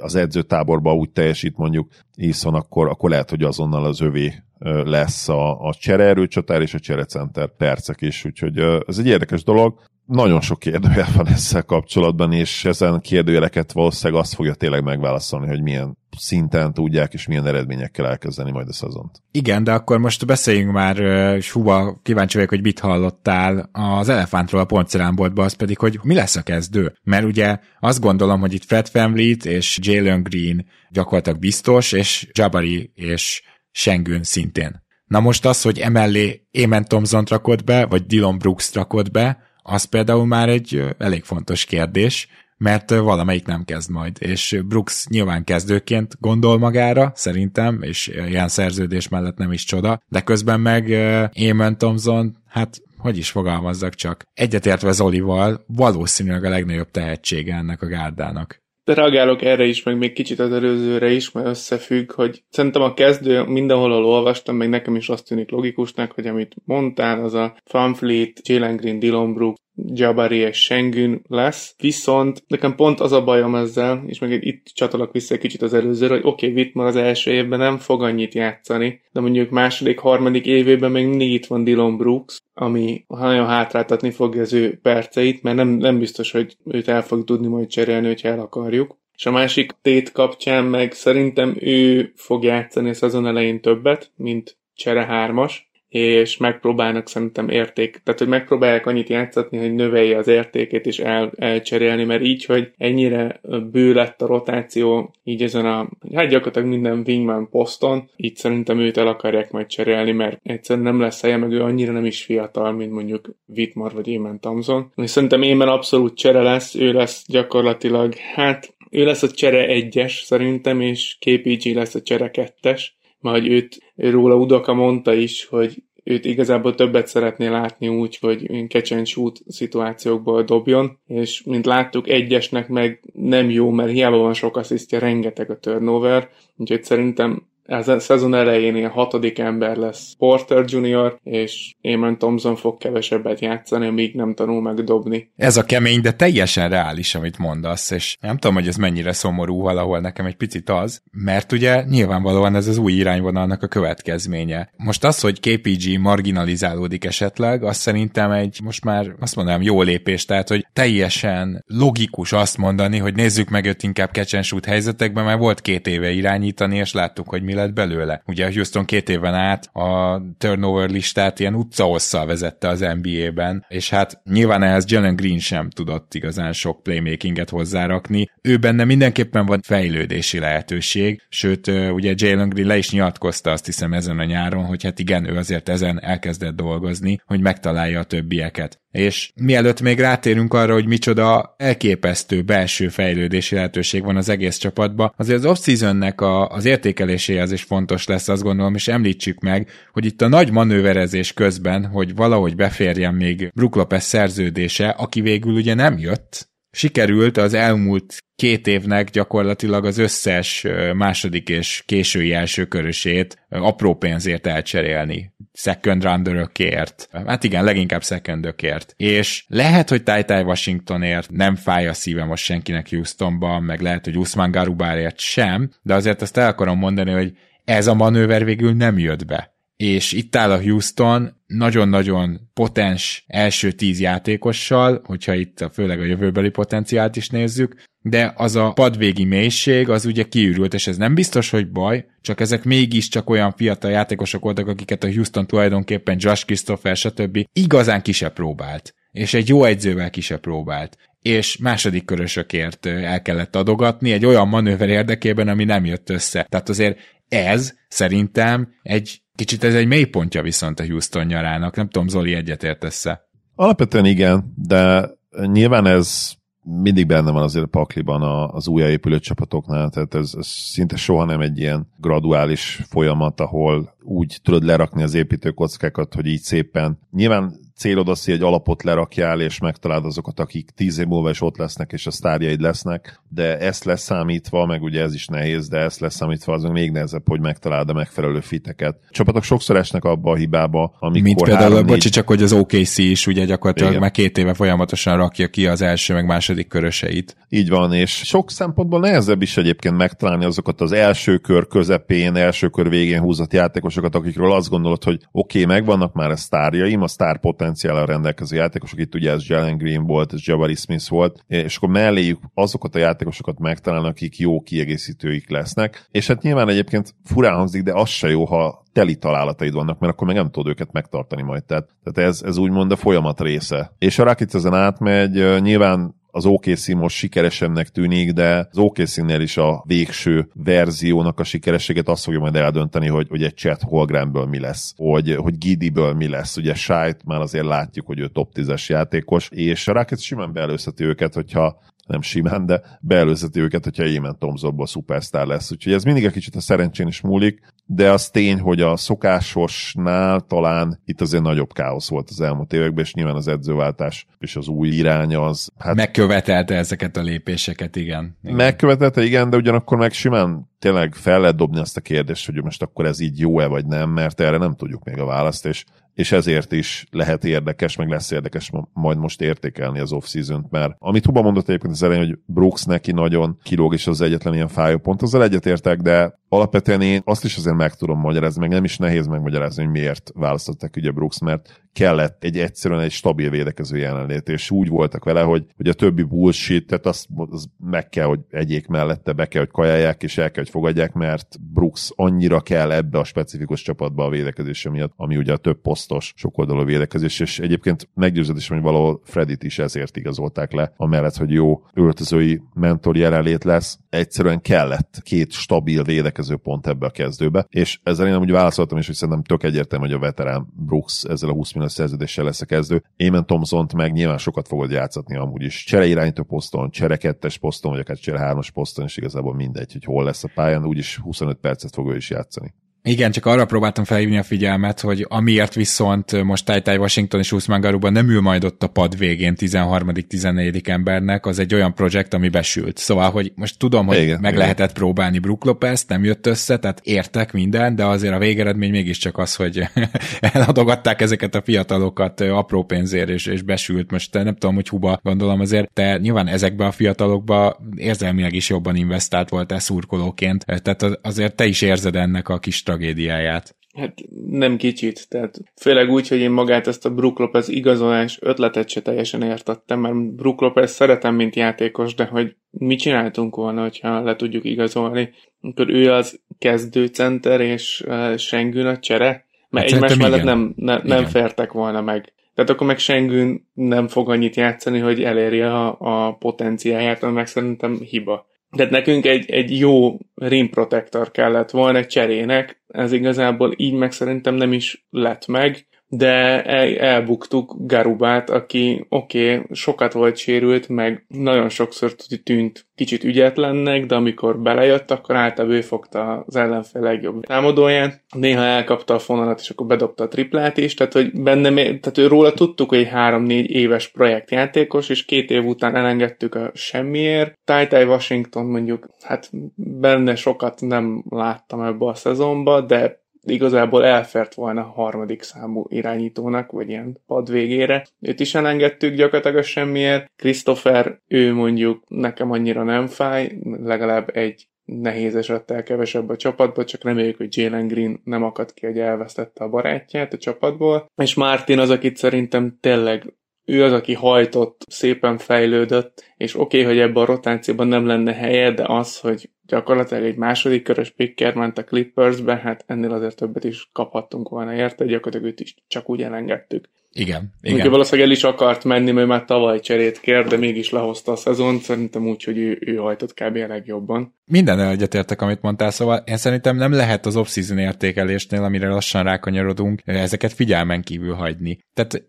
az 0.00 0.14
edzőtáborban 0.14 0.96
úgy 0.96 1.10
teljesít 1.10 1.56
mondjuk 1.56 1.88
Iszon, 2.14 2.54
akkor, 2.54 2.88
akkor 2.88 3.10
lehet, 3.10 3.30
hogy 3.30 3.42
azonnal 3.42 3.84
az 3.84 4.00
övé 4.00 4.42
lesz 4.84 5.28
a, 5.28 5.60
a 5.60 5.74
csereerőcsatár 5.74 6.60
és 6.60 6.74
a 6.74 6.78
cserecenter 6.78 7.56
percek 7.56 8.00
is, 8.00 8.24
úgyhogy 8.24 8.58
ez 8.86 8.98
egy 8.98 9.06
érdekes 9.06 9.44
dolog 9.44 9.80
nagyon 10.06 10.40
sok 10.40 10.58
kérdőjel 10.58 11.08
van 11.16 11.28
ezzel 11.28 11.62
kapcsolatban, 11.62 12.32
és 12.32 12.64
ezen 12.64 13.00
kérdőjeleket 13.00 13.72
valószínűleg 13.72 14.22
azt 14.22 14.34
fogja 14.34 14.54
tényleg 14.54 14.82
megválaszolni, 14.82 15.46
hogy 15.46 15.62
milyen 15.62 15.98
szinten 16.16 16.74
tudják, 16.74 17.12
és 17.12 17.26
milyen 17.26 17.46
eredményekkel 17.46 18.06
elkezdeni 18.06 18.50
majd 18.50 18.68
a 18.68 18.72
szezont. 18.72 19.22
Igen, 19.30 19.64
de 19.64 19.72
akkor 19.72 19.98
most 19.98 20.26
beszéljünk 20.26 20.72
már, 20.72 20.98
és 21.36 21.50
Huba, 21.50 22.00
kíváncsi 22.02 22.34
vagyok, 22.34 22.50
hogy 22.50 22.62
mit 22.62 22.78
hallottál 22.78 23.68
az 23.72 24.08
elefántról 24.08 24.60
a 24.60 24.64
pontszerámboltban, 24.64 25.44
az 25.44 25.52
pedig, 25.52 25.78
hogy 25.78 25.98
mi 26.02 26.14
lesz 26.14 26.36
a 26.36 26.42
kezdő? 26.42 26.96
Mert 27.02 27.24
ugye 27.24 27.58
azt 27.80 28.00
gondolom, 28.00 28.40
hogy 28.40 28.52
itt 28.52 28.64
Fred 28.64 28.88
VanVleet 28.92 29.44
és 29.44 29.78
Jalen 29.82 30.22
Green 30.22 30.66
gyakorlatilag 30.90 31.38
biztos, 31.38 31.92
és 31.92 32.28
Jabari 32.32 32.90
és 32.94 33.42
Sengun 33.70 34.22
szintén. 34.22 34.82
Na 35.06 35.20
most 35.20 35.46
az, 35.46 35.62
hogy 35.62 35.78
emellé 35.78 36.46
Eamon 36.50 36.84
Thompson 36.84 37.24
rakott 37.28 37.64
be, 37.64 37.86
vagy 37.86 38.06
Dylan 38.06 38.38
Brooks 38.38 38.74
rakott 38.74 39.10
be, 39.10 39.38
az 39.66 39.84
például 39.84 40.26
már 40.26 40.48
egy 40.48 40.94
elég 40.98 41.24
fontos 41.24 41.64
kérdés, 41.64 42.28
mert 42.56 42.90
valamelyik 42.90 43.46
nem 43.46 43.64
kezd 43.64 43.90
majd, 43.90 44.16
és 44.20 44.60
Brooks 44.68 45.06
nyilván 45.08 45.44
kezdőként 45.44 46.16
gondol 46.20 46.58
magára, 46.58 47.12
szerintem, 47.14 47.82
és 47.82 48.06
ilyen 48.06 48.48
szerződés 48.48 49.08
mellett 49.08 49.36
nem 49.36 49.52
is 49.52 49.64
csoda, 49.64 50.00
de 50.08 50.20
közben 50.20 50.60
meg 50.60 50.90
Eamon 51.32 51.78
Thompson, 51.78 52.36
hát 52.46 52.82
hogy 52.96 53.18
is 53.18 53.30
fogalmazzak 53.30 53.94
csak, 53.94 54.22
egyetértve 54.34 54.92
Zolival, 54.92 55.64
valószínűleg 55.66 56.44
a 56.44 56.48
legnagyobb 56.48 56.90
tehetsége 56.90 57.54
ennek 57.54 57.82
a 57.82 57.86
gárdának. 57.86 58.63
De 58.84 58.94
reagálok 58.94 59.42
erre 59.42 59.64
is, 59.64 59.82
meg 59.82 59.98
még 59.98 60.12
kicsit 60.12 60.38
az 60.38 60.52
előzőre 60.52 61.10
is, 61.10 61.30
mert 61.30 61.46
összefügg, 61.46 62.12
hogy 62.12 62.44
szerintem 62.48 62.82
a 62.82 62.94
kezdő 62.94 63.42
mindenhol, 63.42 63.92
ahol 63.92 64.04
olvastam, 64.04 64.56
meg 64.56 64.68
nekem 64.68 64.96
is 64.96 65.08
azt 65.08 65.26
tűnik 65.26 65.50
logikusnak, 65.50 66.12
hogy 66.12 66.26
amit 66.26 66.54
mondtál, 66.64 67.24
az 67.24 67.34
a 67.34 67.56
Fanfleet, 67.64 68.48
Jalen 68.48 68.76
Green, 68.76 68.98
Dylan 68.98 69.34
Brooks, 69.34 69.60
Jabari 69.76 70.36
és 70.36 70.62
Schengen 70.62 71.24
lesz, 71.28 71.74
viszont 71.78 72.44
nekem 72.46 72.74
pont 72.74 73.00
az 73.00 73.12
a 73.12 73.24
bajom 73.24 73.54
ezzel, 73.54 74.02
és 74.06 74.18
meg 74.18 74.44
itt 74.44 74.66
csatolok 74.74 75.12
vissza 75.12 75.34
egy 75.34 75.40
kicsit 75.40 75.62
az 75.62 75.74
előzőre, 75.74 76.14
hogy 76.14 76.24
oké, 76.24 76.50
okay, 76.50 76.62
Wittmer 76.62 76.86
az 76.86 76.96
első 76.96 77.30
évben 77.30 77.58
nem 77.58 77.78
fog 77.78 78.02
annyit 78.02 78.34
játszani, 78.34 79.00
de 79.12 79.20
mondjuk 79.20 79.50
második, 79.50 79.98
harmadik 79.98 80.46
évében 80.46 80.90
még 80.90 81.06
mindig 81.06 81.32
itt 81.32 81.46
van 81.46 81.64
Dylan 81.64 81.96
Brooks, 81.96 82.38
ami 82.54 83.04
nagyon 83.08 83.46
hátráltatni 83.46 84.10
fogja 84.10 84.40
az 84.40 84.52
ő 84.52 84.78
perceit, 84.82 85.42
mert 85.42 85.56
nem, 85.56 85.68
nem 85.68 85.98
biztos, 85.98 86.30
hogy 86.30 86.56
őt 86.64 86.88
el 86.88 87.02
fog 87.02 87.24
tudni 87.24 87.46
majd 87.46 87.68
cserélni, 87.68 88.06
hogyha 88.06 88.28
el 88.28 88.40
akarjuk. 88.40 88.96
És 89.16 89.26
a 89.26 89.30
másik 89.30 89.72
tét 89.82 90.12
kapcsán 90.12 90.64
meg 90.64 90.92
szerintem 90.92 91.56
ő 91.60 92.12
fog 92.16 92.44
játszani 92.44 92.88
a 92.88 92.94
szezon 92.94 93.26
elején 93.26 93.60
többet, 93.60 94.10
mint 94.16 94.56
csere 94.74 95.04
hármas, 95.04 95.70
és 95.94 96.36
megpróbálnak 96.36 97.08
szerintem 97.08 97.48
érték, 97.48 98.00
tehát 98.04 98.20
hogy 98.20 98.28
megpróbálják 98.28 98.86
annyit 98.86 99.08
játszatni, 99.08 99.58
hogy 99.58 99.74
növelje 99.74 100.16
az 100.16 100.28
értékét 100.28 100.86
és 100.86 100.98
el, 100.98 101.32
elcserélni, 101.36 102.04
mert 102.04 102.22
így, 102.22 102.44
hogy 102.44 102.72
ennyire 102.76 103.40
bő 103.70 103.92
lett 103.92 104.22
a 104.22 104.26
rotáció, 104.26 105.14
így 105.24 105.42
ezen 105.42 105.66
a, 105.66 105.88
hát 106.14 106.28
gyakorlatilag 106.28 106.68
minden 106.68 107.02
wingman 107.06 107.48
poszton, 107.48 108.10
így 108.16 108.36
szerintem 108.36 108.78
őt 108.78 108.96
el 108.96 109.06
akarják 109.06 109.50
majd 109.50 109.66
cserélni, 109.66 110.12
mert 110.12 110.40
egyszerűen 110.42 110.84
nem 110.84 111.00
lesz 111.00 111.22
helye, 111.22 111.36
meg 111.36 111.52
ő 111.52 111.62
annyira 111.62 111.92
nem 111.92 112.04
is 112.04 112.24
fiatal, 112.24 112.72
mint 112.72 112.92
mondjuk 112.92 113.34
Whitmar 113.46 113.92
vagy 113.92 114.08
Émen 114.08 114.40
Thompson. 114.40 114.92
És 114.96 115.10
szerintem 115.10 115.42
Émen 115.42 115.68
abszolút 115.68 116.16
csere 116.16 116.42
lesz, 116.42 116.74
ő 116.74 116.92
lesz 116.92 117.24
gyakorlatilag, 117.28 118.14
hát 118.14 118.74
ő 118.90 119.04
lesz 119.04 119.22
a 119.22 119.30
csere 119.30 119.66
egyes 119.66 120.22
szerintem, 120.24 120.80
és 120.80 121.16
KPG 121.18 121.74
lesz 121.74 121.94
a 121.94 122.02
csere 122.02 122.30
kettes 122.30 122.96
majd 123.24 123.46
őt, 123.46 123.78
róla 123.96 124.36
Udaka 124.36 124.74
mondta 124.74 125.14
is, 125.14 125.44
hogy 125.44 125.82
őt 126.04 126.24
igazából 126.24 126.74
többet 126.74 127.06
szeretné 127.06 127.46
látni 127.46 127.88
úgy, 127.88 128.18
hogy 128.20 128.66
catch 128.68 128.92
and 128.92 129.06
szituációkból 129.46 130.42
dobjon, 130.42 130.98
és 131.06 131.42
mint 131.42 131.66
láttuk, 131.66 132.08
egyesnek 132.08 132.68
meg 132.68 133.00
nem 133.12 133.50
jó, 133.50 133.70
mert 133.70 133.90
hiába 133.90 134.16
van 134.16 134.34
sok 134.34 134.56
asszisztja, 134.56 134.98
rengeteg 134.98 135.50
a 135.50 135.58
turnover, 135.58 136.28
úgyhogy 136.56 136.84
szerintem 136.84 137.46
ez 137.64 137.88
a 137.88 138.00
szezon 138.00 138.34
elején 138.34 138.76
ilyen 138.76 138.90
hatodik 138.90 139.38
ember 139.38 139.76
lesz 139.76 140.14
Porter 140.18 140.64
Junior, 140.66 141.18
és 141.22 141.74
Eamon 141.80 142.18
Thompson 142.18 142.56
fog 142.56 142.78
kevesebbet 142.78 143.40
játszani, 143.40 143.86
amíg 143.86 144.14
nem 144.14 144.34
tanul 144.34 144.62
meg 144.62 144.84
dobni. 144.84 145.30
Ez 145.36 145.56
a 145.56 145.64
kemény, 145.64 146.00
de 146.00 146.12
teljesen 146.12 146.68
reális, 146.68 147.14
amit 147.14 147.38
mondasz, 147.38 147.90
és 147.90 148.16
nem 148.20 148.36
tudom, 148.36 148.56
hogy 148.56 148.68
ez 148.68 148.76
mennyire 148.76 149.12
szomorú 149.12 149.60
valahol 149.60 150.00
nekem 150.00 150.26
egy 150.26 150.36
picit 150.36 150.70
az, 150.70 151.02
mert 151.10 151.52
ugye 151.52 151.84
nyilvánvalóan 151.88 152.54
ez 152.54 152.68
az 152.68 152.78
új 152.78 152.92
irányvonalnak 152.92 153.62
a 153.62 153.66
következménye. 153.66 154.70
Most 154.76 155.04
az, 155.04 155.20
hogy 155.20 155.40
KPG 155.40 155.98
marginalizálódik 156.00 157.04
esetleg, 157.04 157.62
azt 157.62 157.80
szerintem 157.80 158.30
egy, 158.30 158.60
most 158.64 158.84
már 158.84 159.14
azt 159.20 159.36
mondanám, 159.36 159.62
jó 159.62 159.82
lépés, 159.82 160.24
tehát, 160.24 160.48
hogy 160.48 160.66
teljesen 160.72 161.64
logikus 161.66 162.32
azt 162.32 162.58
mondani, 162.58 162.98
hogy 162.98 163.14
nézzük 163.14 163.48
meg 163.48 163.64
őt 163.66 163.82
inkább 163.82 164.12
catch 164.12 164.62
helyzetekben, 164.66 165.24
mert 165.24 165.38
volt 165.38 165.60
két 165.60 165.86
éve 165.86 166.10
irányítani, 166.10 166.76
és 166.76 166.92
láttuk, 166.92 167.28
hogy 167.28 167.42
mi 167.42 167.53
lett 167.54 167.72
belőle. 167.72 168.22
Ugye 168.26 168.52
Houston 168.52 168.84
két 168.84 169.08
éven 169.08 169.34
át 169.34 169.64
a 169.64 170.22
turnover 170.38 170.90
listát 170.90 171.40
ilyen 171.40 171.54
utcahosszal 171.54 172.26
vezette 172.26 172.68
az 172.68 172.86
NBA-ben, 173.02 173.64
és 173.68 173.90
hát 173.90 174.20
nyilván 174.24 174.62
ehhez 174.62 174.84
Jalen 174.90 175.16
Green 175.16 175.38
sem 175.38 175.70
tudott 175.70 176.14
igazán 176.14 176.52
sok 176.52 176.82
playmakinget 176.82 177.50
hozzárakni. 177.50 178.30
Ő 178.42 178.56
benne 178.56 178.84
mindenképpen 178.84 179.46
van 179.46 179.60
fejlődési 179.60 180.38
lehetőség, 180.38 181.22
sőt, 181.28 181.66
ugye 181.66 182.12
Jalen 182.16 182.48
Green 182.48 182.66
le 182.66 182.76
is 182.76 182.90
nyilatkozta 182.90 183.50
azt 183.50 183.66
hiszem 183.66 183.92
ezen 183.92 184.18
a 184.18 184.24
nyáron, 184.24 184.64
hogy 184.64 184.82
hát 184.82 184.98
igen, 184.98 185.30
ő 185.30 185.36
azért 185.36 185.68
ezen 185.68 186.02
elkezdett 186.02 186.54
dolgozni, 186.54 187.20
hogy 187.24 187.40
megtalálja 187.40 188.00
a 188.00 188.04
többieket. 188.04 188.82
És 188.94 189.30
mielőtt 189.34 189.80
még 189.80 190.00
rátérünk 190.00 190.54
arra, 190.54 190.72
hogy 190.72 190.86
micsoda 190.86 191.54
elképesztő 191.58 192.42
belső 192.42 192.88
fejlődési 192.88 193.54
lehetőség 193.54 194.04
van 194.04 194.16
az 194.16 194.28
egész 194.28 194.56
csapatban, 194.56 195.12
azért 195.16 195.38
az 195.38 195.44
off-seasonnek 195.44 196.20
a, 196.20 196.48
az 196.48 196.64
értékeléséhez 196.64 197.52
is 197.52 197.62
fontos 197.62 198.06
lesz, 198.06 198.28
azt 198.28 198.42
gondolom, 198.42 198.74
és 198.74 198.88
említsük 198.88 199.40
meg, 199.40 199.70
hogy 199.92 200.04
itt 200.04 200.22
a 200.22 200.28
nagy 200.28 200.50
manőverezés 200.50 201.32
közben, 201.32 201.86
hogy 201.86 202.14
valahogy 202.14 202.56
beférjen 202.56 203.14
még 203.14 203.50
Brook 203.54 203.74
Lopez 203.74 204.04
szerződése, 204.04 204.88
aki 204.88 205.20
végül 205.20 205.52
ugye 205.52 205.74
nem 205.74 205.98
jött, 205.98 206.48
sikerült 206.74 207.36
az 207.36 207.54
elmúlt 207.54 208.24
két 208.36 208.66
évnek 208.66 209.10
gyakorlatilag 209.10 209.84
az 209.84 209.98
összes 209.98 210.66
második 210.94 211.48
és 211.48 211.82
késői 211.86 212.32
első 212.32 212.64
körösét 212.64 213.46
apró 213.48 213.94
pénzért 213.94 214.46
elcserélni. 214.46 215.32
Second 215.52 216.02
rounderökért. 216.02 217.08
Hát 217.26 217.44
igen, 217.44 217.64
leginkább 217.64 218.02
secondökért. 218.02 218.94
És 218.96 219.44
lehet, 219.48 219.88
hogy 219.88 220.02
Ty 220.02 220.24
Washingtonért 220.28 221.30
nem 221.30 221.54
fáj 221.54 221.88
a 221.88 221.92
szíve 221.92 222.24
most 222.24 222.44
senkinek 222.44 222.88
Houstonban, 222.88 223.62
meg 223.62 223.80
lehet, 223.80 224.04
hogy 224.04 224.18
Usman 224.18 224.50
Garubárért 224.50 225.18
sem, 225.18 225.70
de 225.82 225.94
azért 225.94 226.22
azt 226.22 226.36
el 226.36 226.48
akarom 226.48 226.78
mondani, 226.78 227.10
hogy 227.12 227.32
ez 227.64 227.86
a 227.86 227.94
manőver 227.94 228.44
végül 228.44 228.72
nem 228.72 228.98
jött 228.98 229.26
be 229.26 229.53
és 229.76 230.12
itt 230.12 230.36
áll 230.36 230.50
a 230.50 230.62
Houston 230.62 231.42
nagyon-nagyon 231.46 232.50
potens 232.54 233.24
első 233.26 233.72
tíz 233.72 234.00
játékossal, 234.00 235.02
hogyha 235.04 235.34
itt 235.34 235.60
a, 235.60 235.70
főleg 235.70 236.00
a 236.00 236.04
jövőbeli 236.04 236.50
potenciált 236.50 237.16
is 237.16 237.28
nézzük, 237.28 237.74
de 238.00 238.32
az 238.36 238.56
a 238.56 238.72
padvégi 238.72 239.24
mélység 239.24 239.88
az 239.88 240.04
ugye 240.04 240.22
kiürült, 240.22 240.74
és 240.74 240.86
ez 240.86 240.96
nem 240.96 241.14
biztos, 241.14 241.50
hogy 241.50 241.70
baj, 241.70 242.06
csak 242.20 242.40
ezek 242.40 242.64
mégiscsak 242.64 243.30
olyan 243.30 243.52
fiatal 243.52 243.90
játékosok 243.90 244.42
voltak, 244.42 244.68
akiket 244.68 245.04
a 245.04 245.12
Houston 245.12 245.46
tulajdonképpen 245.46 246.16
Josh 246.20 246.44
Christopher, 246.44 246.96
stb. 246.96 247.38
igazán 247.52 248.02
kise 248.02 248.28
próbált 248.28 248.94
és 249.14 249.34
egy 249.34 249.48
jó 249.48 249.64
egyzővel 249.64 250.10
kise 250.10 250.36
próbált 250.36 250.96
és 251.24 251.56
második 251.56 252.04
körösökért 252.04 252.86
el 252.86 253.22
kellett 253.22 253.56
adogatni 253.56 254.12
egy 254.12 254.26
olyan 254.26 254.48
manőver 254.48 254.88
érdekében, 254.88 255.48
ami 255.48 255.64
nem 255.64 255.84
jött 255.84 256.10
össze. 256.10 256.46
Tehát 256.48 256.68
azért 256.68 256.98
ez 257.34 257.74
szerintem 257.88 258.68
egy 258.82 259.24
Kicsit 259.34 259.64
ez 259.64 259.74
egy 259.74 259.86
mélypontja 259.86 260.42
viszont 260.42 260.80
a 260.80 260.86
Houston 260.86 261.26
nyarának. 261.26 261.76
Nem 261.76 261.88
tudom, 261.88 262.08
Zoli 262.08 262.34
egyetért 262.34 262.84
össze. 262.84 263.28
Alapvetően 263.54 264.04
igen, 264.04 264.52
de 264.56 265.10
nyilván 265.46 265.86
ez 265.86 266.32
mindig 266.62 267.06
benne 267.06 267.30
van 267.30 267.42
azért 267.42 267.64
a 267.64 267.68
pakliban 267.68 268.48
az 268.52 268.68
újjáépülő 268.68 269.18
csapatoknál, 269.18 269.90
tehát 269.90 270.14
ez, 270.14 270.32
ez 270.38 270.46
szinte 270.46 270.96
soha 270.96 271.24
nem 271.24 271.40
egy 271.40 271.58
ilyen 271.58 271.88
graduális 271.96 272.80
folyamat, 272.88 273.40
ahol 273.40 273.96
úgy 274.02 274.38
tudod 274.42 274.64
lerakni 274.64 275.02
az 275.02 275.14
építőkockákat, 275.14 276.14
hogy 276.14 276.26
így 276.26 276.40
szépen. 276.40 276.98
Nyilván 277.10 277.56
célod 277.76 278.08
az, 278.08 278.24
hogy 278.24 278.34
egy 278.34 278.42
alapot 278.42 278.82
lerakjál, 278.82 279.40
és 279.40 279.58
megtaláld 279.58 280.04
azokat, 280.04 280.40
akik 280.40 280.70
tíz 280.70 280.98
év 280.98 281.06
múlva 281.06 281.30
is 281.30 281.40
ott 281.40 281.56
lesznek, 281.56 281.92
és 281.92 282.06
a 282.06 282.10
sztárjaid 282.10 282.60
lesznek, 282.60 283.20
de 283.28 283.58
ezt 283.58 283.84
leszámítva, 283.84 284.66
meg 284.66 284.82
ugye 284.82 285.02
ez 285.02 285.14
is 285.14 285.26
nehéz, 285.26 285.68
de 285.68 285.78
ezt 285.78 286.00
leszámítva 286.00 286.52
az 286.52 286.62
még 286.62 286.90
nehezebb, 286.90 287.28
hogy 287.28 287.40
megtaláld 287.40 287.88
a 287.88 287.92
megfelelő 287.92 288.40
fiteket. 288.40 288.98
A 289.02 289.10
csapatok 289.10 289.42
sokszor 289.42 289.76
esnek 289.76 290.04
abba 290.04 290.30
a 290.30 290.34
hibába, 290.34 290.96
amikor 290.98 291.22
Mint 291.22 291.42
például, 291.42 291.70
három, 291.70 291.86
bocsi, 291.86 292.08
csak 292.08 292.26
hogy 292.26 292.42
az 292.42 292.52
OKC 292.52 292.98
is 292.98 293.26
ugye 293.26 293.44
gyakorlatilag 293.44 293.90
Igen. 293.90 294.02
már 294.02 294.10
két 294.10 294.38
éve 294.38 294.54
folyamatosan 294.54 295.16
rakja 295.16 295.48
ki 295.48 295.66
az 295.66 295.82
első, 295.82 296.14
meg 296.14 296.26
második 296.26 296.68
köröseit. 296.68 297.36
Így 297.48 297.68
van, 297.68 297.92
és 297.92 298.10
sok 298.10 298.50
szempontból 298.50 299.00
nehezebb 299.00 299.42
is 299.42 299.56
egyébként 299.56 299.96
megtalálni 299.96 300.44
azokat 300.44 300.80
az 300.80 300.92
első 300.92 301.38
kör 301.38 301.66
közepén, 301.66 302.36
első 302.36 302.68
kör 302.68 302.88
végén 302.88 303.20
húzott 303.20 303.52
játékosokat, 303.52 304.14
akikről 304.14 304.52
azt 304.52 304.68
gondolod, 304.68 305.04
hogy 305.04 305.20
oké, 305.32 305.62
okay, 305.62 305.74
megvannak 305.74 306.12
már 306.12 306.30
a 306.30 306.36
sztárjaim, 306.36 307.02
a 307.02 307.08
sztár 307.08 307.40
potenciállal 307.64 308.06
rendelkező 308.06 308.56
játékosok, 308.56 308.98
itt 309.00 309.14
ugye 309.14 309.30
ez 309.30 309.48
Jalen 309.48 309.76
Green 309.76 310.06
volt, 310.06 310.32
ez 310.32 310.46
Jabari 310.46 310.74
Smith 310.74 311.08
volt, 311.08 311.44
és 311.46 311.76
akkor 311.76 311.88
melléjük 311.88 312.38
azokat 312.54 312.94
a 312.94 312.98
játékosokat 312.98 313.58
megtalálnak, 313.58 314.10
akik 314.10 314.38
jó 314.38 314.60
kiegészítőik 314.60 315.50
lesznek, 315.50 316.06
és 316.10 316.26
hát 316.26 316.42
nyilván 316.42 316.68
egyébként 316.68 317.14
furán 317.24 317.56
hangzik, 317.56 317.82
de 317.82 317.92
az 317.92 318.08
se 318.08 318.28
jó, 318.28 318.44
ha 318.44 318.82
teli 318.92 319.16
találataid 319.16 319.72
vannak, 319.72 319.98
mert 319.98 320.12
akkor 320.12 320.26
meg 320.26 320.36
nem 320.36 320.50
tudod 320.50 320.70
őket 320.72 320.92
megtartani 320.92 321.42
majd. 321.42 321.64
Tehát, 321.64 321.88
tehát 322.04 322.30
ez, 322.30 322.42
ez 322.42 322.56
úgymond 322.56 322.92
a 322.92 322.96
folyamat 322.96 323.40
része. 323.40 323.92
És 323.98 324.18
a 324.18 324.24
Rakic 324.24 324.54
ezen 324.54 324.74
átmegy, 324.74 325.60
nyilván 325.60 326.14
az 326.34 326.46
OKC 326.46 326.88
most 326.88 327.16
sikeresebbnek 327.16 327.88
tűnik, 327.88 328.32
de 328.32 328.68
az 328.70 328.78
OKC-nél 328.78 329.40
is 329.40 329.56
a 329.56 329.82
végső 329.86 330.48
verziónak 330.54 331.40
a 331.40 331.44
sikerességet 331.44 332.08
azt 332.08 332.24
fogja 332.24 332.40
majd 332.40 332.56
eldönteni, 332.56 333.08
hogy, 333.08 333.26
hogy 333.28 333.42
egy 333.42 333.54
Chet 333.54 333.82
Holgramből 333.82 334.46
mi 334.46 334.58
lesz, 334.58 334.94
hogy, 334.96 335.34
hogy 335.34 335.58
Gidiből 335.58 336.12
mi 336.12 336.28
lesz. 336.28 336.56
Ugye 336.56 336.74
Sájt 336.74 337.24
már 337.24 337.40
azért 337.40 337.64
látjuk, 337.64 338.06
hogy 338.06 338.18
ő 338.18 338.28
top 338.28 338.50
10-es 338.54 338.86
játékos, 338.86 339.48
és 339.50 339.88
a 339.88 339.92
Rockets 339.92 340.22
simán 340.22 340.52
beelőzheti 340.52 341.04
őket, 341.04 341.34
hogyha 341.34 341.80
nem 342.06 342.22
simán, 342.22 342.66
de 342.66 342.80
beelőzheti 343.00 343.60
őket, 343.60 343.84
hogyha 343.84 344.06
Émen 344.06 344.38
Tomzobból 344.38 344.86
szupersztár 344.86 345.46
lesz. 345.46 345.72
Úgyhogy 345.72 345.92
ez 345.92 346.04
mindig 346.04 346.24
egy 346.24 346.32
kicsit 346.32 346.56
a 346.56 346.60
szerencsén 346.60 347.06
is 347.06 347.20
múlik, 347.20 347.60
de 347.86 348.10
az 348.10 348.30
tény, 348.30 348.60
hogy 348.60 348.80
a 348.80 348.96
szokásosnál 348.96 350.40
talán 350.40 351.00
itt 351.04 351.20
azért 351.20 351.42
nagyobb 351.42 351.72
káosz 351.72 352.08
volt 352.08 352.30
az 352.30 352.40
elmúlt 352.40 352.72
években, 352.72 353.04
és 353.04 353.14
nyilván 353.14 353.34
az 353.34 353.48
edzőváltás 353.48 354.26
és 354.38 354.56
az 354.56 354.68
új 354.68 354.88
irány 354.88 355.36
az... 355.36 355.70
Hát 355.78 355.94
Megkövetelte 355.94 356.74
ezeket 356.74 357.16
a 357.16 357.22
lépéseket, 357.22 357.96
igen. 357.96 358.36
igen. 358.42 358.56
Megkövetelte, 358.56 359.22
igen, 359.22 359.50
de 359.50 359.56
ugyanakkor 359.56 359.98
meg 359.98 360.12
simán 360.12 360.70
tényleg 360.78 361.14
fel 361.14 361.40
lehet 361.40 361.56
dobni 361.56 361.78
azt 361.78 361.96
a 361.96 362.00
kérdést, 362.00 362.46
hogy 362.46 362.62
most 362.62 362.82
akkor 362.82 363.06
ez 363.06 363.20
így 363.20 363.38
jó-e 363.38 363.66
vagy 363.66 363.86
nem, 363.86 364.10
mert 364.10 364.40
erre 364.40 364.56
nem 364.56 364.74
tudjuk 364.74 365.04
még 365.04 365.18
a 365.18 365.24
választ, 365.24 365.66
és 365.66 365.84
és 366.14 366.32
ezért 366.32 366.72
is 366.72 367.06
lehet 367.10 367.44
érdekes, 367.44 367.96
meg 367.96 368.08
lesz 368.08 368.30
érdekes 368.30 368.70
majd 368.92 369.18
most 369.18 369.40
értékelni 369.40 369.98
az 369.98 370.12
off-season-t, 370.12 370.70
mert 370.70 370.96
amit 370.98 371.24
Huba 371.24 371.42
mondott 371.42 371.68
egyébként 371.68 371.92
az 371.92 372.02
elején, 372.02 372.26
hogy 372.26 372.38
Brooks 372.46 372.84
neki 372.84 373.12
nagyon 373.12 373.58
kilóg, 373.62 373.92
és 373.92 374.06
az 374.06 374.20
egyetlen 374.20 374.54
ilyen 374.54 374.68
fájó 374.68 374.98
pont, 374.98 375.22
azzal 375.22 375.42
egyetértek, 375.42 376.00
de 376.00 376.38
alapvetően 376.48 377.00
én 377.00 377.20
azt 377.24 377.44
is 377.44 377.56
azért 377.56 377.76
meg 377.76 377.94
tudom 377.94 378.18
magyarázni, 378.18 378.60
meg 378.60 378.70
nem 378.70 378.84
is 378.84 378.96
nehéz 378.96 379.26
megmagyarázni, 379.26 379.82
hogy 379.82 379.92
miért 379.92 380.30
választották 380.34 380.96
ugye 380.96 381.10
Brooks, 381.10 381.38
mert 381.38 381.83
kellett 381.94 382.44
egy 382.44 382.58
egyszerűen 382.58 383.00
egy 383.00 383.10
stabil 383.10 383.50
védekező 383.50 383.96
jelenlét, 383.96 384.48
és 384.48 384.70
úgy 384.70 384.88
voltak 384.88 385.24
vele, 385.24 385.42
hogy, 385.42 385.64
hogy 385.76 385.88
a 385.88 385.92
többi 385.92 386.22
bullshit, 386.22 386.86
tehát 386.86 387.06
azt, 387.06 387.26
az 387.50 387.66
meg 387.78 388.08
kell, 388.08 388.26
hogy 388.26 388.40
egyék 388.50 388.86
mellette, 388.86 389.32
be 389.32 389.46
kell, 389.46 389.60
hogy 389.60 389.70
kajálják, 389.70 390.22
és 390.22 390.38
el 390.38 390.50
kell, 390.50 390.62
hogy 390.62 390.72
fogadják, 390.72 391.12
mert 391.12 391.56
Brooks 391.72 392.10
annyira 392.14 392.60
kell 392.60 392.92
ebbe 392.92 393.18
a 393.18 393.24
specifikus 393.24 393.82
csapatba 393.82 394.24
a 394.24 394.28
védekezése 394.28 394.90
miatt, 394.90 395.12
ami 395.16 395.36
ugye 395.36 395.52
a 395.52 395.56
több 395.56 395.80
posztos 395.80 396.32
sokoldalú 396.36 396.84
védekezés, 396.84 397.40
és 397.40 397.58
egyébként 397.58 398.08
meggyőződés, 398.14 398.68
hogy 398.68 398.80
valahol 398.80 399.20
Fredit 399.24 399.62
is 399.62 399.78
ezért 399.78 400.16
igazolták 400.16 400.72
le, 400.72 400.92
amellett, 400.96 401.36
hogy 401.36 401.50
jó 401.50 401.82
öltözői 401.92 402.62
mentor 402.74 403.16
jelenlét 403.16 403.64
lesz, 403.64 403.98
egyszerűen 404.08 404.60
kellett 404.60 405.20
két 405.22 405.52
stabil 405.52 406.02
védekező 406.02 406.56
pont 406.56 406.86
ebbe 406.86 407.06
a 407.06 407.10
kezdőbe, 407.10 407.66
és 407.68 408.00
ezzel 408.02 408.26
én 408.26 408.36
úgy 408.36 408.50
válaszoltam 408.50 408.98
is, 408.98 409.06
hogy 409.06 409.14
szerintem 409.14 409.42
tök 409.42 409.62
egyértelmű, 409.62 410.06
hogy 410.06 410.14
a 410.14 410.18
veterán 410.18 410.66
Brooks 410.76 411.24
ezzel 411.24 411.48
a 411.48 411.52
20 411.52 411.72
millió 411.84 411.96
szerződéssel 411.96 412.44
lesz 412.44 412.60
a 412.60 412.66
kezdő. 412.66 413.02
Émen 413.16 413.46
thompson 413.46 413.86
meg 413.96 414.12
nyilván 414.12 414.38
sokat 414.38 414.68
fogod 414.68 414.90
játszatni 414.90 415.36
amúgy 415.36 415.62
is. 415.62 415.84
Csere 415.84 416.06
irányító 416.06 416.42
poszton, 416.42 416.90
csere 416.90 417.16
kettes 417.16 417.58
poszton, 417.58 417.90
vagy 417.90 418.00
akár 418.00 418.16
csere 418.16 418.38
hármas 418.38 418.70
poszton, 418.70 419.04
és 419.04 419.16
igazából 419.16 419.54
mindegy, 419.54 419.92
hogy 419.92 420.04
hol 420.04 420.24
lesz 420.24 420.44
a 420.44 420.50
pályán, 420.54 420.86
úgyis 420.86 421.16
25 421.16 421.56
percet 421.56 421.94
fog 421.94 422.10
ő 422.10 422.16
is 422.16 422.30
játszani. 422.30 422.74
Igen, 423.08 423.30
csak 423.30 423.46
arra 423.46 423.64
próbáltam 423.64 424.04
felhívni 424.04 424.38
a 424.38 424.42
figyelmet, 424.42 425.00
hogy 425.00 425.26
amiért 425.28 425.74
viszont 425.74 426.42
most 426.42 426.64
Tai 426.82 426.96
Washington 426.96 427.40
és 427.40 427.52
Usman 427.52 427.80
Garuba 427.80 428.10
nem 428.10 428.28
ül 428.28 428.40
majd 428.40 428.64
ott 428.64 428.82
a 428.82 428.86
pad 428.86 429.18
végén 429.18 429.54
13.-14. 429.56 430.88
embernek, 430.88 431.46
az 431.46 431.58
egy 431.58 431.74
olyan 431.74 431.94
projekt, 431.94 432.34
ami 432.34 432.48
besült. 432.48 432.98
Szóval, 432.98 433.30
hogy 433.30 433.52
most 433.54 433.78
tudom, 433.78 434.06
hogy 434.06 434.16
igen, 434.16 434.40
meg 434.40 434.50
igen. 434.52 434.62
lehetett 434.62 434.92
próbálni 434.92 435.38
Brook 435.38 435.64
Lopez, 435.64 436.04
nem 436.08 436.24
jött 436.24 436.46
össze, 436.46 436.78
tehát 436.78 437.00
értek 437.02 437.52
minden, 437.52 437.96
de 437.96 438.04
azért 438.04 438.34
a 438.34 438.38
végeredmény 438.38 438.90
mégiscsak 438.90 439.38
az, 439.38 439.54
hogy 439.54 439.88
eladogatták 440.52 441.20
ezeket 441.20 441.54
a 441.54 441.62
fiatalokat 441.62 442.40
apró 442.40 442.84
pénzért, 442.84 443.28
és, 443.28 443.46
és 443.46 443.62
besült. 443.62 444.10
Most 444.10 444.34
nem 444.34 444.54
tudom, 444.54 444.74
hogy 444.74 444.88
huba 444.88 445.20
gondolom 445.22 445.60
azért, 445.60 445.90
te 445.92 446.18
nyilván 446.18 446.46
ezekbe 446.46 446.86
a 446.86 446.92
fiatalokba 446.92 447.80
érzelmileg 447.96 448.54
is 448.54 448.68
jobban 448.68 448.96
investált 448.96 449.48
voltál 449.48 449.78
szurkolóként, 449.78 450.64
tehát 450.82 451.18
azért 451.22 451.54
te 451.54 451.66
is 451.66 451.82
érzed 451.82 452.16
ennek 452.16 452.48
a 452.48 452.58
kis 452.58 452.82
tragédiáját. 452.94 453.76
Hát 453.96 454.14
nem 454.46 454.76
kicsit, 454.76 455.28
tehát 455.28 455.58
főleg 455.80 456.10
úgy, 456.10 456.28
hogy 456.28 456.38
én 456.38 456.50
magát 456.50 456.86
ezt 456.86 457.06
a 457.06 457.14
Brook 457.14 457.38
Lopez 457.38 457.68
igazolás 457.68 458.38
ötletet 458.40 458.88
se 458.88 459.02
teljesen 459.02 459.42
értettem, 459.42 460.00
mert 460.00 460.34
Brook 460.34 460.60
Lopez 460.60 460.90
szeretem, 460.90 461.34
mint 461.34 461.56
játékos, 461.56 462.14
de 462.14 462.24
hogy 462.24 462.56
mit 462.70 462.98
csináltunk 462.98 463.56
volna, 463.56 463.82
hogyha 463.82 464.20
le 464.20 464.36
tudjuk 464.36 464.64
igazolni, 464.64 465.32
akkor 465.60 465.90
ő 465.90 466.12
az 466.12 466.40
kezdőcenter 466.58 467.60
és 467.60 468.04
uh, 468.06 468.36
Sengün 468.36 468.86
a 468.86 468.98
csere, 468.98 469.46
mert 469.68 469.90
hát 469.90 470.02
egymás 470.02 470.16
mellett 470.16 470.44
nem, 470.44 470.72
ne, 470.76 470.98
nem 471.02 471.24
fertek 471.24 471.72
volna 471.72 472.00
meg. 472.00 472.32
Tehát 472.54 472.70
akkor 472.70 472.86
meg 472.86 472.98
Sengün 472.98 473.68
nem 473.72 474.08
fog 474.08 474.30
annyit 474.30 474.56
játszani, 474.56 474.98
hogy 474.98 475.22
elérje 475.22 475.74
a, 475.74 475.96
a 475.98 476.32
potenciáját, 476.32 477.22
ami 477.22 477.32
meg 477.32 477.46
szerintem 477.46 477.98
hiba. 478.00 478.46
Tehát 478.76 478.92
nekünk 478.92 479.26
egy, 479.26 479.50
egy 479.50 479.78
jó 479.78 480.18
rim 480.34 480.70
protector 480.70 481.30
kellett 481.30 481.70
volna 481.70 481.98
egy 481.98 482.06
cserének, 482.06 482.82
ez 482.86 483.12
igazából 483.12 483.74
így 483.76 483.94
meg 483.94 484.12
szerintem 484.12 484.54
nem 484.54 484.72
is 484.72 485.06
lett 485.10 485.46
meg, 485.46 485.86
de 486.16 486.62
el, 486.62 486.96
elbuktuk 486.96 487.74
Garubát, 487.78 488.50
aki 488.50 489.06
oké, 489.08 489.54
okay, 489.54 489.66
sokat 489.72 490.12
volt 490.12 490.36
sérült, 490.36 490.88
meg 490.88 491.24
nagyon 491.28 491.68
sokszor 491.68 492.14
tűnt 492.44 492.86
kicsit 492.94 493.24
ügyetlennek, 493.24 494.06
de 494.06 494.14
amikor 494.14 494.58
belejött, 494.58 495.10
akkor 495.10 495.34
általában 495.34 495.76
ő 495.76 495.80
fogta 495.80 496.44
az 496.46 496.56
ellenfél 496.56 497.02
legjobb 497.02 497.44
támadóját, 497.44 498.22
néha 498.36 498.62
elkapta 498.62 499.14
a 499.14 499.18
fonalat, 499.18 499.60
és 499.60 499.70
akkor 499.70 499.86
bedobta 499.86 500.24
a 500.24 500.28
triplát 500.28 500.76
is, 500.76 500.94
tehát 500.94 501.12
hogy 501.12 501.32
benne, 501.32 501.70
tehát 501.74 502.18
ő 502.18 502.26
róla 502.26 502.52
tudtuk, 502.52 502.88
hogy 502.88 502.98
egy 502.98 503.08
három-négy 503.08 503.70
éves 503.70 504.08
projektjátékos, 504.08 505.08
és 505.08 505.24
két 505.24 505.50
év 505.50 505.64
után 505.64 505.96
elengedtük 505.96 506.54
a 506.54 506.70
semmiért. 506.74 507.58
Tai 507.64 508.04
Washington 508.04 508.64
mondjuk, 508.64 509.08
hát 509.22 509.50
benne 509.76 510.34
sokat 510.34 510.80
nem 510.80 511.24
láttam 511.30 511.82
ebbe 511.82 512.06
a 512.06 512.14
szezonba, 512.14 512.80
de 512.80 513.22
igazából 513.46 514.04
elfert 514.04 514.54
volna 514.54 514.80
a 514.80 514.92
harmadik 514.94 515.42
számú 515.42 515.84
irányítónak, 515.88 516.70
vagy 516.70 516.88
ilyen 516.88 517.20
pad 517.26 517.50
végére. 517.50 518.06
Őt 518.20 518.40
is 518.40 518.54
elengedtük 518.54 519.14
gyakorlatilag 519.14 519.56
a 519.56 519.62
semmiért. 519.62 520.30
Christopher, 520.36 521.20
ő 521.28 521.52
mondjuk 521.52 522.04
nekem 522.08 522.50
annyira 522.50 522.82
nem 522.82 523.06
fáj, 523.06 523.58
legalább 523.82 524.36
egy 524.36 524.68
nehéz 524.84 525.36
esettel 525.36 525.82
kevesebb 525.82 526.28
a 526.28 526.36
csapatba, 526.36 526.84
csak 526.84 527.04
reméljük, 527.04 527.36
hogy 527.36 527.56
Jalen 527.56 527.86
Green 527.86 528.20
nem 528.24 528.42
akad 528.42 528.74
ki, 528.74 528.86
hogy 528.86 528.98
elvesztette 528.98 529.64
a 529.64 529.68
barátját 529.68 530.32
a 530.32 530.38
csapatból. 530.38 531.10
És 531.16 531.34
Martin 531.34 531.78
az, 531.78 531.90
akit 531.90 532.16
szerintem 532.16 532.78
tényleg 532.80 533.34
ő 533.64 533.84
az, 533.84 533.92
aki 533.92 534.14
hajtott, 534.14 534.84
szépen 534.88 535.38
fejlődött, 535.38 536.34
és 536.36 536.54
oké, 536.58 536.80
okay, 536.80 536.94
hogy 536.94 537.02
ebben 537.02 537.22
a 537.22 537.26
rotációban 537.26 537.86
nem 537.86 538.06
lenne 538.06 538.32
helye, 538.32 538.70
de 538.70 538.84
az, 538.86 539.20
hogy 539.20 539.50
gyakorlatilag 539.66 540.24
egy 540.24 540.36
második 540.36 540.82
körös 540.82 541.10
picker 541.10 541.54
ment 541.54 541.78
a 541.78 541.84
Clippersbe, 541.84 542.56
hát 542.56 542.84
ennél 542.86 543.12
azért 543.12 543.36
többet 543.36 543.64
is 543.64 543.88
kaphattunk 543.92 544.48
volna 544.48 544.74
érte, 544.74 545.04
gyakorlatilag 545.04 545.52
őt 545.52 545.60
is 545.60 545.74
csak 545.88 546.10
úgy 546.10 546.22
elengedtük. 546.22 546.88
Igen, 547.16 547.52
igen. 547.60 547.76
Úgyhogy 547.76 547.90
valószínűleg 547.90 548.26
el 548.26 548.36
is 548.36 548.44
akart 548.44 548.84
menni, 548.84 549.10
mert 549.10 549.26
már 549.26 549.44
tavaly 549.44 549.80
cserét 549.80 550.20
kér, 550.20 550.46
de 550.46 550.56
mégis 550.56 550.90
lehozta 550.90 551.32
a 551.32 551.36
szezont, 551.36 551.82
szerintem 551.82 552.26
úgy, 552.26 552.44
hogy 552.44 552.58
ő, 552.58 552.78
ő 552.80 552.96
hajtott 552.96 553.34
kb. 553.34 553.56
a 553.56 553.66
legjobban. 553.66 554.34
Minden 554.44 554.80
egyetértek, 554.80 555.42
amit 555.42 555.62
mondtál, 555.62 555.90
szóval 555.90 556.22
én 556.26 556.36
szerintem 556.36 556.76
nem 556.76 556.92
lehet 556.92 557.26
az 557.26 557.36
off-season 557.36 557.78
értékelésnél, 557.78 558.62
amire 558.62 558.88
lassan 558.88 559.22
rákanyarodunk, 559.22 560.02
ezeket 560.04 560.52
figyelmen 560.52 561.02
kívül 561.02 561.34
hagyni. 561.34 561.78
Tehát 561.94 562.22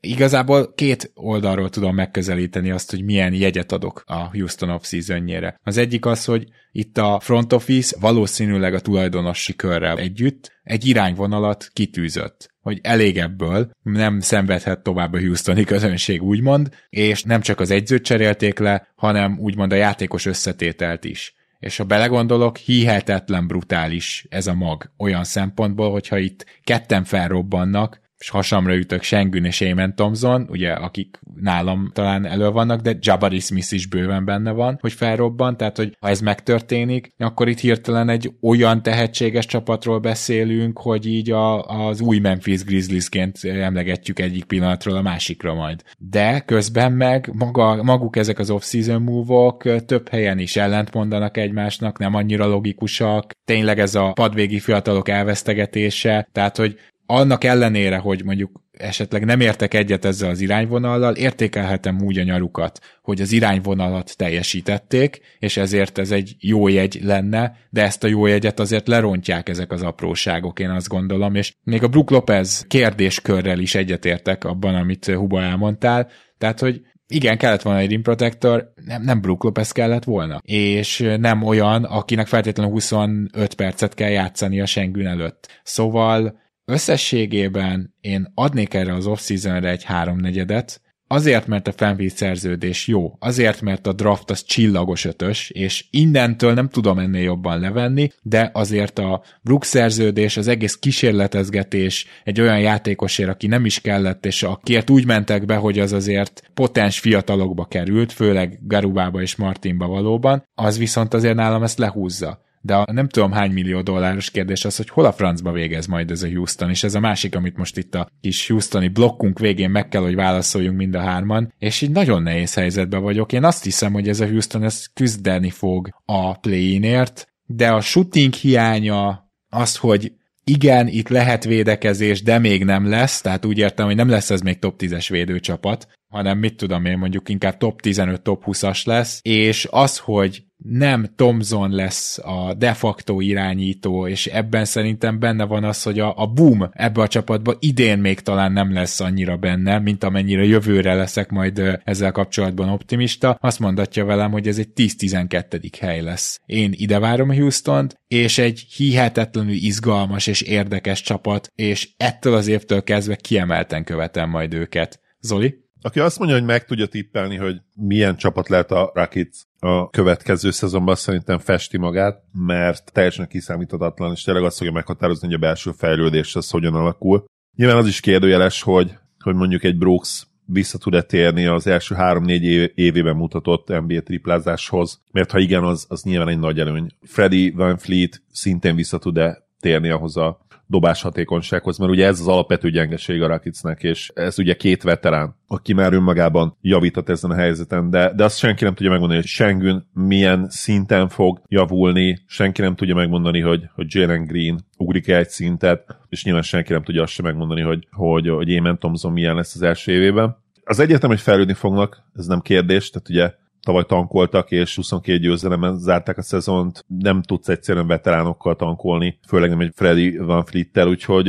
Igazából 0.00 0.74
két 0.74 1.10
oldalról 1.14 1.70
tudom 1.70 1.94
megközelíteni 1.94 2.70
azt, 2.70 2.90
hogy 2.90 3.04
milyen 3.04 3.34
jegyet 3.34 3.72
adok 3.72 4.02
a 4.06 4.30
Houston 4.30 4.70
off 4.70 4.84
seasonjére. 4.84 5.60
Az 5.62 5.76
egyik 5.76 6.06
az, 6.06 6.24
hogy 6.24 6.48
itt 6.72 6.98
a 6.98 7.20
front 7.20 7.52
office 7.52 7.96
valószínűleg 8.00 8.74
a 8.74 8.80
tulajdonosi 8.80 9.56
körrel 9.56 9.98
együtt 9.98 10.60
egy 10.62 10.86
irányvonalat 10.86 11.70
kitűzött, 11.72 12.50
hogy 12.60 12.78
elég 12.82 13.18
ebből, 13.18 13.70
nem 13.82 14.20
szenvedhet 14.20 14.82
tovább 14.82 15.12
a 15.12 15.18
Houstoni 15.18 15.64
közönség 15.64 16.22
úgymond, 16.22 16.68
és 16.88 17.22
nem 17.22 17.40
csak 17.40 17.60
az 17.60 17.70
edzőt 17.70 18.04
cserélték 18.04 18.58
le, 18.58 18.88
hanem 18.96 19.38
úgymond 19.38 19.72
a 19.72 19.76
játékos 19.76 20.26
összetételt 20.26 21.04
is. 21.04 21.34
És 21.58 21.76
ha 21.76 21.84
belegondolok, 21.84 22.56
hihetetlen 22.56 23.46
brutális 23.46 24.26
ez 24.28 24.46
a 24.46 24.54
mag 24.54 24.92
olyan 24.96 25.24
szempontból, 25.24 25.90
hogyha 25.90 26.18
itt 26.18 26.44
ketten 26.64 27.04
felrobbannak, 27.04 28.00
hasamra 28.26 28.76
ütök 28.76 29.02
Sengün 29.02 29.44
és 29.44 29.60
Eamon 29.60 29.94
Thompson, 29.94 30.46
ugye, 30.50 30.72
akik 30.72 31.20
nálam 31.40 31.90
talán 31.92 32.26
elő 32.26 32.50
vannak, 32.50 32.80
de 32.80 32.96
Jabari 33.00 33.38
Smith 33.38 33.72
is 33.72 33.86
bőven 33.86 34.24
benne 34.24 34.50
van, 34.50 34.78
hogy 34.80 34.92
felrobban, 34.92 35.56
tehát, 35.56 35.76
hogy 35.76 35.96
ha 36.00 36.08
ez 36.08 36.20
megtörténik, 36.20 37.12
akkor 37.18 37.48
itt 37.48 37.58
hirtelen 37.58 38.08
egy 38.08 38.32
olyan 38.42 38.82
tehetséges 38.82 39.46
csapatról 39.46 39.98
beszélünk, 39.98 40.78
hogy 40.78 41.06
így 41.06 41.30
a, 41.30 41.62
az 41.62 42.00
új 42.00 42.18
Memphis 42.18 42.64
Grizzliesként 42.64 43.44
emlegetjük 43.44 44.18
egyik 44.18 44.44
pillanatról 44.44 44.96
a 44.96 45.02
másikra 45.02 45.54
majd. 45.54 45.82
De 45.98 46.40
közben 46.40 46.92
meg 46.92 47.30
maga, 47.32 47.82
maguk 47.82 48.16
ezek 48.16 48.38
az 48.38 48.50
off-season 48.50 49.02
move-ok 49.02 49.84
több 49.84 50.08
helyen 50.08 50.38
is 50.38 50.56
ellentmondanak 50.56 51.36
egymásnak, 51.36 51.98
nem 51.98 52.14
annyira 52.14 52.46
logikusak, 52.46 53.32
tényleg 53.44 53.78
ez 53.78 53.94
a 53.94 54.12
padvégi 54.12 54.58
fiatalok 54.58 55.08
elvesztegetése, 55.08 56.28
tehát, 56.32 56.56
hogy 56.56 56.78
annak 57.10 57.44
ellenére, 57.44 57.96
hogy 57.96 58.24
mondjuk 58.24 58.62
esetleg 58.72 59.24
nem 59.24 59.40
értek 59.40 59.74
egyet 59.74 60.04
ezzel 60.04 60.30
az 60.30 60.40
irányvonallal, 60.40 61.14
értékelhetem 61.14 62.00
úgy 62.02 62.18
a 62.18 62.22
nyarukat, 62.22 62.80
hogy 63.02 63.20
az 63.20 63.32
irányvonalat 63.32 64.16
teljesítették, 64.16 65.20
és 65.38 65.56
ezért 65.56 65.98
ez 65.98 66.10
egy 66.10 66.36
jó 66.40 66.68
jegy 66.68 66.98
lenne, 67.02 67.56
de 67.70 67.82
ezt 67.82 68.04
a 68.04 68.08
jó 68.08 68.26
jegyet 68.26 68.60
azért 68.60 68.88
lerontják 68.88 69.48
ezek 69.48 69.72
az 69.72 69.82
apróságok, 69.82 70.58
én 70.58 70.70
azt 70.70 70.88
gondolom, 70.88 71.34
és 71.34 71.54
még 71.62 71.82
a 71.82 71.88
Brook 71.88 72.10
Lopez 72.10 72.64
kérdéskörrel 72.68 73.58
is 73.58 73.74
egyetértek 73.74 74.44
abban, 74.44 74.74
amit 74.74 75.06
Huba 75.06 75.42
elmondtál, 75.42 76.08
tehát, 76.38 76.60
hogy 76.60 76.80
igen, 77.06 77.38
kellett 77.38 77.62
volna 77.62 77.78
egy 77.78 77.90
rim 77.90 78.02
protector, 78.02 78.72
nem, 78.84 79.02
nem 79.02 79.20
Brook 79.20 79.42
Lopez 79.44 79.72
kellett 79.72 80.04
volna. 80.04 80.40
És 80.42 81.14
nem 81.18 81.42
olyan, 81.42 81.84
akinek 81.84 82.26
feltétlenül 82.26 82.72
25 82.72 83.54
percet 83.54 83.94
kell 83.94 84.10
játszani 84.10 84.60
a 84.60 84.66
Sengün 84.66 85.06
előtt. 85.06 85.60
Szóval 85.62 86.46
összességében 86.68 87.94
én 88.00 88.32
adnék 88.34 88.74
erre 88.74 88.94
az 88.94 89.06
off-seasonre 89.06 89.70
egy 89.70 89.84
háromnegyedet, 89.84 90.80
Azért, 91.10 91.46
mert 91.46 91.68
a 91.68 91.72
fanbase 91.72 92.16
szerződés 92.16 92.86
jó, 92.86 93.16
azért, 93.18 93.60
mert 93.60 93.86
a 93.86 93.92
draft 93.92 94.30
az 94.30 94.44
csillagos 94.44 95.04
ötös, 95.04 95.50
és 95.50 95.86
innentől 95.90 96.52
nem 96.52 96.68
tudom 96.68 96.98
ennél 96.98 97.22
jobban 97.22 97.60
levenni, 97.60 98.10
de 98.22 98.50
azért 98.52 98.98
a 98.98 99.22
Brook 99.42 99.64
szerződés, 99.64 100.36
az 100.36 100.48
egész 100.48 100.74
kísérletezgetés 100.74 102.06
egy 102.24 102.40
olyan 102.40 102.60
játékosért, 102.60 103.28
aki 103.28 103.46
nem 103.46 103.64
is 103.64 103.80
kellett, 103.80 104.26
és 104.26 104.42
akiért 104.42 104.90
úgy 104.90 105.06
mentek 105.06 105.44
be, 105.44 105.56
hogy 105.56 105.78
az 105.78 105.92
azért 105.92 106.42
potens 106.54 106.98
fiatalokba 106.98 107.64
került, 107.64 108.12
főleg 108.12 108.58
Garubába 108.62 109.20
és 109.20 109.36
Martinba 109.36 109.86
valóban, 109.86 110.44
az 110.54 110.78
viszont 110.78 111.14
azért 111.14 111.34
nálam 111.34 111.62
ezt 111.62 111.78
lehúzza 111.78 112.46
de 112.60 112.74
a 112.74 112.92
nem 112.92 113.08
tudom 113.08 113.32
hány 113.32 113.50
millió 113.50 113.80
dolláros 113.80 114.30
kérdés 114.30 114.64
az, 114.64 114.76
hogy 114.76 114.88
hol 114.88 115.04
a 115.04 115.12
francba 115.12 115.52
végez 115.52 115.86
majd 115.86 116.10
ez 116.10 116.22
a 116.22 116.28
Houston, 116.28 116.70
és 116.70 116.82
ez 116.82 116.94
a 116.94 117.00
másik, 117.00 117.34
amit 117.34 117.56
most 117.56 117.76
itt 117.76 117.94
a 117.94 118.08
kis 118.20 118.48
Houstoni 118.48 118.88
blokkunk 118.88 119.38
végén 119.38 119.70
meg 119.70 119.88
kell, 119.88 120.02
hogy 120.02 120.14
válaszoljunk 120.14 120.76
mind 120.76 120.94
a 120.94 121.00
hárman, 121.00 121.52
és 121.58 121.80
így 121.80 121.90
nagyon 121.90 122.22
nehéz 122.22 122.54
helyzetben 122.54 123.02
vagyok. 123.02 123.32
Én 123.32 123.44
azt 123.44 123.64
hiszem, 123.64 123.92
hogy 123.92 124.08
ez 124.08 124.20
a 124.20 124.28
Houston 124.28 124.64
ez 124.64 124.86
küzdeni 124.94 125.50
fog 125.50 125.88
a 126.04 126.38
play-inért, 126.38 127.28
de 127.46 127.68
a 127.68 127.80
shooting 127.80 128.32
hiánya, 128.34 129.30
az, 129.48 129.76
hogy 129.76 130.12
igen, 130.44 130.88
itt 130.88 131.08
lehet 131.08 131.44
védekezés, 131.44 132.22
de 132.22 132.38
még 132.38 132.64
nem 132.64 132.88
lesz, 132.88 133.20
tehát 133.20 133.44
úgy 133.44 133.58
értem, 133.58 133.86
hogy 133.86 133.96
nem 133.96 134.08
lesz 134.08 134.30
ez 134.30 134.40
még 134.40 134.58
top 134.58 134.74
10-es 134.78 135.06
védőcsapat, 135.10 135.88
hanem 136.08 136.38
mit 136.38 136.56
tudom 136.56 136.84
én, 136.84 136.98
mondjuk 136.98 137.28
inkább 137.28 137.56
top 137.56 137.80
15, 137.80 138.22
top 138.22 138.42
20-as 138.46 138.86
lesz, 138.86 139.20
és 139.22 139.68
az, 139.70 139.98
hogy 139.98 140.42
nem 140.64 141.06
Thomson 141.16 141.70
lesz 141.70 142.18
a 142.18 142.54
de 142.54 142.72
facto 142.72 143.20
irányító, 143.20 144.06
és 144.06 144.26
ebben 144.26 144.64
szerintem 144.64 145.18
benne 145.18 145.44
van 145.44 145.64
az, 145.64 145.82
hogy 145.82 145.98
a, 145.98 146.14
a 146.16 146.26
boom 146.26 146.68
ebbe 146.72 147.02
a 147.02 147.08
csapatba 147.08 147.56
idén 147.58 147.98
még 147.98 148.20
talán 148.20 148.52
nem 148.52 148.72
lesz 148.72 149.00
annyira 149.00 149.36
benne, 149.36 149.78
mint 149.78 150.04
amennyire 150.04 150.44
jövőre 150.44 150.94
leszek 150.94 151.30
majd 151.30 151.80
ezzel 151.84 152.12
kapcsolatban 152.12 152.68
optimista. 152.68 153.38
Azt 153.40 153.58
mondatja 153.58 154.04
velem, 154.04 154.30
hogy 154.30 154.48
ez 154.48 154.58
egy 154.58 154.68
10-12. 154.74 155.72
hely 155.80 156.00
lesz. 156.00 156.40
Én 156.46 156.72
ide 156.76 156.98
várom 156.98 157.28
a 157.28 157.34
Houston-t, 157.34 158.00
és 158.08 158.38
egy 158.38 158.66
hihetetlenül 158.76 159.52
izgalmas 159.52 160.26
és 160.26 160.40
érdekes 160.40 161.00
csapat, 161.00 161.52
és 161.54 161.88
ettől 161.96 162.34
az 162.34 162.46
évtől 162.46 162.82
kezdve 162.82 163.16
kiemelten 163.16 163.84
követem 163.84 164.30
majd 164.30 164.54
őket. 164.54 165.00
Zoli? 165.20 165.66
Aki 165.82 166.00
azt 166.00 166.18
mondja, 166.18 166.36
hogy 166.36 166.46
meg 166.46 166.64
tudja 166.64 166.86
tippelni, 166.86 167.36
hogy 167.36 167.60
milyen 167.74 168.16
csapat 168.16 168.48
lehet 168.48 168.70
a 168.70 168.90
Rakic 168.94 169.42
a 169.58 169.90
következő 169.90 170.50
szezonban, 170.50 170.94
szerintem 170.94 171.38
festi 171.38 171.78
magát, 171.78 172.22
mert 172.32 172.92
teljesen 172.92 173.28
kiszámíthatatlan, 173.28 174.12
és 174.12 174.22
tényleg 174.22 174.44
azt 174.44 174.56
fogja 174.56 174.72
meghatározni, 174.72 175.26
hogy 175.26 175.36
a 175.36 175.38
belső 175.38 175.70
fejlődés 175.70 176.34
az 176.36 176.50
hogyan 176.50 176.74
alakul. 176.74 177.24
Nyilván 177.56 177.76
az 177.76 177.86
is 177.86 178.00
kérdőjeles, 178.00 178.62
hogy, 178.62 178.98
hogy 179.18 179.34
mondjuk 179.34 179.64
egy 179.64 179.78
Brooks 179.78 180.26
vissza 180.44 180.78
tud-e 180.78 181.02
térni 181.02 181.46
az 181.46 181.66
első 181.66 181.94
három-négy 181.94 182.72
évében 182.74 183.16
mutatott 183.16 183.68
NBA 183.68 184.00
triplázáshoz, 184.00 185.00
mert 185.12 185.30
ha 185.30 185.38
igen, 185.38 185.64
az, 185.64 185.86
az 185.88 186.02
nyilván 186.02 186.28
egy 186.28 186.38
nagy 186.38 186.60
előny. 186.60 186.90
Freddy 187.02 187.50
Van 187.50 187.78
Fleet 187.78 188.22
szintén 188.32 188.74
vissza 188.74 188.98
tud-e 188.98 189.46
térni 189.60 189.88
ahhoz 189.88 190.16
a 190.16 190.46
dobás 190.68 191.02
hatékonysághoz, 191.02 191.78
mert 191.78 191.90
ugye 191.90 192.06
ez 192.06 192.20
az 192.20 192.28
alapvető 192.28 192.70
gyengeség 192.70 193.22
a 193.22 193.26
Rakicnek, 193.26 193.82
és 193.82 194.10
ez 194.14 194.38
ugye 194.38 194.54
két 194.54 194.82
veterán, 194.82 195.34
aki 195.46 195.72
már 195.72 195.92
önmagában 195.92 196.56
javított 196.60 197.08
ezen 197.08 197.30
a 197.30 197.34
helyzeten, 197.34 197.90
de, 197.90 198.12
de 198.14 198.24
azt 198.24 198.38
senki 198.38 198.64
nem 198.64 198.74
tudja 198.74 198.90
megmondani, 198.90 199.20
hogy 199.20 199.28
Sengün 199.28 199.88
milyen 199.92 200.46
szinten 200.48 201.08
fog 201.08 201.40
javulni, 201.48 202.18
senki 202.26 202.60
nem 202.60 202.74
tudja 202.74 202.94
megmondani, 202.94 203.40
hogy, 203.40 203.68
hogy 203.74 203.86
Jalen 203.88 204.24
Green 204.24 204.60
ugrik 204.76 205.08
egy 205.08 205.28
szintet, 205.28 205.98
és 206.08 206.24
nyilván 206.24 206.42
senki 206.42 206.72
nem 206.72 206.82
tudja 206.82 207.02
azt 207.02 207.12
sem 207.12 207.24
megmondani, 207.24 207.60
hogy, 207.60 207.88
hogy, 207.90 208.28
hogy 208.28 208.48
Émen 208.48 208.78
Thompson 208.78 209.12
milyen 209.12 209.34
lesz 209.34 209.54
az 209.54 209.62
első 209.62 209.92
évében. 209.92 210.36
Az 210.64 210.78
egyértelmű, 210.78 211.14
hogy 211.14 211.24
fejlődni 211.24 211.54
fognak, 211.54 212.02
ez 212.14 212.26
nem 212.26 212.40
kérdés, 212.40 212.90
tehát 212.90 213.08
ugye 213.08 213.32
tavaly 213.68 213.84
tankoltak, 213.86 214.50
és 214.50 214.76
22 214.76 215.18
győzelemmel 215.18 215.76
zárták 215.78 216.18
a 216.18 216.22
szezont, 216.22 216.84
nem 216.86 217.22
tudsz 217.22 217.48
egyszerűen 217.48 217.86
veteránokkal 217.86 218.56
tankolni, 218.56 219.18
főleg 219.26 219.50
nem 219.50 219.60
egy 219.60 219.72
Freddy 219.74 220.16
Van 220.16 220.44
Fleet-tel, 220.44 220.88
úgyhogy 220.88 221.26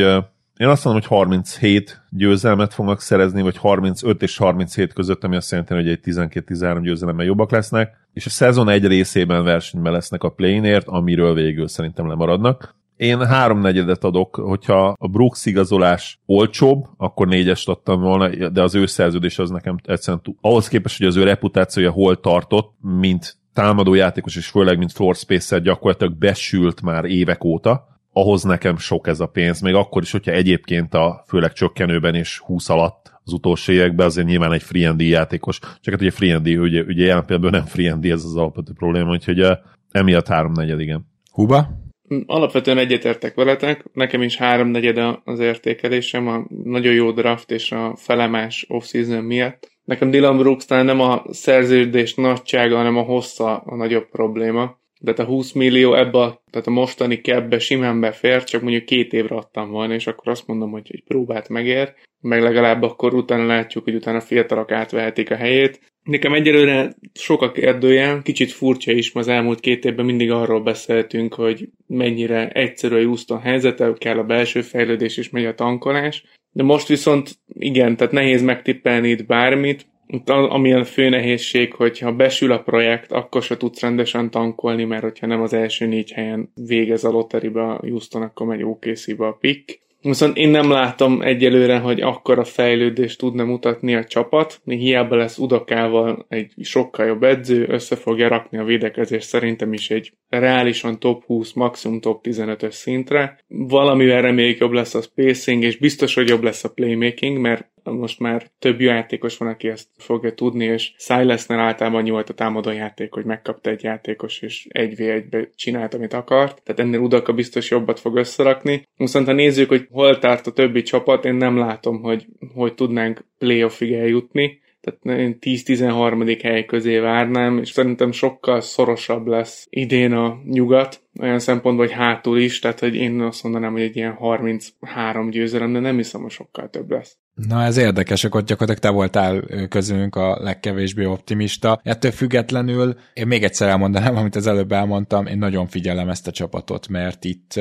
én 0.58 0.68
azt 0.68 0.84
mondom, 0.84 1.02
hogy 1.02 1.18
37 1.18 2.02
győzelmet 2.10 2.74
fognak 2.74 3.02
szerezni, 3.02 3.42
vagy 3.42 3.58
35 3.58 4.22
és 4.22 4.38
37 4.38 4.94
között, 4.94 5.24
ami 5.24 5.36
azt 5.36 5.52
jelenti, 5.52 5.74
hogy 5.74 5.88
egy 5.88 6.00
12-13 6.04 6.80
győzelemmel 6.82 7.26
jobbak 7.26 7.52
lesznek, 7.52 8.08
és 8.14 8.26
a 8.26 8.30
szezon 8.30 8.70
egy 8.70 8.88
részében 8.88 9.44
versenyben 9.44 9.94
lesznek 9.94 10.24
a 10.24 10.30
play 10.30 10.80
amiről 10.86 11.34
végül 11.34 11.68
szerintem 11.68 12.08
lemaradnak. 12.08 12.76
Én 13.00 13.26
háromnegyedet 13.26 14.04
adok, 14.04 14.36
hogyha 14.36 14.96
a 14.98 15.08
Brooks 15.08 15.46
igazolás 15.46 16.20
olcsóbb, 16.26 16.86
akkor 16.98 17.28
négyest 17.28 17.70
adtam 17.70 18.02
volna, 18.02 18.50
de 18.50 18.62
az 18.62 18.76
ő 18.76 18.86
szerződés 18.86 19.40
az 19.40 19.50
nekem 19.50 19.78
egyszerűen 19.84 20.24
túl. 20.24 20.36
Ahhoz 20.42 20.68
képest, 20.68 20.98
hogy 20.98 21.08
az 21.08 21.16
ő 21.16 21.24
reputációja 21.24 21.92
hol 21.92 22.20
tartott, 22.20 22.74
mint 22.82 23.38
támadó 23.54 23.94
játékos, 23.94 24.36
és 24.36 24.48
főleg 24.48 24.78
mint 24.78 24.92
floor 24.92 25.16
spacer 25.16 25.62
gyakorlatilag 25.62 26.18
besült 26.18 26.82
már 26.82 27.06
évek 27.06 27.44
óta, 27.44 27.88
ahhoz 28.14 28.44
nekem 28.44 28.78
sok 28.78 29.08
ez 29.08 29.20
a 29.20 29.28
pénz, 29.28 29.62
még 29.62 29.74
akkor 29.74 30.02
is, 30.02 30.12
hogyha 30.12 30.32
egyébként 30.32 30.94
a 30.94 31.24
főleg 31.28 31.54
csökkenőben 31.54 32.16
és 32.16 32.40
20 32.40 32.70
alatt 32.70 33.12
az 33.24 33.34
utolsó 33.34 33.74
években 33.74 34.06
azért 34.06 34.28
nyilván 34.28 34.54
egy 34.54 34.64
free 34.64 34.90
and 34.90 35.02
játékos, 35.02 35.60
csak 35.60 35.94
hát 35.94 36.02
ugye 36.02 36.12
free 36.12 36.36
and 36.36 36.48
ugye, 36.48 36.82
ugye 36.82 37.06
jelen 37.06 37.26
pillanatban 37.26 37.60
nem 37.60 37.70
free 37.70 37.92
and 37.92 38.06
ez 38.06 38.24
az 38.24 38.36
alapvető 38.36 38.74
probléma, 38.74 39.12
úgyhogy 39.12 39.46
emiatt 39.92 40.28
háromnegyed, 40.28 40.80
igen. 40.80 41.08
Huba? 41.32 41.88
Alapvetően 42.26 42.78
egyetértek 42.78 43.36
veletek, 43.36 43.86
nekem 43.94 44.22
is 44.22 44.38
háromnegyed 44.38 45.20
az 45.24 45.40
értékelésem, 45.40 46.28
a 46.28 46.46
nagyon 46.64 46.94
jó 46.94 47.12
draft 47.12 47.52
és 47.52 47.72
a 47.72 47.96
felemás 47.96 48.66
off-season 48.70 49.24
miatt. 49.24 49.72
Nekem 49.84 50.12
Dylan 50.12 50.38
Brooks 50.38 50.66
nem 50.68 51.00
a 51.00 51.24
szerződés 51.30 52.16
nagysága, 52.16 52.76
hanem 52.76 52.98
a 52.98 53.02
hossza 53.02 53.58
a 53.58 53.76
nagyobb 53.76 54.10
probléma. 54.10 54.78
De 55.02 55.12
a 55.12 55.24
20 55.24 55.52
millió 55.52 55.94
ebbe, 55.94 56.18
a, 56.20 56.44
tehát 56.50 56.68
a 56.68 56.72
mostani 56.72 57.22
kebbe 57.22 57.60
simán 57.60 58.00
befér, 58.00 58.44
csak 58.44 58.62
mondjuk 58.62 58.86
két 58.86 59.14
évre 59.14 59.36
adtam 59.36 59.70
volna, 59.70 59.94
és 59.94 60.08
akkor 60.08 60.28
azt 60.32 60.48
mondom, 60.48 60.72
hogy 60.72 60.88
egy 60.92 61.04
próbát 61.08 61.50
megér, 61.50 61.94
meg 62.22 62.42
legalább 62.42 62.84
akkor 62.84 63.14
utána 63.14 63.46
látjuk, 63.46 63.84
hogy 63.84 63.96
utána 63.96 64.20
fiatalok 64.20 64.72
átvehetik 64.72 65.32
a 65.32 65.36
helyét. 65.36 65.80
Nekem 66.04 66.34
egyelőre 66.34 66.96
sok 67.14 67.42
a 67.42 67.52
kérdője, 67.52 68.20
kicsit 68.24 68.52
furcsa 68.52 68.92
is, 68.92 69.12
az 69.14 69.28
elmúlt 69.28 69.60
két 69.60 69.86
évben 69.86 70.06
mindig 70.06 70.32
arról 70.32 70.62
beszéltünk, 70.62 71.34
hogy 71.34 71.70
mennyire 71.88 72.50
egyszerű 72.50 72.96
a 72.96 73.04
Houston 73.04 73.40
helyzete, 73.40 73.94
kell 73.98 74.18
a 74.18 74.24
belső 74.24 74.62
fejlődés 74.62 75.18
és 75.18 75.30
megy 75.30 75.46
a 75.46 75.56
tankolás. 75.56 76.24
De 76.52 76.64
most 76.64 76.88
viszont 76.88 77.40
igen, 77.48 77.96
tehát 77.96 78.14
nehéz 78.14 78.42
megtippelni 78.42 79.10
itt 79.10 79.26
bármit, 79.26 79.88
amilyen 80.26 80.84
fő 80.84 81.10
nehézség, 81.10 81.74
hogyha 81.74 82.12
besül 82.12 82.52
a 82.52 82.62
projekt, 82.62 83.12
akkor 83.12 83.42
se 83.42 83.58
tudsz 83.58 83.82
rendesen 83.82 84.30
tankolni, 84.30 84.84
mert 84.84 85.04
hogyha 85.04 85.28
nem 85.28 85.42
az 85.42 85.54
első 85.54 85.86
négy 85.86 86.12
helyen 86.12 86.52
végez 86.56 87.04
a 87.04 87.10
lotteribe 87.10 87.62
a 87.62 87.80
Houston, 87.82 88.22
akkor 88.22 88.48
megy 88.48 88.64
OKC-be 88.64 89.28
a 89.28 89.38
pick. 89.42 89.88
Viszont 90.02 90.38
én 90.38 90.50
nem 90.50 90.72
látom 90.72 91.22
egyelőre, 91.22 91.78
hogy 91.78 92.02
akkora 92.02 92.44
fejlődést 92.44 93.20
tudna 93.20 93.44
mutatni 93.44 93.96
a 93.96 94.04
csapat. 94.04 94.62
Hiába 94.66 95.16
lesz 95.16 95.38
Udakával 95.38 96.26
egy 96.30 96.54
sokkal 96.62 97.06
jobb 97.06 97.24
edző, 97.24 97.66
össze 97.70 97.96
fogja 97.96 98.28
rakni 98.28 98.58
a 98.58 98.64
védekezés 98.64 99.24
szerintem 99.24 99.74
is 99.74 99.90
egy 99.90 100.12
reálisan 100.30 101.00
top 101.00 101.26
20, 101.26 101.54
maximum 101.54 102.00
top 102.00 102.26
15-ös 102.28 102.72
szintre. 102.72 103.40
Valamivel 103.48 104.22
reméljük 104.22 104.58
jobb 104.58 104.72
lesz 104.72 104.96
a 104.96 105.02
spacing, 105.02 105.64
és 105.64 105.78
biztos, 105.78 106.14
hogy 106.14 106.30
jobb 106.30 106.44
lesz 106.44 106.64
a 106.64 106.72
playmaking, 106.74 107.38
mert 107.38 107.70
most 107.92 108.20
már 108.20 108.46
több 108.60 108.82
játékos 108.82 109.38
van, 109.38 109.50
aki 109.50 109.68
ezt 109.68 109.88
fogja 109.98 110.34
tudni, 110.34 110.66
és 110.66 110.94
Silasnál 110.98 111.60
általában 111.60 112.04
nyúlt 112.04 112.30
a 112.30 112.34
támadó 112.34 112.72
játék, 112.72 113.14
hogy 113.14 113.26
megkapta 113.26 113.70
egy 113.70 113.84
játékos, 113.84 114.42
és 114.42 114.68
egy 114.70 114.96
v 114.96 115.00
egybe 115.00 115.50
csinált, 115.56 115.94
amit 115.94 116.14
akart. 116.14 116.62
Tehát 116.64 116.82
ennél 116.82 117.00
Udaka 117.00 117.34
biztos 117.34 117.70
jobbat 117.70 118.00
fog 118.00 118.16
összerakni. 118.16 118.88
Viszont 118.98 119.26
ha 119.26 119.34
nézzük, 119.34 119.70
hogy 119.70 119.88
hol 119.92 120.20
tart 120.20 120.48
a 120.48 120.52
többi 120.52 120.82
csapat, 120.82 121.26
én 121.26 121.36
nem 121.36 121.58
látom, 121.58 122.02
hogy 122.02 122.26
hogy 122.54 122.74
tudnánk 122.74 123.26
playoffig 123.38 123.94
eljutni 123.94 124.60
tehát 124.82 125.20
én 125.20 125.38
10-13. 125.42 126.40
hely 126.42 126.66
közé 126.66 126.98
várnám, 126.98 127.58
és 127.58 127.70
szerintem 127.70 128.12
sokkal 128.12 128.62
szorosabb 128.62 129.28
lesz 129.28 129.68
idén 129.70 130.12
a 130.12 130.42
nyugat, 130.46 131.02
olyan 131.20 131.40
szempontból, 131.40 131.86
hogy 131.86 131.96
hátul 131.96 132.40
is, 132.40 132.60
tehát 132.60 132.80
hogy 132.80 132.96
én 132.96 133.22
azt 133.22 133.44
mondanám, 133.44 133.72
hogy 133.72 133.82
egy 133.82 133.96
ilyen 133.96 134.14
33 134.14 135.30
győzelem, 135.30 135.74
de 135.74 135.80
nem 135.80 135.96
hiszem, 135.96 136.22
hogy 136.22 136.32
sokkal 136.32 136.70
több 136.70 136.92
lesz. 136.92 137.18
Na 137.48 137.64
ez 137.64 137.78
érdekes, 137.78 138.24
akkor 138.24 138.44
gyakorlatilag 138.44 138.92
te 138.92 138.98
voltál 138.98 139.44
közülünk 139.68 140.16
a 140.16 140.38
legkevésbé 140.42 141.06
optimista. 141.06 141.80
Ettől 141.84 142.12
függetlenül 142.12 142.96
én 143.14 143.28
még 143.28 143.44
egyszer 143.44 143.70
elmondanám, 143.70 144.16
amit 144.16 144.36
az 144.36 144.48
előbb 144.48 144.72
elmondtam, 144.72 145.26
én 145.26 145.38
nagyon 145.38 145.68
figyelem 145.68 146.10
ezt 146.10 146.28
a 146.28 146.32
csapatot, 146.32 146.88
mert 146.88 147.26
itt 147.26 147.60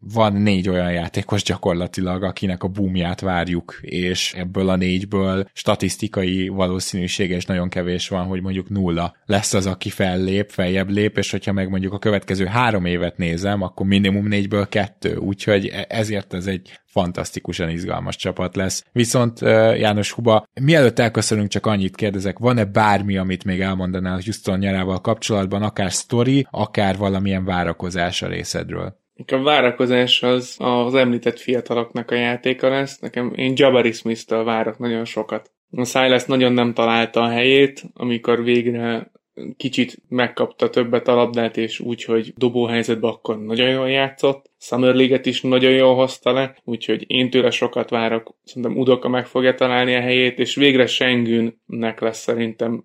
van 0.00 0.32
négy 0.32 0.68
olyan 0.68 0.92
játékos 0.92 1.42
gyakorlatilag, 1.42 2.22
akinek 2.22 2.62
a 2.62 2.68
boomját 2.68 3.20
várjuk, 3.20 3.78
és 3.80 4.34
ebből 4.36 4.68
a 4.68 4.76
négyből 4.76 5.48
statisztikai 5.52 6.48
valószínűsége 6.48 7.36
is 7.36 7.44
nagyon 7.44 7.68
kevés 7.68 8.08
van, 8.08 8.26
hogy 8.26 8.42
mondjuk 8.42 8.68
nulla 8.68 9.16
lesz 9.24 9.54
az, 9.54 9.66
aki 9.66 9.90
fellép, 9.90 10.50
feljebb 10.50 10.90
lép, 10.90 11.18
és 11.18 11.30
hogyha 11.30 11.52
meg 11.52 11.68
mondjuk 11.68 11.92
a 11.92 11.98
következő 11.98 12.44
három 12.44 12.86
évet 12.96 13.16
nézem, 13.16 13.62
akkor 13.62 13.86
minimum 13.86 14.28
négyből 14.28 14.68
kettő, 14.68 15.16
úgyhogy 15.16 15.66
e- 15.66 15.86
ezért 15.88 16.34
ez 16.34 16.46
egy 16.46 16.80
fantasztikusan 16.84 17.70
izgalmas 17.70 18.16
csapat 18.16 18.56
lesz. 18.56 18.84
Viszont 18.92 19.40
János 19.78 20.12
Huba, 20.12 20.46
mielőtt 20.60 20.98
elköszönünk, 20.98 21.48
csak 21.48 21.66
annyit 21.66 21.96
kérdezek, 21.96 22.38
van-e 22.38 22.64
bármi, 22.64 23.16
amit 23.16 23.44
még 23.44 23.60
elmondanál 23.60 24.20
Houston 24.24 24.58
nyarával 24.58 25.00
kapcsolatban, 25.00 25.62
akár 25.62 25.92
sztori, 25.92 26.46
akár 26.50 26.96
valamilyen 26.96 27.44
várakozás 27.44 28.22
a 28.22 28.28
részedről? 28.28 28.96
A 29.26 29.42
várakozás 29.42 30.22
az 30.22 30.56
az 30.58 30.94
említett 30.94 31.38
fiataloknak 31.38 32.10
a 32.10 32.14
játéka 32.14 32.68
lesz. 32.68 32.98
Nekem 32.98 33.32
én 33.34 33.52
Jabari 33.56 33.92
Smith-től 33.92 34.44
várok 34.44 34.78
nagyon 34.78 35.04
sokat. 35.04 35.50
A 35.70 35.84
Silas 35.84 36.24
nagyon 36.24 36.52
nem 36.52 36.72
találta 36.72 37.20
a 37.20 37.28
helyét, 37.28 37.82
amikor 37.94 38.42
végre 38.42 39.10
kicsit 39.56 40.02
megkapta 40.08 40.70
többet 40.70 41.08
a 41.08 41.14
labdát, 41.14 41.56
és 41.56 41.80
úgy, 41.80 42.04
hogy 42.04 42.32
dobóhelyzetben 42.36 43.10
akkor 43.10 43.44
nagyon 43.44 43.68
jól 43.68 43.90
játszott. 43.90 44.50
Summer 44.58 44.94
League-et 44.94 45.26
is 45.26 45.40
nagyon 45.40 45.72
jól 45.72 45.94
hozta 45.94 46.32
le, 46.32 46.56
úgyhogy 46.64 47.04
én 47.06 47.30
tőle 47.30 47.50
sokat 47.50 47.90
várok. 47.90 48.34
Szerintem 48.44 48.78
Udoka 48.78 49.08
meg 49.08 49.26
fogja 49.26 49.54
találni 49.54 49.94
a 49.94 50.00
helyét, 50.00 50.38
és 50.38 50.54
végre 50.54 50.86
Sengünnek 50.86 52.00
lesz 52.00 52.18
szerintem 52.18 52.84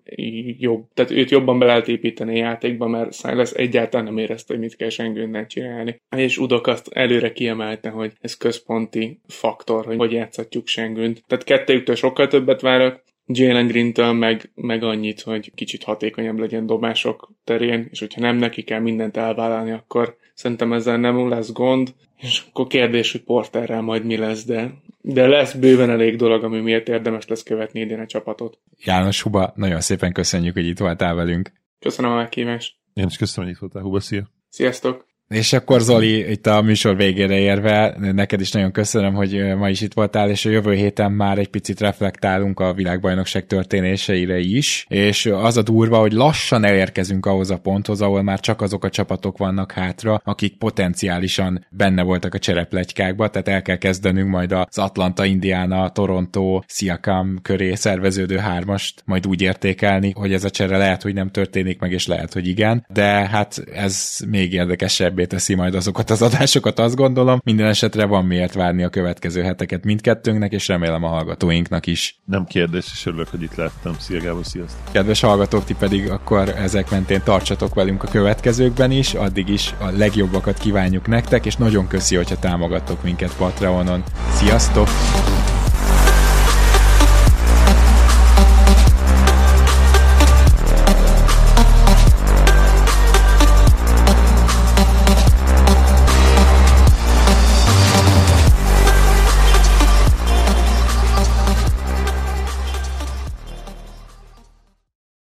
jobb. 0.58 0.84
Tehát 0.94 1.10
őt 1.10 1.30
jobban 1.30 1.58
be 1.58 1.66
lehet 1.66 1.88
építeni 1.88 2.40
a 2.40 2.44
játékba, 2.44 2.86
mert 2.86 3.14
Silas 3.14 3.50
egyáltalán 3.50 4.06
nem 4.06 4.18
érezte, 4.18 4.52
hogy 4.52 4.62
mit 4.62 4.76
kell 4.76 4.88
Sengünnek 4.88 5.46
csinálni. 5.46 6.00
És 6.16 6.38
Udok 6.38 6.66
azt 6.66 6.88
előre 6.88 7.32
kiemelte, 7.32 7.88
hogy 7.88 8.12
ez 8.20 8.36
központi 8.36 9.20
faktor, 9.26 9.84
hogy 9.84 9.96
hogy 9.96 10.12
játszhatjuk 10.12 10.66
Sengünt. 10.66 11.24
Tehát 11.26 11.44
kettőjüktől 11.44 11.94
sokkal 11.94 12.28
többet 12.28 12.60
várok, 12.60 13.02
Jalen 13.32 13.66
Green-től 13.66 14.12
meg, 14.12 14.50
meg 14.54 14.82
annyit, 14.82 15.20
hogy 15.20 15.52
kicsit 15.54 15.82
hatékonyabb 15.82 16.38
legyen 16.38 16.66
dobások 16.66 17.32
terén, 17.44 17.88
és 17.90 17.98
hogyha 17.98 18.20
nem 18.20 18.36
neki 18.36 18.62
kell 18.62 18.80
mindent 18.80 19.16
elvállalni, 19.16 19.70
akkor 19.70 20.16
szerintem 20.34 20.72
ezzel 20.72 20.96
nem 20.96 21.28
lesz 21.28 21.52
gond, 21.52 21.94
és 22.18 22.42
akkor 22.48 22.66
kérdés, 22.66 23.12
hogy 23.12 23.22
Porterrel 23.22 23.80
majd 23.80 24.04
mi 24.04 24.16
lesz, 24.16 24.44
de, 24.44 24.70
de 25.00 25.26
lesz 25.26 25.54
bőven 25.54 25.90
elég 25.90 26.16
dolog, 26.16 26.44
ami 26.44 26.60
miért 26.60 26.88
érdemes 26.88 27.26
lesz 27.26 27.42
követni 27.42 27.80
idén 27.80 28.00
a 28.00 28.06
csapatot. 28.06 28.58
János 28.78 29.22
Huba, 29.22 29.52
nagyon 29.56 29.80
szépen 29.80 30.12
köszönjük, 30.12 30.54
hogy 30.54 30.66
itt 30.66 30.78
voltál 30.78 31.14
velünk. 31.14 31.52
Köszönöm 31.78 32.10
a 32.10 32.16
meghívást. 32.16 32.74
Én 32.94 33.06
is 33.06 33.16
köszönöm, 33.16 33.44
hogy 33.44 33.54
itt 33.54 33.60
voltál, 33.60 33.82
Huba, 33.82 34.00
szia! 34.00 34.30
Sziasztok! 34.48 35.11
És 35.32 35.52
akkor 35.52 35.80
Zoli, 35.80 36.30
itt 36.30 36.46
a 36.46 36.62
műsor 36.62 36.96
végére 36.96 37.38
érve, 37.38 37.96
neked 37.98 38.40
is 38.40 38.50
nagyon 38.50 38.72
köszönöm, 38.72 39.14
hogy 39.14 39.54
ma 39.56 39.68
is 39.68 39.80
itt 39.80 39.92
voltál, 39.92 40.30
és 40.30 40.44
a 40.44 40.50
jövő 40.50 40.74
héten 40.74 41.12
már 41.12 41.38
egy 41.38 41.48
picit 41.48 41.80
reflektálunk 41.80 42.60
a 42.60 42.72
világbajnokság 42.72 43.46
történéseire 43.46 44.38
is, 44.38 44.86
és 44.88 45.26
az 45.26 45.56
a 45.56 45.62
durva, 45.62 45.98
hogy 45.98 46.12
lassan 46.12 46.64
elérkezünk 46.64 47.26
ahhoz 47.26 47.50
a 47.50 47.58
ponthoz, 47.58 48.00
ahol 48.00 48.22
már 48.22 48.40
csak 48.40 48.60
azok 48.60 48.84
a 48.84 48.90
csapatok 48.90 49.38
vannak 49.38 49.72
hátra, 49.72 50.20
akik 50.24 50.56
potenciálisan 50.56 51.66
benne 51.70 52.02
voltak 52.02 52.34
a 52.34 52.38
csereplegykákba, 52.38 53.28
tehát 53.28 53.48
el 53.48 53.62
kell 53.62 53.76
kezdenünk 53.76 54.30
majd 54.30 54.52
az 54.52 54.78
Atlanta, 54.78 55.24
Indiana, 55.24 55.90
Toronto, 55.90 56.60
Siakam 56.66 57.38
köré 57.42 57.74
szerveződő 57.74 58.36
hármast 58.36 59.02
majd 59.04 59.26
úgy 59.26 59.42
értékelni, 59.42 60.12
hogy 60.16 60.32
ez 60.32 60.44
a 60.44 60.50
csere 60.50 60.76
lehet, 60.76 61.02
hogy 61.02 61.14
nem 61.14 61.30
történik 61.30 61.80
meg, 61.80 61.92
és 61.92 62.06
lehet, 62.06 62.32
hogy 62.32 62.48
igen, 62.48 62.86
de 62.92 63.04
hát 63.04 63.64
ez 63.74 64.18
még 64.28 64.52
érdekesebb 64.52 65.20
könnyebbé 65.22 65.26
teszi 65.26 65.54
majd 65.54 65.74
azokat 65.74 66.10
az 66.10 66.22
adásokat, 66.22 66.78
azt 66.78 66.96
gondolom. 66.96 67.40
Minden 67.44 67.66
esetre 67.66 68.04
van 68.04 68.24
miért 68.24 68.54
várni 68.54 68.82
a 68.82 68.88
következő 68.88 69.42
heteket 69.42 69.84
mindkettőnknek, 69.84 70.52
és 70.52 70.68
remélem 70.68 71.04
a 71.04 71.08
hallgatóinknak 71.08 71.86
is. 71.86 72.20
Nem 72.24 72.44
kérdés, 72.44 72.86
és 72.92 73.06
örülök, 73.06 73.28
hogy 73.28 73.42
itt 73.42 73.54
lettem. 73.54 73.94
Szia 73.98 74.20
Gábor, 74.20 74.44
sziasztok! 74.44 74.92
Kedves 74.92 75.20
hallgatók, 75.20 75.64
ti 75.64 75.74
pedig 75.78 76.10
akkor 76.10 76.48
ezek 76.48 76.90
mentén 76.90 77.20
tartsatok 77.24 77.74
velünk 77.74 78.02
a 78.02 78.08
következőkben 78.08 78.90
is, 78.90 79.14
addig 79.14 79.48
is 79.48 79.74
a 79.78 79.90
legjobbakat 79.90 80.58
kívánjuk 80.58 81.06
nektek, 81.06 81.46
és 81.46 81.56
nagyon 81.56 81.88
köszi, 81.88 82.16
hogyha 82.16 82.38
támogattok 82.38 83.02
minket 83.02 83.36
Patreonon. 83.36 84.02
Sziasztok! 84.32 84.88